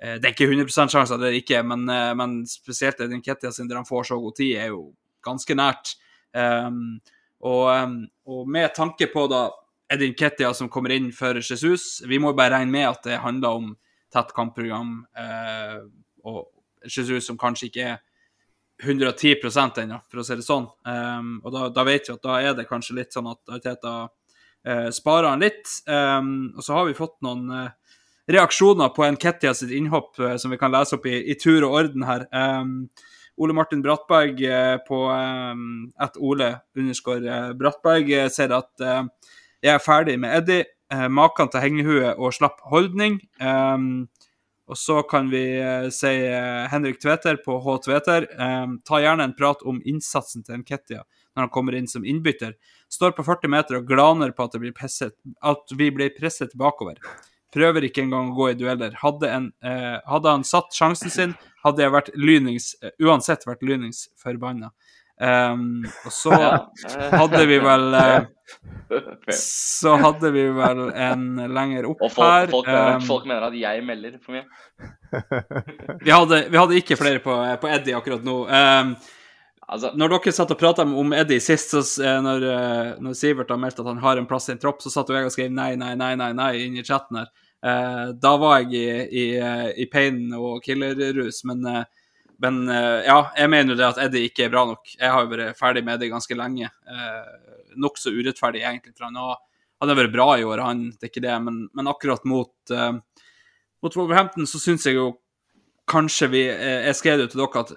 det 0.00 0.24
er 0.24 0.30
ikke 0.30 0.46
100 0.46 0.70
sjanser, 0.70 1.18
det 1.18 1.26
er 1.26 1.34
det 1.34 1.40
ikke, 1.42 1.58
men, 1.66 1.82
men 2.16 2.38
spesielt 2.48 3.00
Edin 3.04 3.20
Ketia 3.20 3.50
siden 3.52 3.76
han 3.76 3.88
får 3.88 4.06
så 4.08 4.16
god 4.16 4.36
tid, 4.38 4.54
er 4.56 4.70
jo 4.70 4.92
ganske 5.26 5.54
nært. 5.58 5.96
Um, 6.32 7.00
og, 7.42 7.66
um, 7.68 7.98
og 8.30 8.48
med 8.48 8.70
tanke 8.76 9.10
på 9.12 9.26
da 9.30 9.48
Edin 9.90 10.14
Ketia 10.14 10.52
som 10.54 10.70
kommer 10.70 10.94
inn 10.94 11.10
for 11.12 11.40
Jesus, 11.40 12.00
vi 12.06 12.20
må 12.22 12.32
bare 12.36 12.60
regne 12.60 12.72
med 12.72 12.88
at 12.92 13.06
det 13.08 13.22
handler 13.24 13.60
om 13.60 13.70
tett 14.12 14.32
kampprogram, 14.36 15.00
eh, 15.18 15.76
og 16.26 16.48
Jesus 16.84 17.26
som 17.26 17.38
kanskje 17.38 17.68
ikke 17.70 17.88
er 17.92 17.98
110% 18.80 19.82
ennå, 19.82 19.98
for 20.08 20.22
å 20.22 20.24
si 20.24 20.36
det 20.38 20.46
sånn. 20.46 20.66
Um, 20.88 21.34
og 21.44 21.52
da, 21.52 21.66
da, 21.74 21.84
vet 21.84 22.08
vi 22.08 22.14
at 22.14 22.24
da 22.24 22.38
er 22.40 22.56
det 22.56 22.68
kanskje 22.68 22.96
litt 22.96 23.12
sånn 23.12 23.28
at 23.28 23.52
Arteta 23.52 23.94
uh, 24.08 24.88
sparer 24.94 25.28
han 25.28 25.44
litt. 25.44 25.68
Um, 25.84 26.50
og 26.56 26.64
så 26.64 26.78
har 26.78 26.88
vi 26.88 26.96
fått 26.96 27.18
noen 27.26 27.44
uh, 27.52 27.94
reaksjoner 28.30 28.92
på 28.96 29.04
Nketia 29.16 29.52
sitt 29.56 29.74
innhopp 29.76 30.16
uh, 30.22 30.36
som 30.40 30.54
vi 30.54 30.60
kan 30.60 30.72
lese 30.72 30.96
opp 30.96 31.08
i, 31.10 31.18
i 31.28 31.36
tur 31.40 31.66
og 31.68 31.76
orden 31.82 32.08
her. 32.08 32.24
Um, 32.32 32.74
Ole 33.40 33.56
Martin 33.56 33.80
Brattberg 33.84 34.40
på 34.84 34.96
at 35.08 36.16
Ole 36.20 36.48
underscore 36.76 37.38
Brattberg 37.56 38.10
sier 38.28 38.52
at 38.52 38.82
jeg 38.84 39.70
er 39.72 39.80
ferdig 39.80 40.18
med 40.20 40.34
Eddie. 40.42 40.66
Maken 40.90 41.50
til 41.52 41.62
hengehue 41.62 42.14
og 42.16 42.34
slapp 42.34 42.58
holdning. 42.66 43.20
Um, 43.38 44.08
og 44.70 44.78
så 44.78 45.00
kan 45.02 45.26
vi 45.32 45.42
eh, 45.58 45.88
si 45.90 46.10
eh, 46.30 46.66
Henrik 46.70 47.00
Tveter 47.02 47.40
på 47.42 47.56
H. 47.58 47.72
Tveter. 47.88 48.26
Ta 48.86 49.00
gjerne 49.02 49.26
en 49.26 49.34
prat 49.34 49.64
om 49.66 49.80
innsatsen 49.82 50.46
til 50.46 50.60
Nketia 50.60 51.02
når 51.34 51.42
han 51.46 51.50
kommer 51.54 51.74
inn 51.78 51.88
som 51.90 52.04
innbytter. 52.06 52.54
Står 52.90 53.14
på 53.16 53.24
40 53.26 53.50
meter 53.50 53.78
og 53.78 53.88
glaner 53.90 54.30
på 54.34 54.46
at, 54.46 54.56
presset, 54.76 55.16
at 55.42 55.74
vi 55.74 55.90
blir 55.94 56.14
presset 56.14 56.54
bakover. 56.58 56.98
Prøver 57.54 57.86
ikke 57.86 58.04
engang 58.04 58.30
å 58.30 58.36
gå 58.38 58.50
i 58.50 58.56
dueller. 58.58 58.94
Hadde, 58.98 59.30
en, 59.30 59.48
uh, 59.66 59.98
hadde 60.10 60.34
han 60.36 60.46
satt 60.46 60.74
sjansen 60.74 61.10
sin, 61.10 61.36
hadde 61.64 61.82
jeg 61.82 61.94
vært 61.94 62.10
lynings, 62.18 62.72
uansett 63.02 63.46
vært 63.46 63.62
lynings 63.66 64.08
forbanna. 64.18 64.70
Um, 65.20 65.84
og 66.08 66.12
så 66.16 66.32
hadde 67.20 67.42
vi 67.44 67.58
vel 67.60 67.82
Så 69.36 69.92
hadde 70.00 70.30
vi 70.32 70.46
vel 70.56 70.80
en 70.96 71.26
lenger 71.52 71.90
opp 71.90 72.00
og 72.06 72.14
folk, 72.14 72.30
her. 72.30 72.48
Folk 72.50 72.70
mener, 72.70 72.96
um, 72.96 73.04
folk 73.04 73.26
mener, 73.28 73.44
at 73.50 73.58
jeg 73.60 73.84
melder 73.86 74.16
for 74.24 74.38
mye. 74.38 74.46
vi, 76.06 76.10
hadde, 76.10 76.40
vi, 76.48 76.58
hadde, 76.58 76.80
ikke 76.80 76.98
flere 76.98 77.22
på, 77.22 77.36
på 77.60 77.70
Eddie 77.70 77.98
akkurat 77.98 78.24
nå. 78.26 78.38
Um, 78.48 78.96
altså, 79.68 79.92
når 79.94 80.16
dere 80.16 80.34
satt 80.34 80.56
og 80.56 80.60
prata 80.62 80.88
om 80.88 81.14
Eddie 81.14 81.44
sist, 81.44 81.76
så 81.76 82.16
når, 82.24 82.48
når, 83.04 83.20
Sivert 83.20 83.52
har 83.52 83.60
meldt 83.60 83.84
at 83.84 83.92
han 83.92 84.02
har 84.02 84.18
en 84.18 84.28
plass 84.30 84.48
i 84.50 84.56
en 84.56 84.62
tropp, 84.62 84.82
så 84.82 84.90
satt 84.90 85.12
jeg 85.14 85.28
og 85.28 85.36
skrev 85.36 85.52
nei, 85.54 85.74
nei, 85.78 85.92
nei, 86.00 86.16
nei, 86.18 86.32
nei 86.40 86.52
inn 86.64 86.80
i 86.80 86.86
chatten 86.86 87.22
her. 87.22 87.30
Uh, 87.60 88.16
da 88.16 88.34
var 88.40 88.64
jeg 88.64 88.72
i, 88.72 88.84
i, 89.20 89.24
i 89.84 89.86
pain 89.92 90.22
og 90.32 90.64
killerrus, 90.64 91.44
men 91.46 91.66
uh, 91.68 91.84
men 92.40 92.62
uh, 92.68 93.00
ja, 93.04 93.18
jeg 93.36 93.50
mener 93.52 93.74
jo 93.74 93.78
det 93.78 93.86
at 93.90 94.00
Eddie 94.06 94.30
ikke 94.30 94.46
er 94.46 94.52
bra 94.52 94.64
nok. 94.70 94.94
Jeg 94.96 95.12
har 95.12 95.24
jo 95.24 95.30
vært 95.32 95.58
ferdig 95.58 95.82
med 95.84 96.00
det 96.00 96.08
ganske 96.12 96.36
lenge. 96.38 96.70
Uh, 96.88 97.58
Nokså 97.80 98.12
urettferdig, 98.14 98.62
egentlig. 98.64 98.94
for 98.96 99.10
han 99.10 99.18
har, 99.20 99.98
vært 99.98 100.14
bra 100.14 100.28
i 100.38 100.46
år, 100.46 100.62
han, 100.64 100.86
det 100.94 101.08
er 101.08 101.12
ikke 101.12 101.24
det. 101.26 101.34
Men, 101.44 101.66
men 101.76 101.90
akkurat 101.92 102.24
mot, 102.28 102.54
uh, 102.72 102.96
mot 103.84 103.98
Wolverhampton 104.00 104.48
så 104.48 104.60
syns 104.62 104.88
jeg 104.88 104.96
jo 104.96 105.12
kanskje 105.90 106.28
vi 106.30 106.40
Jeg 106.46 106.94
skrev 106.94 107.24
jo 107.24 107.28
til 107.28 107.40
dere 107.42 107.64
at 107.64 107.72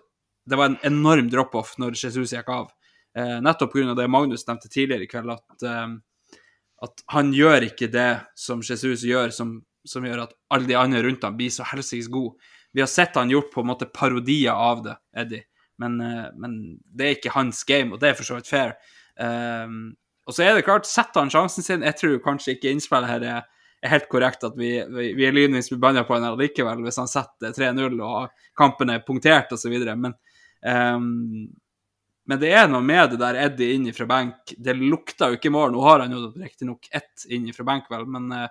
det 0.45 0.57
var 0.59 0.69
en 0.69 0.81
enorm 0.85 1.31
drop-off 1.31 1.75
når 1.81 1.97
Jesus 1.97 2.35
gikk 2.35 2.51
av. 2.53 2.71
Uh, 3.17 3.39
nettopp 3.43 3.75
pga. 3.75 3.97
det 3.99 4.09
Magnus 4.11 4.47
nevnte 4.47 4.71
tidligere 4.71 5.03
i 5.03 5.11
kveld, 5.11 5.35
at, 5.35 5.67
at 6.87 7.05
han 7.11 7.35
gjør 7.35 7.67
ikke 7.67 7.91
det 7.91 8.11
som 8.39 8.63
Jesus 8.63 9.03
gjør, 9.07 9.35
som, 9.35 9.57
som 9.87 10.07
gjør 10.07 10.29
at 10.29 10.35
alle 10.55 10.71
de 10.71 10.79
andre 10.79 11.03
rundt 11.03 11.27
ham 11.27 11.35
blir 11.35 11.51
så 11.51 11.67
helsikes 11.67 12.11
gode 12.11 12.39
vi 12.73 12.81
har 12.81 12.89
sett 12.89 13.15
han 13.15 13.29
gjort 13.29 13.51
på 13.53 13.61
en 13.61 13.69
måte 13.69 13.85
parodier 13.85 14.53
av 14.53 14.83
det, 14.83 14.95
Eddie. 15.17 15.45
Men, 15.81 16.01
uh, 16.01 16.29
men, 16.37 16.59
det 16.85 17.05
er 17.05 17.17
ikke 17.17 17.35
hans 17.35 17.63
game, 17.69 17.93
og 17.93 18.01
det 18.01 18.11
er 18.11 18.17
for 18.17 18.27
så 18.27 18.37
vidt 18.39 18.49
fair. 18.49 18.75
Um, 19.17 19.93
og 20.25 20.35
så 20.35 20.45
er 20.45 20.55
det 20.55 20.65
klart, 20.65 20.87
setter 20.89 21.21
han 21.21 21.29
sjansen 21.29 21.65
sin 21.65 21.83
Jeg 21.85 21.97
tror 21.99 22.21
kanskje 22.23 22.55
ikke 22.55 22.71
innspillet 22.73 23.11
her 23.11 23.25
er, 23.27 23.49
er 23.83 23.91
helt 23.91 24.07
korrekt 24.09 24.45
at 24.47 24.55
vi, 24.57 24.77
vi, 24.89 25.09
vi 25.17 25.25
er 25.27 25.35
lynvis 25.35 25.69
forbanna 25.69 26.05
på 26.07 26.15
han 26.15 26.39
likevel, 26.39 26.81
hvis 26.85 27.01
han 27.01 27.11
setter 27.11 27.53
3-0 27.53 27.99
og 27.99 28.31
kampen 28.57 28.93
er 28.93 29.03
punktert 29.05 29.51
osv. 29.53 29.75
Men, 29.91 30.15
um, 30.63 31.51
men 32.23 32.39
det 32.39 32.53
er 32.55 32.69
noe 32.71 32.85
med 32.85 33.13
det 33.13 33.19
der 33.19 33.41
Eddie 33.49 33.75
inn 33.75 33.89
fra 33.95 34.07
benk. 34.07 34.55
Det 34.55 34.77
lukter 34.79 35.33
jo 35.33 35.39
ikke 35.39 35.51
mål. 35.51 35.73
Nå 35.73 35.83
har 35.83 36.05
han 36.05 36.15
jo 36.15 36.29
riktignok 36.31 36.87
ett 36.95 37.27
inn 37.35 37.49
fra 37.55 37.67
benk, 37.67 37.89
vel, 37.91 38.07
men 38.07 38.31
uh, 38.31 38.47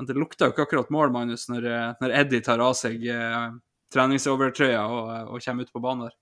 men 0.00 0.08
det 0.08 0.16
lukter 0.16 0.48
jo 0.48 0.54
ikke 0.54 0.64
akkurat 0.64 0.92
mål, 0.94 1.10
Magnus, 1.12 1.42
når, 1.52 1.66
eh, 1.68 1.88
når 2.00 2.12
Eddie 2.22 2.44
tar 2.44 2.62
av 2.64 2.72
seg 2.78 3.02
eh, 3.04 3.50
treningsovertrøya 3.92 4.80
og, 4.88 5.10
eh, 5.12 5.26
og, 5.28 5.42
kommer 5.44 5.66
ut 5.66 5.72
på 5.74 5.82
banen 5.84 6.06
der. 6.06 6.14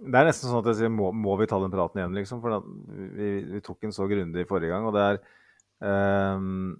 Det 0.00 0.18
er 0.18 0.26
nesten 0.26 0.50
sånn 0.50 0.58
at 0.64 0.70
jeg 0.72 0.78
sier 0.80 0.90
må, 0.90 1.12
må 1.14 1.36
vi 1.38 1.46
ta 1.46 1.60
den 1.62 1.70
praten 1.70 2.00
igjen, 2.00 2.16
liksom? 2.18 2.40
For 2.42 2.58
vi, 3.14 3.28
vi, 3.52 3.60
tok 3.62 3.78
den 3.86 3.94
så 3.94 4.08
grundig 4.10 4.48
forrige 4.50 4.72
gang. 4.72 4.88
Og 4.90 4.96
det 4.96 5.04
er 5.06 5.20
um, 6.34 6.74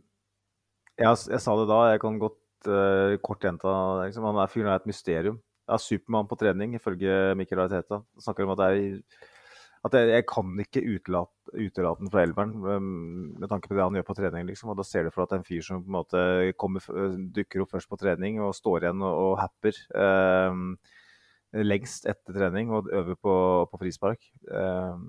jeg, 0.98 1.22
jeg, 1.36 1.40
sa 1.44 1.54
det 1.60 1.68
da, 1.70 1.78
jeg 1.92 2.02
kan 2.02 2.18
godt 2.22 2.70
uh, 2.70 3.14
kort 3.22 3.46
gjenta 3.46 3.74
liksom, 4.02 4.26
Han 4.26 4.42
er 4.42 4.50
fyren 4.50 4.72
er 4.72 4.82
et 4.82 4.90
mysterium. 4.90 5.38
Det 5.38 5.76
er 5.76 5.84
Supermann 5.84 6.30
på 6.30 6.38
trening, 6.40 6.74
ifølge 6.78 7.36
Mikkel 7.38 7.62
Ariteta. 7.62 8.02
Snakker 8.26 8.46
om 8.46 8.56
at 8.56 8.62
det 8.64 8.70
er 8.70 9.30
at 9.86 9.94
jeg, 9.96 10.08
jeg 10.12 10.24
kan 10.28 10.50
ikke 10.60 10.82
utelate, 10.84 12.00
den 12.02 12.10
fra 12.12 12.22
elveren 12.22 12.52
um, 12.60 12.88
med 13.40 13.48
tanke 13.48 13.70
på 13.70 13.76
det 13.76 13.82
han 13.82 13.96
gjør 13.96 14.06
på 14.10 14.16
trening. 14.18 14.46
liksom, 14.46 14.72
og 14.72 14.78
Da 14.78 14.84
ser 14.84 15.06
du 15.06 15.10
for 15.14 15.24
at 15.24 15.32
er 15.32 15.40
en 15.40 15.46
fyr 15.46 15.64
som 15.64 15.80
på 15.80 15.88
en 15.88 15.96
måte 15.96 16.24
kommer, 16.60 16.84
dukker 17.32 17.64
opp 17.64 17.72
først 17.72 17.88
på 17.88 17.98
trening 18.00 18.42
og 18.44 18.54
står 18.54 18.84
igjen 18.84 19.00
og, 19.00 19.14
og 19.24 19.38
happer 19.40 19.80
eh, 20.04 20.60
lengst 21.64 22.06
etter 22.10 22.36
trening 22.36 22.70
og 22.76 22.90
øver 22.92 23.16
på, 23.16 23.36
på 23.72 23.80
frispark. 23.80 24.28
Eh, 24.52 25.00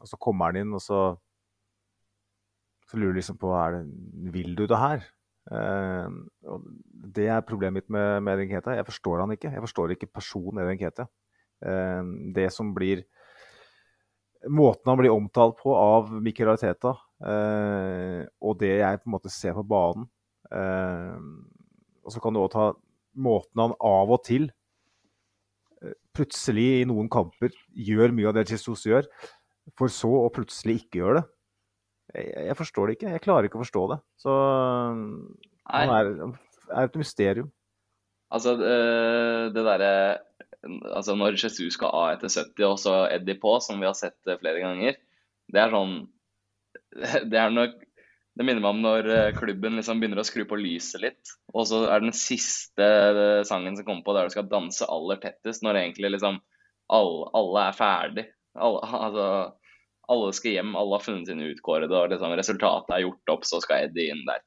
og 0.00 0.08
så 0.08 0.20
kommer 0.22 0.52
han 0.52 0.62
inn, 0.62 0.74
og 0.78 0.84
så, 0.84 1.02
så 2.88 3.00
lurer 3.00 3.18
du 3.18 3.20
liksom 3.20 3.40
på 3.40 3.50
er 3.58 3.80
det, 3.80 3.84
Vil 4.38 4.54
du 4.54 4.66
det 4.70 4.78
her? 4.78 5.08
Eh, 5.50 6.18
det 7.18 7.26
er 7.34 7.46
problemet 7.48 7.82
mitt 7.82 7.90
med, 7.90 8.20
med 8.22 8.38
Edenketa. 8.38 8.78
Jeg 8.78 8.86
forstår 8.86 9.24
han 9.24 9.34
ikke. 9.34 9.50
Jeg 9.50 9.66
forstår 9.66 9.96
ikke 9.96 10.14
personen 10.14 10.62
Edenketa. 10.62 11.10
Um, 11.60 12.30
det 12.32 12.46
som 12.54 12.70
blir 12.72 13.02
måten 14.48 14.88
han 14.88 15.00
blir 15.00 15.12
omtalt 15.12 15.58
på 15.60 15.74
av 15.76 16.12
Mikkel 16.22 16.48
Arteta, 16.52 16.94
eh, 17.26 18.22
og 18.40 18.56
det 18.60 18.76
jeg 18.78 19.00
på 19.02 19.10
en 19.10 19.16
måte 19.16 19.32
ser 19.32 19.56
på 19.56 19.64
banen 19.68 20.06
eh, 20.54 21.18
Og 22.04 22.14
så 22.14 22.22
kan 22.22 22.32
du 22.32 22.40
òg 22.40 22.52
ta 22.54 22.70
måten 23.20 23.60
han 23.60 23.74
av 23.76 24.14
og 24.14 24.22
til 24.24 24.48
eh, 25.82 25.96
plutselig 26.16 26.68
i 26.80 26.88
noen 26.88 27.10
kamper 27.12 27.52
gjør 27.74 28.16
mye 28.16 28.30
av 28.30 28.38
det 28.38 28.48
Jesus 28.54 28.86
gjør, 28.88 29.08
for 29.78 29.92
så 29.92 30.10
å 30.22 30.32
plutselig 30.32 30.80
ikke 30.82 31.02
gjøre 31.02 31.20
det. 31.20 31.26
Jeg, 32.16 32.30
jeg 32.48 32.58
forstår 32.58 32.88
det 32.88 32.96
ikke. 32.96 33.12
Jeg 33.14 33.22
klarer 33.22 33.46
ikke 33.46 33.60
å 33.60 33.62
forstå 33.62 33.82
det. 33.92 33.98
Så 34.18 34.34
han 35.70 35.92
er, 35.94 36.08
er 36.72 36.88
et 36.88 36.98
mysterium. 36.98 37.52
Altså, 38.30 38.54
eh, 38.62 39.50
det 39.54 39.62
derre 39.66 39.92
altså 40.66 41.14
Når 41.16 41.38
Jesus 41.40 41.76
skal 41.76 41.92
av 41.96 42.08
etter 42.14 42.32
70 42.32 42.66
og 42.68 42.78
så 42.82 42.96
Eddie 43.08 43.38
på, 43.40 43.54
som 43.64 43.80
vi 43.80 43.88
har 43.88 43.96
sett 43.98 44.18
eh, 44.28 44.38
flere 44.40 44.60
ganger, 44.62 44.98
det 45.50 45.62
er 45.62 45.72
sånn 45.72 45.94
Det 47.30 47.38
er 47.40 47.54
nok 47.54 47.78
det 48.38 48.46
minner 48.46 48.62
meg 48.62 48.72
om 48.72 48.82
når 48.84 49.08
eh, 49.12 49.32
klubben 49.36 49.74
liksom 49.76 49.98
begynner 50.00 50.22
å 50.22 50.24
skru 50.24 50.46
på 50.48 50.56
lyset 50.56 51.02
litt. 51.02 51.32
Og 51.52 51.66
så 51.68 51.82
er 51.92 52.00
den 52.00 52.14
siste 52.16 52.86
eh, 52.86 53.42
sangen 53.44 53.74
som 53.76 53.84
kommer 53.84 54.06
på 54.06 54.14
der 54.16 54.28
du 54.28 54.32
skal 54.32 54.46
danse 54.48 54.86
aller 54.88 55.18
tettest, 55.20 55.64
når 55.66 55.80
egentlig 55.82 56.14
liksom 56.14 56.38
alle, 56.94 57.26
alle 57.36 57.64
er 57.66 57.76
ferdig. 57.76 58.24
Alle, 58.56 58.80
altså, 59.06 59.26
alle 60.14 60.30
skal 60.38 60.56
hjem, 60.56 60.72
alle 60.78 60.96
har 60.96 61.04
funnet 61.04 61.28
sine 61.28 61.50
utkårede, 61.52 61.92
og 61.92 62.14
liksom 62.14 62.32
resultatet 62.38 62.94
er 62.96 63.04
gjort 63.04 63.34
opp, 63.34 63.44
så 63.50 63.60
skal 63.64 63.90
Eddie 63.90 64.14
inn 64.14 64.24
der. 64.28 64.40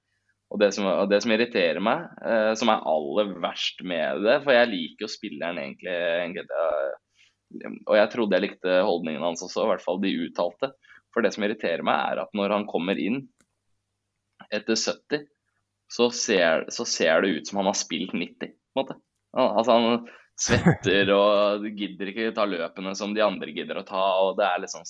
Og 0.54 0.62
det 0.62 0.70
som, 0.76 0.86
og 0.86 1.10
det 1.10 1.20
som 1.24 1.34
irriterer 1.34 1.82
meg, 1.82 2.06
eh, 2.22 2.52
som 2.60 2.70
er 2.70 2.86
aller 2.90 3.32
verst 3.42 3.82
med 3.90 4.22
det 4.22 4.36
For 4.44 4.54
jeg 4.54 4.70
liker 4.70 5.08
jo 5.08 5.10
spilleren 5.10 5.58
egentlig, 5.58 5.94
egentlig 5.94 7.80
Og 7.90 7.96
jeg 7.98 8.12
trodde 8.14 8.38
jeg 8.38 8.46
likte 8.48 8.82
holdningen 8.86 9.26
hans 9.26 9.42
også, 9.46 9.66
i 9.66 9.72
hvert 9.72 9.86
fall 9.86 10.02
de 10.04 10.14
uttalte. 10.28 10.74
For 11.14 11.26
det 11.26 11.34
som 11.36 11.46
irriterer 11.46 11.86
meg, 11.86 12.14
er 12.14 12.24
at 12.24 12.38
når 12.38 12.54
han 12.58 12.68
kommer 12.70 12.98
inn 12.98 13.24
etter 14.54 14.78
70, 14.78 15.26
så 15.94 16.10
ser, 16.14 16.66
så 16.74 16.86
ser 16.90 17.22
det 17.22 17.36
ut 17.38 17.50
som 17.50 17.62
han 17.62 17.70
har 17.70 17.78
spilt 17.78 18.16
90, 18.18 18.50
på 18.50 18.50
en 18.50 18.82
måte. 18.82 18.98
Altså 19.38 19.78
han 19.78 20.08
svetter 20.42 21.12
og 21.20 21.66
gidder 21.78 22.10
ikke 22.10 22.34
ta 22.34 22.48
løpene 22.50 22.96
som 22.98 23.14
de 23.14 23.22
andre 23.26 23.54
gidder 23.54 23.82
å 23.82 23.86
ta. 23.86 24.04
og 24.26 24.38
Det 24.40 24.48
er 24.50 24.64
liksom 24.66 24.86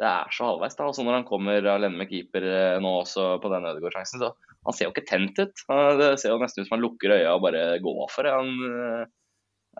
det 0.00 0.08
er 0.08 0.32
så 0.32 0.46
halvveis. 0.48 0.76
da, 0.78 0.86
og 0.88 1.04
Når 1.04 1.18
han 1.18 1.28
kommer 1.28 1.66
alene 1.68 2.00
med 2.00 2.08
keeper 2.08 2.46
eh, 2.48 2.78
nå 2.80 2.94
også 3.02 3.34
på 3.42 3.50
den 3.52 3.68
Ødegaard-sjansen, 3.68 4.22
så 4.22 4.32
han 4.66 4.76
ser 4.76 4.88
jo 4.88 4.92
ikke 4.92 5.08
tent 5.08 5.38
ut. 5.40 5.62
Det 6.00 6.10
ser 6.20 6.34
jo 6.34 6.40
nesten 6.40 6.62
ut 6.62 6.68
som 6.68 6.76
han 6.76 6.84
lukker 6.84 7.14
øya 7.16 7.32
og 7.32 7.44
bare 7.46 7.64
går 7.82 8.02
for 8.12 8.26
det. 8.26 8.34
Han, 8.34 8.50
eh, 8.68 9.06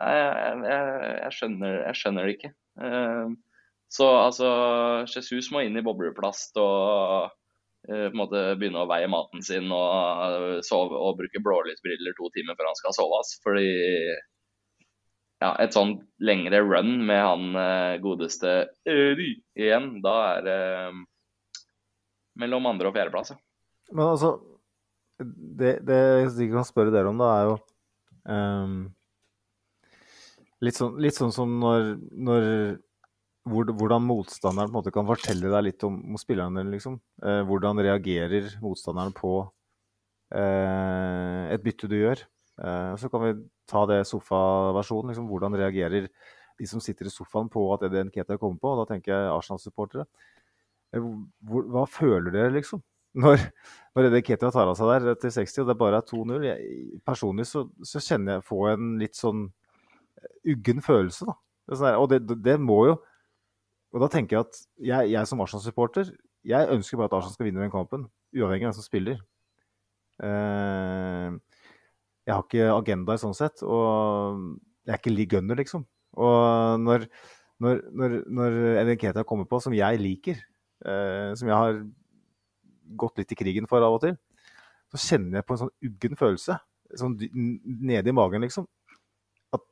jeg, 0.00 0.62
jeg, 0.64 1.10
jeg, 1.18 1.34
skjønner, 1.36 1.76
jeg, 1.82 1.98
skjønner, 2.00 2.28
det 2.28 2.36
ikke. 2.38 2.52
Eh, 2.86 3.34
så 3.90 4.08
altså, 4.22 4.48
Jesus 5.10 5.50
må 5.52 5.64
inn 5.66 5.76
i 5.76 5.84
bobleplast 5.84 6.56
og 6.62 7.28
eh, 7.90 8.06
på 8.06 8.14
en 8.14 8.20
måte 8.22 8.44
begynne 8.56 8.86
å 8.86 8.88
veie 8.88 9.10
maten 9.10 9.44
sin 9.44 9.68
og, 9.74 10.64
sove, 10.64 10.96
og 10.96 11.20
bruke 11.20 11.44
blålysbriller 11.44 12.16
to 12.16 12.32
timer 12.32 12.56
før 12.56 12.70
han 12.70 12.80
skal 12.80 12.96
sove. 12.96 13.20
Fordi 13.44 13.68
ja, 15.40 15.54
et 15.60 15.76
sånn 15.76 15.98
lengre 16.24 16.62
run 16.64 17.02
med 17.08 17.20
han 17.20 18.00
godeste 18.00 18.70
igjen, 18.88 19.92
da 20.04 20.16
er 20.38 20.42
det 20.44 20.60
mellom 22.40 22.68
andre- 22.68 22.88
og 22.88 22.96
fjerdeplass. 22.96 23.32
Men 23.90 24.12
altså, 24.12 24.34
det, 25.20 25.74
jeg 25.86 26.50
kan 26.52 26.66
spørre 26.66 26.92
dere 26.94 27.10
om, 27.12 27.20
da, 27.20 27.30
er 27.36 27.48
jo 27.48 27.56
um, 28.30 28.76
litt, 30.64 30.78
sånn, 30.78 30.96
litt, 31.02 31.16
sånn, 31.16 31.34
som 31.34 31.52
når, 31.62 31.92
når 32.28 32.48
hvor, 33.48 33.70
hvordan 33.76 34.04
motstanderen 34.04 34.70
på 34.70 34.74
en 34.74 34.78
måte 34.80 34.92
kan 34.94 35.08
fortelle 35.08 35.52
deg 35.52 35.64
litt 35.68 35.86
om, 35.86 35.96
om 36.12 36.20
spillerne. 36.20 36.64
Liksom. 36.72 36.98
Eh, 37.24 37.40
hvordan 37.48 37.80
reagerer 37.82 38.50
motstanderen 38.62 39.14
på 39.16 39.32
eh, 40.36 41.46
et 41.54 41.64
bytte 41.64 41.88
du 41.90 41.96
gjør. 41.98 42.24
Eh, 42.60 42.92
så 43.00 43.10
kan 43.12 43.24
vi 43.24 43.32
ta 43.70 43.86
det 43.88 44.02
sofaversjonen. 44.10 45.12
Liksom, 45.12 45.30
hvordan 45.30 45.56
reagerer 45.58 46.10
de 46.60 46.68
som 46.68 46.82
sitter 46.84 47.08
i 47.08 47.14
sofaen 47.14 47.48
på 47.52 47.64
at 47.74 47.86
Eddie 47.88 48.04
Nketa 48.08 48.38
kommer 48.40 48.60
på? 48.60 48.74
Og 48.74 48.82
da 48.82 48.92
tenker 48.92 49.14
jeg 49.14 49.32
Arsenal-supportere. 49.32 50.06
Eh, 50.94 51.10
Hva 51.48 51.86
føler 51.88 52.30
dere, 52.34 52.54
liksom? 52.58 52.84
Når, 53.18 53.40
når 53.96 54.06
Eddie 54.06 54.22
Nketa 54.22 54.52
tar 54.54 54.68
av 54.70 54.76
seg 54.78 54.90
der 54.92 55.16
til 55.18 55.32
60, 55.34 55.62
og 55.64 55.70
det 55.70 55.78
bare 55.80 55.98
er 55.98 56.06
2-0. 56.06 56.44
Personlig 57.06 57.48
så, 57.50 57.64
så 57.82 58.02
kjenner 58.04 58.38
jeg 58.38 58.46
på 58.46 58.60
en 58.70 58.92
litt 59.00 59.18
sånn 59.18 59.48
uggen 60.46 60.82
følelse, 60.84 61.26
da. 61.26 61.34
Det 61.66 61.78
sånn 61.78 61.88
der, 61.88 61.98
og 62.02 62.10
det, 62.10 62.38
det, 62.42 62.56
må 62.58 62.80
jo 62.88 62.94
Og 63.94 64.00
da 64.02 64.08
tenker 64.10 64.36
jeg 64.36 64.46
at 64.46 64.56
jeg, 64.86 65.10
jeg 65.12 65.28
som 65.28 65.42
Arsenal-supporter, 65.42 66.12
jeg 66.46 66.70
ønsker 66.74 66.98
bare 66.98 67.10
at 67.10 67.16
Arsenal 67.18 67.34
skal 67.34 67.48
vinne 67.48 67.62
den 67.64 67.72
kampen, 67.72 68.06
uavhengig 68.30 68.68
av 68.68 68.70
hvem 68.70 68.76
som 68.78 68.86
spiller. 68.86 69.18
Eh, 70.22 71.34
jeg 72.28 72.36
har 72.36 72.44
ikke 72.44 72.68
agendaer 72.76 73.18
sånn 73.18 73.34
sett, 73.34 73.64
og 73.66 74.38
jeg 74.86 74.94
er 74.94 75.00
ikke 75.00 75.14
Lee 75.14 75.30
Gunner, 75.30 75.58
liksom. 75.58 75.82
Og 76.22 76.78
når, 76.84 77.08
når, 77.62 77.82
når, 77.90 78.16
når 78.30 79.24
kommer 79.26 79.50
på, 79.50 79.58
som 79.62 79.74
jeg 79.74 79.98
liker, 79.98 80.38
eh, 80.86 81.34
som 81.34 81.50
jeg 81.50 81.58
har 81.58 81.82
gått 82.96 83.18
litt 83.20 83.32
i 83.32 83.38
krigen 83.38 83.68
for 83.70 83.82
av 83.84 83.96
og 83.98 84.02
til, 84.04 84.16
så 84.90 84.98
kjenner 85.04 85.38
jeg 85.40 85.46
på 85.46 85.54
en 85.54 85.62
sånn 85.64 85.74
uggen 85.86 86.16
følelse. 86.18 86.56
Sånn 86.98 87.14
nede 87.14 88.10
i 88.10 88.16
magen, 88.16 88.42
liksom. 88.42 88.66
At, 89.54 89.62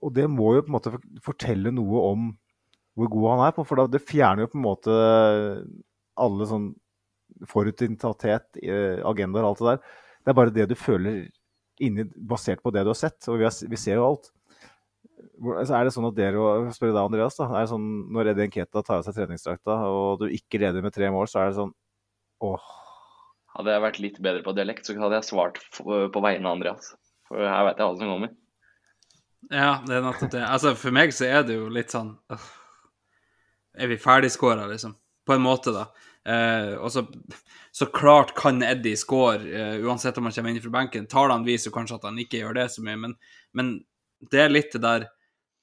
og 0.00 0.12
det 0.14 0.28
må 0.30 0.54
jo 0.54 0.62
på 0.62 0.70
en 0.70 0.76
måte 0.76 0.92
fortelle 1.24 1.72
noe 1.74 2.04
om 2.12 2.28
hvor 2.94 3.08
god 3.10 3.30
han 3.32 3.40
er, 3.48 3.54
på, 3.56 3.64
for 3.66 3.80
da, 3.80 3.88
det 3.90 4.04
fjerner 4.06 4.44
jo 4.44 4.52
på 4.52 4.58
en 4.60 4.66
måte 4.68 4.98
alle 6.22 6.46
sånn 6.46 6.68
forutinntatthet, 7.50 8.60
eh, 8.62 9.00
agendaer 9.06 9.46
alt 9.48 9.58
det 9.58 9.66
der. 9.72 9.80
Det 10.24 10.30
er 10.30 10.38
bare 10.38 10.54
det 10.54 10.68
du 10.70 10.76
føler 10.78 11.24
inni, 11.82 12.04
basert 12.14 12.62
på 12.62 12.70
det 12.70 12.84
du 12.86 12.92
har 12.92 12.98
sett, 13.00 13.18
og 13.28 13.40
vi, 13.40 13.48
har, 13.48 13.56
vi 13.70 13.80
ser 13.80 13.98
jo 13.98 14.06
alt. 14.12 14.30
Hvor- 15.42 15.58
Altså 15.58 15.74
er 15.74 15.84
det 15.88 15.92
sånn 15.96 16.06
at 16.06 16.14
dere, 16.14 16.70
spør 16.76 16.92
deg 16.94 17.02
Andreas, 17.02 17.36
da, 17.40 17.48
er 17.50 17.64
det 17.64 17.72
sånn 17.72 17.88
når 18.14 18.30
Eddie 18.30 18.46
Nketa 18.52 18.82
tar 18.84 19.00
av 19.00 19.04
seg 19.08 19.16
treningsdrakta, 19.18 19.74
og 19.90 20.20
du 20.22 20.28
ikke 20.30 20.60
leder 20.62 20.82
med 20.84 20.94
tre 20.94 21.10
mål, 21.10 21.26
så 21.26 21.42
er 21.42 21.50
det 21.50 21.58
sånn 21.58 21.74
åh, 22.44 22.70
Hadde 23.54 23.70
jeg 23.70 23.82
vært 23.84 24.00
litt 24.02 24.16
bedre 24.18 24.42
på 24.42 24.54
dialekt, 24.56 24.86
så 24.86 24.96
hadde 24.98 25.20
jeg 25.20 25.28
svart 25.28 25.60
på 25.78 26.22
vegne 26.24 26.48
av 26.48 26.56
Andreas. 26.56 26.88
For 27.28 27.38
her 27.38 27.68
vet 27.68 27.78
jeg 27.78 27.86
hva 27.86 27.98
som 28.00 28.10
kommer. 28.10 28.32
Ja, 29.52 29.70
det 29.86 29.94
er 29.94 30.02
nettopp 30.04 30.32
det. 30.32 30.42
Altså, 30.42 30.72
for 30.78 30.94
meg 30.96 31.12
så 31.14 31.28
er 31.28 31.44
det 31.46 31.58
jo 31.58 31.68
litt 31.72 31.92
sånn 31.92 32.14
øh, 32.32 32.48
Er 33.78 33.90
vi 33.90 34.00
ferdigskåra, 34.00 34.66
liksom? 34.70 34.96
På 35.26 35.36
en 35.36 35.44
måte, 35.44 35.74
da. 35.74 35.84
Eh, 36.24 36.72
og 36.78 36.90
så, 36.92 37.04
så 37.74 37.88
klart 37.92 38.34
kan 38.36 38.62
Eddie 38.64 38.96
score, 38.96 39.44
eh, 39.44 39.76
uansett 39.84 40.18
om 40.18 40.28
han 40.28 40.34
kommer 40.34 40.54
inn 40.54 40.62
fra 40.64 40.74
benken. 40.78 41.08
Tallene 41.10 41.46
viser 41.46 41.70
jo 41.70 41.76
kanskje 41.76 41.98
at 42.00 42.08
han 42.08 42.20
ikke 42.20 42.40
gjør 42.40 42.58
det 42.58 42.68
så 42.72 42.84
mye, 42.84 42.98
men, 43.06 43.16
men 43.56 43.74
det 44.32 44.44
er 44.44 44.52
litt 44.52 44.72
det 44.74 44.82
der 44.84 45.08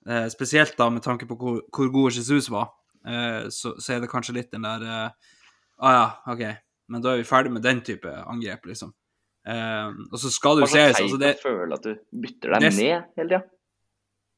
eh, 0.08 0.28
Spesielt 0.34 0.78
da 0.78 0.90
med 0.94 1.04
tanke 1.06 1.28
på 1.30 1.38
hvor, 1.40 1.62
hvor 1.74 1.94
god 1.94 2.20
Jesus 2.22 2.50
var, 2.54 2.72
eh, 3.08 3.50
så, 3.54 3.76
så 3.82 3.96
er 3.96 4.04
det 4.04 4.12
kanskje 4.12 4.38
litt 4.38 4.52
den 4.54 4.68
der 4.68 4.86
eh, 4.86 5.38
Ah 5.82 5.96
ja, 5.98 6.06
OK, 6.30 6.44
men 6.92 7.04
da 7.04 7.14
er 7.16 7.22
vi 7.22 7.28
ferdig 7.30 7.54
med 7.56 7.64
den 7.66 7.80
type 7.88 8.12
angrep, 8.28 8.68
liksom. 8.70 8.92
Eh, 9.48 9.88
og 10.12 10.20
så 10.22 10.30
skal 10.30 10.60
sies 10.68 10.76
teit 10.98 11.00
altså 11.08 11.18
det, 11.22 11.32
å 11.40 11.42
føle 11.48 11.78
at 11.80 11.86
du 11.88 11.96
bytter 12.26 12.52
deg 12.54 12.66
det- 12.68 12.74
ned 12.78 13.06
hele 13.18 13.30
tida. 13.30 13.42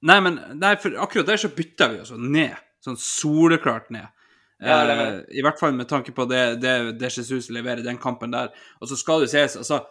Nei, 0.03 0.19
men 0.23 0.37
nei, 0.59 0.73
for 0.83 0.95
akkurat 0.99 1.27
der 1.31 1.39
så 1.39 1.49
bytter 1.55 1.93
vi 1.93 1.99
oss 2.03 2.11
ned. 2.19 2.55
Sånn 2.83 2.97
soleklart 2.99 3.89
ned. 3.95 4.07
Ja, 4.63 4.77
det 4.87 4.95
det. 4.95 5.03
eh, 5.07 5.39
I 5.39 5.43
hvert 5.43 5.59
fall 5.59 5.73
med 5.75 5.87
tanke 5.89 6.11
på 6.15 6.25
det, 6.29 6.41
det, 6.63 6.73
det 6.99 7.09
Jesus 7.11 7.49
leverer 7.51 7.79
i 7.79 7.87
den 7.87 7.97
kampen 7.99 8.31
der. 8.35 8.51
Og 8.81 8.87
så 8.91 8.97
skal 8.99 9.23
det 9.23 9.31
sies, 9.33 9.57
altså 9.59 9.81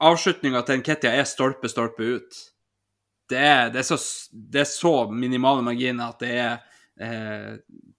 Avslutninga 0.00 0.62
til 0.64 0.78
Nketia 0.80 1.10
er 1.12 1.26
stolpe, 1.28 1.68
stolpe 1.68 2.06
ut. 2.16 2.38
Det 3.30 3.38
er, 3.38 3.68
det 3.70 3.82
er, 3.82 3.86
så, 3.86 3.98
det 4.32 4.62
er 4.62 4.68
så 4.70 4.92
minimale 5.12 5.62
marginer 5.62 6.08
at 6.14 6.22
det 6.24 6.30
er 6.40 6.54
eh, 7.04 7.58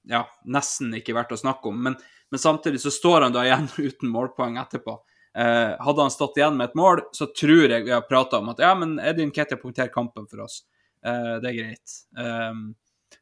ja, 0.10 0.24
nesten 0.50 0.96
ikke 0.98 1.14
verdt 1.16 1.36
å 1.36 1.40
snakke 1.40 1.70
om. 1.70 1.78
Men, 1.88 1.96
men 2.32 2.40
samtidig 2.40 2.82
så 2.82 2.92
står 2.94 3.28
han 3.28 3.36
da 3.36 3.46
igjen 3.46 3.70
uten 3.88 4.12
målpoeng 4.12 4.60
etterpå. 4.62 4.98
Eh, 5.38 5.72
hadde 5.80 6.02
han 6.04 6.12
stått 6.12 6.40
igjen 6.40 6.58
med 6.60 6.70
et 6.70 6.78
mål, 6.80 7.06
så 7.16 7.30
tror 7.32 7.72
jeg 7.72 7.86
vi 7.88 7.96
har 7.96 8.04
prata 8.08 8.42
om 8.42 8.52
at 8.52 8.60
ja, 8.64 8.74
men 8.76 8.98
Edin 9.00 9.32
Ketil 9.32 9.62
punkterer 9.62 9.94
kampen 9.94 10.28
for 10.32 10.44
oss. 10.48 10.62
Eh, 11.06 11.38
det 11.44 11.52
er 11.52 11.58
greit. 11.60 11.96
Eh, 12.20 12.52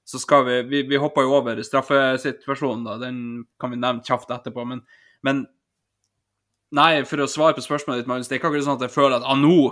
så 0.09 0.21
skal 0.21 0.45
vi 0.45 0.61
Vi, 0.69 0.81
vi 0.89 0.97
hopper 1.01 1.25
jo 1.25 1.37
over 1.37 1.61
straffesituasjonen, 1.63 2.85
da. 2.85 2.97
Den 2.97 3.45
kan 3.61 3.73
vi 3.73 3.77
nevne 3.77 4.05
kjapt 4.05 4.31
etterpå. 4.33 4.65
Men, 4.65 4.85
men 5.25 5.45
Nei, 6.69 7.01
for 7.09 7.23
å 7.23 7.25
svare 7.29 7.55
på 7.57 7.63
spørsmålet 7.65 8.03
ditt, 8.03 8.09
Magnus, 8.09 8.27
det 8.29 8.35
er 8.35 8.41
ikke 8.43 8.51
akkurat 8.51 8.67
sånn 8.67 8.77
at 8.77 8.83
jeg 8.85 8.93
føler 8.93 9.15
at 9.17 9.25
ah, 9.25 9.37
nå, 9.39 9.71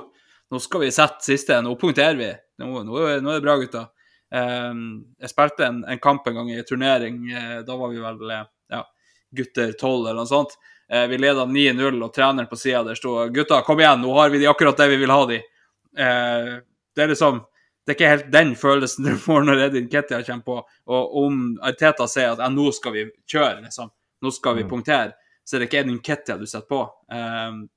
nå 0.49 0.61
skal 0.64 0.81
vi 0.81 0.88
sette 0.93 1.22
siste, 1.22 1.59
nå 1.61 1.76
punkterer 1.77 2.18
vi. 2.18 2.30
Nå, 2.64 2.72
nå, 2.88 2.95
nå 3.22 3.34
er 3.34 3.38
det 3.38 3.43
bra, 3.45 3.53
gutta. 3.61 3.84
Um, 4.34 4.80
jeg 5.22 5.31
spilte 5.31 5.68
en, 5.68 5.84
en 5.88 6.01
kamp 6.01 6.26
en 6.27 6.39
gang 6.39 6.49
i 6.51 6.64
turnering. 6.65 7.19
eh, 7.30 7.59
da 7.68 7.77
var 7.80 7.93
vi 7.93 8.01
vel 8.01 8.34
eh, 8.34 8.47
gutter 9.36 9.74
12 9.74 10.08
eller 10.08 10.20
noe 10.22 10.30
sånt. 10.30 10.56
Eh, 10.90 11.08
vi 11.12 11.18
leda 11.20 11.44
9-0, 11.45 11.99
og 12.04 12.14
treneren 12.16 12.48
på 12.48 12.56
sida 12.60 12.84
der 12.88 12.95
sto 12.95 13.18
Gutta, 13.34 13.62
kom 13.68 13.80
igjen, 13.80 14.02
nå 14.02 14.14
har 14.16 14.30
vi 14.32 14.40
de 14.40 14.48
akkurat 14.48 14.78
der 14.80 14.88
vi 14.94 14.98
vil 15.02 15.12
ha 15.12 15.26
de. 15.28 15.41
Eh, 15.98 16.52
det 16.95 17.04
er 17.04 17.08
liksom 17.12 17.44
Det 17.88 17.94
er 17.94 17.95
ikke 17.95 18.10
helt 18.12 18.32
den 18.32 18.49
følelsen 18.60 19.06
du 19.06 19.14
får 19.16 19.45
når 19.48 19.62
Edin 19.70 19.86
Ketia 19.88 20.18
kommer 20.24 20.44
på. 20.44 20.56
Og 20.91 21.14
om 21.22 21.38
Arteta 21.64 22.04
sier 22.12 22.34
at 22.34 22.41
ja, 22.44 22.49
nå 22.52 22.66
skal 22.76 22.91
vi 22.91 23.06
kjøre, 23.32 23.62
liksom, 23.64 23.88
nå 24.22 24.32
skal 24.36 24.58
vi 24.58 24.64
Mm. 24.66 24.70
punktere, 24.70 25.14
så 25.48 25.56
er 25.56 25.60
det 25.60 25.70
ikke 25.70 25.80
Edin 25.86 26.02
Ketia 26.04 26.36
du 26.38 26.44
setter 26.45 26.68
på. 26.68 26.82
Um, 27.08 27.70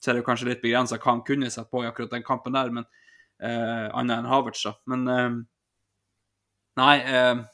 så 0.00 0.10
er 0.10 0.14
det 0.14 0.24
kanskje 0.24 0.48
litt 0.48 0.62
begrensa 0.62 0.96
hva 0.96 1.10
han 1.12 1.20
kunne 1.20 1.50
sette 1.50 1.68
på 1.68 1.82
i 1.84 1.86
akkurat 1.86 2.10
den 2.10 2.22
kampen 2.24 2.56
der, 2.56 2.70
men 2.70 2.86
uh, 3.44 3.90
annet 3.92 4.22
enn 4.22 4.30
Havertz, 4.32 4.62
da. 4.64 4.72
Men 4.86 5.04
um, 5.08 5.36
nei 6.80 6.96
um, 7.04 7.44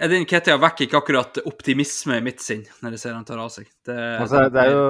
Edin 0.00 0.26
Ketia 0.28 0.56
vekker 0.60 0.86
ikke 0.86 1.00
akkurat 1.00 1.40
optimisme 1.48 2.16
i 2.20 2.24
mitt 2.24 2.40
sinn 2.40 2.62
når 2.80 2.96
jeg 2.96 3.02
ser 3.02 3.16
han 3.16 3.26
tar 3.28 3.40
av 3.42 3.50
seg. 3.52 3.68
Det, 3.86 3.96
Altså, 4.20 4.46
det, 4.48 4.62
er 4.62 4.72
jo, 4.72 4.84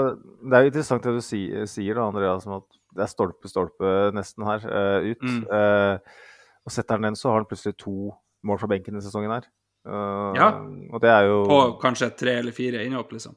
det 0.47 0.57
er 0.57 0.67
jo 0.67 0.73
interessant 0.73 1.07
det 1.07 1.15
du 1.17 1.25
si, 1.25 1.41
sier, 1.71 1.99
da, 1.99 2.07
Andreas, 2.13 2.47
om 2.47 2.61
at 2.61 2.69
det 2.97 3.05
er 3.07 3.11
stolpe, 3.11 3.51
stolpe 3.51 3.95
nesten 4.15 4.47
her 4.47 4.67
uh, 4.67 5.07
ut. 5.07 5.27
Mm. 5.27 5.43
Uh, 5.51 6.29
og 6.67 6.75
setter 6.75 6.99
han 6.99 7.09
den, 7.09 7.19
så 7.19 7.31
har 7.31 7.41
han 7.41 7.49
plutselig 7.51 7.79
to 7.81 8.13
mål 8.47 8.61
fra 8.61 8.71
benken 8.71 8.95
denne 8.95 9.05
sesongen 9.05 9.35
her. 9.35 9.51
Uh, 9.89 10.31
Ja. 10.39 10.51
Og 10.93 11.03
det 11.03 11.11
er 11.11 11.29
jo 11.31 11.43
På 11.49 11.61
kanskje 11.83 12.11
tre 12.15 12.39
eller 12.43 12.55
fire 12.55 12.85
innhopp, 12.87 13.15
liksom. 13.17 13.35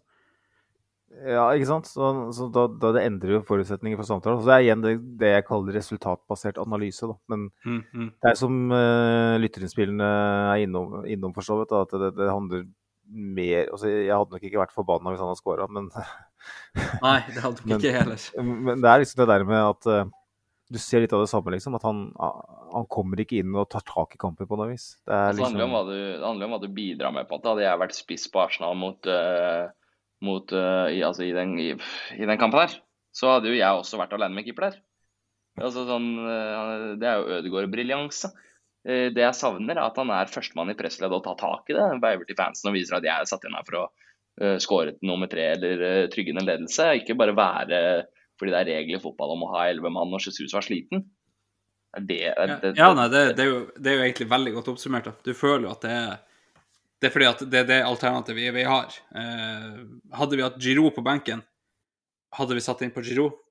Ja, 1.23 1.45
ikke 1.56 1.69
sant? 1.69 1.88
Så, 1.88 2.10
så 2.35 2.48
da, 2.53 2.65
da 2.81 2.91
det 2.95 3.03
endrer 3.07 3.38
jo 3.38 3.41
forutsetninger 3.48 3.99
for 3.99 4.10
samtalen. 4.10 4.41
Så 4.41 4.49
det 4.49 4.56
er 4.56 4.65
igjen 4.65 4.84
det, 4.84 4.94
det 5.22 5.34
jeg 5.35 5.45
kaller 5.48 5.77
resultatbasert 5.77 6.60
analyse. 6.61 7.07
Da. 7.10 7.18
Men 7.31 7.49
Mm, 7.64 7.84
mm. 7.94 8.07
det 8.23 8.31
er 8.31 8.40
som 8.40 8.57
uh, 8.73 9.35
lytterinnspillene 9.40 10.07
er 10.53 10.64
innom, 10.65 11.03
innom 11.06 11.35
for 11.35 11.45
så 11.45 11.60
vidt, 11.60 11.72
da, 11.72 11.84
at 11.85 11.94
det, 12.02 12.10
det 12.18 12.31
handler 12.31 12.65
mer 13.14 13.68
altså, 13.68 13.90
Jeg 13.91 14.15
hadde 14.15 14.31
nok 14.34 14.45
ikke 14.48 14.61
vært 14.61 14.73
forbanna 14.73 15.11
hvis 15.11 15.22
han 15.22 15.30
hadde 15.30 15.41
scora, 15.41 15.68
men, 15.69 15.90
Nei, 17.06 17.18
det 17.30 17.44
hadde 17.44 17.68
nok 17.68 17.77
ikke 17.77 17.95
heller. 17.99 18.27
men 18.41 18.84
det 18.84 18.90
er 18.90 19.03
liksom 19.03 19.22
det 19.22 19.30
der 19.30 19.48
med 19.48 19.64
at 19.69 19.90
uh, 19.91 20.11
du 20.73 20.80
ser 20.81 21.03
litt 21.03 21.14
av 21.14 21.22
det 21.22 21.30
samme, 21.30 21.52
liksom. 21.53 21.76
At 21.77 21.85
han, 21.85 22.06
han 22.73 22.88
kommer 22.91 23.19
ikke 23.22 23.38
inn 23.44 23.53
og 23.53 23.69
tar 23.72 23.84
tak 23.85 24.15
i 24.15 24.19
kampen 24.22 24.48
på 24.49 24.57
noe 24.57 24.72
vis. 24.72 24.94
Det 25.06 25.14
er 25.14 25.35
Det 25.38 25.44
handler, 25.45 25.68
om 25.68 25.76
liksom 25.76 25.76
hva 25.76 25.84
du, 25.90 25.95
det 25.99 26.27
handler 26.27 26.48
om 26.48 26.56
hva 26.56 26.61
du 26.64 26.69
bidrar 26.73 27.14
med. 27.14 27.27
på 27.30 27.35
en 27.35 27.41
måte. 27.41 27.52
Hadde 27.53 27.65
jeg 27.68 27.81
vært 27.84 27.98
spiss 27.98 28.26
på 28.34 28.41
Arsenal 28.41 28.80
mot, 28.80 29.10
eh, 29.11 29.68
mot 30.24 30.56
uh, 30.56 30.88
i, 30.90 31.04
altså 31.06 31.26
i, 31.28 31.34
den, 31.36 31.58
i, 31.60 31.74
i 32.18 32.26
den 32.26 32.40
kampen 32.41 32.64
her, 32.64 32.78
så 33.14 33.36
hadde 33.36 33.52
jo 33.52 33.60
jeg 33.60 33.82
også 33.82 34.00
vært 34.00 34.16
alene 34.18 34.38
med 34.38 34.48
keeper 34.48 34.70
der. 34.70 34.80
Altså 35.62 35.84
sånn, 35.86 36.10
uh, 36.24 36.94
det 37.00 37.10
er 37.10 37.20
jo 37.20 37.38
Ødegaard-briljanse. 37.41 38.32
da. 38.32 38.50
Eh, 38.84 39.10
Det 39.16 39.24
jeg 39.24 39.38
savner, 39.38 39.78
er 39.78 39.86
at 39.86 40.00
han 40.00 40.12
er 40.12 40.32
førstemann 40.32 40.74
i 40.74 40.78
pressledd 40.78 41.14
og 41.16 41.24
tar 41.24 41.38
tak 41.40 41.70
i 41.72 41.78
det. 41.78 41.86
Veiver 42.04 42.28
til 42.28 42.40
fansen 42.40 42.72
og 42.72 42.76
viser 42.76 42.98
at 42.98 43.08
jeg 43.08 43.16
er 43.16 43.30
satt 43.30 43.45
inn 43.48 43.56
her 43.56 43.68
for 43.68 43.80
å 43.80 43.86
uh, 44.44 44.88
et 44.90 45.06
nummer 45.06 45.30
tre 45.32 45.54
eller 45.54 45.84
uh, 45.84 46.10
trygge 46.12 46.36
en 46.36 46.44
ledelse. 46.44 46.90
Ikke 47.00 47.16
bare 47.16 47.36
være 47.38 47.80
fordi 48.40 48.52
det 48.52 48.60
er 48.60 48.72
regler 48.74 48.98
i 48.98 49.04
fotball 49.04 49.36
om 49.36 49.45
å 49.45 49.52
ha 49.54 49.68
elleve 49.70 49.91
mann 49.94 50.10
når 50.12 50.26
Jesus 50.28 50.56
var 50.56 50.66
sliten. 50.66 51.06
Det, 51.94 52.34
det, 52.34 52.56
det, 52.64 52.72
ja 52.80 52.88
nei, 52.98 53.06
det, 53.14 53.38
er 53.38 53.48
jo, 53.52 53.60
det 53.78 53.91
er 53.91 54.00
jo 54.00 54.06
egentlig 54.08 54.26
veldig 54.32 54.54
godt 54.56 54.72
oppsummert. 54.74 55.06
Da. 55.06 55.14
Du 55.22 55.38
føler 55.38 55.68
jo 55.68 55.74
at 55.76 55.86
det 55.86 55.91
er 55.94 56.16
Det 57.04 57.10
er 57.10 57.12
fordi 57.12 57.26
at 57.28 57.42
det 57.52 57.58
er 57.60 57.66
det 57.68 57.78
alternativet 57.84 58.54
vi, 58.56 58.62
har. 58.64 58.94
Eh, 59.20 59.80
hadde 60.16 60.38
vi 60.40 60.44
hatt 60.46 60.60
Giroud 60.64 60.94
på 60.96 61.02
benken, 61.04 61.42
hadde 62.38 62.56
vi 62.56 62.62
satt 62.64 62.80
inn 62.86 62.94
på 62.96 63.04
Giroud? 63.04 63.42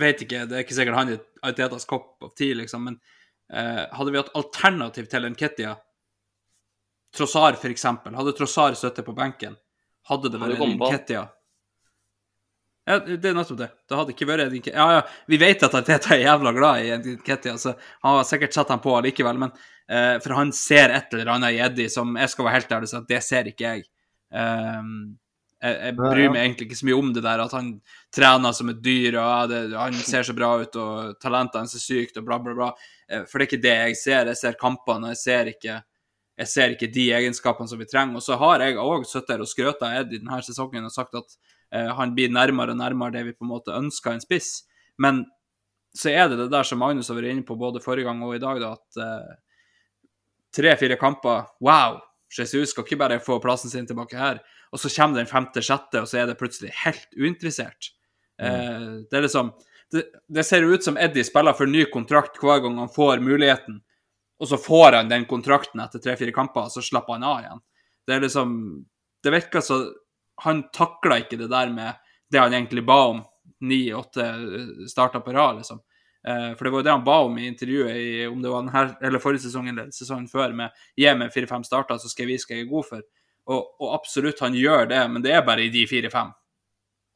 Vet 0.00 0.22
ikke, 0.24 0.46
det 0.48 0.56
er 0.56 0.64
ikke 0.64 0.78
sikkert 0.78 0.96
han 0.96 1.10
er 1.12 1.18
Artetas 1.44 1.84
kopp 1.84 2.24
av 2.24 2.30
ti, 2.38 2.48
liksom, 2.56 2.86
men 2.88 2.96
eh, 3.52 3.82
hadde 3.92 4.14
vi 4.14 4.20
hatt 4.22 4.32
alternativ 4.40 5.10
til 5.12 5.28
Nketia, 5.34 5.74
Trossar 7.12 7.60
eksempel, 7.68 8.16
hadde 8.16 8.32
Trossar 8.38 8.72
støtte 8.72 9.04
på 9.04 9.12
benken, 9.20 9.58
hadde 10.08 10.32
det 10.32 10.40
vært. 10.40 10.64
Nketia? 10.72 11.26
Ja, 12.88 12.96
det 13.04 13.20
er 13.20 13.36
nettopp 13.36 13.60
det. 13.60 13.68
Det 13.84 13.98
hadde 14.00 14.16
ikke 14.16 14.30
vært. 14.32 14.56
Ja, 14.72 14.88
ja, 14.96 15.04
vi 15.28 15.42
vet 15.44 15.68
at 15.68 15.76
Arteta 15.76 16.16
er 16.16 16.24
jævla 16.24 16.56
glad 16.56 16.88
i 16.88 16.96
Nketia, 16.96 17.20
Ketia, 17.28 17.58
så 17.60 17.76
han 18.00 18.16
har 18.16 18.24
sikkert 18.32 18.56
satt 18.56 18.72
han 18.72 18.80
på 18.80 18.96
allikevel, 18.96 19.44
men 19.44 19.52
Eh, 19.90 20.18
for 20.22 20.36
han 20.38 20.52
ser 20.56 20.94
et 20.94 21.12
eller 21.12 21.32
annet 21.34 21.56
i 21.56 21.60
Eddie 21.64 21.90
som 21.92 22.14
jeg 22.16 22.30
skal 22.30 22.46
være 22.46 22.60
helt 22.60 22.76
ærlig 22.78 22.92
og 22.96 23.08
det 23.08 23.20
ser 23.24 23.50
ikke 23.50 23.66
jeg. 23.66 23.84
Um, 24.32 25.18
jeg, 25.62 25.76
jeg 25.76 25.94
bryr 25.98 26.32
meg 26.32 26.40
egentlig 26.42 26.66
ikke 26.66 26.78
så 26.80 26.88
mye 26.88 26.98
om 26.98 27.10
det 27.14 27.22
der 27.22 27.42
at 27.44 27.54
han 27.54 27.68
trener 28.14 28.54
som 28.56 28.72
et 28.72 28.80
dyr, 28.82 29.18
og 29.20 29.52
det, 29.52 29.60
han 29.78 29.98
ser 30.10 30.26
så 30.26 30.34
bra 30.36 30.54
ut, 30.62 30.78
og 30.80 31.14
talentet 31.22 31.60
hans 31.60 31.76
er 31.78 31.84
sykt, 31.84 32.18
og 32.18 32.26
bla, 32.26 32.40
bla, 32.42 32.56
bla. 32.58 32.70
Eh, 33.08 33.26
For 33.28 33.38
det 33.38 33.46
er 33.46 33.50
ikke 33.50 33.64
det 33.66 33.76
jeg 33.76 34.00
ser. 34.00 34.32
Jeg 34.32 34.40
ser 34.40 34.60
kampene, 34.60 35.10
og 35.10 35.14
jeg 35.14 35.22
ser 35.22 35.52
ikke, 35.52 35.78
jeg 36.42 36.50
ser 36.50 36.74
ikke 36.74 36.90
de 36.94 37.06
egenskapene 37.18 37.70
som 37.70 37.82
vi 37.82 37.90
trenger. 37.90 38.18
Og 38.18 38.26
så 38.26 38.38
har 38.40 38.64
jeg 38.64 38.80
òg 38.80 39.06
sittet 39.06 39.36
her 39.36 39.44
og 39.44 39.50
skrøt 39.50 39.84
av 39.84 40.00
Eddie 40.00 40.22
denne 40.22 40.40
sesongen 40.46 40.88
og 40.88 40.94
sagt 40.94 41.14
at 41.20 41.38
uh, 41.76 41.92
han 42.00 42.16
blir 42.16 42.32
nærmere 42.32 42.74
og 42.74 42.80
nærmere 42.80 43.18
det 43.18 43.26
vi 43.28 43.36
på 43.36 43.46
en 43.46 43.52
måte 43.52 43.76
ønsker 43.76 44.16
en 44.16 44.24
spiss. 44.24 44.64
Men 45.02 45.24
så 45.94 46.10
er 46.10 46.28
det 46.30 46.40
det 46.40 46.50
der 46.52 46.66
som 46.66 46.80
Magnus 46.80 47.10
har 47.12 47.18
vært 47.18 47.34
inne 47.34 47.46
på 47.46 47.56
både 47.60 47.82
forrige 47.84 48.08
gang 48.08 48.22
og 48.24 48.34
i 48.34 48.42
dag, 48.42 48.60
da, 48.62 48.72
at 48.78 49.00
eh, 49.04 49.32
tre-fire 50.56 50.98
kamper 51.00 51.46
Wow! 51.64 52.00
Jesus 52.32 52.72
skal 52.72 52.86
ikke 52.86 53.00
bare 53.00 53.20
få 53.20 53.36
plassen 53.44 53.70
sin 53.70 53.86
tilbake 53.88 54.16
her. 54.16 54.38
Og 54.72 54.80
så 54.80 54.88
kommer 54.88 55.20
den 55.20 55.28
femte-sjette, 55.28 56.00
og 56.00 56.08
så 56.08 56.22
er 56.22 56.30
det 56.30 56.38
plutselig 56.40 56.72
helt 56.84 57.10
uinteressert. 57.18 57.90
Eh, 58.40 59.02
det 59.10 59.18
er 59.18 59.26
liksom 59.26 59.52
det, 59.92 60.06
det 60.28 60.44
ser 60.48 60.64
ut 60.64 60.84
som 60.84 60.96
Eddie 60.96 61.24
spiller 61.28 61.52
for 61.52 61.68
ny 61.68 61.84
kontrakt 61.92 62.38
hver 62.40 62.62
gang 62.64 62.78
han 62.80 62.92
får 62.92 63.20
muligheten, 63.20 63.82
og 64.40 64.48
så 64.48 64.56
får 64.58 64.96
han 64.96 65.10
den 65.12 65.26
kontrakten 65.28 65.82
etter 65.84 66.00
tre-fire 66.00 66.32
kamper, 66.34 66.70
og 66.70 66.72
så 66.72 66.82
slapper 66.84 67.18
han 67.18 67.26
av 67.28 67.42
igjen. 67.42 67.60
Det 68.06 68.16
er 68.16 68.24
liksom 68.24 68.54
Det 69.22 69.30
virker 69.30 69.60
så 69.62 69.76
Han 70.42 70.64
takla 70.74 71.20
ikke 71.20 71.36
det 71.38 71.46
der 71.52 71.68
med 71.70 71.94
det 72.32 72.40
han 72.40 72.54
egentlig 72.56 72.82
ba 72.82 72.96
om, 73.12 73.18
ni-åtte 73.60 74.24
starter 74.88 75.20
på 75.20 75.34
rad, 75.36 75.60
liksom. 75.60 75.78
Eh, 76.28 76.52
for 76.54 76.64
det 76.64 76.70
var 76.70 76.82
jo 76.82 76.86
det 76.86 76.94
han 76.94 77.04
ba 77.06 77.16
om 77.26 77.38
i 77.38 77.48
intervjuet 77.50 77.96
i, 77.96 78.26
om 78.26 78.42
det 78.42 78.52
var 78.52 78.70
her, 78.74 78.94
eller 79.02 79.22
forrige 79.22 79.46
sesong 79.46 79.68
eller 79.72 79.90
sesongen 79.94 80.28
før, 80.30 80.54
med 80.54 80.84
gi 80.98 81.10
meg 81.18 81.34
fire-fem 81.34 81.66
starter, 81.66 81.98
så 81.98 82.10
skal 82.10 82.26
jeg 82.26 82.36
vise 82.36 82.48
hva 82.48 82.58
jeg 82.58 82.66
er 82.66 82.70
god 82.70 82.88
for. 82.88 83.04
Og, 83.50 83.70
og 83.82 83.94
absolutt, 83.96 84.42
han 84.44 84.54
gjør 84.54 84.86
det, 84.92 85.02
men 85.10 85.24
det 85.24 85.34
er 85.34 85.46
bare 85.46 85.66
i 85.66 85.72
de 85.74 85.82
fire-fem. 85.90 86.30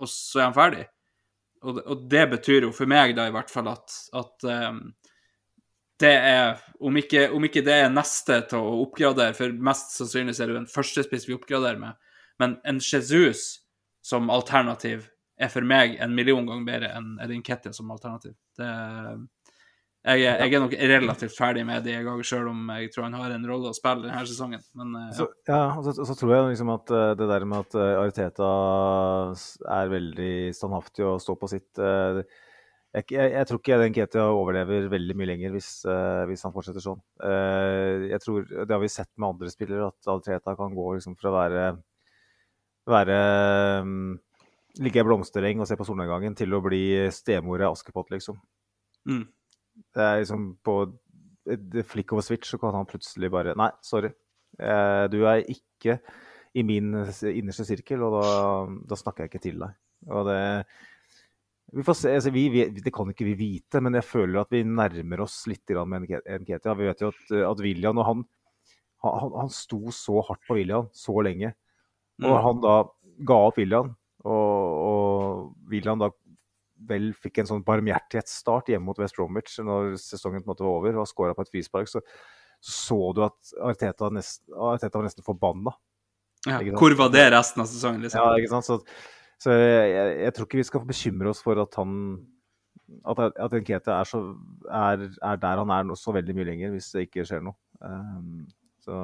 Og 0.03 0.11
så 0.11 0.43
er 0.43 0.49
han 0.49 0.57
ferdig. 0.57 0.87
Og, 1.67 1.79
og 1.87 2.07
det 2.11 2.25
betyr 2.35 2.67
jo 2.67 2.73
for 2.75 2.91
meg 2.91 3.15
da 3.17 3.29
i 3.29 3.35
hvert 3.35 3.51
fall 3.51 3.71
at, 3.71 3.95
at 4.19 4.47
um, 4.47 4.81
det 6.03 6.13
er 6.13 6.59
om 6.85 6.99
ikke, 7.01 7.29
om 7.33 7.47
ikke 7.47 7.65
det 7.65 7.79
er 7.87 7.93
neste 7.93 8.43
til 8.51 8.61
å 8.61 8.81
oppgradere, 8.85 9.35
for 9.39 9.55
mest 9.55 9.95
sannsynlig 9.97 10.37
er 10.37 10.51
det 10.51 10.57
jo 10.57 10.63
en 10.65 10.71
førstespiss 10.71 11.29
vi 11.29 11.37
oppgraderer 11.39 11.81
med, 11.81 11.97
men 12.43 12.59
en 12.69 12.83
Jesus 12.83 13.63
som 14.05 14.29
alternativ 14.31 15.09
er 15.41 15.51
for 15.53 15.65
meg 15.67 15.97
en 16.03 16.15
million 16.17 16.45
ganger 16.47 16.69
bedre 16.69 16.91
enn 16.97 17.17
Edin 17.25 17.45
Kettia 17.45 17.73
som 17.77 17.91
alternativ. 17.93 18.37
Det, 18.59 18.71
jeg, 20.07 20.23
er, 20.23 20.41
jeg 20.45 20.55
er 20.55 20.63
nok 20.63 20.75
relativt 20.79 21.35
ferdig 21.35 21.65
med 21.67 21.83
det 21.83 21.97
jeg 21.97 22.07
òg, 22.07 22.23
sjøl 22.27 22.51
om 22.53 22.69
jeg 22.77 22.93
tror 22.95 23.09
han 23.09 23.17
har 23.19 23.33
en 23.35 23.47
rolle 23.51 23.73
å 23.73 23.77
spille 23.77 24.07
denne 24.07 24.23
sesongen. 24.29 24.63
Men 24.79 24.95
ja. 25.01 25.13
Så, 25.19 25.29
ja. 25.51 25.61
og 25.75 25.87
så, 25.89 25.97
så 26.07 26.15
tror 26.19 26.35
jeg 26.35 26.51
liksom 26.53 26.71
at 26.77 26.93
eh, 26.95 27.13
det 27.19 27.31
der 27.33 27.47
med 27.49 27.67
at 27.67 27.79
eh, 27.81 28.01
Ariteta 28.01 28.51
er 29.81 29.95
veldig 29.95 30.35
standhaftig 30.57 31.09
og 31.09 31.23
står 31.25 31.41
på 31.41 31.51
sitt 31.57 31.83
eh, 31.83 32.23
jeg, 32.97 33.11
jeg, 33.13 33.33
jeg 33.35 33.49
tror 33.49 33.61
ikke 33.61 33.79
den 33.83 33.97
Ketia 33.97 34.29
overlever 34.33 34.87
veldig 34.89 35.17
mye 35.19 35.29
lenger 35.29 35.53
hvis, 35.53 35.71
eh, 35.91 36.23
hvis 36.31 36.47
han 36.47 36.55
fortsetter 36.55 36.85
sånn. 36.85 37.03
Eh, 37.29 38.07
jeg 38.13 38.23
tror, 38.23 38.47
Det 38.47 38.73
har 38.73 38.81
vi 38.81 38.93
sett 38.93 39.11
med 39.17 39.35
andre 39.35 39.53
spillere, 39.53 39.91
at 39.91 40.13
Ariteta 40.13 40.55
kan 40.57 40.73
gå 40.77 40.87
liksom 40.95 41.17
fra 41.21 41.33
å 41.33 41.37
være, 41.37 41.67
være 42.89 43.19
mm, 43.85 44.15
ligge 44.83 45.01
i 45.01 45.07
blomstereng 45.07 45.63
og 45.63 45.69
se 45.69 45.79
på 45.79 45.87
solnedgangen, 45.89 46.37
til 46.39 46.55
å 46.57 46.63
bli 46.65 46.85
stemor 47.15 47.63
i 47.63 47.69
Askepott, 47.69 48.11
liksom. 48.15 48.39
Mm. 49.09 49.25
Det 49.95 50.03
er 50.05 50.21
liksom 50.23 50.51
på 50.65 50.77
et 51.53 51.81
flikk 51.87 52.15
over 52.17 52.25
switch 52.27 52.51
så 52.51 52.59
kan 52.59 52.75
han 52.75 52.89
plutselig 52.89 53.29
bare 53.31 53.55
Nei, 53.59 53.69
sorry. 53.87 54.11
Eh, 54.59 55.05
du 55.13 55.21
er 55.29 55.45
ikke 55.53 56.01
i 56.57 56.65
min 56.67 56.95
innerste 56.97 57.67
sirkel, 57.69 58.03
og 58.07 58.17
da, 58.17 58.29
da 58.93 58.99
snakker 58.99 59.25
jeg 59.25 59.33
ikke 59.33 59.45
til 59.45 59.61
deg. 59.63 59.77
Og 60.11 60.29
det 60.29 60.41
vi 61.75 61.83
får 61.83 61.97
se, 61.99 62.13
altså 62.15 62.31
vi, 62.31 62.47
vi, 62.53 62.65
Det 62.71 62.93
kan 62.95 63.11
ikke 63.11 63.27
vi 63.27 63.35
vite, 63.39 63.81
men 63.83 63.99
jeg 63.99 64.07
føler 64.07 64.41
at 64.41 64.53
vi 64.55 64.63
nærmer 64.63 65.25
oss 65.25 65.41
litt 65.51 65.67
grann 65.67 65.91
med 65.91 66.07
Nketia. 66.07 66.77
Vi 66.79 66.87
vet 66.87 67.03
jo 67.03 67.11
at, 67.11 67.33
at 67.51 67.63
William 67.65 67.99
og 68.01 68.07
han, 68.07 68.25
han, 69.05 69.33
han 69.43 69.51
sto 69.53 69.81
så 69.95 70.23
hardt 70.29 70.45
på 70.47 70.61
William 70.61 70.87
så 70.95 71.17
lenge. 71.27 71.53
Og 72.23 72.31
når 72.31 72.45
han 72.47 72.63
da 72.63 72.77
ga 73.29 73.41
opp 73.49 73.59
William, 73.61 73.91
og, 74.27 74.79
og 74.87 75.71
William 75.71 76.03
da 76.03 76.11
vel 76.87 77.13
fikk 77.17 77.41
en 77.41 77.49
sånn 77.49 77.65
barmhjertighetsstart 77.65 78.69
hjemme 78.69 78.91
mot 78.91 78.99
West 79.01 79.17
Bromwich 79.17 79.55
når 79.65 79.95
sesongen 80.01 80.43
på 80.43 80.51
en 80.51 80.53
måte 80.53 80.67
var 80.67 80.81
over, 80.81 80.99
og 81.01 81.09
skåra 81.09 81.37
på 81.37 81.47
et 81.47 81.55
frispark, 81.55 81.89
så 81.89 82.03
så, 82.61 82.73
så 82.73 83.13
du 83.13 83.25
at 83.27 83.53
Arteta, 83.63 84.11
nest, 84.11 84.43
Arteta 84.53 84.99
var 84.99 85.07
nesten 85.07 85.27
forbanna. 85.27 85.75
Ja, 86.47 86.61
hvor 86.79 86.95
var 86.99 87.11
det 87.11 87.27
resten 87.35 87.65
av 87.65 87.69
sesongen, 87.71 88.05
liksom? 88.05 88.23
Ja, 88.23 88.39
ikke 88.39 88.53
sant? 88.53 88.69
Så, 88.69 88.81
så 89.43 89.55
jeg, 89.57 89.95
jeg, 90.23 90.35
tror 90.35 90.49
ikke 90.49 90.61
vi 90.61 90.69
skal 90.69 90.87
bekymre 90.87 91.33
oss 91.33 91.43
for 91.45 91.59
at 91.63 91.79
han 91.81 91.97
at, 93.11 93.19
at 93.43 93.57
Nkete 93.57 93.91
er, 93.91 94.07
så, 94.07 94.21
er, 94.71 95.09
er 95.11 95.41
der 95.43 95.63
han 95.63 95.73
er 95.75 95.89
nå 95.89 95.97
så 95.99 96.15
veldig 96.15 96.37
mye 96.37 96.49
lenger, 96.53 96.75
hvis 96.77 96.93
det 96.95 97.09
ikke 97.09 97.27
skjer 97.27 97.43
noe. 97.49 97.59
Um, 97.83 98.45
så 98.85 98.99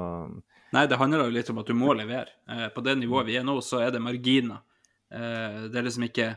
Nei, 0.73 0.87
det 0.89 0.97
handler 1.01 1.27
jo 1.27 1.35
litt 1.35 1.51
om 1.53 1.59
at 1.61 1.69
du 1.69 1.75
må 1.77 1.93
levere. 1.99 2.31
Eh, 2.49 2.69
på 2.73 2.85
det 2.85 2.95
nivået 3.01 3.27
vi 3.29 3.35
er 3.41 3.45
nå, 3.45 3.59
så 3.65 3.83
er 3.83 3.91
det 3.93 4.01
marginer. 4.01 4.63
Eh, 5.13 5.61
det 5.69 5.79
er 5.79 5.87
liksom 5.87 6.09
ikke 6.09 6.31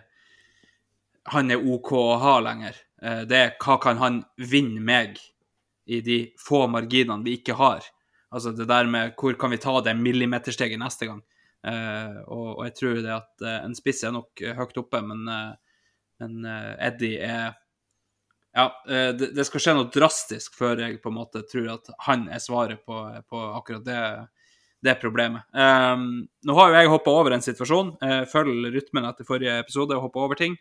han 1.34 1.50
er 1.50 1.64
OK 1.64 1.92
å 1.98 2.18
ha 2.22 2.36
lenger. 2.44 2.78
Eh, 3.02 3.24
det 3.30 3.40
er 3.40 3.56
hva 3.62 3.80
kan 3.82 4.02
han 4.02 4.20
vinne 4.38 4.84
meg 4.84 5.18
i 5.86 6.02
de 6.06 6.20
få 6.42 6.66
marginene 6.72 7.26
vi 7.26 7.40
ikke 7.40 7.58
har. 7.58 7.86
Altså 8.36 8.52
det 8.58 8.68
der 8.70 8.90
med 8.90 9.16
hvor 9.20 9.38
kan 9.40 9.54
vi 9.54 9.62
ta 9.62 9.78
det 9.86 9.96
millimetersteget 9.98 10.82
neste 10.82 11.10
gang. 11.10 11.22
Eh, 11.66 12.18
og, 12.28 12.66
jeg 12.68 12.76
tror 12.78 12.98
det 13.02 13.14
at 13.16 13.46
en 13.64 13.78
spiss 13.78 14.04
er 14.06 14.14
nok 14.14 14.44
høyt 14.58 14.82
oppe, 14.82 15.02
men, 15.02 15.24
men 16.22 16.50
Eddie 16.50 17.22
er 17.26 17.56
ja, 18.56 18.70
det 18.88 19.44
skal 19.44 19.60
skje 19.60 19.72
noe 19.76 19.90
drastisk 19.92 20.54
før 20.56 20.80
jeg 20.80 21.02
på 21.04 21.12
en 21.12 21.18
måte 21.18 21.42
tror 21.50 21.74
at 21.74 21.90
han 22.06 22.30
er 22.32 22.40
svaret 22.40 22.86
på, 22.88 23.02
på 23.28 23.42
akkurat 23.58 23.84
det, 23.84 23.98
det 24.86 24.98
problemet. 25.02 25.46
Um, 25.52 26.26
nå 26.46 26.56
har 26.58 26.72
jo 26.72 26.80
jeg 26.80 26.92
hoppa 26.94 27.14
over 27.14 27.36
en 27.36 27.44
situasjon. 27.44 27.96
Uh, 28.04 28.24
følg 28.30 28.70
rytmen 28.74 29.08
etter 29.10 29.28
forrige 29.28 29.58
episode 29.64 29.96
og 29.98 30.08
hoppa 30.08 30.26
over 30.28 30.40
ting. 30.40 30.58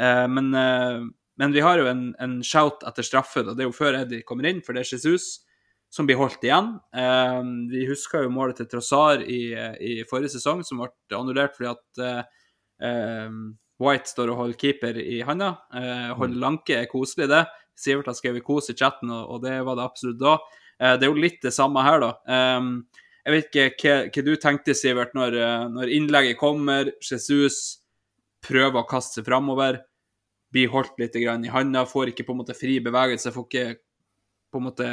Uh, 0.00 0.26
men, 0.30 0.50
uh, 0.54 1.04
men 1.38 1.54
vi 1.54 1.62
har 1.64 1.80
jo 1.80 1.88
en, 1.90 2.08
en 2.22 2.38
shout 2.46 2.82
etter 2.88 3.06
straffe. 3.06 3.44
Da. 3.46 3.54
Det 3.54 3.64
er 3.64 3.70
jo 3.70 3.76
før 3.76 4.00
Eddie 4.02 4.26
kommer 4.26 4.48
inn, 4.50 4.64
for 4.64 4.74
det 4.74 4.84
er 4.84 4.96
Jesus 4.96 5.38
som 5.88 6.04
blir 6.08 6.18
holdt 6.20 6.42
igjen. 6.44 6.74
Um, 6.92 7.52
vi 7.70 7.86
husker 7.88 8.26
jo 8.26 8.34
målet 8.34 8.60
til 8.60 8.68
Trossar 8.68 9.22
i, 9.24 9.54
i 9.80 9.94
forrige 10.08 10.34
sesong, 10.34 10.60
som 10.66 10.82
ble 10.82 11.16
annullert 11.16 11.54
fordi 11.56 11.70
at 11.70 12.02
eh, 12.84 13.30
White 13.80 14.10
står 14.10 14.34
og 14.34 14.42
holder 14.42 14.58
keeper 14.60 14.98
i 15.00 15.22
handa. 15.24 15.54
Holder 16.18 16.42
lanke 16.42 16.76
er 16.82 16.90
koselig, 16.92 17.30
det. 17.32 17.46
Sivert 17.78 18.10
har 18.10 18.18
skrevet 18.18 18.44
'kos' 18.44 18.68
i 18.68 18.76
chatten, 18.76 19.08
og, 19.08 19.32
og 19.32 19.40
det 19.46 19.54
var 19.64 19.78
det 19.78 19.86
absolutt 19.86 20.20
da. 20.20 20.34
Det 20.76 21.06
er 21.06 21.08
jo 21.08 21.24
litt 21.24 21.40
det 21.46 21.54
samme 21.56 21.80
her, 21.86 22.04
da. 22.04 22.10
Eh, 22.36 22.68
jeg 23.28 23.34
vet 23.34 23.48
ikke 23.50 23.64
hva, 23.84 23.96
hva 24.08 24.24
du 24.24 24.32
tenkte, 24.40 24.74
Sivert, 24.76 25.12
når, 25.16 25.34
eh, 25.36 25.66
når 25.74 25.92
innlegget 25.92 26.38
kommer. 26.40 26.94
Jesus 27.04 27.82
prøver 28.44 28.80
å 28.80 28.88
kaste 28.88 29.20
seg 29.20 29.28
framover. 29.28 29.82
Blir 30.54 30.70
holdt 30.72 30.96
litt 30.96 31.16
i 31.20 31.26
handa, 31.28 31.84
får 31.84 32.14
ikke 32.14 32.24
på 32.24 32.32
en 32.32 32.40
måte 32.40 32.56
fri 32.56 32.78
bevegelse. 32.80 33.34
Får 33.34 33.48
ikke 33.50 33.66
på 34.48 34.62
en 34.62 34.64
måte 34.64 34.86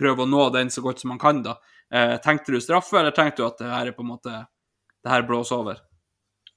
prøve 0.00 0.24
å 0.24 0.30
nå 0.30 0.46
den 0.54 0.72
så 0.72 0.80
godt 0.80 1.02
som 1.02 1.12
man 1.12 1.20
kan, 1.20 1.42
da. 1.44 1.58
Eh, 1.92 2.16
tenkte 2.24 2.54
du 2.54 2.60
straffe, 2.64 2.96
eller 2.96 3.12
tenkte 3.12 3.42
du 3.42 3.48
at 3.50 3.60
det 3.60 3.68
her 3.68 3.90
er 3.90 3.96
på 3.96 4.06
en 4.06 4.14
måte 4.14 4.32
det 5.04 5.12
her 5.12 5.26
blåser 5.28 5.60
over? 5.60 5.82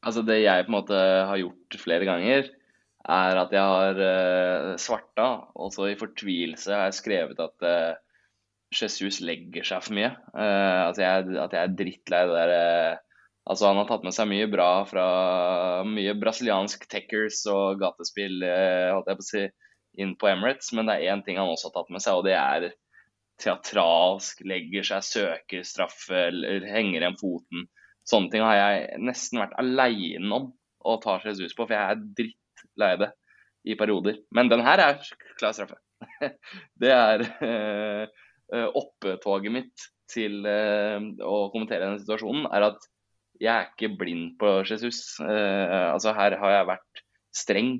Altså 0.01 0.23
Det 0.25 0.39
jeg 0.41 0.65
på 0.65 0.71
en 0.71 0.77
måte 0.79 0.97
har 1.27 1.41
gjort 1.43 1.77
flere 1.81 2.07
ganger, 2.07 2.47
er 3.01 3.41
at 3.41 3.51
jeg 3.51 3.65
har 3.75 3.99
uh, 3.99 4.77
svarta, 4.79 5.27
og 5.57 5.73
så 5.73 5.89
i 5.89 5.97
fortvilelse 5.99 6.71
har 6.71 6.87
jeg 6.87 6.99
skrevet 7.01 7.39
at 7.41 7.65
eh, 7.65 7.99
Jesus 8.71 9.19
legger 9.23 9.65
seg 9.67 9.83
for 9.85 9.97
mye. 9.97 10.11
Uh, 10.35 10.89
at, 10.89 10.99
jeg, 11.01 11.31
at 11.43 11.55
jeg 11.55 11.61
er 11.61 11.79
drittlei 11.79 12.21
det 12.27 12.35
der 12.37 12.53
uh, 12.57 13.07
Altså 13.49 13.71
Han 13.71 13.79
har 13.79 13.87
tatt 13.89 14.03
med 14.05 14.13
seg 14.13 14.27
mye 14.29 14.45
bra 14.51 14.83
fra 14.85 15.03
mye 15.87 16.13
brasiliansk 16.21 16.83
techers 16.91 17.39
og 17.49 17.79
gatespill 17.81 18.37
uh, 18.45 18.91
holdt 18.93 19.09
jeg 19.09 19.17
på 19.17 19.25
å 19.25 19.29
si, 19.31 19.41
inn 20.01 20.13
på 20.19 20.29
Emirates, 20.29 20.69
men 20.77 20.87
det 20.87 20.99
er 20.99 21.15
én 21.15 21.23
ting 21.25 21.39
han 21.41 21.49
også 21.49 21.71
har 21.71 21.79
tatt 21.79 21.89
med 21.91 22.03
seg, 22.05 22.19
og 22.19 22.27
det 22.27 22.35
er 22.37 22.67
teatralsk, 23.41 24.43
legger 24.47 24.85
seg, 24.87 25.07
søker 25.07 25.65
straffe, 25.67 26.27
eller 26.29 26.67
henger 26.69 27.01
igjen 27.01 27.17
foten. 27.19 27.65
Sånne 28.07 28.29
ting 28.33 28.45
har 28.45 28.59
jeg 28.59 29.01
nesten 29.09 29.41
vært 29.41 29.57
aleine 29.61 30.37
om 30.37 30.47
å 30.85 30.97
ta 31.01 31.17
Jesus 31.25 31.57
på, 31.57 31.65
for 31.65 31.75
jeg 31.75 31.95
er 31.95 32.05
drittlei 32.21 32.91
det 33.01 33.11
i 33.73 33.77
perioder. 33.77 34.21
Men 34.37 34.53
den 34.53 34.63
her 34.65 34.85
er 34.85 35.01
klar 35.41 35.57
straffe. 35.57 35.81
Det 36.81 36.89
er 36.89 37.27
eh, 38.53 38.67
eh, 39.11 39.51
mitt 39.53 39.87
til 40.11 40.45
eh, 40.47 40.97
å 41.23 41.37
kommentere 41.53 41.85
denne 41.85 42.01
situasjonen, 42.01 42.49
er 42.51 42.67
at 42.71 42.89
jeg 43.41 43.51
er 43.53 43.69
ikke 43.71 43.95
blind 43.97 44.35
på 44.41 44.59
Jesus. 44.67 45.17
Eh, 45.23 45.87
altså 45.87 46.13
her 46.17 46.37
har 46.41 46.55
jeg 46.57 46.69
vært 46.69 47.03
streng. 47.35 47.73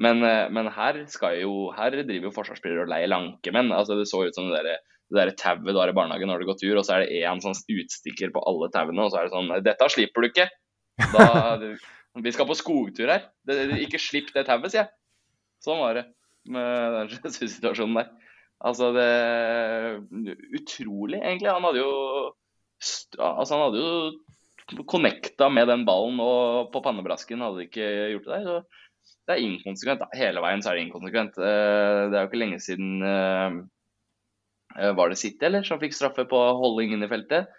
Men, 0.00 0.24
men 0.50 0.66
her, 0.74 0.96
jo, 1.38 1.68
her 1.76 1.94
driver 1.94 2.26
jo 2.26 2.34
forsvarsspillere 2.34 2.82
og 2.82 2.90
leier 2.90 3.10
lankemenn. 3.12 3.68
Altså 3.70 3.94
det 3.94 4.08
så 4.10 4.24
ut 4.26 4.34
som 4.34 4.48
det 4.50 4.64
der 4.64 4.80
det 5.12 5.20
der 5.20 5.36
tauet 5.38 5.68
du 5.68 5.78
har 5.78 5.90
i 5.92 5.94
barnehagen 5.94 6.30
når 6.30 6.42
du 6.42 6.48
går 6.48 6.56
tur, 6.58 6.78
og 6.80 6.86
så 6.86 6.96
er 6.96 7.04
det 7.04 7.20
én 7.22 7.42
sånn 7.42 7.54
utstikker 7.54 8.32
på 8.34 8.42
alle 8.48 8.70
tauene, 8.72 9.04
og 9.04 9.12
så 9.12 9.20
er 9.20 9.28
det 9.28 9.34
sånn 9.34 9.52
Dette 9.62 9.88
slipper 9.92 10.24
du 10.24 10.30
ikke! 10.30 10.48
Da, 11.12 11.58
vi 12.24 12.32
skal 12.34 12.48
på 12.48 12.56
skogtur 12.58 13.10
her. 13.10 13.26
Ikke 13.82 14.00
slipp 14.00 14.32
det 14.34 14.46
tauet, 14.48 14.70
sier 14.72 14.84
jeg. 14.84 14.92
Sånn 15.64 15.80
var 15.82 15.98
det 15.98 16.04
med 16.54 16.98
den 16.98 17.32
situasjonen 17.34 18.00
der. 18.00 18.23
Altså, 18.62 18.92
det 18.94 19.08
Utrolig, 20.60 21.20
egentlig. 21.20 21.50
Han 21.50 21.66
hadde 21.66 21.82
jo 21.82 21.92
Altså, 23.18 23.54
han 23.56 23.64
hadde 23.66 23.82
jo 23.82 24.84
connecta 24.88 25.50
med 25.52 25.68
den 25.68 25.84
ballen, 25.84 26.20
og 26.20 26.70
på 26.72 26.80
pannebrasken 26.84 27.42
hadde 27.44 27.60
de 27.60 27.66
ikke 27.68 27.88
gjort 28.14 28.28
det 28.28 28.32
der. 28.32 28.46
Så 28.46 29.14
det 29.24 29.34
er 29.34 29.44
inkonsekvent. 29.44 30.06
Hele 30.16 30.42
veien 30.44 30.64
så 30.64 30.70
er 30.70 30.78
det 30.78 30.86
inkonsekvent. 30.86 31.36
Eh, 31.36 32.00
det 32.10 32.16
er 32.16 32.24
jo 32.24 32.30
ikke 32.30 32.40
lenge 32.40 32.60
siden 32.64 33.04
eh, 33.04 33.60
Var 34.98 35.12
det 35.12 35.20
City, 35.20 35.44
eller, 35.46 35.64
som 35.64 35.80
fikk 35.80 35.96
straffe 35.96 36.24
på 36.28 36.40
holding 36.60 36.96
inn 36.96 37.04
i 37.04 37.10
feltet? 37.10 37.52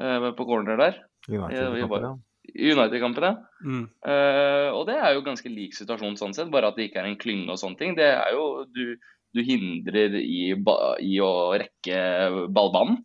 Eh, 0.00 0.30
på 0.36 0.46
corner 0.48 0.80
der. 0.80 1.02
United-kampen, 1.28 2.08
ja. 2.08 2.14
United-kampen, 2.54 3.24
ja. 3.24 3.34
Mm. 3.64 3.84
Uh, 4.04 4.68
og 4.76 4.82
det 4.90 4.98
er 5.00 5.14
jo 5.16 5.22
ganske 5.24 5.48
lik 5.48 5.72
situasjon 5.72 6.18
sånn 6.20 6.34
sett, 6.36 6.50
bare 6.52 6.68
at 6.68 6.76
det 6.76 6.90
ikke 6.90 7.00
er 7.00 7.08
en 7.08 7.20
klynge 7.20 7.48
og 7.54 7.60
sånne 7.60 7.80
ting. 7.80 7.94
Det 7.96 8.10
er 8.10 8.34
jo 8.36 8.66
Du, 8.68 8.82
du 9.34 9.42
hindrer 9.44 10.14
i, 10.20 10.54
i 10.54 11.16
å 11.22 11.32
rekke 11.58 11.98
ballbanen. 12.54 13.02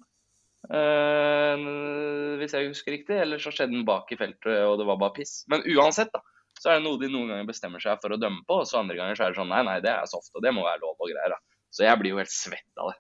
Uh, 0.70 2.36
hvis 2.40 2.54
jeg 2.56 2.70
husker 2.70 2.96
riktig. 2.96 3.18
Eller 3.18 3.42
så 3.42 3.54
skjedde 3.54 3.76
den 3.76 3.88
bak 3.88 4.12
i 4.14 4.20
feltet, 4.20 4.62
og 4.68 4.78
det 4.82 4.88
var 4.90 5.00
bare 5.02 5.16
piss. 5.18 5.42
Men 5.52 5.66
uansett, 5.66 6.14
da. 6.14 6.24
Så 6.60 6.72
er 6.72 6.80
det 6.80 6.86
noe 6.86 7.00
de 7.00 7.08
noen 7.12 7.30
ganger 7.32 7.48
bestemmer 7.48 7.80
seg 7.80 8.02
for 8.04 8.12
å 8.12 8.20
dømme 8.20 8.44
på, 8.48 8.62
og 8.62 8.68
så 8.68 8.82
andre 8.82 8.98
ganger 8.98 9.16
så 9.16 9.26
er 9.26 9.32
det 9.32 9.40
sånn 9.40 9.52
nei, 9.52 9.62
nei, 9.64 9.78
det 9.84 9.94
er 9.94 10.10
soft, 10.12 10.34
og 10.36 10.44
det 10.44 10.52
må 10.52 10.66
være 10.66 10.82
lov 10.84 10.98
og 10.98 11.08
greier. 11.08 11.36
da. 11.36 11.40
Så 11.72 11.86
jeg 11.86 12.02
blir 12.02 12.14
jo 12.14 12.20
helt 12.20 12.34
svett 12.34 12.82
av 12.82 12.92
det. 12.92 12.98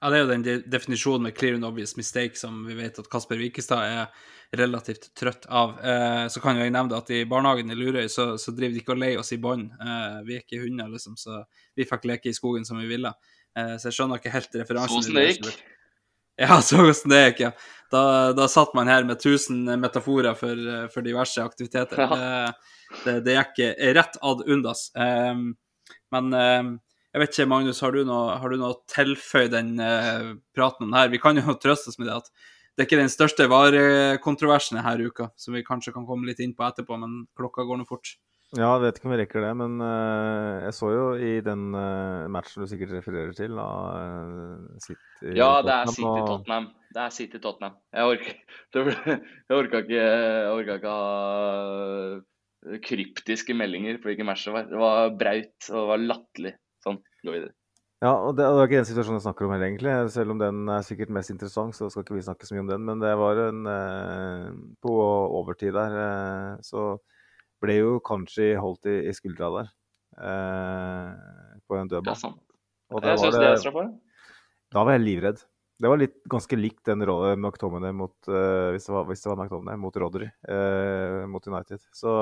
Ja, 0.00 0.10
Det 0.10 0.16
er 0.16 0.24
jo 0.24 0.30
den 0.30 0.42
de 0.44 0.56
definisjonen 0.68 1.22
med 1.24 1.36
clear 1.36 1.54
and 1.56 1.64
obvious 1.64 1.96
mistake 1.96 2.36
som 2.36 2.64
vi 2.66 2.74
vet 2.76 2.98
at 3.00 3.08
Kasper 3.10 3.38
Wikestad 3.40 3.84
er 3.84 4.10
relativt 4.56 5.08
trøtt 5.16 5.46
av. 5.48 5.78
Eh, 5.80 6.26
så 6.28 6.40
kan 6.40 6.58
jo 6.58 6.66
jeg 6.66 6.74
nevne 6.74 6.98
at 6.98 7.10
i 7.10 7.24
barnehagen 7.28 7.72
i 7.72 7.78
Lurøy 7.78 8.10
så, 8.12 8.34
så 8.38 8.52
driver 8.54 8.76
de 8.76 8.82
ikke 8.82 8.94
og 8.94 9.00
leier 9.00 9.22
oss 9.22 9.32
i 9.34 9.40
bånd. 9.42 9.72
Eh, 9.72 10.18
vi 10.28 10.36
er 10.36 10.44
ikke 10.44 10.60
hunder, 10.62 10.90
liksom, 10.92 11.16
så 11.18 11.40
vi 11.76 11.88
fikk 11.88 12.06
leke 12.10 12.30
i 12.30 12.36
skogen 12.36 12.68
som 12.68 12.78
vi 12.82 12.90
ville. 12.90 13.12
Eh, 13.56 13.74
så 13.80 13.88
jeg 13.88 13.98
skjønner 13.98 14.20
ikke 14.20 14.34
helt 14.36 14.60
referansen. 14.60 15.08
Sånn 15.08 15.18
det 15.18 15.26
gikk. 15.32 15.50
Ja, 16.44 16.60
så 16.68 16.82
hvordan 16.82 17.14
det 17.14 17.22
gikk, 17.24 17.44
ja. 17.48 17.52
Da, 17.90 18.02
da 18.36 18.46
satt 18.50 18.74
man 18.76 18.90
her 18.90 19.06
med 19.08 19.16
1000 19.16 19.78
metaforer 19.80 20.36
for, 20.38 20.70
for 20.92 21.06
diverse 21.06 21.42
aktiviteter. 21.42 22.02
Ja. 22.02 22.16
Det, 22.16 23.04
det, 23.04 23.20
det 23.26 23.38
gikk 23.38 23.62
rett 23.96 24.18
ad 24.20 24.42
undas. 24.44 24.90
Um, 24.98 25.54
men 26.12 26.34
jeg 27.16 27.22
vet 27.22 27.32
ikke, 27.32 27.48
Magnus, 27.48 27.78
har 27.80 27.94
du 27.96 28.02
noe, 28.04 28.34
har 28.36 28.52
du 28.52 28.58
noe 28.60 28.74
å 28.74 28.82
tilføye 28.92 29.48
den 29.48 29.78
uh, 29.80 30.34
praten 30.52 30.84
om 30.84 30.90
det 30.92 31.00
her? 31.00 31.14
Vi 31.14 31.20
kan 31.22 31.40
jo 31.40 31.54
trøste 31.62 31.88
oss 31.88 31.96
med 31.96 32.10
det 32.10 32.18
at 32.18 32.28
det 32.76 32.84
er 32.84 32.88
ikke 32.90 32.98
den 33.00 33.08
største 33.08 33.46
varekontroversen 33.48 34.76
denne 34.76 35.08
uka, 35.08 35.30
som 35.40 35.56
vi 35.56 35.64
kanskje 35.64 35.94
kan 35.94 36.04
komme 36.04 36.28
litt 36.28 36.42
inn 36.44 36.52
på 36.52 36.66
etterpå, 36.66 36.98
men 37.00 37.22
klokka 37.38 37.64
går 37.64 37.80
nå 37.80 37.86
fort. 37.88 38.18
Ja, 38.52 38.74
jeg 38.76 38.82
vet 38.82 38.98
ikke 38.98 39.08
om 39.08 39.14
vi 39.14 39.18
rekker 39.22 39.46
det, 39.46 39.54
men 39.62 39.78
uh, 39.80 40.60
jeg 40.66 40.76
så 40.76 40.90
jo 40.92 41.06
i 41.16 41.32
den 41.46 41.70
uh, 41.72 42.28
matchen 42.36 42.66
du 42.66 42.68
sikkert 42.68 42.92
refererer 42.98 43.32
til, 43.38 43.56
da 43.56 43.64
uh, 43.96 44.76
City 44.84 45.32
Ja, 45.40 45.48
det 45.64 45.72
er 45.72 45.94
City-Tottenham. 45.94 46.68
Det 46.92 47.02
er 47.06 47.16
City-Tottenham. 47.16 47.80
Jeg 47.96 48.12
orker 48.12 48.36
jeg 49.16 49.56
orka 49.56 49.82
ikke, 49.86 50.04
jeg 50.04 50.52
orka 50.52 50.78
ikke 50.82 50.94
ha 51.00 52.78
kryptiske 52.84 53.56
meldinger 53.56 53.96
på 54.02 54.12
hvilken 54.12 54.28
match 54.28 54.44
det 54.44 54.54
var. 54.58 54.68
Det 54.68 54.84
var 54.84 55.16
braut 55.16 55.72
og 55.72 55.80
det 55.80 55.88
var 55.94 56.06
latterlig. 56.12 56.54
Sånn, 57.26 57.32
gå 57.32 57.36
videre. 57.40 57.54
Ja, 58.04 58.12
og 58.12 58.36
det, 58.36 58.44
og 58.44 58.58
det 58.58 58.62
er 58.62 58.68
ikke 58.68 58.78
den 58.82 58.88
situasjonen 58.90 59.16
jeg 59.18 59.24
snakker 59.24 59.46
om 59.46 59.52
heller, 59.54 59.66
egentlig. 59.70 59.92
Selv 60.12 60.34
om 60.34 60.40
den 60.40 60.68
er 60.68 60.82
sikkert 60.84 61.12
mest 61.16 61.32
interessant, 61.32 61.74
så 61.74 61.88
skal 61.90 62.04
ikke 62.04 62.18
vi 62.18 62.24
snakke 62.26 62.46
så 62.46 62.54
mye 62.54 62.64
om 62.66 62.68
den. 62.70 62.84
Men 62.84 63.00
det 63.00 63.12
var 63.16 63.40
en 63.46 63.62
eh, 63.72 64.50
På 64.84 64.92
overtid 65.40 65.72
der 65.74 65.96
eh, 66.02 66.50
så 66.66 66.98
ble 67.64 67.78
jo 67.78 67.94
kanskje 68.04 68.50
holdt 68.60 68.84
i, 68.92 68.98
i 69.08 69.14
skuldra 69.16 69.48
der. 69.54 69.70
Eh, 70.20 71.60
på 71.66 71.78
en 71.78 71.88
Det 71.88 71.96
dødball. 71.96 72.18
sant. 72.20 72.42
Og 72.92 73.02
Jeg 73.02 73.18
syns 73.18 73.38
det 73.40 73.48
er. 73.48 73.92
Da 74.76 74.84
var 74.84 74.92
jeg 74.98 75.04
livredd. 75.06 75.40
Det 75.80 75.90
var 75.92 76.00
litt 76.00 76.20
ganske 76.32 76.56
likt 76.56 76.84
den 76.88 77.02
rollen 77.04 77.40
McTominay 77.40 77.92
mot 77.96 78.14
eh, 78.28 78.70
hvis, 78.76 78.86
det 78.86 78.94
var, 78.94 79.08
hvis 79.08 79.24
det 79.24 79.28
var 79.32 79.40
McTominay, 79.40 79.76
mot 79.80 79.96
Rodry 80.00 80.28
eh, 80.48 81.24
mot 81.28 81.48
United. 81.48 81.82
Så 81.92 82.12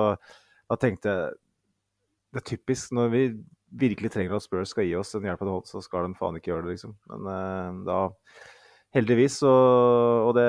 da 0.70 0.78
tenkte 0.81 1.12
jeg 1.12 1.35
Det 2.35 2.40
er 2.40 2.48
typisk 2.48 2.94
når 2.97 3.12
vi 3.12 3.22
virkelig 3.80 4.12
trenger 4.14 4.36
at 4.36 4.44
Spurs 4.44 4.72
skal 4.74 4.86
gi 4.88 4.96
oss 4.98 5.14
en 5.16 5.26
hjelpende 5.26 5.55
hånd, 5.55 5.68
så 5.68 5.82
skal 5.84 6.09
de 6.09 6.18
faen 6.18 6.38
ikke 6.38 6.52
gjøre 6.52 6.66
det, 6.66 6.76
liksom. 6.76 6.96
Men 7.10 7.30
uh, 7.30 7.80
da 7.88 8.01
Heldigvis, 8.94 9.40
så 9.42 9.51
Og 9.51 10.32
det, 10.36 10.46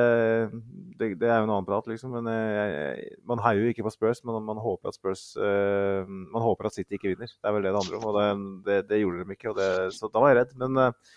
det, 0.99 1.07
det 1.18 1.30
er 1.30 1.39
jo 1.39 1.47
en 1.47 1.53
annen 1.56 1.65
prat, 1.65 1.88
liksom. 1.89 2.14
Men 2.14 2.30
eh, 2.30 2.52
jeg, 2.53 3.07
man 3.26 3.41
heier 3.41 3.64
jo 3.64 3.72
ikke 3.73 3.85
på 3.88 3.93
Spurs, 3.95 4.22
men 4.27 4.38
man 4.45 4.61
håper 4.61 4.91
at 4.91 4.97
Spurs 4.99 5.23
uh, 5.39 6.06
Man 6.06 6.45
håper 6.45 6.69
at 6.69 6.76
City 6.76 6.99
ikke 6.99 7.15
vinner. 7.15 7.31
Det 7.31 7.49
er 7.49 7.56
vel 7.56 7.65
det 7.65 7.72
det 7.73 7.81
handler 7.81 7.97
om. 7.97 8.06
Og 8.11 8.68
det, 8.68 8.76
det, 8.91 8.99
gjorde 9.02 9.23
de 9.26 9.38
ikke, 9.38 9.56
så 9.97 10.11
da 10.14 10.22
var 10.22 10.34
jeg 10.34 10.39
redd. 10.43 10.53
Men 10.61 10.77
uh, 10.77 11.15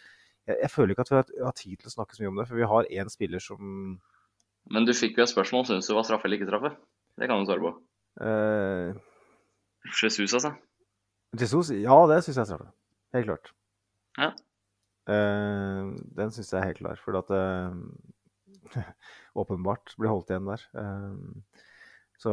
jeg, 0.48 0.56
jeg 0.56 0.72
føler 0.72 0.94
ikke 0.94 1.05
at 1.05 1.12
vi 1.12 1.18
har, 1.18 1.35
har 1.51 1.59
tid 1.60 1.76
til 1.76 1.90
å 1.90 1.94
snakke 1.98 2.16
så 2.16 2.24
mye 2.24 2.32
om 2.32 2.40
det, 2.40 2.48
for 2.48 2.62
vi 2.62 2.70
har 2.72 2.89
én 3.02 3.12
spiller 3.12 3.44
som 3.44 3.60
Men 4.72 4.89
du 4.89 4.94
fikk 4.97 5.20
jo 5.20 5.26
et 5.26 5.35
spørsmål. 5.35 5.68
Syns 5.68 5.85
du 5.85 5.93
det 5.93 5.98
var 6.01 6.09
straffe 6.09 6.30
eller 6.30 6.40
ikke 6.40 6.48
straffe? 6.48 6.72
Det 7.18 7.28
kan 7.28 7.44
du 7.44 7.51
svare 7.51 7.66
på. 7.66 7.74
Uh, 8.24 8.97
Jesus, 10.01 10.32
altså. 10.32 10.56
Jesus, 11.36 11.70
ja, 11.76 11.96
det 12.09 12.22
syns 12.24 12.38
jeg 12.38 12.44
er 12.44 12.48
straffe. 12.48 12.70
Helt 13.16 13.28
klart. 13.28 13.50
Ja. 14.16 14.30
Uh, 15.09 15.96
den 16.16 16.32
syns 16.32 16.52
jeg 16.52 16.60
er 16.60 16.70
helt 16.70 16.80
klar, 16.80 17.00
for 17.00 17.18
at 17.20 17.32
uh, 17.32 17.76
åpenbart 19.42 19.92
blir 20.00 20.12
holdt 20.12 20.32
igjen 20.32 20.48
der. 20.48 20.64
Uh, 20.72 21.66
så 22.18 22.32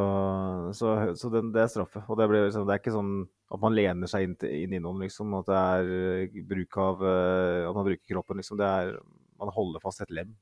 så, 0.74 0.94
så 1.14 1.30
den, 1.30 1.52
det 1.54 1.62
er 1.62 1.70
straffe. 1.70 2.02
Og 2.08 2.18
det, 2.18 2.26
blir, 2.30 2.48
liksom, 2.48 2.64
det 2.66 2.74
er 2.74 2.82
ikke 2.82 2.96
sånn 2.96 3.14
at 3.54 3.62
man 3.62 3.76
lener 3.76 4.10
seg 4.10 4.26
inn, 4.26 4.34
inn 4.48 4.80
innom, 4.80 4.98
liksom. 5.04 5.36
At 5.38 5.52
det 5.52 5.60
er 5.60 6.42
bruk 6.48 6.80
av 6.82 7.04
At 7.06 7.76
man 7.76 7.86
bruker 7.86 8.16
kroppen, 8.16 8.40
liksom. 8.40 8.58
Det 8.58 8.66
er 8.66 8.96
Man 9.38 9.52
holder 9.54 9.84
fast 9.84 10.02
et 10.02 10.10
lem. 10.10 10.32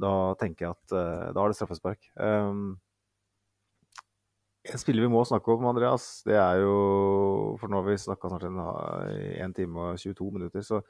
Da 0.00 0.32
tenker 0.40 0.64
jeg 0.64 0.76
at 0.78 0.94
da 1.36 1.42
er 1.42 1.52
det 1.52 1.58
straffespark. 1.58 2.08
Um, 2.16 2.78
en 4.72 4.80
spiller 4.80 5.06
vi 5.06 5.12
må 5.12 5.22
snakke 5.28 5.52
om, 5.54 5.66
Andreas, 5.70 6.22
det 6.26 6.36
er 6.38 6.62
jo 6.62 7.56
For 7.60 7.70
nå 7.70 7.80
har 7.80 7.88
vi 7.88 7.96
snakka 8.02 8.30
snart 8.32 8.46
en, 8.48 8.60
i 9.14 9.38
1 9.44 9.54
time 9.56 9.88
og 9.92 10.00
22 10.02 10.28
minutter, 10.34 10.64
så, 10.66 10.80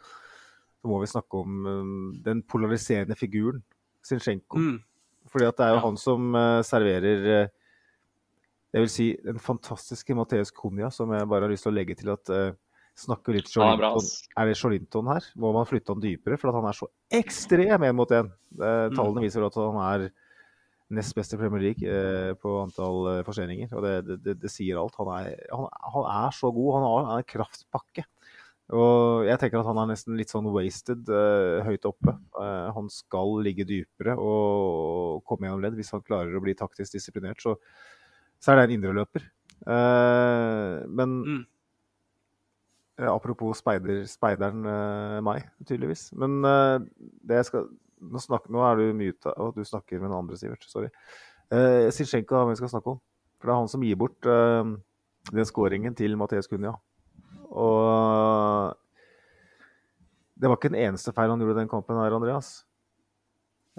så 0.80 0.90
må 0.90 1.00
vi 1.02 1.10
snakke 1.10 1.42
om 1.42 1.66
um, 1.66 2.10
den 2.24 2.42
polariserende 2.46 3.16
figuren, 3.18 3.62
Zinsjenko. 4.06 4.60
Mm. 4.62 4.76
Fordi 5.32 5.48
at 5.48 5.58
det 5.58 5.66
er 5.66 5.74
jo 5.74 5.80
Ja. 5.80 5.84
han 5.88 5.96
som 5.98 6.34
eh, 6.38 6.60
serverer 6.62 7.24
eh, 7.34 7.48
Jeg 8.76 8.84
vil 8.84 8.90
si 8.92 9.06
den 9.24 9.40
fantastiske 9.42 10.14
Matheus 10.14 10.52
Cunha, 10.54 10.90
som 10.90 11.10
jeg 11.12 11.28
bare 11.28 11.46
har 11.48 11.50
lyst 11.50 11.66
til 11.66 11.72
å 11.72 11.76
legge 11.76 11.96
til 11.98 12.12
at 12.12 12.30
uh, 12.30 12.52
Snakker 12.96 13.34
litt 13.36 13.50
Jolinton. 13.52 14.00
Ja, 14.00 14.40
Er 14.40 14.48
det 14.48 14.56
Jolinton 14.56 15.08
her? 15.10 15.24
Må 15.36 15.50
man 15.52 15.66
flytte 15.68 15.92
han 15.92 16.00
dypere? 16.00 16.38
For 16.40 16.48
at 16.48 16.56
han 16.56 16.68
er 16.70 16.76
så 16.78 16.86
ekstrem 17.12 17.82
én 17.84 17.96
mot 17.96 18.08
én. 18.08 18.30
Uh, 18.56 18.88
Tallene 18.94 19.24
viser 19.26 19.44
at 19.44 19.58
han 19.60 19.76
er 19.84 20.06
nest 20.94 21.16
best 21.16 21.34
i 21.34 21.38
Premier 21.40 21.62
League 21.62 21.88
eh, 21.90 22.32
på 22.38 22.52
antall 22.62 23.08
eh, 23.10 23.22
forseringer. 23.26 23.72
Og 23.74 23.82
det, 23.82 24.18
det, 24.22 24.36
det, 24.42 24.50
sier 24.52 24.78
alt. 24.80 24.94
Han 25.00 25.10
er, 25.16 25.32
han, 25.50 25.66
han 25.94 26.10
er 26.12 26.36
så 26.36 26.52
god. 26.54 26.76
Han 26.76 26.86
har 26.86 27.08
en 27.16 27.26
kraftpakke. 27.32 28.06
Og 28.74 29.26
jeg 29.28 29.38
tenker 29.38 29.60
at 29.60 29.68
han 29.68 29.78
er 29.78 29.90
nesten 29.92 30.16
litt 30.18 30.32
sånn 30.32 30.48
wasted 30.50 31.10
eh, 31.10 31.66
høyt 31.66 31.86
oppe. 31.86 32.16
Eh, 32.42 32.68
han 32.74 32.90
skal 32.90 33.36
ligge 33.46 33.66
dypere 33.66 34.16
og 34.18 35.22
komme 35.26 35.46
gjennom 35.46 35.62
ledd. 35.62 35.76
Hvis 35.78 35.92
han 35.94 36.06
klarer 36.06 36.34
å 36.34 36.42
bli 36.42 36.54
taktisk 36.58 36.96
disiplinert, 36.96 37.42
så, 37.42 37.54
så 38.42 38.52
er 38.52 38.60
det 38.60 38.68
en 38.68 38.78
indreløper. 38.78 39.28
Eh, 39.66 40.86
men 40.86 41.20
Mm. 41.26 41.44
apropos 43.12 43.58
speider, 43.60 44.06
speideren 44.08 44.66
eh, 44.66 45.18
meg, 45.20 45.50
tydeligvis. 45.68 46.08
Men 46.16 46.40
det 46.42 47.42
jeg 47.42 47.48
skal 47.50 47.66
nå, 48.00 48.20
snakker, 48.22 48.52
nå 48.52 48.62
er 48.66 48.80
du 48.80 48.96
muta, 48.96 49.32
og 49.40 49.54
du 49.56 49.64
snakker 49.64 50.00
med 50.00 50.10
den 50.10 50.18
andre, 50.18 50.38
Sivert. 50.40 50.66
Sorry. 50.68 50.90
Uh, 51.52 51.88
Zinchenko 51.94 52.40
har 52.40 52.50
vi 52.50 52.58
skal 52.58 52.72
snakke 52.72 52.96
om. 52.96 53.00
For 53.36 53.48
det 53.48 53.54
er 53.54 53.60
han 53.60 53.68
som 53.70 53.82
gir 53.84 53.98
bort 54.00 54.26
eh, 54.32 54.70
den 55.28 55.46
skåringen 55.48 55.94
til 55.94 56.16
Mathias 56.16 56.48
Cunha. 56.48 56.72
Og 57.52 58.72
det 60.36 60.48
var 60.48 60.56
ikke 60.56 60.72
den 60.72 60.80
eneste 60.80 61.12
feil 61.12 61.28
han 61.30 61.42
gjorde 61.44 61.58
i 61.58 61.60
den 61.60 61.68
kampen 61.68 62.00
her, 62.00 62.16
Andreas. 62.16 62.64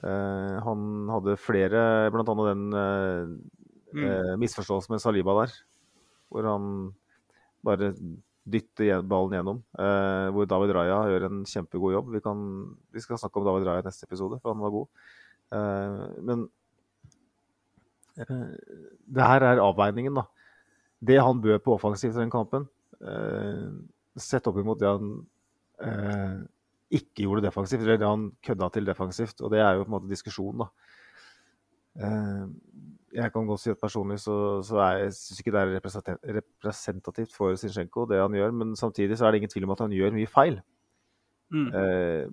Eh, 0.06 0.57
han 0.61 1.10
hadde 1.10 1.39
flere, 1.41 1.81
blant 2.14 2.30
annet 2.34 2.52
den 2.53 2.81
eh, 2.84 3.38
Mm. 3.88 4.03
eh, 4.03 4.34
misforståelsen 4.38 4.91
med 4.94 4.99
Saliba 4.99 5.34
der. 5.41 5.53
Hvor 6.30 6.44
han 6.44 6.94
bare 7.64 7.94
dytter 8.48 8.88
gjen- 8.88 9.07
ballen 9.11 9.36
gjennom. 9.38 9.60
Eh, 9.80 10.28
hvor 10.36 10.48
David 10.49 10.74
Raja 10.78 10.98
gjør 11.11 11.26
en 11.28 11.44
kjempegod 11.48 11.95
jobb. 11.98 12.11
Vi, 12.15 12.22
kan, 12.24 12.41
vi 12.95 13.03
skal 13.03 13.19
snakke 13.22 13.41
om 13.41 13.48
David 13.48 13.68
Raja 13.68 13.84
i 13.84 13.88
neste 13.90 14.07
episode, 14.07 14.40
for 14.41 14.53
han 14.53 14.64
var 14.64 14.74
god. 14.76 14.88
Eh, 15.57 16.03
men 16.30 16.45
eh, 18.18 18.49
det 19.18 19.30
her 19.32 19.48
er 19.52 19.64
avveiningen, 19.64 20.18
da. 20.22 20.26
Det 20.99 21.19
han 21.22 21.41
bød 21.44 21.60
på 21.65 21.76
offensivt 21.76 22.15
i 22.15 22.24
den 22.24 22.34
kampen, 22.34 22.65
eh, 23.06 23.68
sett 24.18 24.48
opp 24.49 24.57
imot 24.57 24.80
det 24.82 24.90
han 24.90 25.11
eh, 25.84 26.38
ikke 26.98 27.26
gjorde 27.28 27.44
defensivt, 27.45 27.84
eller 27.84 27.99
det 28.02 28.07
han 28.10 28.30
kødda 28.48 28.72
til 28.74 28.88
defensivt. 28.88 29.44
Og 29.44 29.52
det 29.53 29.60
er 29.61 29.76
jo 29.76 29.84
på 29.84 29.91
en 29.91 29.95
måte 29.99 30.10
diskusjonen, 30.10 30.64
da. 30.64 30.72
Jeg 33.15 33.31
kan 33.31 33.47
godt 33.47 33.61
si 33.63 33.71
at 33.71 33.79
personlig 33.79 34.19
så, 34.19 34.35
så 34.67 34.81
er 34.84 34.97
jeg 35.05 35.13
syns 35.15 35.39
ikke 35.39 35.53
det 35.55 35.61
er 35.61 35.77
representativt, 36.38 37.35
for 37.35 37.55
Zinchenko, 37.55 38.05
det 38.09 38.19
han 38.19 38.35
gjør. 38.35 38.51
Men 38.51 38.75
samtidig 38.75 39.17
så 39.17 39.25
er 39.25 39.31
det 39.31 39.41
ingen 39.41 39.53
tvil 39.53 39.67
om 39.67 39.75
at 39.77 39.85
han 39.85 39.95
gjør 39.95 40.17
mye 40.17 40.27
feil. 40.31 40.59
Mm. 41.53 41.69
Eh, 41.71 42.25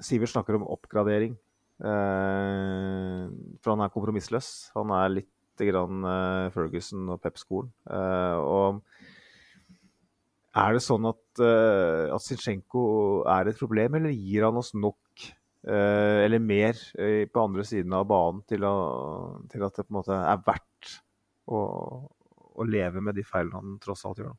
Sivert 0.00 0.30
snakker 0.30 0.54
om 0.54 0.68
oppgradering. 0.70 1.34
Eh, 1.78 3.24
for 3.58 3.74
han 3.74 3.82
er 3.82 3.94
kompromissløs. 3.94 4.70
Han 4.76 4.94
er 4.94 5.14
litt 5.16 5.66
grann 5.66 6.06
eh, 6.06 6.50
Ferguson 6.54 7.08
og 7.10 7.22
Pep-skolen. 7.22 7.72
Eh, 7.90 8.38
og 8.38 8.82
er 10.58 10.74
det 10.74 10.84
sånn 10.84 11.06
at, 11.10 11.42
eh, 11.42 12.06
at 12.14 12.24
Zinchenko 12.24 12.84
er 13.30 13.50
et 13.50 13.58
problem, 13.58 13.98
eller 13.98 14.14
gir 14.14 14.46
han 14.46 14.58
oss 14.62 14.72
nok 14.78 15.26
eller 15.66 16.38
mer 16.38 16.78
eh, 16.98 17.24
på 17.28 17.42
andre 17.42 17.64
siden 17.66 17.92
av 17.96 18.06
banen 18.08 18.44
til, 18.48 18.62
å, 18.64 19.42
til 19.50 19.64
at 19.66 19.80
det 19.80 19.84
på 19.86 19.92
en 19.92 19.98
måte 19.98 20.18
er 20.18 20.42
verdt 20.46 20.92
å, 21.50 21.62
å 22.58 22.66
leve 22.68 23.02
med 23.04 23.18
de 23.18 23.24
feilene 23.26 23.58
han 23.58 23.80
tross 23.82 24.04
alt 24.08 24.22
gjør? 24.22 24.36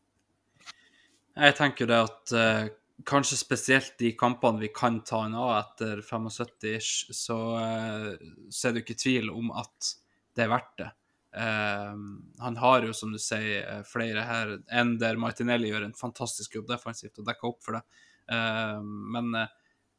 Jeg 1.39 1.55
tenker 1.55 1.89
det 1.89 1.99
at 2.03 2.35
eh, 2.35 2.69
kanskje 3.07 3.39
spesielt 3.39 3.97
de 3.99 4.11
kampene 4.19 4.59
vi 4.63 4.71
kan 4.75 5.01
ta 5.07 5.23
en 5.25 5.35
av 5.39 5.51
etter 5.57 6.01
75-ish, 6.03 7.11
så, 7.15 7.39
eh, 7.59 8.31
så 8.49 8.67
er 8.67 8.73
det 8.73 8.81
jo 8.81 8.87
ikke 8.87 9.03
tvil 9.03 9.29
om 9.33 9.53
at 9.59 9.93
det 10.35 10.45
er 10.45 10.51
verdt 10.51 10.73
det. 10.81 10.89
Eh, 11.39 11.93
han 12.43 12.59
har 12.63 12.87
jo, 12.87 12.95
som 12.97 13.13
du 13.13 13.19
sier, 13.21 13.61
eh, 13.61 13.83
flere 13.87 14.25
her. 14.27 14.57
enn 14.71 14.97
der 14.99 15.21
Martinelli 15.21 15.71
gjør 15.71 15.87
en 15.87 15.97
fantastisk 15.97 16.55
jobb 16.55 16.67
defensivt 16.67 17.19
og 17.19 17.29
dekker 17.29 17.51
opp 17.51 17.63
for 17.63 17.77
det. 17.77 17.83
Eh, 18.31 18.81
men 18.83 19.33
eh, 19.35 19.55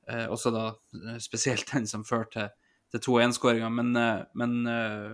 også 0.09 0.53
da 0.55 0.65
eh, 0.71 1.19
spesielt 1.23 1.69
den 1.73 1.87
som 1.91 2.07
førte 2.07 2.49
til, 2.49 2.55
til 2.91 3.05
to 3.05 3.19
1-skåringer. 3.23 3.71
Men, 3.75 3.93
eh, 3.97 4.23
men 4.35 4.57
eh, 4.67 5.13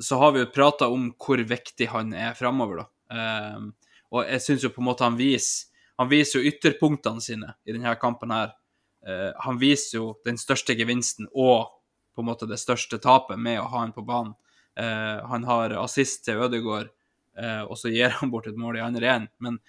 så 0.00 0.20
har 0.22 0.32
vi 0.32 0.44
jo 0.44 0.52
prata 0.54 0.88
om 0.88 1.10
hvor 1.20 1.42
viktig 1.44 1.90
han 1.92 2.14
er 2.16 2.38
framover, 2.38 2.84
da. 2.84 2.88
Eh, 3.16 3.66
og 4.10 4.24
jeg 4.26 4.42
syns 4.42 4.64
jo 4.66 4.72
på 4.74 4.82
en 4.82 4.88
måte 4.90 5.06
han 5.06 5.18
viser 5.18 5.70
han 6.00 6.08
viser 6.08 6.40
jo 6.40 6.48
ytterpunktene 6.48 7.20
sine 7.20 7.50
i 7.68 7.74
denne 7.74 7.90
kampen 8.00 8.30
her. 8.32 8.54
Eh, 9.04 9.34
han 9.44 9.58
viser 9.60 9.98
jo 9.98 10.06
den 10.24 10.38
største 10.40 10.72
gevinsten 10.72 11.26
og 11.28 11.74
på 12.16 12.22
en 12.22 12.28
måte 12.30 12.48
det 12.48 12.56
største 12.56 12.96
tapet 13.04 13.36
med 13.36 13.58
å 13.60 13.66
ha 13.68 13.82
han 13.82 13.92
på 13.92 14.06
banen. 14.08 14.32
Eh, 14.80 15.18
han 15.28 15.44
har 15.44 15.74
assist 15.76 16.24
til 16.24 16.40
Ødegaard, 16.40 16.88
eh, 17.36 17.60
og 17.66 17.76
så 17.76 17.92
gir 17.92 18.16
han 18.16 18.32
bort 18.32 18.48
et 18.48 18.56
mål 18.56 18.78
i 18.80 18.84
andre 18.86 19.04
igjen. 19.04 19.28
Men, 19.44 19.60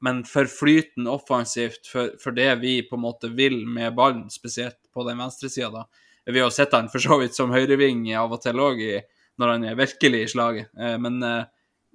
men 0.00 0.24
for 0.24 0.46
flyten 0.46 1.06
offensivt, 1.06 1.86
for, 1.86 2.10
for, 2.22 2.32
det 2.32 2.54
vi 2.54 2.82
på 2.82 2.96
en 2.96 3.02
måte 3.02 3.28
vil 3.28 3.66
med 3.66 3.94
ballen, 3.94 4.30
spesielt 4.30 4.78
på 4.94 5.04
den 5.08 5.18
venstresida, 5.18 5.70
da 5.70 5.86
Vi 6.24 6.40
har 6.40 6.50
sett 6.50 6.72
han 6.72 6.90
for 6.92 7.00
så 7.00 7.18
vidt 7.18 7.34
som 7.34 7.50
høyreving 7.50 8.02
av 8.16 8.32
og 8.32 8.42
til 8.42 8.60
òg, 8.60 8.82
når 9.40 9.48
han 9.48 9.64
er 9.64 9.78
virkelig 9.78 10.22
i 10.22 10.28
slaget. 10.28 10.68
Eh, 10.78 10.98
men, 11.00 11.22
eh, 11.22 11.44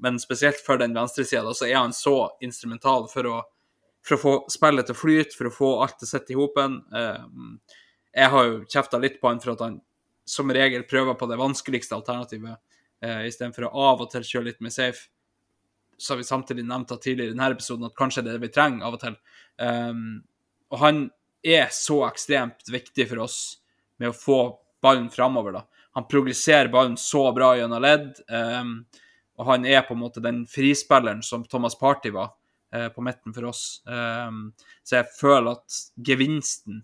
men 0.02 0.20
spesielt 0.20 0.58
for 0.66 0.78
den 0.78 0.94
venstresida, 0.94 1.54
så 1.54 1.68
er 1.68 1.78
han 1.78 1.94
så 1.94 2.32
instrumental 2.42 3.08
for 3.08 3.30
å 3.30 3.42
for 4.04 4.18
å 4.18 4.20
få 4.20 4.32
spillet 4.52 4.84
til 4.84 4.96
å 4.96 5.00
flyte, 5.00 5.36
for 5.38 5.48
å 5.48 5.54
få 5.54 5.68
alt 5.80 5.94
til 6.00 6.08
å 6.08 6.10
sitte 6.10 6.34
i 6.34 6.36
hopen. 6.36 6.74
Jeg 8.12 8.32
har 8.34 8.50
jo 8.50 8.58
kjefta 8.68 9.00
litt 9.00 9.22
på 9.22 9.30
han 9.30 9.40
for 9.40 9.54
at 9.54 9.62
han 9.64 9.78
som 10.28 10.52
regel 10.52 10.84
prøver 10.84 11.16
på 11.16 11.30
det 11.32 11.38
vanskeligste 11.40 11.96
alternativet, 11.96 12.60
istedenfor 13.00 13.70
å 13.70 13.86
av 13.86 14.04
og 14.04 14.12
til 14.12 14.28
kjøre 14.28 14.50
litt 14.50 14.60
mer 14.60 14.76
safe. 14.76 15.08
Så 15.98 16.14
har 16.14 16.22
vi 16.22 16.28
samtidig 16.28 16.65
nevnt 16.68 16.91
at 16.91 17.03
tidligere 17.03 17.32
i 17.32 17.36
denne 17.36 17.52
episoden 17.53 17.88
at 17.90 17.98
kanskje 17.98 18.24
det 18.24 18.34
er 18.34 18.40
det 18.40 18.48
vi 18.48 18.53
trenger 18.56 18.88
av 18.88 18.98
og 18.98 19.03
til. 19.03 19.18
Um, 19.61 20.24
og 20.74 20.82
han 20.82 21.03
er 21.44 21.68
så 21.76 22.02
ekstremt 22.07 22.70
viktig 22.72 23.07
for 23.11 23.26
oss 23.26 23.40
med 24.02 24.11
å 24.11 24.18
få 24.18 24.40
ballen 24.84 25.10
framover, 25.14 25.60
da. 25.60 25.65
Han 25.94 26.07
progresserer 26.10 26.72
ballen 26.74 26.95
så 26.98 27.28
bra 27.36 27.52
gjennom 27.57 27.84
ledd, 27.84 28.18
um, 28.30 28.80
og 29.38 29.45
han 29.49 29.68
er 29.70 29.84
på 29.86 29.94
en 29.94 30.02
måte 30.02 30.24
den 30.24 30.44
frispilleren 30.49 31.22
som 31.26 31.45
Thomas 31.45 31.78
Party 31.78 32.10
var 32.14 32.32
uh, 32.76 32.88
på 32.94 33.03
midten 33.06 33.36
for 33.36 33.52
oss. 33.52 33.84
Um, 33.86 34.48
så 34.84 34.99
jeg 34.99 35.14
føler 35.20 35.53
at 35.53 35.78
gevinsten 36.10 36.82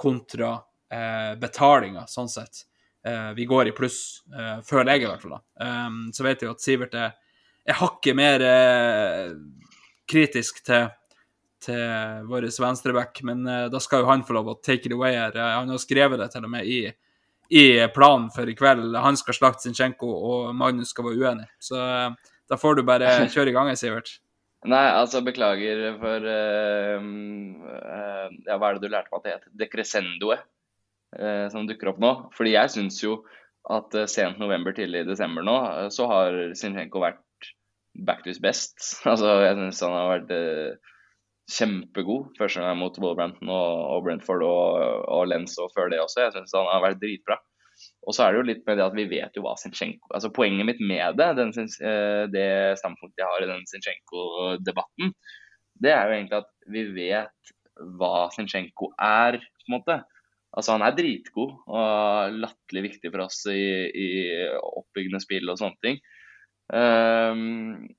kontra 0.00 0.56
uh, 0.58 1.32
betalinga, 1.40 2.06
sånn 2.10 2.30
sett 2.32 2.64
uh, 3.06 3.30
Vi 3.38 3.46
går 3.46 3.70
i 3.70 3.76
pluss, 3.76 4.24
føler 4.66 4.94
jeg 4.94 5.04
i 5.04 5.10
hvert 5.10 5.22
fall. 5.22 5.38
da. 5.38 5.74
Så 6.16 6.26
vet 6.26 6.42
jo 6.42 6.54
at 6.54 6.64
Sivert 6.64 6.96
er, 6.98 7.14
er 7.68 7.78
hakket 7.80 8.16
mer 8.16 8.44
kritisk 10.10 10.62
til, 10.66 10.88
til 11.62 12.24
vår 12.30 12.48
venstreback, 12.62 13.20
men 13.28 13.44
da 13.44 13.82
skal 13.82 14.02
jo 14.02 14.10
han 14.10 14.24
få 14.26 14.34
lov 14.38 14.50
å 14.50 14.56
take 14.64 14.88
it 14.88 14.96
away 14.96 15.14
her. 15.14 15.36
Han 15.38 15.70
har 15.70 15.82
skrevet 15.82 16.18
det 16.18 16.30
til 16.32 16.48
og 16.48 16.54
med 16.54 16.66
i, 16.66 16.80
i 17.52 17.64
planen 17.94 18.30
for 18.34 18.48
i 18.48 18.56
kveld. 18.58 18.96
Han 18.96 19.20
skal 19.20 19.36
slakte 19.36 19.68
Zinchenko, 19.68 20.10
og 20.10 20.50
Magnus 20.56 20.90
skal 20.94 21.10
være 21.10 21.20
uenig. 21.20 21.46
Så 21.62 21.78
da 22.50 22.58
får 22.58 22.80
du 22.80 22.84
bare 22.86 23.12
kjøre 23.34 23.52
i 23.52 23.56
gang, 23.56 23.70
Sivert. 23.78 24.16
Nei, 24.68 24.82
altså 24.92 25.22
beklager 25.24 25.86
for 26.02 26.26
uh, 26.28 27.00
uh, 27.00 28.26
Ja, 28.44 28.58
hva 28.60 28.68
er 28.68 28.76
det 28.76 28.82
du 28.84 28.92
lærte 28.92 29.08
meg 29.08 29.20
at 29.20 29.24
det 29.24 29.32
het? 29.32 29.46
Decrescendoet 29.62 30.42
uh, 31.16 31.46
som 31.52 31.68
dukker 31.68 31.94
opp 31.94 32.02
nå. 32.02 32.10
Fordi 32.36 32.52
jeg 32.58 32.72
syns 32.74 33.00
jo 33.00 33.22
at 33.70 33.94
sent 34.08 34.40
november, 34.40 34.74
tidlig 34.76 35.04
i 35.04 35.08
desember 35.08 35.44
nå, 35.44 35.56
så 35.92 36.06
har 36.08 36.36
Zinchenko 36.56 37.00
vært 37.02 37.20
back 37.94 38.24
to 38.24 38.30
his 38.30 38.40
best. 38.42 38.76
Altså, 39.10 39.36
jeg 39.44 39.58
syns 39.58 39.84
han 39.86 39.96
har 39.96 40.10
vært 40.14 40.32
kjempegod 41.50 42.34
første 42.38 42.62
gang 42.62 42.78
mot 42.78 42.98
Wolverhampton 43.02 43.50
og, 43.50 43.78
og 43.94 44.04
Brentford 44.06 44.44
og, 44.46 45.06
og 45.10 45.30
Lenz 45.30 45.56
og 45.58 45.72
før 45.74 45.90
det 45.92 46.02
også. 46.02 46.26
Jeg 46.26 46.36
syns 46.36 46.54
han 46.56 46.68
har 46.70 46.84
vært 46.84 47.00
dritbra. 47.02 47.40
Og 48.06 48.14
så 48.14 48.24
er 48.24 48.32
det 48.32 48.40
jo 48.40 48.48
litt 48.50 48.62
med 48.68 48.78
det 48.78 48.84
at 48.84 48.96
vi 48.96 49.06
vet 49.08 49.36
jo 49.36 49.44
hva 49.44 49.54
Zinchenko 49.56 50.10
altså 50.16 50.30
Poenget 50.36 50.68
mitt 50.68 50.82
med 50.84 51.16
det, 51.16 51.28
den, 51.38 51.52
eh, 51.56 52.24
det 52.32 52.48
standpunktet 52.80 53.22
jeg 53.22 53.32
har 53.32 53.44
i 53.44 53.48
den 53.48 53.66
Zinchenko-debatten, 53.70 55.14
det 55.80 55.92
er 55.94 56.04
jo 56.04 56.16
egentlig 56.16 56.40
at 56.42 56.50
vi 56.74 56.84
vet 56.92 57.52
hva 57.96 58.28
Zinchenko 58.34 58.90
er, 59.00 59.38
på 59.40 59.70
en 59.70 59.76
måte. 59.78 59.96
Altså 60.50 60.74
Han 60.74 60.84
er 60.84 60.96
dritgod 60.98 61.54
og 61.70 62.36
latterlig 62.42 62.90
viktig 62.90 63.12
for 63.12 63.24
oss 63.24 63.44
i, 63.48 63.62
i 63.88 64.08
oppbyggende 64.58 65.22
spill 65.22 65.48
og 65.48 65.60
sånne 65.60 65.80
ting. 65.86 66.00
Um, 66.70 67.90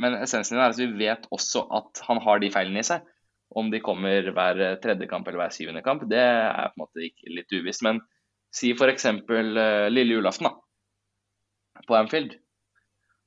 men 0.00 0.16
essensen 0.20 0.60
er 0.60 0.70
at 0.70 0.78
vi 0.80 0.88
vet 1.00 1.26
også 1.32 1.64
at 1.76 2.00
han 2.06 2.20
har 2.24 2.40
de 2.40 2.52
feilene 2.52 2.84
i 2.84 2.86
seg. 2.86 3.04
Om 3.50 3.72
de 3.72 3.80
kommer 3.82 4.30
hver 4.30 4.62
tredje 4.82 5.08
kamp 5.10 5.26
eller 5.26 5.42
hver 5.42 5.54
syvende 5.54 5.82
kamp, 5.82 6.04
det 6.08 6.20
er 6.22 6.70
på 6.70 6.78
en 6.78 6.84
måte 6.84 7.06
ikke 7.08 7.32
litt 7.34 7.56
uvisst. 7.56 7.82
Men 7.86 7.98
Si 8.50 8.72
f.eks. 8.74 9.06
Uh, 9.06 9.88
lille 9.92 10.16
julaften 10.16 10.48
da, 10.48 10.54
på 11.86 11.96
Anfield. 11.96 12.34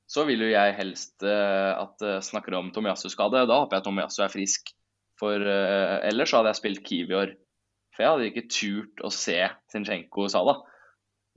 Så 0.04 0.26
vil 0.28 0.44
jo 0.44 0.50
jeg 0.52 0.76
helst 0.76 1.24
uh, 1.24 1.72
at 1.80 2.04
uh, 2.04 2.20
snakker 2.24 2.58
om 2.58 2.68
Tomiyasu-skade. 2.74 3.46
Da 3.48 3.62
håper 3.62 3.78
jeg 3.78 3.86
Tomiyasu 3.86 4.20
er 4.24 4.32
frisk. 4.32 4.74
For 5.14 5.38
ellers 5.38 6.32
hadde 6.34 6.50
jeg 6.50 6.58
spilt 6.58 6.80
Kiwior. 6.82 7.30
For 7.94 8.02
jeg 8.02 8.10
hadde 8.10 8.24
ikke 8.32 8.48
turt 8.50 9.02
å 9.06 9.10
se 9.14 9.36
Zinchenko 9.70 10.24
Sala. 10.26 10.56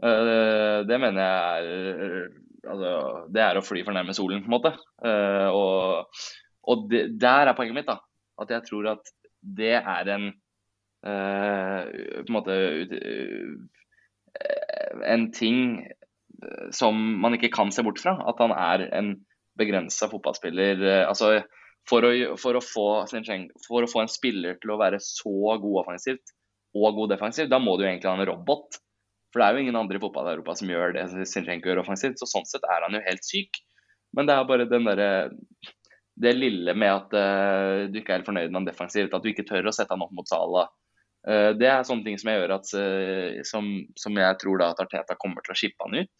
Det 0.01 0.97
mener 0.97 1.21
jeg 1.21 1.67
er 1.67 2.15
altså, 2.63 2.91
Det 3.33 3.43
er 3.43 3.59
å 3.59 3.65
fly 3.65 3.83
for 3.85 3.97
nærme 3.97 4.15
solen, 4.17 4.43
på 4.43 4.51
en 4.51 4.57
måte. 4.57 4.73
Uh, 5.03 5.47
og, 5.53 6.27
og 6.67 6.89
det, 6.91 7.07
der 7.21 7.51
er 7.51 7.57
poenget 7.57 7.77
mitt, 7.77 7.89
da. 7.89 7.99
At 8.41 8.53
jeg 8.53 8.65
tror 8.67 8.91
at 8.95 9.13
det 9.57 9.75
er 9.79 10.13
en 10.13 10.29
uh, 11.05 11.81
på 11.87 12.27
en 12.27 12.37
måte 12.37 12.57
en 15.05 15.31
ting 15.31 15.79
eh, 15.85 16.67
som 16.71 16.97
man 17.21 17.37
ikke 17.37 17.51
kan 17.53 17.71
se 17.73 17.85
bort 17.85 18.01
fra. 18.01 18.17
At 18.29 18.41
han 18.43 18.53
er 18.55 18.87
en 18.97 19.13
begrensa 19.59 20.09
fotballspiller. 20.11 20.81
Eh, 20.81 21.03
altså, 21.07 21.41
for 21.87 22.05
å, 22.05 22.11
for, 22.39 22.59
å 22.59 22.63
få, 22.63 22.87
for 23.07 23.85
å, 23.85 23.91
få, 23.91 24.03
en 24.03 24.11
spiller 24.11 24.59
til 24.61 24.73
å 24.73 24.81
være 24.81 24.99
så 25.03 25.55
god 25.61 25.83
offensivt 25.85 26.35
og 26.77 26.97
god 26.97 27.15
defensivt, 27.15 27.49
da 27.51 27.61
må 27.63 27.77
du 27.77 27.85
egentlig 27.87 28.09
ha 28.11 28.17
en 28.17 28.27
robot. 28.27 28.81
For 29.37 29.43
det 29.43 29.51
er 29.51 29.53
jo 29.53 29.61
ingen 29.67 29.75
andre 29.77 29.99
i 29.99 30.01
fotball-Europa 30.01 30.55
som 30.57 30.69
gjør 30.71 30.95
det 30.95 31.03
Zinchenko 31.29 31.69
gjør 31.69 31.83
offensivt. 31.83 32.17
Så 32.17 32.25
sånn 32.25 32.47
sett 32.49 32.63
er 32.65 32.87
han 32.87 32.95
jo 32.97 33.03
helt 33.05 33.21
syk. 33.21 33.59
Men 34.17 34.25
det 34.25 34.33
er 34.33 34.47
bare 34.49 34.65
den 34.65 34.87
derre 34.87 35.09
det 36.17 36.31
lille 36.33 36.73
med 36.73 36.89
at 36.89 37.11
uh, 37.13 37.83
du 37.93 37.99
ikke 37.99 38.15
er 38.15 38.23
fornøyd 38.25 38.49
med 38.49 38.63
han 38.63 38.65
defensivt, 38.65 39.13
at 39.13 39.21
du 39.21 39.29
ikke 39.29 39.45
tør 39.45 39.69
å 39.69 39.73
sette 39.75 39.93
han 39.93 40.01
opp 40.01 40.15
mot 40.17 40.25
Salah. 40.25 40.71
Uh, 41.21 41.51
det 41.53 41.67
er 41.69 41.85
sånne 41.85 42.07
ting 42.07 42.17
som 42.17 42.31
jeg 42.31 42.41
gjør 42.41 42.55
at, 42.55 42.71
uh, 42.73 43.37
som, 43.45 43.67
som 44.01 44.17
jeg 44.17 44.39
tror 44.41 44.63
da 44.63 44.71
at 44.73 44.81
Arteta 44.81 45.19
kommer 45.21 45.45
til 45.45 45.53
å 45.53 45.59
shippe 45.61 45.85
han 45.85 45.99
ut. 46.01 46.13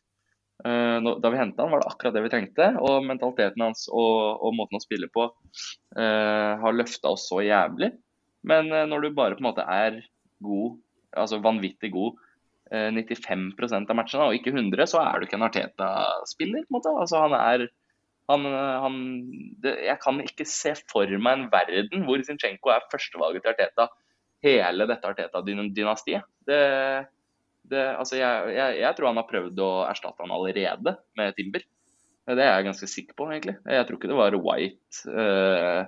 Da 0.58 1.30
vi 1.30 1.38
henta 1.38 1.62
han, 1.62 1.70
var 1.70 1.84
det 1.84 1.90
akkurat 1.92 2.16
det 2.16 2.22
vi 2.26 2.30
trengte. 2.34 2.68
Og 2.82 3.04
mentaliteten 3.06 3.62
hans 3.62 3.84
og, 3.90 4.40
og 4.42 4.56
måten 4.58 4.80
å 4.80 4.82
spille 4.82 5.06
på 5.14 5.28
har 5.94 6.74
løfta 6.74 7.12
oss 7.14 7.28
så 7.30 7.44
jævlig. 7.46 7.92
Men 8.42 8.74
når 8.90 9.06
du 9.06 9.10
bare 9.14 9.38
på 9.38 9.44
en 9.44 9.50
måte 9.52 9.68
er 9.70 10.00
god, 10.42 10.80
altså 11.14 11.38
vanvittig 11.46 11.92
god, 11.94 12.18
95% 12.72 13.92
av 13.92 13.98
matchene, 14.00 14.30
og 14.30 14.38
ikke 14.38 14.54
100, 14.54 14.88
så 14.92 15.02
er 15.04 15.20
du 15.20 15.28
ikke 15.28 15.38
en 15.40 15.48
Arteta-spiller. 15.48 16.66
på 16.66 16.72
en 16.72 16.80
måte. 16.80 16.96
Altså 17.04 17.26
Han 17.26 17.38
er 17.38 17.68
Han, 18.28 18.44
han, 18.44 18.96
det, 19.64 19.72
jeg 19.86 20.00
kan 20.04 20.18
ikke 20.20 20.44
se 20.44 20.74
for 20.92 21.08
meg 21.08 21.38
en 21.38 21.46
verden 21.48 22.02
hvor 22.04 22.20
Zinchenko 22.28 22.74
er 22.74 22.84
førstevalget 22.92 23.46
til 23.46 23.54
Arteta 23.54 23.86
hele 24.44 24.88
dette 24.90 25.08
Arteta-dynastiet. 25.08 26.28
Det, 26.44 26.60
det, 27.72 27.86
altså 27.96 28.20
jeg, 28.20 28.52
jeg, 28.58 28.80
jeg, 28.82 28.96
tror 28.98 29.12
han 29.12 29.22
har 29.22 29.30
prøvd 29.30 29.64
å 29.64 29.72
erstatte 29.88 30.26
han 30.26 30.36
allerede 30.36 30.98
med 31.16 31.38
Timber. 31.40 31.64
Det 32.28 32.44
er 32.44 32.58
jeg 32.58 32.68
ganske 32.68 32.90
sikker 32.92 33.16
på, 33.16 33.30
egentlig. 33.32 33.56
Jeg 33.64 33.88
tror 33.88 34.00
ikke 34.00 34.12
det 34.12 34.20
var 34.20 34.36
White 34.36 35.14
eh, 35.24 35.84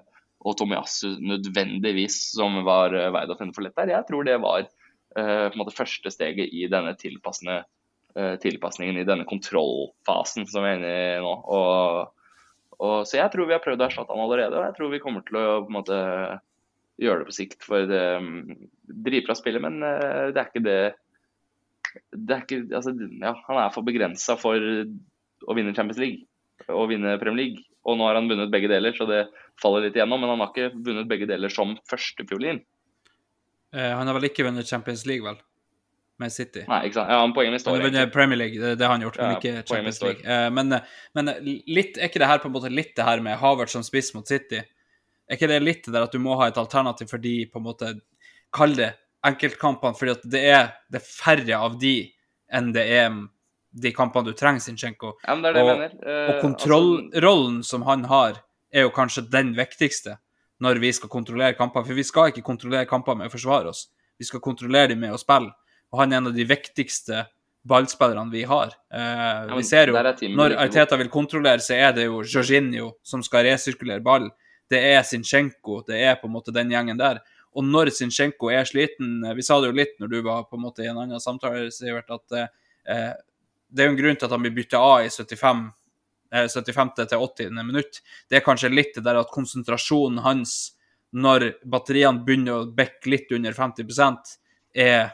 og 0.47 0.55
Tomiyasu 0.59 1.17
nødvendigvis 1.19 2.21
som 2.37 2.61
var 2.67 2.95
eh, 2.95 3.11
veid 3.11 3.33
å 3.33 3.35
finne 3.39 3.55
for 3.55 3.65
lett 3.65 3.75
der. 3.75 3.91
Jeg 3.97 4.07
tror 4.07 4.27
det 4.27 4.37
var 4.39 4.63
eh, 4.63 4.78
måte 5.57 5.75
første 5.75 6.11
steget 6.13 6.51
i 6.53 6.67
denne 6.69 6.93
tilpassende 6.99 7.63
eh, 8.15 8.35
tilpasningen 8.41 8.99
i 8.99 9.07
denne 9.07 9.25
kontrollfasen 9.29 10.45
som 10.49 10.65
vi 10.65 10.69
er 10.69 10.79
inne 10.79 10.91
i 10.93 11.19
nå. 11.23 11.33
Og, 11.55 12.29
og, 12.77 12.95
så 13.09 13.17
jeg 13.17 13.33
tror 13.33 13.49
vi 13.49 13.55
har 13.57 13.63
prøvd 13.63 13.81
å 13.81 13.87
erstatte 13.89 14.13
han 14.15 14.23
allerede, 14.25 14.59
og 14.59 14.67
jeg 14.67 14.77
tror 14.77 14.93
vi 14.93 15.01
kommer 15.03 15.25
til 15.27 15.41
å 15.41 15.45
på 15.63 15.71
en 15.71 15.79
måte 15.79 15.99
gjøre 16.99 17.23
det 17.23 17.29
på 17.29 17.37
sikt. 17.39 17.61
For 17.65 17.89
det 17.89 18.03
um, 18.19 18.43
dritbra 19.07 19.35
spiller, 19.37 19.63
men 19.63 19.79
det 19.81 20.37
er 20.37 20.49
ikke 20.49 20.65
det 20.65 20.81
det 22.13 22.35
er 22.35 22.43
ikke, 22.43 22.59
altså, 22.75 22.93
ja, 22.93 23.33
Han 23.47 23.57
er 23.57 23.71
for 23.73 23.85
begrensa 23.87 24.35
for 24.37 24.61
å 24.61 25.55
vinne 25.57 25.73
Champions 25.73 26.01
League 26.01 26.27
og 26.67 26.89
vinne 26.91 27.17
Premier 27.21 27.39
League. 27.39 27.63
Og 27.87 27.97
nå 27.97 28.07
har 28.07 28.19
han 28.19 28.27
vunnet 28.29 28.51
begge 28.51 28.69
deler, 28.71 28.93
så 28.95 29.07
det 29.09 29.23
faller 29.61 29.85
litt 29.85 29.97
igjennom. 29.97 30.21
Men 30.21 30.33
han 30.33 30.43
har 30.43 30.51
ikke 30.51 30.83
vunnet 30.85 31.09
begge 31.09 31.29
deler 31.29 31.51
som 31.53 31.77
førstefiolin. 31.89 32.61
Eh, 33.75 33.91
han 33.95 34.07
har 34.07 34.17
vel 34.17 34.29
ikke 34.29 34.45
vunnet 34.47 34.67
Champions 34.67 35.05
League, 35.09 35.25
vel? 35.25 35.39
Med 36.19 36.33
City. 36.35 36.65
Nei, 36.67 36.81
ikke 36.89 36.97
sant. 36.97 37.11
Ja, 37.13 37.19
Poenget 37.35 37.55
mitt 37.55 37.63
står 37.63 37.77
Han 37.77 37.85
vunnet 37.87 38.11
Premier 38.11 38.39
League, 38.41 38.59
det, 38.59 38.73
det, 38.79 38.85
har 38.85 38.97
han 38.97 39.05
gjort, 39.05 39.19
men 39.21 39.37
ikke 39.37 39.61
Champions 39.69 40.01
League. 40.03 40.25
Eh, 40.25 40.49
men, 40.51 40.75
men 41.15 41.33
litt, 41.47 41.95
er 41.95 42.09
ikke 42.09 42.21
det 42.23 42.31
her 42.31 42.41
på 42.43 42.49
en 42.49 42.55
måte 42.57 42.71
litt 42.73 42.91
det 42.97 43.07
her 43.07 43.23
med 43.23 43.39
Havert 43.39 43.71
som 43.71 43.85
spiss 43.87 44.11
mot 44.17 44.27
City? 44.27 44.59
Er 45.29 45.37
ikke 45.37 45.51
det 45.51 45.61
litt 45.63 45.85
det 45.85 45.93
der 45.95 46.07
at 46.07 46.15
du 46.15 46.19
må 46.21 46.35
ha 46.39 46.49
et 46.49 46.59
alternativ 46.59 47.11
for 47.11 47.21
de 47.21 47.43
på 47.51 47.61
en 47.61 47.67
måte 47.69 47.93
Kall 48.55 48.73
det 48.73 48.95
enkeltkampene, 49.27 49.93
fordi 49.93 50.13
at 50.15 50.23
det 50.33 50.39
er, 50.49 50.69
det 50.89 51.01
er 51.01 51.05
færre 51.05 51.57
av 51.59 51.75
de 51.79 51.93
enn 52.55 52.71
det 52.73 52.85
er 52.97 53.11
de 53.69 53.91
kampene 53.93 54.31
du 54.31 54.37
trenger, 54.37 54.63
Sinchenko. 54.63 55.13
Ja, 55.25 55.35
men 55.35 55.45
det 55.45 55.51
det 55.53 55.65
og. 55.65 55.83
Uh, 56.01 56.13
og 56.15 56.39
kontrollrollen 56.41 57.59
altså... 57.59 57.75
som 57.75 57.85
han 57.85 58.07
har, 58.09 58.39
er 58.73 58.87
jo 58.87 58.93
kanskje 58.95 59.27
den 59.29 59.53
viktigste 59.57 60.17
når 60.59 60.81
vi 60.83 60.91
skal 60.95 61.11
kontrollere 61.11 61.57
kamper. 61.57 61.85
For 61.87 61.97
vi 61.97 62.05
skal 62.07 62.31
ikke 62.31 62.45
kontrollere 62.45 62.89
kamper 62.89 63.17
med 63.17 63.29
å 63.29 63.33
forsvare 63.33 63.71
oss, 63.71 63.87
vi 64.19 64.27
skal 64.27 64.43
kontrollere 64.43 64.93
dem 64.93 65.03
med 65.03 65.15
å 65.15 65.21
spille. 65.21 65.53
Og 65.89 66.01
han 66.01 66.13
er 66.13 66.19
en 66.19 66.29
av 66.29 66.35
de 66.35 66.45
viktigste 66.45 67.23
ballspillerne 67.69 68.31
vi 68.31 68.43
har. 68.47 68.75
Eh, 68.93 69.55
vi 69.55 69.63
ser 69.67 69.89
jo, 69.89 69.95
Når 69.95 70.55
Arteta 70.59 70.97
vil 70.97 71.09
kontrollere, 71.09 71.59
så 71.59 71.73
er 71.75 71.95
det 71.95 72.05
jo 72.05 72.21
Jorginho 72.23 72.93
som 73.03 73.23
skal 73.23 73.47
resirkulere 73.49 74.03
ballen 74.03 74.31
det 74.69 74.79
er 74.93 75.03
Zinchenko, 75.05 75.81
det 75.87 75.97
er 76.05 76.17
på 76.21 76.29
en 76.29 76.35
måte 76.35 76.53
den 76.53 76.71
gjengen 76.71 76.99
der. 76.99 77.19
Og 77.57 77.65
når 77.65 77.89
Zinchenko 77.95 78.51
er 78.53 78.67
sliten 78.69 79.23
Vi 79.35 79.41
sa 79.41 79.57
det 79.59 79.71
jo 79.71 79.77
litt 79.79 79.95
når 79.97 80.11
du 80.11 80.19
var 80.21 80.43
på 80.45 80.57
en 80.59 80.63
måte 80.67 80.83
i 80.85 80.89
en 80.91 80.99
annen 81.01 81.21
samtale, 81.21 81.71
Sivert, 81.73 82.11
at 82.13 82.37
eh, 82.37 83.15
det 83.69 83.83
er 83.83 83.89
jo 83.89 83.95
en 83.95 84.01
grunn 84.01 84.19
til 84.19 84.27
at 84.27 84.35
han 84.35 84.45
blir 84.45 84.53
bytta 84.53 84.81
av 84.81 85.05
i 85.05 85.09
75. 85.09 85.63
75. 86.31 86.99
Eh, 86.99 87.05
til 87.05 87.17
80. 87.17 87.63
minutt. 87.63 88.01
Det 88.29 88.39
er 88.39 88.45
kanskje 88.45 88.71
litt 88.73 88.95
det 88.95 89.05
der 89.05 89.21
at 89.21 89.31
konsentrasjonen 89.33 90.21
hans 90.25 90.75
når 91.11 91.47
batteriene 91.65 92.21
begynner 92.25 92.59
å 92.59 92.69
bekke 92.75 93.09
litt 93.09 93.31
under 93.33 93.55
50 93.57 94.35
er, 94.77 95.09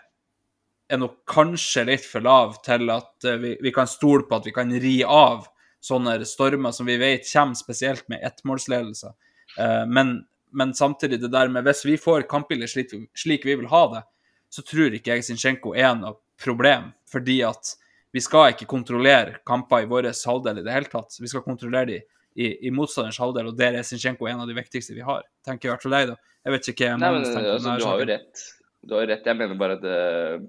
er 0.91 0.99
nok 0.99 1.21
kanskje 1.29 1.85
litt 1.87 2.05
for 2.05 2.25
lav 2.25 2.57
til 2.65 2.89
at 2.91 3.27
eh, 3.27 3.39
vi, 3.39 3.53
vi, 3.61 3.71
kan 3.71 3.87
stole 3.87 4.27
på 4.27 4.39
at 4.39 4.49
vi 4.49 4.55
kan 4.55 4.71
ri 4.71 4.97
av 5.03 5.47
sånne 5.85 6.17
stormer 6.25 6.73
som 6.75 6.89
vi 6.89 6.97
vet 6.99 7.27
kommer, 7.29 7.55
spesielt 7.55 8.07
med 8.11 8.23
ettmålsledelser. 8.25 9.15
Eh, 9.59 9.85
men, 9.87 10.17
men, 10.51 10.73
samtidig, 10.75 11.21
det 11.21 11.31
der 11.31 11.51
med 11.53 11.67
hvis 11.67 11.85
vi 11.85 11.95
får 12.01 12.27
kampbildet 12.29 12.73
slik, 12.73 12.93
slik, 13.15 13.47
vi 13.47 13.55
vil 13.55 13.71
ha 13.71 13.85
det, 13.93 14.03
så 14.51 14.63
tror 14.65 14.93
ikke 14.93 15.15
jeg 15.15 15.27
Zinchenko 15.29 15.73
er 15.75 15.95
noe 15.99 16.17
problem. 16.41 16.91
Fordi 17.11 17.39
at 17.47 17.75
vi 18.15 18.21
skal 18.23 18.53
ikke 18.53 18.67
kontrollere 18.71 19.41
kamper 19.47 19.83
i 19.83 19.87
vår 19.91 20.07
halvdel 20.13 20.61
i 20.61 20.63
det 20.63 20.71
hele 20.71 20.87
tatt. 20.91 21.17
Vi 21.19 21.27
skal 21.27 21.43
kontrollere 21.43 21.89
de 21.89 21.97
i, 22.35 22.67
i 22.67 22.71
motstanderens 22.71 23.19
halvdel, 23.19 23.49
og 23.51 23.57
der 23.59 23.75
er 23.75 23.87
Zinchenko 23.87 24.29
en 24.31 24.43
av 24.43 24.47
de 24.47 24.55
viktigste 24.55 24.95
vi 24.95 25.03
har. 25.03 25.25
Tenker 25.43 25.67
i 25.67 25.73
hvert 25.73 25.83
fall 25.83 25.95
deg, 25.97 26.13
da. 26.13 26.35
Jeg 26.45 26.53
vet 26.53 26.69
ikke 26.71 26.91
hva 26.93 26.99
Magnus 27.01 27.33
tenker. 27.33 27.49
altså, 27.57 27.73
Du 27.81 27.87
har 27.89 27.99
jo 27.99 28.07
rett. 28.11 28.45
Du 28.85 28.95
har 28.95 29.09
rett. 29.11 29.27
Jeg 29.27 29.39
mener 29.39 29.59
bare 29.59 29.75
at 29.75 29.85
uh, 29.89 30.45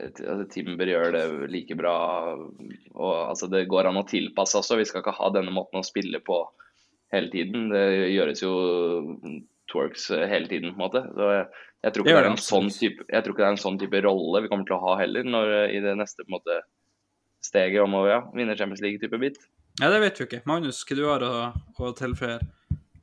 altså, 0.00 0.48
Timber 0.50 0.90
gjør 0.90 1.14
det 1.14 1.24
like 1.52 1.78
bra. 1.78 1.96
og 2.34 3.14
altså, 3.14 3.50
Det 3.52 3.66
går 3.70 3.92
an 3.92 4.02
å 4.02 4.06
tilpasse 4.10 4.58
også. 4.58 4.80
Vi 4.80 4.88
skal 4.90 5.04
ikke 5.04 5.14
ha 5.20 5.30
denne 5.34 5.54
måten 5.54 5.82
å 5.82 5.86
spille 5.86 6.18
på 6.24 6.40
hele 7.14 7.30
tiden. 7.30 7.68
Det 7.70 7.84
gjøres 8.10 8.42
jo 8.42 8.54
twerks 9.74 10.08
hele 10.14 10.48
tiden, 10.50 10.72
på 10.72 10.78
en 10.78 10.84
måte. 10.84 11.02
Så 11.16 11.28
jeg, 11.32 11.44
jeg, 11.84 11.94
tror 11.94 12.06
ikke 12.06 12.14
det 12.14 12.22
er 12.22 12.30
en 12.30 12.40
sånn 12.46 12.70
type, 12.72 13.06
jeg 13.10 13.24
tror 13.26 13.34
ikke 13.34 13.42
det 13.42 13.48
er 13.48 13.56
en 13.56 13.64
sånn 13.64 13.80
type 13.82 14.00
rolle 14.06 14.42
vi 14.44 14.50
kommer 14.52 14.68
til 14.68 14.78
å 14.78 14.84
ha 14.86 14.96
heller 15.02 15.28
når, 15.28 15.52
i 15.74 15.82
det 15.84 15.94
neste 16.00 16.24
på 16.24 16.30
en 16.30 16.36
måte, 16.38 16.62
steget 17.44 17.84
om 17.84 17.98
å 17.98 18.06
ja, 18.08 18.22
vinne 18.32 18.56
Champions 18.56 18.80
League-type 18.80 19.20
bit. 19.20 19.36
Ja, 19.82 19.90
det 19.92 20.00
vet 20.00 20.20
vi 20.20 20.28
ikke. 20.28 20.42
Magnus, 20.48 20.80
hva 20.88 20.96
du 20.96 21.04
har 21.10 21.26
å, 21.26 21.34
å 21.82 21.92
tilføye? 21.98 22.38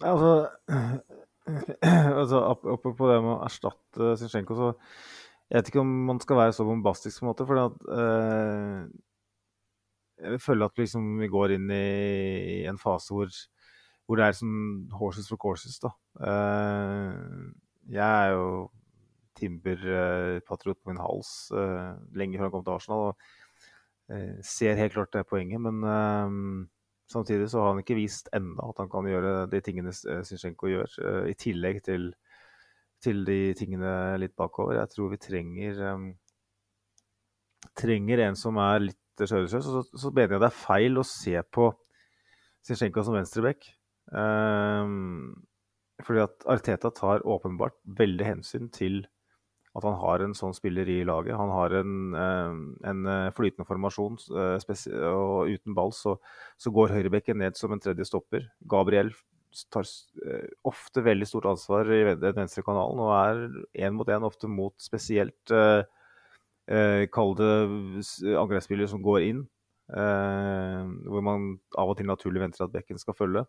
Altså, 0.01 0.31
altså 2.23 2.41
Apropos 2.49 3.11
det 3.11 3.19
med 3.21 3.35
å 3.35 3.41
erstatte 3.45 4.15
Zinchenko, 4.17 4.57
så 4.57 4.71
jeg 5.51 5.59
vet 5.59 5.69
ikke 5.69 5.83
om 5.83 5.93
man 6.07 6.21
skal 6.23 6.39
være 6.39 6.55
så 6.55 6.65
bombastisk 6.65 7.19
på 7.19 7.25
en 7.27 7.29
måte. 7.33 7.45
For 7.45 7.59
at, 7.59 7.81
eh, 7.91 8.77
jeg 10.23 10.41
føler 10.41 10.71
at 10.71 10.79
liksom, 10.79 11.17
vi 11.19 11.29
går 11.29 11.57
inn 11.57 11.73
i 11.75 12.63
en 12.71 12.79
fase 12.81 13.11
hvor 13.13 13.29
hvor 14.11 14.19
det 14.19 14.25
er 14.27 14.35
som 14.35 14.89
horses 14.99 15.29
for 15.31 15.39
courses, 15.39 15.77
da. 15.79 15.93
Uh, 16.19 17.51
jeg 17.91 18.03
er 18.03 18.33
jo 18.35 18.47
Timber-patriot 19.39 20.81
på 20.81 20.91
min 20.91 20.99
hals 21.01 21.31
uh, 21.55 21.95
lenge 22.17 22.37
før 22.37 22.49
han 22.49 22.53
kom 22.55 22.65
til 22.65 22.75
Arsenal. 22.75 23.11
og 23.11 24.43
Ser 24.43 24.75
helt 24.75 24.91
klart 24.91 25.13
det 25.13 25.21
poenget, 25.29 25.61
men 25.63 26.65
samtidig 27.07 27.45
så 27.47 27.61
har 27.61 27.69
han 27.69 27.77
ikke 27.79 27.95
vist 27.95 28.25
enda 28.35 28.65
at 28.67 28.81
han 28.81 28.89
kan 28.91 29.05
gjøre 29.07 29.45
de 29.47 29.61
tingene 29.63 29.93
Zinchenko 29.95 30.67
gjør, 30.67 30.95
i 31.31 31.35
tillegg 31.39 31.79
til, 31.85 32.09
til, 32.99 33.21
de 33.23 33.53
tingene 33.55 33.93
litt 34.19 34.35
bakover. 34.35 34.81
Jeg 34.81 34.91
tror 34.91 35.13
vi 35.13 35.21
trenger, 35.21 35.79
trenger 37.79 38.25
en 38.25 38.35
som 38.35 38.59
er 38.59 38.83
litt 38.89 39.23
skjødesløs. 39.23 39.69
Så, 39.69 39.85
så 39.95 40.11
mener 40.11 40.35
jeg 40.35 40.43
det 40.43 40.49
er 40.49 40.59
feil 40.59 40.99
å 40.99 41.07
se 41.07 41.37
på 41.55 41.69
Zinchenko 42.67 43.05
som 43.05 43.15
venstreback. 43.15 43.69
Um, 44.11 45.39
fordi 46.05 46.23
at 46.25 46.45
Arteta 46.49 46.91
tar 46.95 47.25
åpenbart 47.27 47.77
veldig 47.97 48.27
hensyn 48.27 48.69
til 48.73 49.03
at 49.77 49.85
han 49.87 49.95
har 50.01 50.23
en 50.23 50.33
sånn 50.35 50.55
spiller 50.55 50.89
i 50.91 50.99
laget. 51.07 51.37
Han 51.39 51.51
har 51.53 51.73
en, 51.79 51.91
en 52.17 53.05
eh, 53.07 53.29
flytende 53.37 53.67
formasjon, 53.67 54.17
eh, 54.35 54.73
og 55.07 55.47
uten 55.47 55.77
ball 55.77 55.93
så, 55.95 56.17
så 56.59 56.73
går 56.75 56.91
høyrebekken 56.97 57.39
ned 57.39 57.55
som 57.59 57.71
en 57.71 57.79
tredje 57.79 58.09
stopper. 58.09 58.49
Gabriel 58.67 59.13
tar 59.71 59.87
eh, 60.27 60.49
ofte 60.67 61.03
veldig 61.05 61.27
stort 61.27 61.47
ansvar 61.53 61.87
i 61.91 62.03
den 62.19 62.35
venstre 62.35 62.63
kanalen 62.67 62.99
og 63.03 63.15
er 63.15 63.87
én 63.87 63.95
mot 63.95 64.11
én 64.11 64.27
ofte 64.27 64.51
mot 64.51 64.75
spesielt 64.83 65.55
eh, 65.55 67.07
kalde 67.11 67.47
angrepsspillere 68.35 68.91
som 68.91 69.03
går 69.03 69.27
inn. 69.29 69.41
Eh, 69.91 70.83
hvor 71.11 71.23
man 71.25 71.55
av 71.75 71.91
og 71.91 71.97
til 71.99 72.07
naturlig 72.07 72.43
venter 72.43 72.63
at 72.63 72.75
bekken 72.75 72.99
skal 73.01 73.17
følge. 73.17 73.43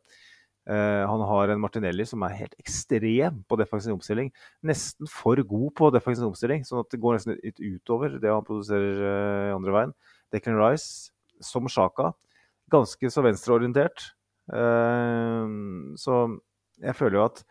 Uh, 0.62 1.02
han 1.10 1.22
har 1.26 1.50
en 1.50 1.58
Martinelli 1.58 2.04
som 2.06 2.22
er 2.22 2.36
helt 2.38 2.52
ekstrem 2.62 3.40
på 3.50 3.56
defensiv 3.58 3.96
omstilling. 3.96 4.28
Nesten 4.62 5.08
for 5.10 5.40
god 5.42 5.70
på 5.78 5.88
defensiv 5.90 6.28
omstilling, 6.28 6.62
sånn 6.66 6.84
at 6.84 6.92
det 6.92 7.00
går 7.02 7.16
nesten 7.16 7.38
litt 7.40 7.58
utover 7.58 8.14
det 8.22 8.30
han 8.30 8.46
produserer 8.46 9.00
uh, 9.02 9.56
andre 9.56 9.74
veien. 9.74 9.94
Declan 10.30 10.60
Rice, 10.60 11.10
som 11.42 11.66
Sjaka, 11.66 12.12
ganske 12.70 13.10
så 13.10 13.24
venstreorientert. 13.26 14.12
Uh, 14.54 15.96
så 15.98 16.20
jeg 16.82 16.94
føler 16.98 17.18
jo 17.18 17.24
at 17.26 17.42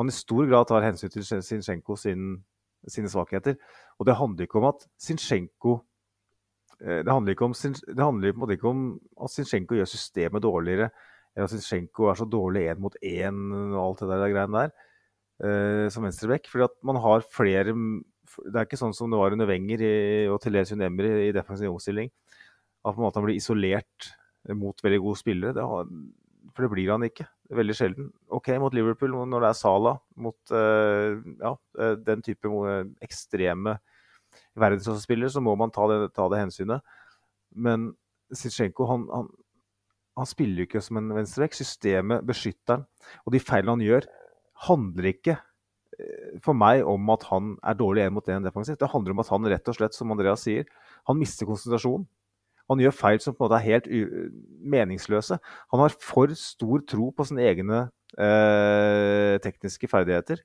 man 0.00 0.08
i 0.08 0.14
stor 0.16 0.48
grad 0.48 0.70
tar 0.70 0.84
hensyn 0.84 1.12
til 1.12 1.26
Zinchenko 1.26 1.96
sin, 2.00 2.38
sine 2.88 3.12
svakheter. 3.12 3.58
Og 4.00 4.08
det 4.08 4.16
handler 4.16 4.48
ikke 4.48 4.62
om 4.62 4.70
at 4.70 4.88
Zinchenko 5.00 5.82
det 6.76 7.08
handler, 7.08 7.32
ikke 7.32 7.46
om, 7.46 7.54
det 7.56 8.04
handler 8.04 8.34
på 8.34 8.36
en 8.36 8.42
måte 8.42 8.52
ikke 8.58 8.68
om 8.68 8.80
at 9.24 9.32
Zinchenko 9.32 9.78
gjør 9.78 9.88
systemet 9.88 10.44
dårligere 10.44 10.90
Rasitsjenko 11.36 12.10
er 12.10 12.18
så 12.18 12.26
dårlig 12.28 12.66
én 12.70 12.82
mot 12.82 12.94
én 13.04 13.40
og 13.54 13.78
alt 13.82 14.04
det 14.04 14.10
der 14.12 14.32
greiene 14.32 14.62
der 14.62 14.74
uh, 15.44 15.86
som 15.92 16.06
venstreback. 16.06 16.48
Fordi 16.50 16.66
at 16.68 16.76
man 16.86 17.00
har 17.02 17.26
flere 17.30 17.74
Det 18.26 18.56
er 18.58 18.66
ikke 18.66 18.80
sånn 18.80 18.94
som 18.96 19.12
det 19.12 19.18
var 19.20 19.32
under 19.32 19.46
Wenger 19.46 19.82
i, 19.86 20.26
og 20.26 20.40
til 20.42 20.56
dels 20.56 20.72
under 20.74 20.88
Emry 20.88 21.10
i 21.28 21.34
defensiv 21.34 21.70
omstilling. 21.70 22.10
At 22.82 22.94
på 22.94 23.00
en 23.00 23.06
måte 23.06 23.20
han 23.20 23.26
blir 23.28 23.38
isolert 23.38 24.08
mot 24.54 24.82
veldig 24.82 24.98
gode 25.02 25.20
spillere. 25.20 25.54
Det 25.54 25.62
har, 25.62 25.86
for 26.54 26.66
det 26.66 26.70
blir 26.72 26.90
han 26.90 27.06
ikke. 27.06 27.26
Veldig 27.54 27.76
sjelden. 27.78 28.10
OK 28.34 28.50
mot 28.58 28.74
Liverpool 28.74 29.14
når 29.14 29.44
det 29.44 29.50
er 29.50 29.58
Sala, 29.60 29.94
mot 30.18 30.54
uh, 30.54 31.22
ja, 31.38 31.52
eh, 31.78 31.94
den 32.02 32.24
type 32.26 32.50
ekstreme 33.04 33.76
verdensklassespillere, 34.58 35.30
så 35.30 35.40
må 35.40 35.54
man 35.58 35.72
ta 35.72 35.86
det, 35.90 35.98
ta 36.16 36.26
det 36.32 36.42
hensynet. 36.42 36.96
Men 37.54 37.92
Sitsjenko, 38.34 38.88
han, 38.90 39.06
han 39.14 39.30
han 40.16 40.28
spiller 40.28 40.62
jo 40.62 40.68
ikke 40.70 40.82
som 40.84 41.00
en 41.00 41.12
venstrevekk, 41.16 41.58
Systemet 41.58 42.24
beskytter 42.26 42.78
han. 42.78 42.86
Og 43.26 43.34
de 43.34 43.42
feilene 43.42 43.76
han 43.76 43.84
gjør, 43.84 44.08
handler 44.66 45.10
ikke 45.12 45.36
eh, 45.36 46.36
for 46.44 46.56
meg 46.56 46.84
om 46.88 47.12
at 47.12 47.26
han 47.30 47.54
er 47.60 47.78
dårlig 47.78 48.06
én 48.06 48.14
mot 48.16 48.32
én 48.32 48.46
defensivt. 48.46 48.80
Det 48.80 48.92
handler 48.92 49.16
om 49.16 49.24
at 49.24 49.32
han 49.34 49.50
rett 49.52 49.72
og 49.72 49.76
slett, 49.76 49.96
som 49.96 50.14
Andreas 50.14 50.46
sier, 50.46 50.68
han 51.08 51.20
mister 51.20 51.48
konsentrasjonen. 51.48 52.08
Han 52.66 52.80
gjør 52.82 52.96
feil 52.98 53.20
som 53.22 53.34
på 53.36 53.44
en 53.44 53.46
måte 53.46 53.58
er 53.60 53.68
helt 53.68 53.84
meningsløse. 54.74 55.36
Han 55.70 55.82
har 55.84 55.92
for 56.02 56.32
stor 56.34 56.82
tro 56.88 57.12
på 57.14 57.26
sine 57.28 57.44
egne 57.46 57.84
eh, 58.18 59.36
tekniske 59.44 59.86
ferdigheter. 59.92 60.40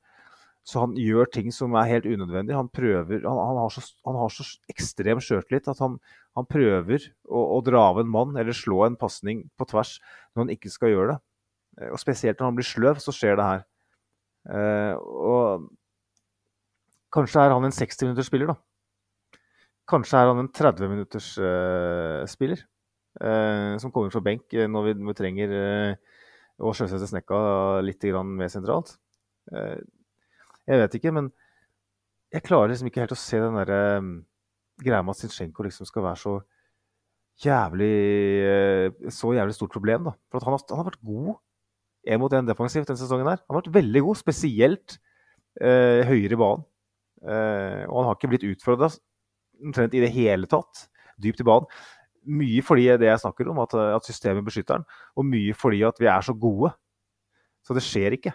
Så 0.68 0.84
han 0.84 0.94
gjør 1.00 1.30
ting 1.34 1.50
som 1.54 1.74
er 1.80 1.90
helt 1.90 2.06
unødvendig. 2.06 2.54
Han, 2.54 2.70
prøver, 2.70 3.24
han, 3.26 3.40
han, 3.40 3.60
har, 3.64 3.74
så, 3.74 3.82
han 4.06 4.18
har, 4.20 4.34
så, 4.34 4.46
ekstrem 4.70 5.22
sjøltillit 5.24 5.70
at 5.72 5.82
han, 5.82 5.98
prøver 6.50 7.08
å, 7.26 7.42
å, 7.58 7.60
dra 7.66 7.88
av 7.90 8.02
en 8.02 8.12
mann 8.12 8.38
eller 8.38 8.56
slå 8.56 8.84
en 8.86 8.98
pasning 9.00 9.48
på 9.58 9.68
tvers 9.72 9.96
når 10.36 10.44
han 10.44 10.54
ikke 10.54 10.74
skal 10.74 10.94
gjøre 10.94 11.16
det. 11.16 11.20
Eh, 11.82 11.90
og 11.90 12.02
Spesielt 12.02 12.40
når 12.40 12.52
han 12.52 12.60
blir 12.60 12.70
sløv, 12.70 13.02
så 13.02 13.14
skjer 13.16 13.40
det 13.40 13.48
her. 13.48 13.64
Eh, 14.54 14.94
og 14.98 15.70
kanskje 17.14 17.46
er 17.46 17.56
han 17.56 17.66
en 17.66 17.76
60 17.76 18.12
minutters 18.12 18.30
spiller, 18.30 18.54
da. 18.54 19.40
Kanskje 19.92 20.22
er 20.22 20.30
han 20.30 20.44
en 20.44 20.52
30 20.62 20.92
minutters 20.94 21.32
eh, 21.42 22.22
spiller 22.30 22.62
uh, 23.20 23.74
som 23.82 23.92
kommer 23.92 24.14
fra 24.14 24.22
benk 24.24 24.46
uh, 24.56 24.68
når, 24.70 24.86
vi, 24.86 24.94
når, 25.02 25.10
vi, 25.10 25.16
trenger 25.18 25.56
å 26.62 26.72
sjøsette 26.78 27.10
snekka 27.10 27.40
litt 27.84 28.06
mer 28.30 28.52
sentralt. 28.54 28.94
Jeg 30.70 30.82
vet 30.82 30.98
ikke, 30.98 31.14
men 31.16 31.30
jeg 32.32 32.46
klarer 32.46 32.72
liksom 32.72 32.90
ikke 32.90 33.04
helt 33.04 33.16
å 33.16 33.20
se 33.20 33.40
den 33.42 33.58
derre 33.60 33.80
um, 34.00 34.12
greia 34.82 35.04
med 35.04 35.16
at 35.16 35.22
Zinchenko 35.24 35.66
liksom 35.66 35.88
skal 35.90 36.06
være 36.06 36.22
så 36.22 36.36
jævlig 37.42 39.10
så 39.14 39.32
jævlig 39.34 39.56
stort 39.58 39.74
problem. 39.74 40.10
da. 40.10 40.14
For 40.32 40.46
han 40.46 40.56
har, 40.56 40.66
han, 40.70 40.82
har, 40.82 40.90
vært 40.92 41.06
god 41.06 41.32
én 42.12 42.22
mot 42.22 42.34
én 42.34 42.48
defensivt 42.48 42.90
denne 42.90 43.02
sesongen. 43.02 43.30
her. 43.30 43.42
Han 43.48 43.56
har 43.56 43.64
vært 43.64 43.80
veldig 43.80 44.04
god, 44.08 44.20
spesielt 44.20 45.00
høyere 45.60 46.38
i 46.38 46.40
banen. 46.40 46.64
og 47.26 47.96
han 47.98 48.08
har 48.08 48.16
ikke 48.16 48.30
blitt 48.32 48.46
utfordra 48.48 48.88
omtrent 49.62 49.98
i 49.98 50.04
det 50.04 50.12
hele 50.14 50.50
tatt. 50.50 50.86
Dypt 51.22 51.42
i 51.44 51.48
banen. 51.48 51.68
Mye 52.22 52.62
fordi 52.62 52.86
det 53.02 53.10
jeg 53.10 53.24
snakker 53.24 53.50
om, 53.50 53.60
at, 53.64 53.74
at 53.98 54.06
systemet 54.06 54.46
beskytter 54.46 54.78
han, 54.78 54.86
Og 55.18 55.26
mye 55.26 55.54
fordi 55.58 55.82
at 55.88 55.98
vi 56.00 56.10
er 56.10 56.22
så 56.22 56.34
gode. 56.38 56.72
Så 57.66 57.74
det 57.78 57.86
skjer 57.86 58.18
ikke. 58.18 58.34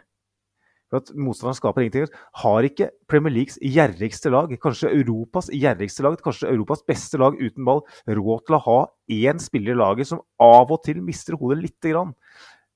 For 0.91 1.03
at 1.03 1.11
Motstanderen 1.19 1.59
skaper 1.59 1.83
ingenting. 1.83 2.11
Har 2.43 2.67
ikke 2.67 2.91
Premier 3.11 3.35
Leagues 3.35 3.59
gjerrigste 3.59 4.31
lag, 4.31 4.53
kanskje 4.63 4.93
Europas 4.95 5.51
gjerrigste 5.51 6.05
lag, 6.07 6.19
kanskje 6.23 6.51
Europas 6.53 6.85
beste 6.87 7.19
lag 7.19 7.39
uten 7.41 7.67
ball, 7.67 7.83
råd 8.07 8.45
til 8.47 8.59
å 8.59 8.63
ha 8.69 8.79
én 9.17 9.43
spiller 9.43 9.75
i 9.75 9.81
laget 9.81 10.13
som 10.13 10.23
av 10.43 10.71
og 10.71 10.85
til 10.87 11.03
mister 11.03 11.39
hodet 11.41 11.59
lite 11.65 11.91
grann? 11.91 12.15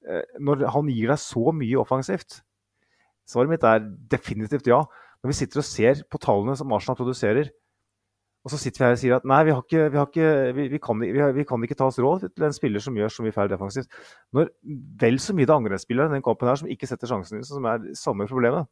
Eh, 0.07 0.25
når 0.43 0.67
han 0.75 0.91
gir 0.91 1.13
deg 1.13 1.23
så 1.23 1.55
mye 1.55 1.79
offensivt? 1.79 2.41
Svaret 3.31 3.53
mitt 3.53 3.67
er 3.67 3.87
definitivt 4.11 4.67
ja. 4.71 4.83
Når 5.21 5.31
vi 5.31 5.39
sitter 5.39 5.63
og 5.63 5.69
ser 5.69 6.03
på 6.11 6.19
tallene 6.23 6.57
som 6.59 6.73
Arsenal 6.75 6.99
produserer, 6.99 7.53
og 8.41 8.53
så 8.53 8.57
sitter 8.57 8.81
vi 8.81 8.87
her 8.87 8.95
og 8.95 9.01
sier 9.03 9.15
at 9.19 9.27
nei, 9.29 9.39
vi, 9.45 9.53
ikke, 9.53 9.81
vi, 9.93 9.99
ikke, 10.01 10.29
vi, 10.57 10.67
vi 10.73 10.79
kan, 10.81 11.03
kan, 11.49 11.65
ikke 11.67 11.77
ta 11.77 11.91
oss 11.91 11.99
råd 12.01 12.23
til 12.31 12.47
en 12.47 12.55
spiller 12.57 12.81
som 12.81 12.97
gjør 12.97 13.13
så 13.13 13.25
mye 13.25 13.35
feil 13.37 13.51
defensivt. 13.53 13.99
Når 14.33 14.49
vel 15.03 15.21
så 15.21 15.35
mye 15.37 15.49
det 15.49 15.57
angrepsspillere 15.59 16.09
i 16.09 16.15
den 16.17 16.25
kampen 16.25 16.49
her 16.49 16.57
som 16.57 16.71
ikke 16.73 16.89
setter 16.89 17.11
sjansen 17.11 17.37
inn, 17.37 17.45
som 17.45 17.69
er 17.69 17.85
samme 18.01 18.25
problemet. 18.31 18.71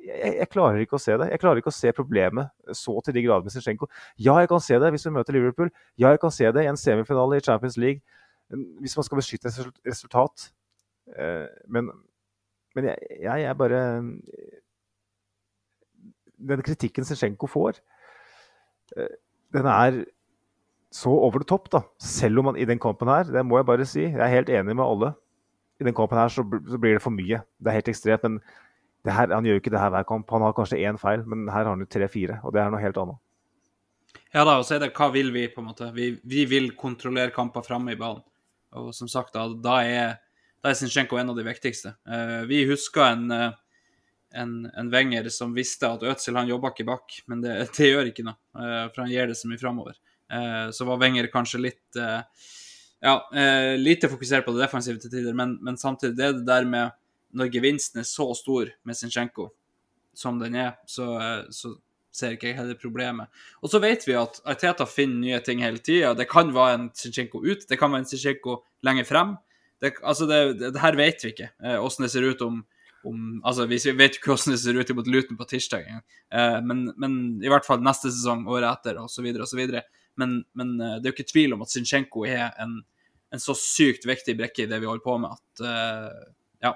Jeg, 0.00 0.32
jeg, 0.38 0.48
klarer 0.48 0.80
ikke 0.80 0.96
å 0.96 1.02
se 1.02 1.18
det. 1.20 1.28
Jeg 1.34 1.42
klarer 1.42 1.60
ikke 1.60 1.68
å 1.68 1.76
se 1.76 1.92
problemet 1.92 2.72
så 2.80 2.96
til 3.04 3.18
de 3.18 3.26
grader 3.26 3.44
med 3.44 3.52
Zinchenko. 3.52 3.90
Ja, 4.16 4.38
jeg 4.40 4.48
kan 4.54 4.64
se 4.64 4.80
det 4.80 4.92
hvis 4.94 5.04
vi 5.04 5.12
møter 5.18 5.36
Liverpool. 5.36 5.68
Ja, 6.00 6.14
jeg 6.14 6.22
kan 6.24 6.32
se 6.32 6.48
det 6.56 6.64
i 6.64 6.72
en 6.72 6.80
semifinale 6.80 7.36
i 7.36 7.44
Champions 7.44 7.76
League. 7.76 8.00
Hvis 8.80 8.96
man 8.96 9.04
skal 9.04 9.20
beskytte 9.20 9.52
et 9.52 9.84
resultat. 9.92 10.48
Eh, 11.12 11.44
men, 11.68 11.92
men 12.72 12.88
jeg, 12.88 13.20
jeg 13.20 13.44
er 13.50 13.54
bare 13.58 13.84
Den 16.40 16.62
kritikken 16.64 17.04
Zinchenko 17.04 17.50
får 17.50 17.82
den 19.54 19.68
er 19.70 20.00
så 20.90 21.10
over 21.10 21.38
the 21.38 21.46
top, 21.46 21.68
da. 21.70 21.84
Selv 22.02 22.42
om 22.42 22.50
man 22.50 22.58
i 22.58 22.66
den 22.66 22.80
kampen 22.82 23.08
her, 23.10 23.28
det 23.30 23.44
må 23.46 23.60
jeg 23.60 23.68
bare 23.68 23.86
si, 23.86 24.04
jeg 24.08 24.18
er 24.18 24.32
helt 24.32 24.50
enig 24.50 24.74
med 24.74 24.84
alle. 24.84 25.12
I 25.80 25.86
den 25.86 25.96
kampen 25.96 26.18
her 26.18 26.28
så, 26.28 26.44
blir 26.44 26.98
det 26.98 27.02
for 27.04 27.14
mye. 27.14 27.40
Det 27.58 27.70
er 27.70 27.78
helt 27.78 27.90
ekstremt. 27.92 28.26
Men 28.26 28.40
her, 29.06 29.30
han 29.32 29.46
gjør 29.46 29.56
jo 29.56 29.62
ikke 29.62 29.72
det 29.72 29.80
her 29.80 29.92
hver 29.94 30.08
kamp. 30.08 30.30
Han 30.34 30.44
har 30.44 30.56
kanskje 30.56 30.80
én 30.82 30.98
feil, 31.00 31.22
men 31.24 31.46
her 31.48 31.62
har 31.62 31.72
han 31.72 31.84
jo 31.84 31.88
tre-fire, 31.88 32.40
og 32.44 32.54
det 32.54 32.62
er 32.62 32.72
noe 32.74 32.82
helt 32.82 32.98
annet. 33.00 33.20
Ja 34.34 34.42
da, 34.46 34.58
og 34.58 34.66
så 34.66 34.76
er 34.76 34.84
det 34.84 34.92
hva 34.98 35.08
vil 35.14 35.30
vi, 35.34 35.46
på 35.50 35.62
en 35.62 35.70
måte. 35.70 35.88
Vi, 35.94 36.12
vi 36.26 36.44
vil 36.50 36.72
kontrollere 36.78 37.34
kamper 37.34 37.64
framme 37.66 37.94
i 37.94 37.98
banen. 37.98 38.26
Og 38.78 38.92
som 38.94 39.08
sagt, 39.10 39.32
da, 39.34 39.48
da 39.50 39.80
er, 39.82 40.12
da 40.62 40.70
er 40.70 40.78
Sinchenko 40.78 41.18
en 41.18 41.32
av 41.32 41.38
de 41.38 41.46
viktigste. 41.46 41.96
Uh, 42.06 42.42
vi 42.50 42.62
husker 42.68 43.06
en 43.08 43.24
uh, 43.34 43.56
en, 44.34 44.70
en 44.76 44.90
Wenger 44.90 45.28
som 45.28 45.54
visste 45.54 45.88
at 45.88 46.04
Ødsel 46.06 46.38
han 46.38 46.48
jobba 46.50 46.72
ikke 46.72 46.86
bak, 46.88 47.18
men 47.30 47.42
det, 47.44 47.56
det, 47.76 47.90
gjør 47.90 48.10
ikke 48.12 48.24
noe, 48.26 48.38
uh, 48.58 48.86
for 48.92 49.04
han 49.04 49.12
gir 49.12 49.30
det 49.30 49.36
så 49.38 49.50
mye 49.50 49.60
framover. 49.60 49.98
Uh, 50.30 50.70
så 50.74 50.86
var 50.88 51.00
Wenger 51.02 51.30
kanskje 51.32 51.62
litt 51.64 51.98
uh, 51.98 52.22
ja, 53.00 53.14
lite 53.80 54.10
fokusert 54.12 54.44
på 54.44 54.52
det 54.52 54.60
defensive 54.66 55.00
til 55.00 55.12
tider, 55.12 55.32
men, 55.36 55.54
men, 55.64 55.78
samtidig 55.80 56.18
det 56.18 56.26
er 56.26 56.34
det 56.36 56.48
der 56.48 56.66
med 56.68 56.90
når 57.32 57.48
gevinsten 57.54 58.02
er 58.02 58.08
så 58.08 58.26
stor 58.36 58.68
med 58.84 58.98
Zinchenko 58.98 59.46
som 60.12 60.36
den 60.36 60.58
er, 60.58 60.74
så, 60.84 61.06
så 61.54 61.70
ser 62.12 62.34
ikke 62.34 62.50
jeg 62.50 62.58
heller 62.58 62.76
problemet. 62.76 63.30
Og 63.62 63.72
så 63.72 63.80
vet 63.80 64.04
vi 64.04 64.18
at 64.18 64.42
Arteta 64.44 64.84
finner 64.90 65.22
nye 65.22 65.38
ting 65.46 65.62
hele 65.64 65.80
tida. 65.80 66.10
Det 66.18 66.26
kan 66.28 66.50
være 66.52 66.74
en 66.76 66.88
Zinchenko 66.92 67.40
ut, 67.40 67.64
det 67.70 67.78
kan 67.80 67.94
være 67.94 68.02
en 68.02 68.10
Zinchenko 68.10 68.58
lenger 68.84 69.08
frem. 69.08 69.32
Det, 69.80 69.94
altså 70.02 70.28
det, 70.28 70.42
det, 70.60 70.74
det 70.74 70.82
her 70.82 70.98
vet 71.00 71.24
vi 71.24 71.32
ikke, 71.32 71.48
åssen 71.80 72.04
det 72.04 72.12
ser 72.12 72.28
ut 72.28 72.44
om 72.44 72.60
om 73.06 73.40
Altså, 73.44 73.66
vi 73.70 73.78
vet 73.96 74.18
jo 74.18 74.30
hvordan 74.30 74.54
det 74.54 74.60
ser 74.62 74.78
ut 74.78 74.92
mot 74.96 75.08
Luton 75.08 75.38
på 75.38 75.46
tirsdag, 75.48 75.88
eh, 75.88 76.58
men, 76.66 76.90
men, 77.00 77.16
i 77.42 77.50
hvert 77.50 77.66
fall 77.66 77.82
neste 77.84 78.12
sesong, 78.12 78.46
året 78.50 78.68
etter, 78.70 79.00
osv., 79.00 79.26
osv. 79.40 79.62
Men, 80.20 80.40
men 80.58 80.74
eh, 80.80 80.98
det 80.98 81.08
er 81.08 81.12
jo 81.12 81.16
ikke 81.18 81.32
tvil 81.32 81.56
om 81.56 81.64
at 81.64 81.72
Zinchenko 81.72 82.26
er 82.28 82.50
en, 82.60 82.80
en, 83.32 83.42
så 83.42 83.56
sykt 83.58 84.06
viktig 84.08 84.36
brekke 84.38 84.64
i 84.64 84.70
det 84.70 84.80
vi 84.82 84.88
holder 84.90 85.06
på 85.06 85.16
med, 85.22 85.38
at 85.38 85.64
eh, 85.66 86.26
ja. 86.66 86.74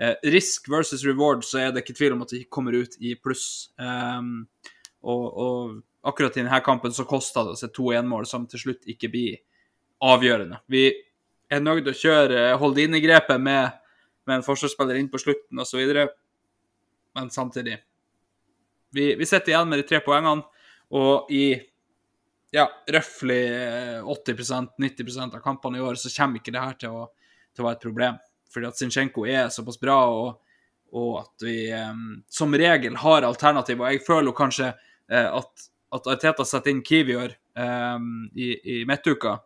Eh, 0.00 0.16
risk 0.32 0.70
versus 0.72 1.04
reward, 1.06 1.44
så 1.44 1.60
er 1.60 1.74
det 1.74 1.84
ikke 1.84 1.98
tvil 1.98 2.16
om 2.16 2.24
at 2.24 2.34
det 2.34 2.46
kommer 2.52 2.76
ut 2.78 2.96
i 3.04 3.14
pluss. 3.20 3.70
Um, 3.76 4.48
og, 5.04 5.24
og, 5.28 5.78
akkurat 6.08 6.38
i 6.38 6.40
denne 6.40 6.62
kampen 6.64 6.94
så 6.96 7.04
kosta 7.04 7.42
det 7.44 7.52
oss 7.52 7.66
et 7.66 7.76
2-1-mål 7.76 8.24
som 8.24 8.46
til 8.48 8.62
slutt 8.62 8.86
ikke 8.88 9.10
blir 9.12 9.34
avgjørende. 10.00 10.62
Vi 10.72 10.86
er 11.52 11.60
nødt 11.60 11.82
til 11.84 11.92
å 11.92 12.00
kjøre 12.00 12.44
Holdini-grepet 12.62 13.42
med 13.42 13.79
med 14.30 14.38
en 14.38 14.46
forsvarsspiller 14.46 15.00
inn 15.00 15.10
på 15.10 15.20
slutten 15.20 15.62
osv. 15.62 15.82
Men 17.18 17.30
samtidig 17.34 17.80
vi, 18.90 19.14
vi, 19.14 19.26
sitter 19.26 19.52
igjen 19.52 19.68
med 19.70 19.82
de 19.82 19.86
tre 19.86 20.00
poengene, 20.04 20.46
og 20.90 21.30
i 21.34 21.54
ja, 22.50 22.66
røftlig 22.90 23.42
80-90% 24.02 25.36
av 25.38 25.42
kampene 25.44 25.78
i 25.78 25.84
år 25.84 25.98
så 26.00 26.10
kommer 26.16 26.40
ikke 26.40 26.54
det 26.54 26.64
her 26.64 26.78
til 26.80 26.96
å, 26.98 27.04
til 27.54 27.62
å 27.62 27.68
være 27.68 27.78
et 27.78 27.84
problem. 27.84 28.16
Fordi 28.50 28.66
at 28.66 28.80
Zinchenko 28.80 29.26
er 29.30 29.52
såpass 29.54 29.78
bra, 29.78 29.98
og, 30.10 30.56
og 30.98 31.20
at 31.20 31.46
vi 31.46 31.58
um, 31.70 32.18
som 32.30 32.54
regel 32.58 32.98
har 32.98 33.26
alternativ. 33.28 33.78
Og 33.78 33.94
jeg 33.94 34.02
føler 34.06 34.34
kanskje 34.34 34.72
uh, 34.72 35.28
at, 35.38 35.68
at 35.94 36.10
Arteta 36.16 36.46
setter 36.48 36.74
inn 36.74 36.82
Kivior 36.86 37.30
um, 37.54 38.26
i, 38.34 38.50
i 38.58 38.82
midtuka 38.88 39.38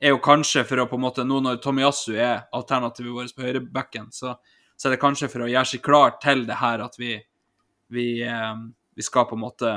er 0.00 0.14
jo 0.14 0.20
kanskje 0.24 0.64
for 0.64 0.80
å 0.80 0.88
på 0.88 0.96
en 0.96 1.04
måte, 1.04 1.24
Nå 1.28 1.42
når 1.44 1.60
Tomiyasu 1.64 2.14
er 2.16 2.46
alternativet 2.56 3.12
vårt 3.12 3.36
på 3.36 3.44
høyrebacken, 3.44 4.08
så, 4.12 4.34
så, 4.76 4.88
er 4.88 4.96
det 4.96 5.02
kanskje 5.02 5.28
for 5.32 5.44
å 5.44 5.50
gjøre 5.50 5.72
seg 5.74 5.84
klar 5.84 6.16
til 6.22 6.46
det 6.48 6.56
her 6.60 6.84
at 6.84 6.96
vi, 6.98 7.12
vi, 7.92 8.06
eh, 8.24 8.62
vi 8.96 9.04
skal 9.04 9.28
på 9.28 9.36
en 9.36 9.44
måte 9.44 9.74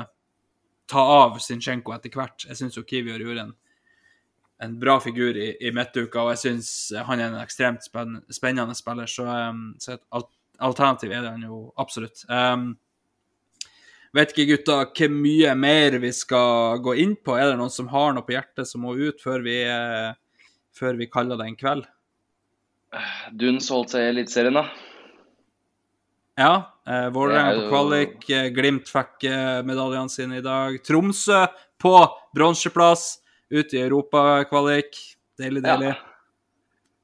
ta 0.89 1.03
av 1.23 1.37
Zinchenko 1.43 1.93
etter 1.95 2.13
hvert. 2.13 2.47
Jeg 2.47 2.59
syns 2.59 2.79
Kivior 2.87 3.19
gjorde 3.19 3.47
en, 3.47 3.53
en 4.63 4.79
bra 4.79 4.97
figur 5.03 5.37
i, 5.39 5.53
i 5.59 5.73
midtuka, 5.75 6.23
og 6.23 6.33
jeg 6.33 6.41
syns 6.43 6.71
han 7.07 7.19
er 7.19 7.31
en 7.31 7.41
ekstremt 7.41 7.83
spennende 7.83 8.75
spiller. 8.77 9.09
Så, 9.09 9.27
um, 9.27 9.65
så 9.81 9.95
et 9.97 10.05
alternativ 10.63 11.11
er 11.11 11.23
det 11.23 11.33
han 11.35 11.47
jo 11.47 11.65
absolutt. 11.79 12.25
Um, 12.29 12.73
Vet 14.13 14.29
ikke, 14.29 14.45
gutta, 14.51 14.75
hvor 14.85 15.09
mye 15.09 15.55
mer 15.57 15.97
vi 16.03 16.11
skal 16.13 16.77
gå 16.85 16.93
inn 17.01 17.15
på. 17.17 17.33
Er 17.33 17.49
det 17.49 17.57
noen 17.57 17.73
som 17.73 17.89
har 17.89 18.13
noe 18.13 18.25
på 18.25 18.35
hjertet 18.35 18.69
som 18.69 18.83
må 18.85 18.93
ut 18.93 19.21
før 19.23 19.41
vi, 19.45 19.55
eh, 19.65 20.13
før 20.77 20.99
vi 20.99 21.09
kaller 21.09 21.39
det 21.39 21.47
en 21.49 21.57
kveld? 21.57 21.87
Duns 23.33 23.71
holdt 23.73 23.95
seg 23.95 24.05
i 24.05 24.11
Eliteserien, 24.11 24.59
da. 24.59 24.67
Ja. 26.37 26.53
Eh, 26.85 27.09
Vålerenga 27.09 27.55
på 27.57 27.69
kvalik. 27.71 28.29
Eh, 28.29 28.51
Glimt 28.53 28.89
fikk 28.91 29.25
eh, 29.29 29.63
medaljene 29.65 30.13
sine 30.13 30.37
i 30.37 30.45
dag. 30.45 30.77
Tromsø 30.85 31.47
på 31.81 31.95
bronseplass 32.37 33.19
ute 33.49 33.77
i 33.79 33.81
europakvalik. 33.81 34.93
Deilig, 35.41 35.63
deilig. 35.65 35.93
Ja. 35.93 35.97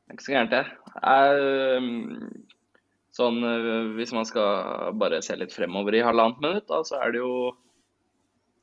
Det 0.06 0.14
er 0.14 0.18
ikke 0.18 0.26
så 0.26 0.38
gærent, 0.38 0.54
det. 0.54 0.66
Sånn, 3.20 3.40
eh, 3.44 3.90
Hvis 3.98 4.14
man 4.16 4.28
skal 4.28 4.94
bare 5.00 5.22
se 5.26 5.36
litt 5.40 5.56
fremover 5.56 5.98
i 5.98 6.06
halvannet 6.06 6.40
minutt, 6.44 6.68
da, 6.70 6.84
så 6.88 7.02
er 7.04 7.16
det 7.16 7.24
jo 7.24 7.34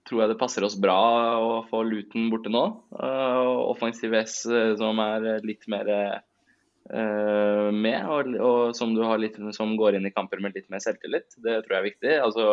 tror 0.06 0.22
jeg 0.22 0.30
det 0.30 0.38
passer 0.38 0.62
oss 0.62 0.76
bra 0.78 0.96
å 1.42 1.52
få 1.66 1.80
Luton 1.82 2.28
borte 2.30 2.50
nå. 2.52 2.62
Uh, 2.94 3.58
offensiv 3.72 4.14
S 4.14 4.44
uh, 4.46 4.76
som 4.78 5.00
er 5.02 5.42
litt 5.42 5.66
mer 5.66 5.90
uh, 5.90 7.72
med, 7.74 8.06
og, 8.06 8.30
og 8.38 8.76
som, 8.78 8.94
litt, 9.18 9.40
som 9.56 9.74
går 9.74 9.98
inn 9.98 10.06
i 10.06 10.14
kamper 10.14 10.38
med 10.38 10.54
litt 10.54 10.70
mer 10.70 10.84
selvtillit. 10.84 11.34
Det 11.42 11.58
tror 11.64 11.74
jeg 11.74 11.80
er 11.80 11.88
viktig. 11.88 12.12
Altså, 12.22 12.46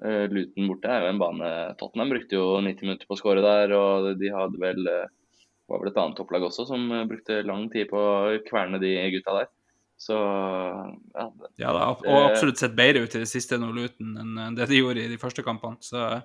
uh, 0.00 0.24
Luton 0.32 0.70
borte 0.70 0.88
er 0.88 1.04
jo 1.04 1.12
en 1.12 1.20
bane 1.20 1.50
Tottenham 1.76 2.14
brukte 2.14 2.40
jo 2.40 2.46
90 2.64 2.88
minutter 2.88 3.10
på 3.10 3.18
å 3.18 3.20
skåre 3.20 3.44
der, 3.44 3.76
og 3.76 4.14
de 4.16 4.32
hadde 4.32 4.62
vel 4.62 4.88
eh, 4.88 5.10
var 5.72 5.82
vel 5.82 5.92
et 5.92 5.98
annet 6.02 6.18
topplag 6.18 6.46
også 6.46 6.66
som 6.68 6.86
eh, 6.92 7.08
brukte 7.08 7.42
lang 7.48 7.68
tid 7.72 7.90
på 7.92 7.98
å 7.98 8.38
kverne 8.48 8.80
de 8.82 8.94
gutta 9.14 9.36
der. 9.40 9.50
Så 10.02 10.16
ja, 10.18 11.26
det- 11.38 11.50
Ja, 11.62 11.72
da, 11.76 11.84
og 11.94 12.30
absolutt 12.30 12.58
sett 12.58 12.74
bedre 12.74 13.04
ut 13.04 13.14
i 13.14 13.20
det 13.22 13.28
siste 13.30 13.58
nå, 13.60 13.68
Luton, 13.76 14.16
enn 14.18 14.56
det 14.56 14.66
de 14.70 14.80
gjorde 14.80 15.04
i 15.04 15.10
de 15.12 15.18
første 15.20 15.44
kampene. 15.46 15.78
Så 15.84 16.22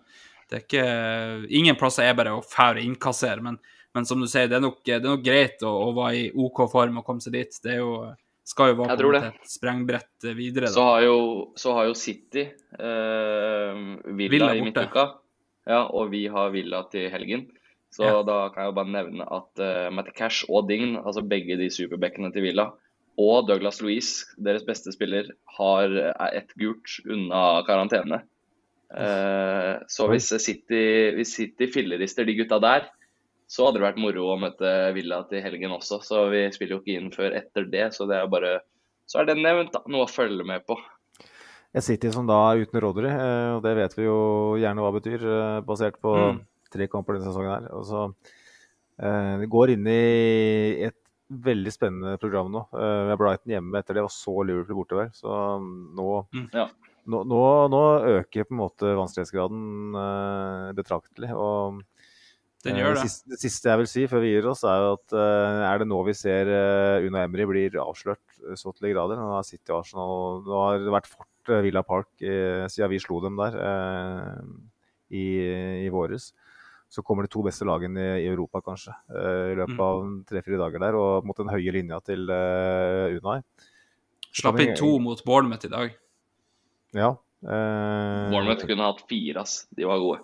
det 0.49 0.55
er 0.57 0.63
ikke 0.65 1.49
Ingen 1.59 1.75
plasser 1.77 2.07
er 2.09 2.15
bare 2.17 2.33
å 2.33 2.41
fære 2.41 2.79
og 2.81 2.87
innkassere, 2.87 3.43
men, 3.45 3.59
men 3.93 4.05
som 4.09 4.19
du 4.23 4.25
sier, 4.27 4.47
det 4.49 4.57
er 4.57 4.63
nok, 4.65 4.79
det 4.87 4.95
er 4.97 5.05
nok 5.05 5.21
greit 5.25 5.61
å, 5.61 5.73
å 5.89 5.91
være 5.93 6.23
i 6.23 6.31
OK 6.33 6.63
form 6.71 6.97
og 7.01 7.05
komme 7.05 7.21
seg 7.21 7.33
dit. 7.37 7.59
Det 7.61 7.75
er 7.75 7.83
jo, 7.83 7.91
skal 8.47 8.71
jo 8.73 8.79
være 8.81 8.97
på 8.97 9.13
et 9.27 9.51
sprengbrett 9.51 10.27
videre. 10.39 10.71
Så 10.73 10.81
har 10.87 11.03
jo, 11.05 11.17
så 11.59 11.75
har 11.77 11.85
jo 11.91 11.93
City 11.99 12.47
eh, 12.47 13.77
Villa, 14.07 14.31
Villa 14.33 14.51
i 14.55 14.61
midtuka, 14.65 15.05
ja, 15.67 15.83
og 15.91 16.09
vi 16.13 16.25
har 16.31 16.49
Villa 16.55 16.81
til 16.91 17.09
helgen. 17.13 17.45
Så 17.93 18.03
Ja. 18.03 18.21
da 18.23 18.49
kan 18.49 18.63
jeg 18.65 18.71
jo 18.73 18.75
bare 18.81 18.91
nevne 18.91 19.23
at 19.31 19.61
uh, 19.63 19.89
Matt 19.95 20.13
Cash 20.15 20.45
og 20.49 20.67
Dign, 20.67 20.97
altså 20.97 21.21
begge 21.27 21.55
de 21.57 21.69
superbackene 21.71 22.33
til 22.33 22.43
Villa, 22.43 22.71
og 23.18 23.48
Douglas 23.48 23.81
Louise, 23.81 24.26
deres 24.38 24.65
beste 24.68 24.91
spiller, 24.94 25.31
har 25.57 25.89
er 25.89 26.35
ett 26.38 26.52
gult 26.60 26.99
unna 27.10 27.64
karantene. 27.65 28.22
Eh, 28.94 29.73
så 29.89 30.06
hvis 30.11 30.30
City, 30.39 30.84
hvis 31.18 31.34
City 31.35 31.68
fillerister 31.73 32.27
de 32.27 32.35
gutta 32.38 32.60
der, 32.64 32.85
så 33.48 33.65
hadde 33.65 33.80
det 33.80 33.85
vært 33.88 33.99
moro 34.03 34.27
å 34.34 34.39
møte 34.39 34.69
Villa 34.95 35.22
til 35.30 35.41
helgen 35.44 35.73
også. 35.76 36.02
Så 36.03 36.27
vi 36.31 36.45
spiller 36.53 36.77
jo 36.77 36.81
ikke 36.84 36.99
inn 36.99 37.10
før 37.15 37.35
etter 37.39 37.68
det, 37.72 37.89
så 37.95 38.07
det 38.10 38.19
er 38.19 38.30
bare 38.31 38.60
Så 39.07 39.22
er 39.22 39.26
det 39.30 39.38
nevnt, 39.39 39.72
da. 39.72 39.80
Noe 39.88 40.03
å 40.03 40.11
følge 40.11 40.44
med 40.44 40.65
på. 40.68 40.76
Et 41.73 41.84
City 41.84 42.10
som 42.11 42.26
da 42.27 42.35
er 42.52 42.65
uten 42.65 42.81
Rodri, 42.84 43.07
eh, 43.07 43.53
og 43.56 43.61
det 43.64 43.72
vet 43.77 43.94
vi 43.95 44.03
jo 44.03 44.18
gjerne 44.60 44.84
hva 44.84 44.91
betyr, 44.91 45.23
eh, 45.23 45.61
basert 45.64 45.95
på 46.03 46.11
Mm. 46.34 46.41
tre 46.69 46.88
kamper 46.91 47.15
denne 47.15 47.31
sesongen 47.31 47.53
her. 47.53 47.69
Og 47.73 47.85
så 47.85 48.14
Det 48.99 49.48
går 49.48 49.69
inn 49.76 49.88
i 49.88 50.84
et 50.88 50.95
veldig 51.29 51.71
spennende 51.75 52.17
program 52.21 52.51
nå. 52.53 52.61
Eh, 52.71 53.01
Vi 53.07 53.11
har 53.13 53.17
Brighton 53.19 53.51
hjemme 53.55 53.79
etter 53.81 53.97
det, 53.97 54.03
og 54.07 54.11
så 54.13 54.33
Liverpool 54.47 54.79
bortover. 54.83 55.09
Så 55.15 55.27
mm, 55.59 55.95
nå, 55.97 56.27
Mm. 56.33 56.47
Ja. 56.53 56.67
nå, 57.07 57.23
nå, 57.27 57.41
nå 57.73 57.81
øker 58.21 58.47
på 58.47 58.55
en 58.55 58.61
måte 58.63 58.93
vanskelighetsgraden 58.95 59.95
eh, 60.03 60.73
betraktelig. 60.77 61.31
og 61.35 61.81
Den 62.65 62.75
Eh, 62.75 62.81
gjør 62.81 62.95
det. 62.95 63.01
det. 63.03 63.09
Siste, 63.09 63.29
det 63.29 63.39
siste 63.39 63.69
jeg 63.69 63.77
vil 63.83 63.87
si 63.91 64.07
før 64.07 64.21
vi 64.23 64.31
gir 64.33 64.47
oss, 64.49 64.63
er 64.63 64.87
at 64.93 65.13
eh, 65.13 65.61
er 65.71 65.77
det 65.83 65.87
nå 65.87 65.99
vi 66.07 66.13
ser 66.17 66.47
uh, 66.49 67.05
Una 67.05 67.23
Emry 67.27 67.45
blir 67.45 67.77
avslørt 67.79 68.23
eh, 68.49 68.55
så 68.57 68.73
til 68.73 68.87
de 68.87 68.93
grader? 68.95 69.15
Nå 69.19 69.27
har 69.35 69.43
City 69.45 69.71
Arsenal 69.71 70.41
Nå 70.47 70.63
har 70.65 70.79
det 70.79 70.91
vært 70.95 71.07
fort 71.11 71.51
eh, 71.53 71.61
Villa 71.63 71.83
Park 71.83 72.09
eh, 72.21 72.65
siden 72.67 72.89
vi 72.91 72.99
slo 72.99 73.19
dem 73.23 73.37
der 73.37 73.55
eh, 73.61 74.41
i, 75.11 75.25
i 75.85 75.89
våres. 75.93 76.31
Så 76.89 77.03
kommer 77.03 77.26
de 77.27 77.31
to 77.34 77.41
beste 77.43 77.65
lagene 77.68 78.03
i, 78.22 78.27
Europa, 78.31 78.61
kanskje, 78.64 78.93
eh, 79.11 79.51
i 79.51 79.55
løpet 79.59 79.76
Mm. 79.76 79.81
av 79.84 80.26
tre-fire 80.30 80.57
dager 80.61 80.80
der. 80.80 80.95
Og 80.95 81.26
mot 81.27 81.35
den 81.38 81.49
høye 81.51 81.73
linja 81.76 81.99
til 82.05 82.23
uh, 82.31 83.11
Unai. 83.18 83.41
Slapp 84.31 84.59
inn 84.64 84.76
to 84.77 84.93
mot 85.03 85.19
Bournemouth 85.26 85.65
i 85.68 85.69
dag. 85.73 85.91
Ja. 86.95 87.09
eh, 87.43 88.30
Bournemouth 88.31 88.64
kunne 88.65 88.88
hatt 88.88 89.03
fire, 89.09 89.41
ass. 89.43 89.68
De 89.76 89.84
var 89.85 89.99
gode. 89.99 90.22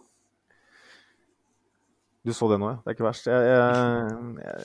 Du 2.24 2.32
så 2.32 2.48
det 2.48 2.60
nå, 2.62 2.70
ja. 2.72 2.78
Det 2.80 2.88
er 2.94 2.96
ikke 2.96 3.10
verst. 3.10 3.26
Jeg, 3.28 3.48
jeg, 3.52 4.58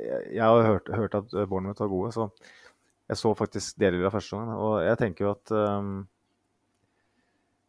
jeg, 0.00 0.20
jeg 0.38 0.44
har 0.46 0.62
hørt, 0.70 0.88
hørt 0.96 1.14
at 1.18 1.34
Bournemouth 1.50 1.82
var 1.84 1.90
gode, 1.92 2.12
så 2.16 2.30
jeg 3.10 3.20
så 3.20 3.34
faktisk 3.36 3.76
deler 3.78 4.06
av 4.08 4.14
første 4.16 4.38
gangen. 4.38 4.54
Og 4.56 4.78
jeg 4.86 4.98
tenker 5.02 5.26
jo 5.26 5.34
at 5.34 5.52
um, 5.52 5.90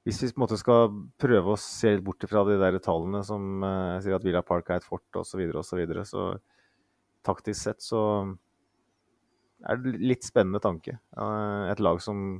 hvis 0.08 0.22
vi 0.24 0.30
på 0.32 0.40
en 0.40 0.46
måte 0.46 0.60
skal 0.60 0.92
prøve 1.20 1.52
å 1.52 1.60
se 1.60 1.92
litt 1.92 2.06
bort 2.06 2.24
fra 2.32 2.46
de 2.48 2.56
der 2.62 2.78
tallene 2.84 3.20
som 3.28 3.64
uh, 3.66 3.98
sier 4.04 4.16
at 4.16 4.24
Villa 4.24 4.40
Park 4.46 4.72
er 4.72 4.80
et 4.80 4.88
fort 4.88 5.20
osv., 5.20 5.42
så, 5.60 5.80
videre, 5.80 6.06
og 6.06 6.08
så, 6.08 6.30
så 6.40 7.28
taktisk 7.28 7.60
sett 7.60 7.84
så 7.84 8.02
er 9.68 9.82
det 9.82 9.98
litt 10.00 10.24
spennende 10.24 10.62
tanke. 10.62 11.00
Et 11.72 11.82
lag 11.82 12.00
som 12.04 12.40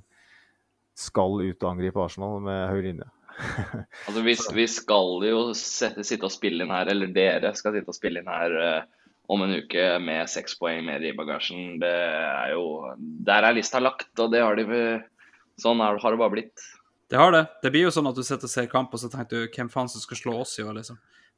skal 0.98 1.42
ut 1.42 1.64
og 1.64 1.70
angripe 1.72 2.02
Arsenal 2.02 2.42
med 2.46 2.68
høy 2.72 2.82
linje. 2.90 3.10
Altså, 4.08 4.22
vi, 4.26 4.34
vi 4.58 4.66
skal 4.72 5.26
jo 5.28 5.42
sette, 5.58 6.06
sitte 6.08 6.26
og 6.26 6.34
spille 6.34 6.66
inn 6.66 6.74
her, 6.74 6.90
eller 6.90 7.12
dere 7.14 7.52
skal 7.58 7.76
sitte 7.76 7.94
og 7.94 7.98
spille 7.98 8.24
inn 8.24 8.32
her 8.32 8.56
eh, 8.62 9.12
om 9.30 9.44
en 9.44 9.54
uke 9.60 9.84
med 10.02 10.32
seks 10.32 10.56
poeng 10.58 10.88
mer 10.88 11.04
i 11.06 11.14
bagasjen. 11.18 11.78
Det 11.82 11.92
er 11.92 12.56
jo 12.56 12.96
Der 12.98 13.46
er 13.46 13.58
lista 13.58 13.82
lagt, 13.84 14.10
og 14.18 14.32
det 14.34 14.42
har 14.46 14.58
de 14.58 14.66
Sånn 15.58 15.80
er, 15.82 15.98
har 15.98 16.14
det 16.14 16.22
bare 16.22 16.34
blitt. 16.36 16.66
Det 17.08 17.20
har 17.20 17.32
det. 17.32 17.46
Det 17.64 17.72
blir 17.72 17.88
jo 17.88 17.94
sånn 17.94 18.10
at 18.10 18.18
du 18.18 18.24
sitter 18.26 18.50
og 18.50 18.52
ser 18.52 18.68
kamp, 18.72 18.92
og 18.94 19.00
så 19.00 19.10
tenker 19.12 19.46
du 19.46 19.54
hvem 19.56 19.70
faen 19.72 19.88
som 19.92 20.04
skal 20.04 20.20
slå 20.20 20.34
oss 20.42 20.58
i 20.60 20.66
år, 20.66 20.74
liksom. 20.80 20.98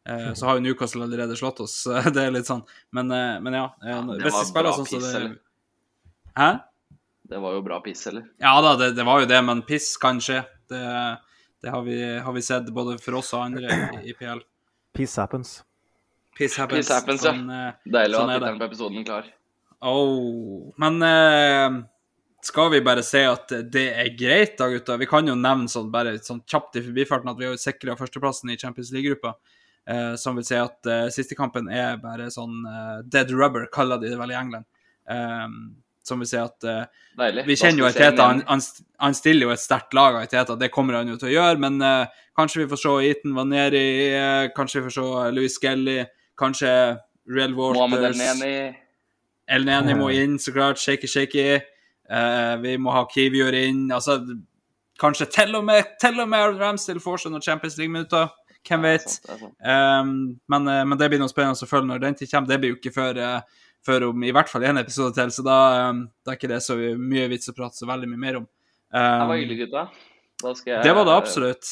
Eh, 0.09 0.33
så 0.33 0.47
har 0.47 0.57
jo 0.57 0.63
Newcastle 0.65 1.03
allerede 1.05 1.35
slått 1.37 1.59
oss, 1.59 1.75
så 1.83 1.99
det 2.15 2.23
er 2.23 2.33
litt 2.33 2.49
sånn. 2.49 2.63
Men, 2.95 3.11
eh, 3.13 3.37
men 3.43 3.57
ja. 3.59 3.67
eh, 3.83 3.93
Ja, 3.93 4.01
hvis 4.09 4.33
de 4.33 4.45
spiller 4.49 4.69
bra 4.71 4.75
sånn 4.79 4.89
som 4.89 5.03
piss, 5.03 5.13
det? 5.13 6.33
Hæ? 6.39 6.51
Det 7.29 7.41
var 7.43 7.53
jo 7.53 7.63
bra 7.65 7.77
piss, 7.85 8.07
eller? 8.09 8.25
Ja 8.41 8.55
da, 8.65 8.73
det, 8.79 8.93
det 8.97 9.05
var 9.05 9.21
jo 9.21 9.29
det, 9.29 9.39
men 9.45 9.61
piss 9.67 9.91
kan 10.01 10.21
skje. 10.23 10.41
Det, 10.71 10.83
det 11.61 11.73
har, 11.73 11.83
vi, 11.85 11.99
har 12.25 12.33
vi 12.33 12.45
sett 12.45 12.71
både 12.73 12.97
for 13.03 13.19
oss 13.19 13.33
og 13.37 13.45
andre 13.45 13.69
i, 13.69 14.09
i 14.09 14.15
PL. 14.17 14.41
Peace 14.97 15.21
happens. 15.21 15.59
Piss 16.37 16.57
happens. 16.57 16.87
Peace 16.87 16.95
happens, 16.95 17.21
sånn, 17.27 17.45
ja. 17.51 17.75
Deilig 17.85 18.17
å 18.17 18.23
Sånn 18.23 18.31
ha 18.31 18.39
er 18.39 18.41
tittelen 18.41 18.61
på 18.63 18.69
episoden 18.71 19.05
klar. 19.05 19.29
Oh. 19.85 20.71
Men 20.81 20.97
eh, 21.05 21.77
skal 22.45 22.71
vi 22.73 22.81
bare 22.85 23.03
si 23.05 23.21
at 23.25 23.51
det 23.71 23.85
er 23.99 24.11
greit, 24.17 24.55
da, 24.59 24.69
gutta? 24.71 24.97
Vi 24.99 25.07
kan 25.09 25.27
jo 25.27 25.35
nevne 25.37 25.71
sånn 25.71 25.89
bare 25.91 26.17
sånn 26.23 26.41
kjapt 26.47 26.79
i 26.79 26.83
forbifarten 26.85 27.31
at 27.31 27.39
vi 27.39 27.49
har 27.49 27.59
sikra 27.59 27.97
førsteplassen 27.99 28.53
i 28.53 28.57
Champions 28.59 28.93
League-gruppa. 28.95 29.35
Eh, 29.89 30.15
som 30.21 30.37
vil 30.37 30.45
si 30.45 30.57
at 30.59 30.85
eh, 30.85 31.07
siste 31.13 31.37
kampen 31.37 31.69
er 31.73 31.97
bare 32.01 32.29
sånn 32.33 32.61
eh, 32.69 32.97
dead 33.09 33.31
rubber, 33.33 33.65
kaller 33.73 34.01
de 34.01 34.11
det 34.11 34.19
vel 34.19 34.33
i 34.35 34.37
England. 34.37 34.67
Eh, 35.09 35.47
som 36.05 36.21
vil 36.21 36.29
si 36.29 36.37
at 36.39 36.65
eh, 36.67 36.85
vi 37.45 37.57
kjenner 37.57 37.83
jo 37.83 37.89
skal 37.91 38.11
Teta, 38.13 38.27
han, 38.31 38.43
han, 38.47 38.61
han 39.01 39.17
stiller 39.17 39.49
jo 39.49 39.53
et 39.53 39.61
sterkt 39.61 39.97
lag 39.97 40.19
av 40.19 40.29
Teta, 40.29 40.57
det 40.59 40.71
kommer 40.73 40.99
han 40.99 41.09
jo 41.09 41.17
til 41.19 41.31
å 41.31 41.33
gjøre, 41.33 41.61
men 41.65 41.81
eh, 41.85 42.21
kanskje 42.37 42.63
vi 42.63 42.69
får 42.71 42.81
se 42.83 42.93
Eaton 43.09 43.35
Vaneri, 43.37 43.87
eh, 44.13 44.45
kanskje 44.55 44.79
vi 44.79 44.87
får 44.87 44.95
se 44.99 45.33
Louis 45.35 45.57
Skelly, 45.57 45.97
kanskje 46.39 46.71
Real 47.29 47.53
Mohammed 47.57 47.99
Waters 47.99 48.21
El-Neni. 48.21 48.53
El 49.49 49.65
Neni 49.65 49.97
må 49.97 50.09
inn, 50.13 50.37
så 50.41 50.53
klart. 50.53 50.81
Shaky, 50.81 51.09
shaky. 51.09 51.43
Eh, 51.55 51.67
vi 52.63 52.75
må 52.81 52.91
ha 52.95 53.03
Kivior 53.11 53.53
inn. 53.53 53.85
Altså, 53.93 54.19
kanskje 54.99 55.27
til 55.31 55.55
og 55.55 55.63
med, 55.67 55.95
til 56.01 56.19
og 56.19 56.29
med 56.31 56.57
Ramsdale 56.59 56.99
får 57.03 57.21
seg 57.23 57.31
noen 57.35 57.45
Champions 57.45 57.77
League-minutter. 57.79 58.29
Hvem 58.67 58.81
Det 58.83 58.89
vet? 58.91 59.09
sant, 59.15 59.39
det. 59.39 59.49
Um, 59.63 60.09
men, 60.51 60.67
eh, 60.67 60.81
men 60.85 60.97
det 60.99 61.07
blir 61.13 61.21
noe 61.21 61.31
spennende 61.31 61.55
å 61.63 61.69
følge 61.69 61.87
når 61.87 62.01
den 62.03 62.17
tid 62.19 62.31
kommer. 62.33 62.49
Det 62.51 62.57
blir 62.59 62.73
jo 62.73 62.79
ikke 62.79 62.91
før, 62.97 63.17
eh, 63.23 63.61
før 63.87 64.09
om 64.09 64.23
i 64.27 64.33
hvert 64.35 64.49
fall 64.51 64.65
én 64.67 64.81
episode 64.81 65.15
til, 65.15 65.31
så 65.31 65.45
da, 65.47 65.59
um, 65.89 66.01
da 66.25 66.33
er 66.33 66.39
ikke 66.41 66.49
det 66.51 66.59
så 66.65 66.75
mye 66.99 67.29
vits 67.31 67.47
å 67.47 67.55
prate 67.55 67.79
så 67.79 67.87
veldig 67.87 68.09
mye 68.11 68.23
mer 68.25 68.41
om. 68.41 68.49
Det 68.89 68.99
Um, 68.99 69.27
var 69.29 69.37
hyggelig, 69.37 69.59
gutta. 69.69 69.85
Da 70.41 70.51
skal 70.57 70.71
jeg 70.73 70.83
det 70.83 70.93
var 70.97 71.05
det 71.05 71.13
absolutt. 71.13 71.67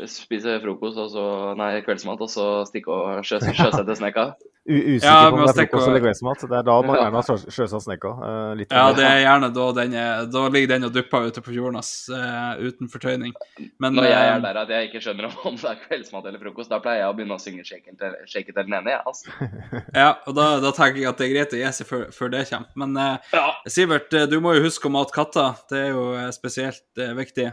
eh, 0.00 0.06
spise 0.08 0.54
frokost, 0.62 0.96
og 0.98 1.10
så, 1.12 1.24
nei, 1.60 1.70
kveldsmat, 1.84 2.20
og 2.24 2.30
så 2.32 2.46
stikke 2.66 2.88
og 2.90 3.22
sjø, 3.28 3.38
sjøsette 3.52 3.96
snekka. 4.00 4.24
Usikker 4.64 5.04
Ja, 5.04 5.28
på 5.30 5.36
om 5.36 5.40
det 5.44 5.50
er 5.50 5.66
frokost 5.66 5.88
eller 5.90 6.00
kveldsmat. 6.00 6.40
Det 6.48 6.56
er 6.56 6.62
da 6.64 6.74
man 6.88 6.96
gjerne 6.96 7.20
har 7.20 7.40
sjøsatt 7.52 7.82
snekka. 7.84 8.10
eh, 8.24 8.62
Ja, 8.72 8.84
det 8.96 9.04
er 9.04 9.18
gjerne 9.20 9.50
da 9.52 9.64
den 9.76 9.92
er, 9.92 10.24
Da 10.32 10.48
ligger 10.48 10.68
den 10.72 10.84
og 10.88 10.92
dupper 10.94 11.26
ute 11.28 11.42
på 11.44 11.52
fjorden, 11.52 11.76
ass, 11.76 12.08
eh, 12.08 12.62
uten 12.64 12.88
fortøyning. 12.88 13.34
Men 13.78 13.92
Når 13.94 14.04
jeg 14.08 14.12
er 14.14 14.36
eh, 14.36 14.40
der 14.40 14.56
at 14.62 14.68
jeg 14.72 14.88
ikke 14.88 15.02
skjønner 15.04 15.24
om- 15.28 15.36
om 15.52 15.56
det 15.56 15.64
er 15.68 15.76
kveldsmat 15.84 16.24
eller 16.30 16.38
frokost, 16.38 16.70
da 16.70 16.78
pleier 16.80 17.02
jeg 17.04 17.10
å 17.12 17.16
begynne 17.18 17.36
å 17.36 17.40
synge 17.44 17.60
'Shake 17.64 17.88
it 17.92 17.98
til- 17.98 18.16
shake 18.26 18.48
it 18.48 18.54
til 18.54 18.64
den 18.64 18.72
ene'. 18.72 18.88
jeg, 18.88 19.02
Altså. 19.06 19.28
Ja, 19.94 20.14
og 20.26 20.34
da, 20.34 20.60
da 20.60 20.70
tenker 20.72 20.96
jeg 20.96 21.08
at 21.12 21.18
det 21.18 21.28
er 21.28 21.34
greit 21.34 21.52
å 21.52 21.60
gi 21.60 21.72
seg 21.72 21.86
før, 21.86 22.06
før 22.10 22.30
det 22.30 22.48
kommer. 22.48 22.68
Men 22.74 22.96
uh, 22.96 23.18
Ja. 23.34 23.52
Sivert, 23.68 24.14
eh, 24.14 24.24
du 24.26 24.40
må 24.40 24.54
jo 24.56 24.62
huske 24.64 24.88
å 24.88 24.90
mate 24.96 25.12
katter. 25.12 25.56
Det 25.68 25.76
er 25.76 25.88
jo 25.92 26.14
eh, 26.16 26.30
spesielt 26.32 26.80
eh, 26.96 27.12
viktig. 27.12 27.52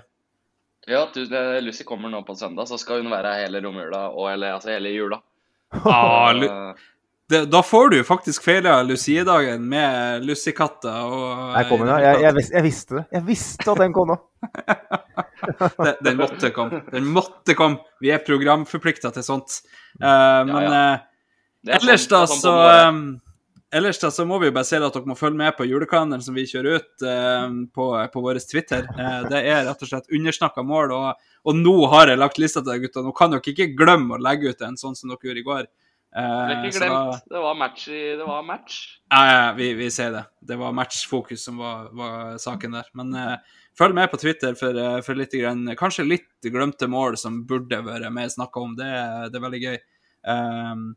Ja, 0.87 1.05
du, 1.13 1.21
eh, 1.27 1.59
Lucy 1.61 1.83
kommer 1.83 2.07
nå 2.09 2.23
på 2.25 2.37
søndag, 2.39 2.67
så 2.71 2.79
skal 2.79 3.03
hun 3.03 3.11
være 3.11 3.35
her 3.35 3.43
hele 3.49 3.59
romjula, 3.61 4.07
og 4.15 4.31
eller 4.31 4.53
altså 4.55 4.71
hele 4.71 4.95
jula. 4.95 5.19
Ah, 5.73 6.31
Eh, 6.31 6.73
det, 7.31 7.39
da 7.51 7.61
får 7.65 7.89
du 7.91 7.95
jo 7.99 8.05
faktisk 8.07 8.43
feila 8.45 8.75
Lucie-dagen 8.85 9.63
med 9.71 10.25
lussekatter 10.27 10.99
og 11.07 11.55
Jeg, 11.57 11.67
kom 11.69 11.85
den. 11.85 11.93
Jeg, 12.03 12.19
jeg, 12.25 12.35
vis- 12.37 12.51
jeg 12.53 12.65
visste 12.67 12.97
det. 12.99 13.03
Jeg 13.17 13.25
visste 13.31 13.71
at 13.73 13.81
den 13.81 13.95
kom 13.95 14.11
nå. 14.11 14.17
den, 15.85 15.95
den 16.05 16.19
måtte 16.19 16.51
komme. 16.55 16.81
Den 16.91 17.09
måtte 17.15 17.55
komme. 17.57 17.81
Vi 18.03 18.11
er 18.13 18.23
programforplikta 18.25 19.11
til 19.15 19.25
sånt. 19.25 19.59
Eh, 20.01 20.39
men 20.49 20.67
ja. 20.67 20.85
eh, 20.93 21.73
er 21.73 21.77
ellers, 21.81 22.07
sånn- 22.07 22.15
da, 22.15 22.23
sånn 22.31 22.41
så 22.45 22.55
um, 22.89 23.03
Ellers 23.71 24.01
da, 24.01 24.09
så 24.11 24.25
må 24.27 24.35
vi 24.41 24.49
jo 24.49 24.53
bare 24.57 24.67
si 24.67 24.75
at 24.75 24.83
dere 24.83 25.07
må 25.07 25.15
følge 25.15 25.39
med 25.39 25.53
på 25.55 25.63
julekalenderen 25.63 26.23
som 26.25 26.35
vi 26.35 26.43
kjører 26.43 26.81
ut 26.81 27.03
eh, 27.07 27.53
på, 27.71 27.85
på 28.11 28.23
vår 28.25 28.39
Twitter. 28.43 28.83
Eh, 28.99 29.21
det 29.31 29.39
er 29.47 29.61
rett 29.69 29.85
og 29.85 29.87
slett 29.87 30.11
undersnakka 30.11 30.65
mål, 30.67 30.91
og, 30.91 31.21
og 31.47 31.55
nå 31.55 31.75
har 31.93 32.11
jeg 32.11 32.19
lagt 32.19 32.41
lista 32.41 32.59
til 32.59 32.73
deg, 32.73 32.89
gutta. 32.89 33.05
Nå 33.05 33.13
kan 33.15 33.31
dere 33.31 33.53
ikke 33.53 33.69
glemme 33.79 34.17
å 34.17 34.19
legge 34.19 34.51
ut 34.51 34.65
en 34.67 34.75
sånn 34.75 34.97
som 34.99 35.13
dere 35.13 35.23
gjorde 35.29 35.39
i 35.39 35.45
går. 35.47 35.69
Eh, 36.11 36.65
ikke 36.67 36.73
så 36.75 36.87
da- 36.91 37.21
Det 37.29 37.39
var 37.41 37.55
match. 37.55 37.87
i- 37.87 38.15
Det 38.17 38.25
var 38.27 38.43
match. 38.43 38.99
Ja, 39.11 39.21
ja, 39.31 39.53
vi, 39.53 39.73
vi 39.73 39.89
ser 39.89 40.11
det. 40.11 40.25
Det 40.43 40.57
var 40.59 40.71
matchfokus 40.73 41.43
som 41.45 41.57
var, 41.57 41.89
var 41.93 42.37
saken 42.37 42.71
der. 42.73 42.83
Men 42.93 43.13
eh, 43.15 43.37
følg 43.79 43.93
med 43.95 44.11
på 44.11 44.19
Twitter 44.19 44.53
for, 44.55 44.75
eh, 44.75 45.01
for 45.01 45.15
litt 45.15 45.31
grann, 45.31 45.65
kanskje 45.79 46.07
litt 46.07 46.27
glemte 46.43 46.87
mål 46.91 47.17
som 47.17 47.45
burde 47.47 47.79
vært 47.85 48.11
mer 48.11 48.27
snakka 48.27 48.61
om. 48.61 48.75
Det, 48.75 49.31
det 49.31 49.39
er 49.39 49.45
veldig 49.49 49.61
gøy. 49.63 49.77
Um, 50.27 50.95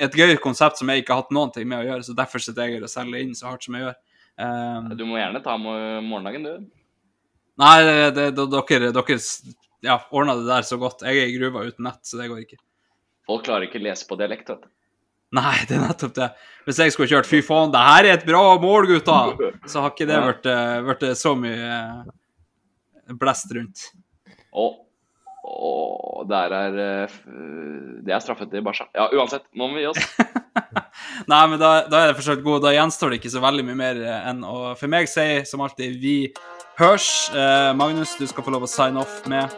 et 0.00 0.12
gøy 0.16 0.36
konsept 0.40 0.78
som 0.78 0.88
jeg 0.88 1.04
ikke 1.04 1.12
har 1.14 1.22
hatt 1.22 1.30
noen 1.36 1.52
ting 1.52 1.68
med 1.68 1.84
å 1.84 1.86
gjøre, 1.90 2.02
så 2.08 2.14
derfor 2.16 2.40
sitter 2.42 2.66
jeg 2.70 2.82
og 2.82 2.88
selger 2.88 3.20
inn 3.20 3.34
så 3.36 3.50
hardt 3.50 3.62
som 3.66 3.74
jeg 3.76 3.84
gjør. 3.84 3.94
Um, 4.38 4.88
Du 4.96 5.04
må 5.06 5.16
gjerne 5.20 5.42
ta 5.44 5.56
med 5.56 6.02
morgendagen, 6.04 6.42
du. 6.42 6.66
nei, 7.58 7.76
det, 7.84 8.14
det, 8.16 8.26
det, 8.36 8.46
dere, 8.50 8.92
dere 8.92 9.18
ja, 9.84 9.98
ordna 10.10 10.34
det 10.40 10.46
der 10.48 10.62
så 10.66 10.78
godt. 10.80 11.02
Jeg 11.06 11.16
er 11.20 11.28
i 11.30 11.36
gruva 11.38 11.62
uten 11.68 11.84
nett, 11.84 12.00
så 12.04 12.18
det 12.18 12.28
går 12.32 12.42
ikke. 12.42 12.58
Folk 13.26 13.46
klarer 13.46 13.66
ikke 13.66 13.80
å 13.80 13.86
lese 13.88 14.06
på 14.08 14.18
dialekt, 14.20 14.50
vet 14.52 14.64
du. 14.64 14.72
Nei, 15.36 15.56
det 15.66 15.74
er 15.74 15.82
nettopp 15.82 16.14
det. 16.14 16.28
Hvis 16.66 16.78
jeg 16.78 16.94
skulle 16.94 17.10
kjørt 17.10 17.26
'fy 17.26 17.40
faen, 17.42 17.72
det 17.74 17.82
her 17.82 18.06
er 18.06 18.14
et 18.14 18.26
bra 18.26 18.44
mål, 18.62 18.86
gutta', 18.86 19.52
så 19.66 19.82
har 19.82 19.90
ikke 19.90 20.06
det 20.06 20.20
vært, 20.22 20.46
eh, 20.46 20.80
vært 20.86 21.06
så 21.18 21.34
mye 21.34 21.70
eh, 21.74 23.14
blest 23.18 23.50
rundt. 23.54 23.88
Og, 24.54 24.78
og 25.44 26.28
der 26.30 26.54
er 26.54 26.78
eh, 26.84 27.16
Det 28.06 28.14
er 28.14 28.22
straffet 28.22 28.50
til 28.50 28.62
Barca. 28.62 28.86
Ja, 28.94 29.08
uansett. 29.10 29.42
Nå 29.54 29.66
må 29.66 29.80
vi 29.80 29.82
gi 29.82 29.90
oss. 29.90 29.98
Nei, 31.30 31.42
men 31.50 31.58
da, 31.58 31.88
da 31.90 32.04
er 32.04 32.12
det 32.12 32.22
for 32.22 32.42
god. 32.44 32.62
Da 32.62 32.74
gjenstår 32.76 33.10
det 33.10 33.20
ikke 33.20 33.34
så 33.34 33.42
veldig 33.42 33.64
mye 33.66 33.78
mer 33.82 33.98
eh, 33.98 34.28
enn 34.30 34.44
å 34.46 34.76
for 34.78 34.92
meg 34.92 35.10
si 35.10 35.26
som 35.48 35.64
alltid 35.66 35.98
vi 36.00 36.16
hørs. 36.78 37.10
Eh, 37.34 37.72
Magnus, 37.74 38.14
du 38.20 38.26
skal 38.30 38.46
få 38.46 38.54
lov 38.54 38.66
å 38.66 38.70
sign 38.70 39.00
off 39.00 39.24
med 39.30 39.50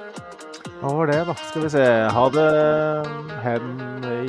Hva 0.80 0.92
var 0.94 1.06
det, 1.10 1.24
da? 1.26 1.34
Skal 1.48 1.62
vi 1.62 1.70
se. 1.70 1.84
Ha 2.14 2.28
det, 2.34 2.48
Henry. 3.42 4.26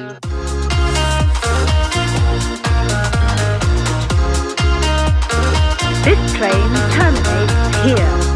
This 6.03 6.33
train 6.33 6.71
terminates 6.95 7.77
here. 7.83 8.29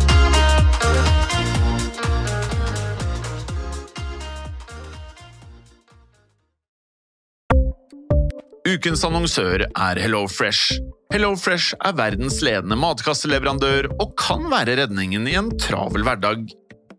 Ukens 8.73 9.03
annonsør 9.05 9.65
er 9.67 9.99
HelloFresh. 10.01 10.79
HelloFresh 11.13 11.75
er 11.85 11.93
verdens 11.97 12.39
ledende 12.41 12.77
matkasseleverandør 12.79 13.89
og 14.01 14.15
kan 14.17 14.47
være 14.51 14.79
redningen 14.81 15.27
i 15.29 15.35
en 15.37 15.51
travel 15.61 16.05
hverdag. 16.07 16.47